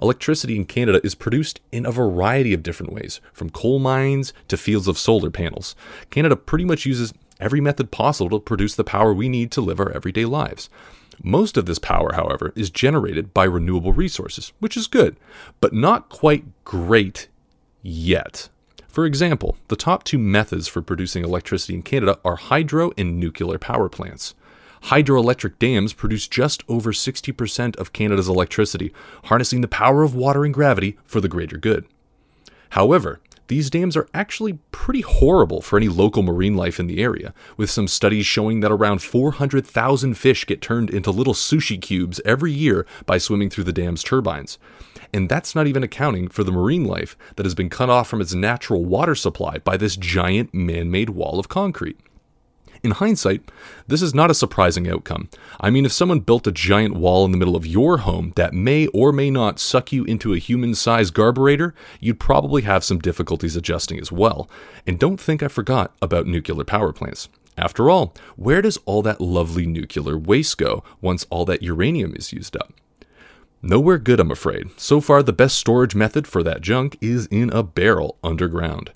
Electricity 0.00 0.56
in 0.56 0.64
Canada 0.64 1.00
is 1.02 1.14
produced 1.14 1.60
in 1.72 1.84
a 1.84 1.90
variety 1.90 2.52
of 2.52 2.62
different 2.62 2.92
ways, 2.92 3.20
from 3.32 3.50
coal 3.50 3.78
mines 3.78 4.32
to 4.48 4.56
fields 4.56 4.86
of 4.86 4.98
solar 4.98 5.30
panels. 5.30 5.74
Canada 6.10 6.36
pretty 6.36 6.64
much 6.64 6.86
uses 6.86 7.12
every 7.40 7.60
method 7.60 7.90
possible 7.90 8.38
to 8.38 8.44
produce 8.44 8.76
the 8.76 8.84
power 8.84 9.12
we 9.12 9.28
need 9.28 9.50
to 9.50 9.60
live 9.60 9.80
our 9.80 9.90
everyday 9.90 10.24
lives. 10.24 10.70
Most 11.22 11.56
of 11.56 11.66
this 11.66 11.78
power, 11.78 12.14
however, 12.14 12.52
is 12.56 12.68
generated 12.68 13.32
by 13.32 13.44
renewable 13.44 13.92
resources, 13.92 14.52
which 14.58 14.76
is 14.76 14.86
good, 14.88 15.16
but 15.60 15.72
not 15.72 16.08
quite 16.08 16.44
great 16.64 17.28
yet. 17.82 18.48
For 18.88 19.06
example, 19.06 19.56
the 19.68 19.76
top 19.76 20.04
two 20.04 20.18
methods 20.18 20.68
for 20.68 20.82
producing 20.82 21.24
electricity 21.24 21.74
in 21.74 21.82
Canada 21.82 22.18
are 22.24 22.36
hydro 22.36 22.92
and 22.98 23.18
nuclear 23.18 23.58
power 23.58 23.88
plants. 23.88 24.34
Hydroelectric 24.84 25.58
dams 25.60 25.92
produce 25.92 26.26
just 26.26 26.64
over 26.68 26.92
60% 26.92 27.76
of 27.76 27.92
Canada's 27.92 28.28
electricity, 28.28 28.92
harnessing 29.24 29.60
the 29.60 29.68
power 29.68 30.02
of 30.02 30.16
water 30.16 30.44
and 30.44 30.52
gravity 30.52 30.98
for 31.04 31.20
the 31.20 31.28
greater 31.28 31.56
good. 31.56 31.86
However, 32.70 33.20
these 33.48 33.70
dams 33.70 33.96
are 33.96 34.08
actually 34.14 34.58
pretty 34.70 35.00
horrible 35.00 35.60
for 35.60 35.76
any 35.76 35.88
local 35.88 36.22
marine 36.22 36.56
life 36.56 36.80
in 36.80 36.86
the 36.86 37.02
area, 37.02 37.34
with 37.56 37.70
some 37.70 37.88
studies 37.88 38.26
showing 38.26 38.60
that 38.60 38.72
around 38.72 39.02
400,000 39.02 40.14
fish 40.14 40.46
get 40.46 40.62
turned 40.62 40.90
into 40.90 41.10
little 41.10 41.34
sushi 41.34 41.80
cubes 41.80 42.20
every 42.24 42.52
year 42.52 42.86
by 43.06 43.18
swimming 43.18 43.50
through 43.50 43.64
the 43.64 43.72
dam's 43.72 44.02
turbines. 44.02 44.58
And 45.12 45.28
that's 45.28 45.54
not 45.54 45.66
even 45.66 45.82
accounting 45.82 46.28
for 46.28 46.42
the 46.44 46.52
marine 46.52 46.84
life 46.84 47.16
that 47.36 47.44
has 47.44 47.54
been 47.54 47.68
cut 47.68 47.90
off 47.90 48.08
from 48.08 48.20
its 48.20 48.34
natural 48.34 48.84
water 48.84 49.14
supply 49.14 49.58
by 49.58 49.76
this 49.76 49.96
giant 49.96 50.54
man 50.54 50.90
made 50.90 51.10
wall 51.10 51.38
of 51.38 51.48
concrete. 51.48 51.98
In 52.82 52.90
hindsight, 52.90 53.42
this 53.86 54.02
is 54.02 54.12
not 54.12 54.30
a 54.30 54.34
surprising 54.34 54.88
outcome. 54.88 55.28
I 55.60 55.70
mean, 55.70 55.84
if 55.84 55.92
someone 55.92 56.18
built 56.18 56.48
a 56.48 56.52
giant 56.52 56.96
wall 56.96 57.24
in 57.24 57.30
the 57.30 57.36
middle 57.38 57.54
of 57.54 57.66
your 57.66 57.98
home 57.98 58.32
that 58.34 58.54
may 58.54 58.88
or 58.88 59.12
may 59.12 59.30
not 59.30 59.60
suck 59.60 59.92
you 59.92 60.02
into 60.04 60.34
a 60.34 60.38
human 60.38 60.74
sized 60.74 61.14
garburator, 61.14 61.74
you'd 62.00 62.18
probably 62.18 62.62
have 62.62 62.82
some 62.82 62.98
difficulties 62.98 63.54
adjusting 63.54 64.00
as 64.00 64.10
well. 64.10 64.50
And 64.84 64.98
don't 64.98 65.20
think 65.20 65.44
I 65.44 65.48
forgot 65.48 65.94
about 66.02 66.26
nuclear 66.26 66.64
power 66.64 66.92
plants. 66.92 67.28
After 67.56 67.88
all, 67.88 68.14
where 68.34 68.62
does 68.62 68.78
all 68.84 69.02
that 69.02 69.20
lovely 69.20 69.66
nuclear 69.66 70.18
waste 70.18 70.58
go 70.58 70.82
once 71.00 71.24
all 71.30 71.44
that 71.44 71.62
uranium 71.62 72.16
is 72.16 72.32
used 72.32 72.56
up? 72.56 72.72
Nowhere 73.64 73.98
good, 73.98 74.18
I'm 74.18 74.32
afraid. 74.32 74.70
So 74.76 75.00
far, 75.00 75.22
the 75.22 75.32
best 75.32 75.56
storage 75.56 75.94
method 75.94 76.26
for 76.26 76.42
that 76.42 76.62
junk 76.62 76.98
is 77.00 77.26
in 77.26 77.50
a 77.50 77.62
barrel 77.62 78.18
underground. 78.24 78.90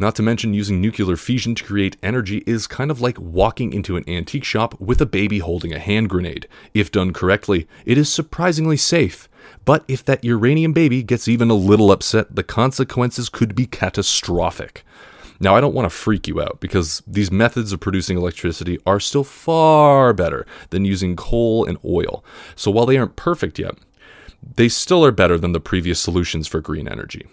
Not 0.00 0.16
to 0.16 0.22
mention, 0.22 0.54
using 0.54 0.80
nuclear 0.80 1.14
fusion 1.14 1.54
to 1.54 1.62
create 1.62 1.98
energy 2.02 2.42
is 2.46 2.66
kind 2.66 2.90
of 2.90 3.02
like 3.02 3.20
walking 3.20 3.74
into 3.74 3.98
an 3.98 4.08
antique 4.08 4.44
shop 4.44 4.80
with 4.80 4.98
a 5.02 5.06
baby 5.06 5.40
holding 5.40 5.74
a 5.74 5.78
hand 5.78 6.08
grenade. 6.08 6.48
If 6.72 6.90
done 6.90 7.12
correctly, 7.12 7.68
it 7.84 7.98
is 7.98 8.10
surprisingly 8.10 8.78
safe. 8.78 9.28
But 9.66 9.84
if 9.88 10.02
that 10.06 10.24
uranium 10.24 10.72
baby 10.72 11.02
gets 11.02 11.28
even 11.28 11.50
a 11.50 11.54
little 11.54 11.92
upset, 11.92 12.34
the 12.34 12.42
consequences 12.42 13.28
could 13.28 13.54
be 13.54 13.66
catastrophic. 13.66 14.86
Now, 15.38 15.54
I 15.54 15.60
don't 15.60 15.74
want 15.74 15.84
to 15.84 15.90
freak 15.94 16.26
you 16.26 16.40
out 16.40 16.60
because 16.60 17.02
these 17.06 17.30
methods 17.30 17.70
of 17.70 17.80
producing 17.80 18.16
electricity 18.16 18.78
are 18.86 19.00
still 19.00 19.24
far 19.24 20.14
better 20.14 20.46
than 20.70 20.86
using 20.86 21.14
coal 21.14 21.66
and 21.66 21.76
oil. 21.84 22.24
So 22.56 22.70
while 22.70 22.86
they 22.86 22.96
aren't 22.96 23.16
perfect 23.16 23.58
yet, 23.58 23.74
they 24.56 24.70
still 24.70 25.04
are 25.04 25.12
better 25.12 25.36
than 25.36 25.52
the 25.52 25.60
previous 25.60 26.00
solutions 26.00 26.48
for 26.48 26.62
green 26.62 26.88
energy. 26.88 27.26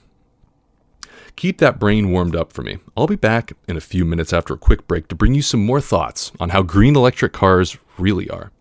Keep 1.38 1.60
that 1.60 1.78
brain 1.78 2.10
warmed 2.12 2.36
up 2.36 2.52
for 2.52 2.64
me. 2.64 2.80
I'll 2.98 3.06
be 3.06 3.16
back 3.16 3.54
in 3.68 3.78
a 3.78 3.80
few 3.80 4.06
minutes 4.06 4.34
after 4.34 4.56
a 4.56 4.58
quick 4.58 4.88
break 4.88 5.08
to 5.10 5.16
bring 5.16 5.36
you 5.36 5.44
some 5.44 5.64
more 5.64 5.80
thoughts 5.80 6.32
on 6.40 6.50
how 6.50 6.64
green 6.64 6.96
electric 6.96 7.32
cars 7.32 7.78
really 8.00 8.28
are. 8.28 8.52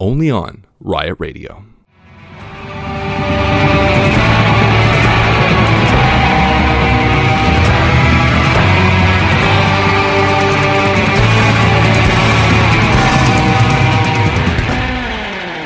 Only 0.00 0.28
on 0.28 0.66
Riot 0.80 1.14
Radio. 1.20 1.64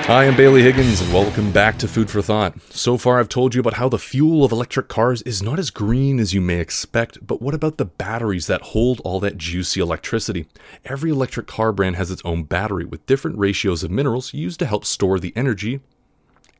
Hi, 0.06 0.26
I'm 0.26 0.36
Bailey 0.36 0.62
Higgins, 0.62 1.00
and 1.00 1.14
welcome 1.14 1.52
back 1.52 1.78
to 1.78 1.86
Food 1.86 2.10
for 2.10 2.20
Thought. 2.20 2.60
So 2.70 2.98
far, 2.98 3.20
I've 3.20 3.28
told 3.28 3.54
you 3.54 3.60
about 3.60 3.74
how 3.74 3.88
the 3.88 4.00
fuel 4.00 4.44
of 4.44 4.50
electric 4.50 4.88
cars 4.88 5.22
is 5.22 5.44
not 5.44 5.60
as 5.60 5.70
green 5.70 6.18
as 6.18 6.34
you 6.34 6.40
may 6.40 6.58
expect, 6.58 7.24
but 7.24 7.40
what 7.40 7.54
about 7.54 7.78
the 7.78 7.84
batteries 7.84 8.48
that 8.48 8.62
hold 8.62 9.00
all 9.04 9.20
that 9.20 9.38
juicy 9.38 9.80
electricity? 9.80 10.48
Every 10.84 11.12
electric 11.12 11.46
car 11.46 11.70
brand 11.72 11.94
has 11.96 12.10
its 12.10 12.20
own 12.24 12.42
battery 12.42 12.84
with 12.84 13.06
different 13.06 13.38
ratios 13.38 13.84
of 13.84 13.92
minerals 13.92 14.34
used 14.34 14.58
to 14.58 14.66
help 14.66 14.84
store 14.84 15.20
the 15.20 15.32
energy 15.36 15.80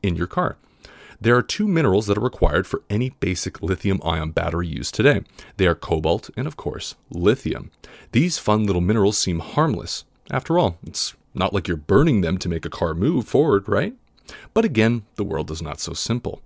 in 0.01 0.15
your 0.15 0.27
car. 0.27 0.55
There 1.19 1.35
are 1.35 1.43
two 1.43 1.67
minerals 1.67 2.07
that 2.07 2.17
are 2.17 2.21
required 2.21 2.65
for 2.65 2.81
any 2.89 3.09
basic 3.09 3.61
lithium 3.61 3.99
ion 4.05 4.31
battery 4.31 4.67
used 4.67 4.95
today. 4.95 5.21
They 5.57 5.67
are 5.67 5.75
cobalt 5.75 6.29
and, 6.37 6.47
of 6.47 6.55
course, 6.55 6.95
lithium. 7.09 7.71
These 8.13 8.39
fun 8.39 8.63
little 8.65 8.81
minerals 8.81 9.17
seem 9.17 9.39
harmless. 9.39 10.05
After 10.31 10.57
all, 10.57 10.77
it's 10.87 11.13
not 11.33 11.53
like 11.53 11.67
you're 11.67 11.77
burning 11.77 12.21
them 12.21 12.37
to 12.37 12.49
make 12.49 12.65
a 12.65 12.69
car 12.69 12.93
move 12.93 13.27
forward, 13.27 13.67
right? 13.67 13.95
But 14.53 14.65
again, 14.65 15.03
the 15.15 15.23
world 15.23 15.51
is 15.51 15.61
not 15.61 15.79
so 15.79 15.93
simple. 15.93 16.41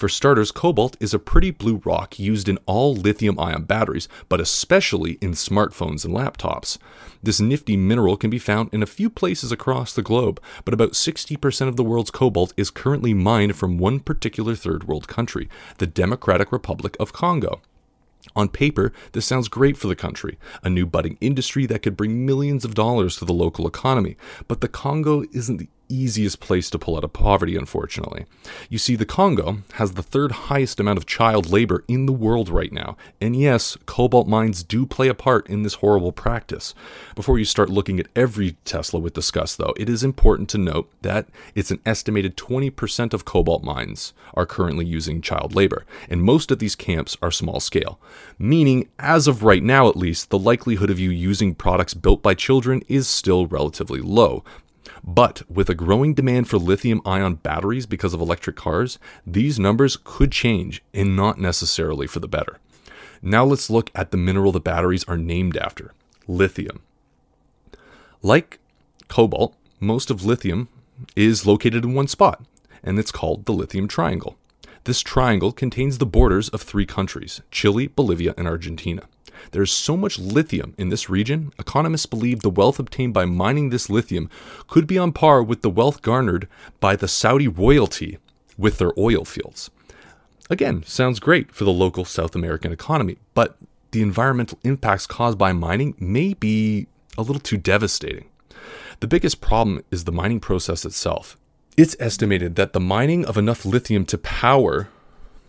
For 0.00 0.08
starters, 0.08 0.50
cobalt 0.50 0.96
is 0.98 1.12
a 1.12 1.18
pretty 1.18 1.50
blue 1.50 1.82
rock 1.84 2.18
used 2.18 2.48
in 2.48 2.58
all 2.64 2.94
lithium 2.94 3.38
ion 3.38 3.64
batteries, 3.64 4.08
but 4.30 4.40
especially 4.40 5.18
in 5.20 5.32
smartphones 5.32 6.06
and 6.06 6.14
laptops. 6.14 6.78
This 7.22 7.38
nifty 7.38 7.76
mineral 7.76 8.16
can 8.16 8.30
be 8.30 8.38
found 8.38 8.70
in 8.72 8.82
a 8.82 8.86
few 8.86 9.10
places 9.10 9.52
across 9.52 9.92
the 9.92 10.00
globe, 10.00 10.40
but 10.64 10.72
about 10.72 10.92
60% 10.92 11.68
of 11.68 11.76
the 11.76 11.84
world's 11.84 12.10
cobalt 12.10 12.54
is 12.56 12.70
currently 12.70 13.12
mined 13.12 13.56
from 13.56 13.76
one 13.76 14.00
particular 14.00 14.54
third 14.54 14.88
world 14.88 15.06
country, 15.06 15.50
the 15.76 15.86
Democratic 15.86 16.50
Republic 16.50 16.96
of 16.98 17.12
Congo. 17.12 17.60
On 18.36 18.48
paper, 18.48 18.92
this 19.12 19.26
sounds 19.26 19.48
great 19.48 19.76
for 19.76 19.88
the 19.88 19.96
country, 19.96 20.38
a 20.62 20.70
new 20.70 20.86
budding 20.86 21.16
industry 21.20 21.66
that 21.66 21.82
could 21.82 21.96
bring 21.96 22.24
millions 22.26 22.64
of 22.64 22.74
dollars 22.74 23.16
to 23.16 23.24
the 23.24 23.32
local 23.32 23.66
economy. 23.66 24.16
But 24.46 24.60
the 24.60 24.68
Congo 24.68 25.24
isn't 25.32 25.56
the 25.56 25.68
easiest 25.94 26.40
place 26.40 26.70
to 26.70 26.78
pull 26.78 26.96
out 26.96 27.04
of 27.04 27.12
poverty, 27.12 27.56
unfortunately. 27.56 28.24
You 28.68 28.78
see, 28.78 28.96
the 28.96 29.04
Congo 29.04 29.58
has 29.74 29.92
the 29.92 30.02
third 30.02 30.32
highest 30.32 30.80
amount 30.80 30.98
of 30.98 31.06
child 31.06 31.50
labor 31.50 31.84
in 31.88 32.06
the 32.06 32.12
world 32.12 32.48
right 32.48 32.72
now. 32.72 32.96
And 33.20 33.36
yes, 33.36 33.76
cobalt 33.86 34.28
mines 34.28 34.62
do 34.62 34.86
play 34.86 35.08
a 35.08 35.14
part 35.14 35.48
in 35.48 35.62
this 35.62 35.74
horrible 35.74 36.12
practice. 36.12 36.74
Before 37.14 37.38
you 37.38 37.44
start 37.44 37.70
looking 37.70 37.98
at 38.00 38.08
every 38.14 38.56
Tesla 38.64 39.00
with 39.00 39.14
disgust, 39.14 39.58
though, 39.58 39.74
it 39.76 39.88
is 39.88 40.04
important 40.04 40.48
to 40.50 40.58
note 40.58 40.90
that 41.02 41.26
it's 41.54 41.70
an 41.70 41.80
estimated 41.84 42.36
20% 42.36 43.12
of 43.12 43.24
cobalt 43.24 43.62
mines 43.62 44.12
are 44.34 44.46
currently 44.46 44.86
using 44.86 45.20
child 45.20 45.54
labor, 45.54 45.84
and 46.08 46.22
most 46.22 46.50
of 46.50 46.58
these 46.58 46.76
camps 46.76 47.16
are 47.22 47.30
small 47.30 47.60
scale. 47.60 47.98
Meaning, 48.38 48.88
as 48.98 49.26
of 49.26 49.42
right 49.42 49.62
now 49.62 49.88
at 49.88 49.96
least, 49.96 50.30
the 50.30 50.38
likelihood 50.38 50.90
of 50.90 50.98
you 50.98 51.10
using 51.10 51.54
products 51.54 51.94
built 51.94 52.22
by 52.22 52.34
children 52.34 52.82
is 52.88 53.08
still 53.08 53.46
relatively 53.46 54.00
low. 54.00 54.44
But 55.04 55.42
with 55.50 55.68
a 55.68 55.74
growing 55.74 56.14
demand 56.14 56.48
for 56.48 56.58
lithium 56.58 57.00
ion 57.04 57.34
batteries 57.36 57.86
because 57.86 58.14
of 58.14 58.20
electric 58.20 58.56
cars, 58.56 58.98
these 59.26 59.58
numbers 59.58 59.98
could 60.02 60.32
change 60.32 60.82
and 60.92 61.16
not 61.16 61.38
necessarily 61.38 62.06
for 62.06 62.20
the 62.20 62.28
better. 62.28 62.58
Now 63.22 63.44
let's 63.44 63.70
look 63.70 63.90
at 63.94 64.10
the 64.10 64.16
mineral 64.16 64.52
the 64.52 64.60
batteries 64.60 65.04
are 65.04 65.18
named 65.18 65.56
after 65.56 65.92
lithium. 66.26 66.80
Like 68.22 68.58
cobalt, 69.08 69.54
most 69.78 70.10
of 70.10 70.24
lithium 70.24 70.68
is 71.16 71.46
located 71.46 71.84
in 71.84 71.94
one 71.94 72.08
spot, 72.08 72.42
and 72.82 72.98
it's 72.98 73.12
called 73.12 73.44
the 73.46 73.52
lithium 73.52 73.88
triangle. 73.88 74.36
This 74.84 75.02
triangle 75.02 75.52
contains 75.52 75.98
the 75.98 76.06
borders 76.06 76.48
of 76.48 76.62
three 76.62 76.86
countries 76.86 77.42
Chile, 77.50 77.88
Bolivia, 77.88 78.34
and 78.38 78.46
Argentina. 78.46 79.02
There's 79.52 79.72
so 79.72 79.96
much 79.96 80.18
lithium 80.18 80.74
in 80.78 80.88
this 80.88 81.10
region, 81.10 81.52
economists 81.58 82.06
believe 82.06 82.40
the 82.40 82.50
wealth 82.50 82.78
obtained 82.78 83.14
by 83.14 83.24
mining 83.24 83.70
this 83.70 83.90
lithium 83.90 84.30
could 84.66 84.86
be 84.86 84.98
on 84.98 85.12
par 85.12 85.42
with 85.42 85.62
the 85.62 85.70
wealth 85.70 86.02
garnered 86.02 86.48
by 86.78 86.96
the 86.96 87.08
Saudi 87.08 87.48
royalty 87.48 88.18
with 88.56 88.78
their 88.78 88.92
oil 88.98 89.24
fields. 89.24 89.70
Again, 90.48 90.82
sounds 90.84 91.20
great 91.20 91.52
for 91.52 91.64
the 91.64 91.72
local 91.72 92.04
South 92.04 92.34
American 92.34 92.72
economy, 92.72 93.16
but 93.34 93.56
the 93.92 94.02
environmental 94.02 94.58
impacts 94.62 95.06
caused 95.06 95.38
by 95.38 95.52
mining 95.52 95.94
may 95.98 96.34
be 96.34 96.86
a 97.16 97.22
little 97.22 97.40
too 97.40 97.56
devastating. 97.56 98.26
The 99.00 99.06
biggest 99.06 99.40
problem 99.40 99.82
is 99.90 100.04
the 100.04 100.12
mining 100.12 100.40
process 100.40 100.84
itself. 100.84 101.36
It's 101.76 101.96
estimated 101.98 102.56
that 102.56 102.72
the 102.72 102.80
mining 102.80 103.24
of 103.24 103.38
enough 103.38 103.64
lithium 103.64 104.04
to 104.06 104.18
power 104.18 104.88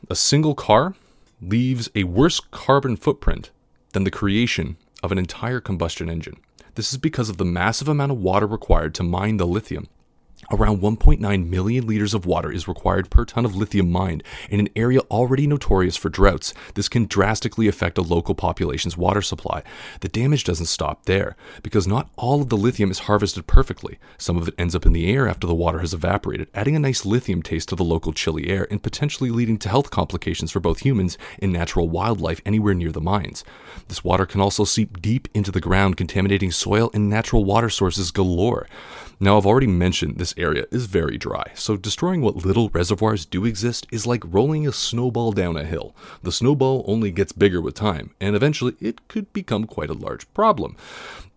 a 0.10 0.16
single 0.16 0.56
car 0.56 0.96
leaves 1.42 1.90
a 1.96 2.04
worse 2.04 2.40
carbon 2.40 2.96
footprint 2.96 3.52
than 3.92 4.04
the 4.04 4.12
creation 4.12 4.78
of 5.04 5.12
an 5.12 5.18
entire 5.18 5.60
combustion 5.60 6.10
engine. 6.10 6.38
This 6.76 6.92
is 6.92 6.98
because 6.98 7.30
of 7.30 7.38
the 7.38 7.46
massive 7.46 7.88
amount 7.88 8.12
of 8.12 8.20
water 8.20 8.48
required 8.48 8.96
to 8.96 9.04
mine 9.04 9.38
the 9.38 9.48
lithium. 9.48 9.88
Around 10.50 10.82
1.9 10.82 11.50
million 11.50 11.88
liters 11.88 12.14
of 12.14 12.26
water 12.26 12.52
is 12.52 12.68
required 12.68 13.10
per 13.10 13.26
ton 13.26 13.46
of 13.46 13.56
lithium 13.56 13.92
mined 13.92 14.24
in 14.50 14.60
an 14.60 14.70
area 14.76 15.00
already 15.12 15.48
notorious 15.48 15.96
for 15.96 16.10
droughts. 16.10 16.54
This 16.74 16.90
can 16.90 17.06
drastically 17.06 17.68
affect 17.68 17.98
a 17.98 18.02
local 18.02 18.36
population's 18.36 18.98
water 18.98 19.22
supply. 19.22 19.64
The 20.02 20.10
damage 20.10 20.44
doesn't 20.44 20.66
stop 20.66 21.06
there, 21.06 21.36
because 21.64 21.88
not 21.88 22.10
all 22.18 22.42
of 22.42 22.50
the 22.50 22.58
lithium 22.58 22.92
is 22.92 23.00
harvested 23.00 23.48
perfectly. 23.48 24.00
Some 24.18 24.36
of 24.36 24.48
it 24.48 24.56
ends 24.58 24.76
up 24.76 24.86
in 24.86 24.94
the 24.94 25.14
air 25.14 25.28
after 25.28 25.48
the 25.48 25.56
water 25.56 25.80
has 25.80 25.94
evaporated, 25.94 26.50
adding 26.54 26.76
a 26.76 26.80
nice 26.80 27.06
lithium 27.06 27.42
taste 27.42 27.70
to 27.70 27.76
the 27.76 27.84
local 27.84 28.12
chilly 28.12 28.50
air 28.50 28.68
and 28.70 28.84
potentially 28.84 29.30
leading 29.30 29.58
to 29.60 29.70
health 29.70 29.92
complications 29.92 30.52
for 30.52 30.60
both 30.60 30.80
humans 30.80 31.18
and 31.40 31.54
natural 31.54 31.88
wildlife 31.88 32.42
anywhere 32.46 32.74
near 32.74 32.92
the 32.92 33.00
mines. 33.00 33.46
This 33.88 34.04
water 34.04 34.26
can 34.26 34.42
also 34.42 34.66
seep 34.66 35.02
deep 35.02 35.28
into 35.34 35.52
the 35.52 35.62
ground, 35.62 35.98
contaminating 35.98 36.52
soil 36.52 36.90
and 36.94 37.10
natural 37.10 37.46
water 37.46 37.70
sources 37.70 38.12
galore. 38.12 38.68
Now, 39.23 39.38
I've 39.38 39.45
already 39.45 39.68
mentioned 39.68 40.18
this 40.18 40.34
area 40.35 40.65
is 40.72 40.88
very 40.88 41.15
dry, 41.15 41.52
so 41.53 41.77
destroying 41.77 42.22
what 42.22 42.38
little 42.38 42.69
reservoirs 42.69 43.23
do 43.23 43.45
exist 43.45 43.85
is 43.91 44.07
like 44.07 44.23
rolling 44.26 44.68
a 44.68 44.72
snowball 44.72 45.31
down 45.31 45.56
a 45.56 45.64
hill. 45.64 45.95
The 46.23 46.31
snowball 46.31 46.84
only 46.88 47.11
gets 47.11 47.31
bigger 47.31 47.61
with 47.61 47.76
time, 47.76 48.15
and 48.19 48.35
eventually 48.35 48.73
it 48.81 49.07
could 49.07 49.31
become 49.31 49.65
quite 49.65 49.91
a 49.91 49.93
large 49.93 50.26
problem. 50.34 50.76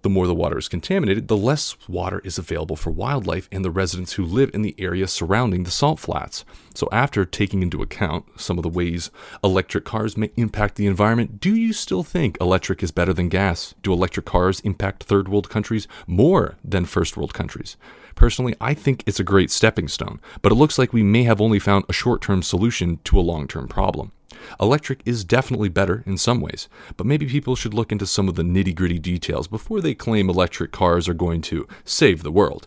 The 0.04 0.10
more 0.10 0.26
the 0.26 0.34
water 0.34 0.58
is 0.58 0.68
contaminated, 0.68 1.28
the 1.28 1.36
less 1.36 1.78
water 1.88 2.20
is 2.24 2.36
available 2.36 2.76
for 2.76 2.90
wildlife 2.90 3.48
and 3.50 3.64
the 3.64 3.70
residents 3.70 4.12
who 4.12 4.24
live 4.26 4.50
in 4.52 4.60
the 4.60 4.74
area 4.76 5.08
surrounding 5.08 5.62
the 5.62 5.70
salt 5.70 5.98
flats. 5.98 6.44
So, 6.74 6.90
after 6.92 7.24
taking 7.24 7.62
into 7.62 7.80
account 7.80 8.26
some 8.38 8.58
of 8.58 8.64
the 8.64 8.68
ways 8.68 9.10
electric 9.42 9.86
cars 9.86 10.18
may 10.18 10.30
impact 10.36 10.74
the 10.74 10.84
environment, 10.86 11.40
do 11.40 11.54
you 11.54 11.72
still 11.72 12.02
think 12.02 12.36
electric 12.38 12.82
is 12.82 12.90
better 12.90 13.14
than 13.14 13.30
gas? 13.30 13.74
Do 13.80 13.94
electric 13.94 14.26
cars 14.26 14.60
impact 14.60 15.04
third 15.04 15.26
world 15.26 15.48
countries 15.48 15.88
more 16.06 16.56
than 16.62 16.84
first 16.84 17.16
world 17.16 17.32
countries? 17.32 17.78
Personally, 18.14 18.54
I 18.60 18.74
think 18.74 19.02
it's 19.06 19.20
a 19.20 19.24
great 19.24 19.50
stepping 19.50 19.88
stone, 19.88 20.20
but 20.42 20.52
it 20.52 20.56
looks 20.56 20.78
like 20.78 20.92
we 20.92 21.02
may 21.02 21.24
have 21.24 21.40
only 21.40 21.58
found 21.58 21.84
a 21.88 21.92
short 21.92 22.22
term 22.22 22.42
solution 22.42 22.98
to 23.04 23.18
a 23.18 23.22
long 23.22 23.48
term 23.48 23.68
problem. 23.68 24.12
Electric 24.60 25.00
is 25.04 25.24
definitely 25.24 25.68
better 25.68 26.02
in 26.06 26.18
some 26.18 26.40
ways, 26.40 26.68
but 26.96 27.06
maybe 27.06 27.26
people 27.26 27.56
should 27.56 27.74
look 27.74 27.92
into 27.92 28.06
some 28.06 28.28
of 28.28 28.34
the 28.34 28.42
nitty 28.42 28.74
gritty 28.74 28.98
details 28.98 29.48
before 29.48 29.80
they 29.80 29.94
claim 29.94 30.28
electric 30.28 30.72
cars 30.72 31.08
are 31.08 31.14
going 31.14 31.40
to 31.42 31.66
save 31.84 32.22
the 32.22 32.32
world. 32.32 32.66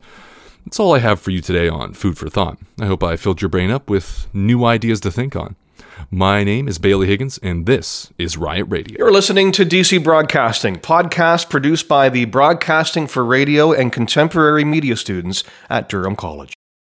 That's 0.65 0.79
all 0.79 0.93
I 0.93 0.99
have 0.99 1.19
for 1.19 1.31
you 1.31 1.41
today 1.41 1.69
on 1.69 1.93
Food 1.93 2.17
for 2.17 2.29
Thought. 2.29 2.57
I 2.79 2.87
hope 2.87 3.03
I 3.03 3.15
filled 3.15 3.41
your 3.41 3.49
brain 3.49 3.71
up 3.71 3.89
with 3.89 4.27
new 4.33 4.65
ideas 4.65 4.99
to 5.01 5.11
think 5.11 5.35
on. 5.35 5.55
My 6.09 6.43
name 6.43 6.67
is 6.67 6.77
Bailey 6.79 7.07
Higgins, 7.07 7.37
and 7.39 7.65
this 7.65 8.11
is 8.17 8.37
Riot 8.37 8.65
Radio. 8.69 8.97
You're 8.97 9.11
listening 9.11 9.51
to 9.53 9.65
DC 9.65 10.03
Broadcasting, 10.03 10.77
podcast 10.77 11.49
produced 11.49 11.87
by 11.87 12.09
the 12.09 12.25
Broadcasting 12.25 13.07
for 13.07 13.23
Radio 13.23 13.73
and 13.73 13.91
Contemporary 13.91 14.63
Media 14.63 14.95
students 14.95 15.43
at 15.69 15.89
Durham 15.89 16.15
College. 16.15 16.56